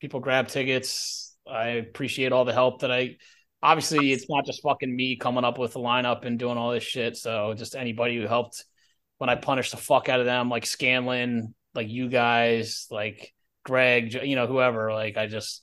people 0.00 0.20
grab 0.20 0.48
tickets. 0.48 1.36
I 1.46 1.68
appreciate 1.68 2.32
all 2.32 2.44
the 2.44 2.52
help 2.52 2.80
that 2.80 2.92
I. 2.92 3.16
Obviously, 3.62 4.12
it's 4.12 4.28
not 4.30 4.46
just 4.46 4.62
fucking 4.62 4.94
me 4.94 5.16
coming 5.16 5.44
up 5.44 5.58
with 5.58 5.74
the 5.74 5.80
lineup 5.80 6.24
and 6.24 6.38
doing 6.38 6.56
all 6.56 6.72
this 6.72 6.82
shit. 6.82 7.16
So 7.16 7.52
just 7.54 7.76
anybody 7.76 8.16
who 8.16 8.26
helped 8.26 8.64
when 9.18 9.28
I 9.28 9.34
punished 9.34 9.72
the 9.72 9.76
fuck 9.76 10.08
out 10.08 10.20
of 10.20 10.24
them, 10.24 10.48
like 10.48 10.64
Scanlon, 10.64 11.54
like 11.74 11.88
you 11.90 12.08
guys, 12.08 12.86
like 12.90 13.34
Greg, 13.64 14.14
you 14.14 14.34
know, 14.34 14.46
whoever. 14.46 14.94
Like 14.94 15.18
I 15.18 15.26
just 15.26 15.62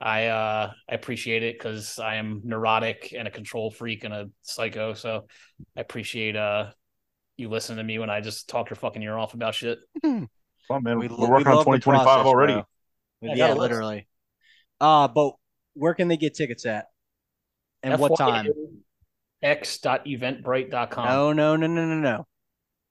I 0.00 0.26
uh 0.26 0.72
I 0.88 0.94
appreciate 0.94 1.42
it 1.42 1.58
because 1.58 1.98
I 1.98 2.16
am 2.16 2.40
neurotic 2.44 3.14
and 3.16 3.28
a 3.28 3.30
control 3.30 3.70
freak 3.70 4.04
and 4.04 4.14
a 4.14 4.30
psycho. 4.42 4.94
So 4.94 5.26
I 5.76 5.80
appreciate 5.80 6.36
uh 6.36 6.70
you 7.36 7.48
listening 7.48 7.78
to 7.78 7.84
me 7.84 7.98
when 7.98 8.10
I 8.10 8.20
just 8.20 8.48
talk 8.48 8.70
your 8.70 8.76
fucking 8.76 9.02
ear 9.02 9.18
off 9.18 9.34
about 9.34 9.54
shit. 9.54 9.78
oh 10.04 10.28
man, 10.70 10.98
we, 10.98 11.08
we're 11.08 11.30
working 11.30 11.52
we 11.52 11.58
on 11.58 11.64
2025 11.64 12.26
already. 12.26 12.52
bro. 12.54 12.66
Yeah, 13.22 13.34
yeah, 13.34 13.36
got 13.36 13.56
a 13.56 13.60
list. 13.60 13.70
literally. 13.70 14.08
Uh, 14.80 15.08
but 15.08 15.34
where 15.74 15.94
can 15.94 16.08
they 16.08 16.16
get 16.16 16.34
tickets 16.34 16.64
at? 16.64 16.86
And 17.82 17.98
what 18.00 18.16
time? 18.16 18.46
X.eventbrite.com. 19.42 21.04
No, 21.06 21.32
no, 21.32 21.56
no, 21.56 21.66
no, 21.66 21.84
no, 21.86 21.94
no. 21.94 22.26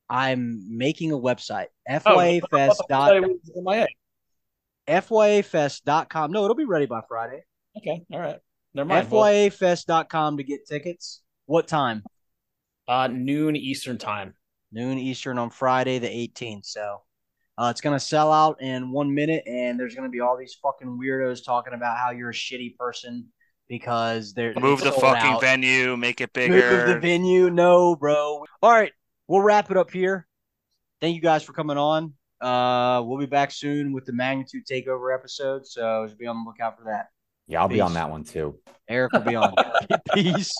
I'm 0.09 0.65
making 0.75 1.11
a 1.11 1.17
website. 1.17 1.67
Oh, 1.87 2.17
FYAFest 2.17 2.77
dot 2.89 3.23
my 3.63 3.75
head. 3.75 3.87
FYAFest.com. 4.89 6.31
No, 6.31 6.43
it'll 6.43 6.55
be 6.55 6.65
ready 6.65 6.85
by 6.85 7.01
Friday. 7.07 7.43
Okay, 7.77 8.03
all 8.11 8.19
right. 8.19 8.37
Never 8.73 8.87
mind. 8.89 9.09
Well, 9.09 9.23
FYAFest.com 9.23 10.37
to 10.37 10.43
get 10.43 10.67
tickets. 10.67 11.21
What 11.45 11.67
time? 11.67 12.03
uh, 12.87 13.07
noon 13.07 13.55
Eastern 13.55 13.97
time. 13.97 14.33
Noon 14.71 14.97
Eastern 14.97 15.37
on 15.37 15.49
Friday, 15.51 15.99
the 15.99 16.07
18th. 16.07 16.65
So 16.65 17.01
uh, 17.57 17.69
it's 17.69 17.81
going 17.81 17.95
to 17.95 17.99
sell 17.99 18.31
out 18.31 18.61
in 18.61 18.91
one 18.91 19.13
minute, 19.13 19.43
and 19.47 19.79
there's 19.79 19.95
going 19.95 20.07
to 20.07 20.11
be 20.11 20.19
all 20.21 20.37
these 20.37 20.55
fucking 20.61 20.99
weirdos 21.01 21.45
talking 21.45 21.73
about 21.73 21.97
how 21.97 22.11
you're 22.11 22.31
a 22.31 22.33
shitty 22.33 22.75
person 22.77 23.27
because 23.67 24.33
they're 24.33 24.53
Move 24.55 24.81
the 24.81 24.91
fucking 24.91 25.33
out. 25.33 25.41
venue, 25.41 25.95
make 25.97 26.19
it 26.21 26.33
bigger. 26.33 26.53
Move 26.53 26.63
bigger. 26.63 26.93
the 26.95 26.99
venue. 26.99 27.49
No, 27.51 27.95
bro. 27.95 28.43
All 28.63 28.71
right, 28.71 28.91
we'll 29.27 29.41
wrap 29.41 29.69
it 29.69 29.77
up 29.77 29.91
here. 29.91 30.27
Thank 30.99 31.15
you 31.15 31.21
guys 31.21 31.43
for 31.43 31.53
coming 31.53 31.77
on. 31.77 32.13
Uh, 32.41 33.01
we'll 33.05 33.19
be 33.19 33.25
back 33.25 33.51
soon 33.51 33.91
with 33.91 34.05
the 34.05 34.13
Magnitude 34.13 34.65
Takeover 34.65 35.13
episode, 35.13 35.67
so 35.67 36.05
just 36.05 36.17
be 36.17 36.25
on 36.25 36.43
the 36.43 36.49
lookout 36.49 36.77
for 36.77 36.85
that. 36.85 37.09
Yeah, 37.47 37.61
I'll 37.61 37.67
be 37.67 37.81
on 37.81 37.93
that 37.93 38.09
one 38.09 38.23
too. 38.23 38.59
Eric 38.87 39.11
will 39.13 39.21
be 39.21 39.35
on. 39.35 39.53
Peace. 40.13 40.55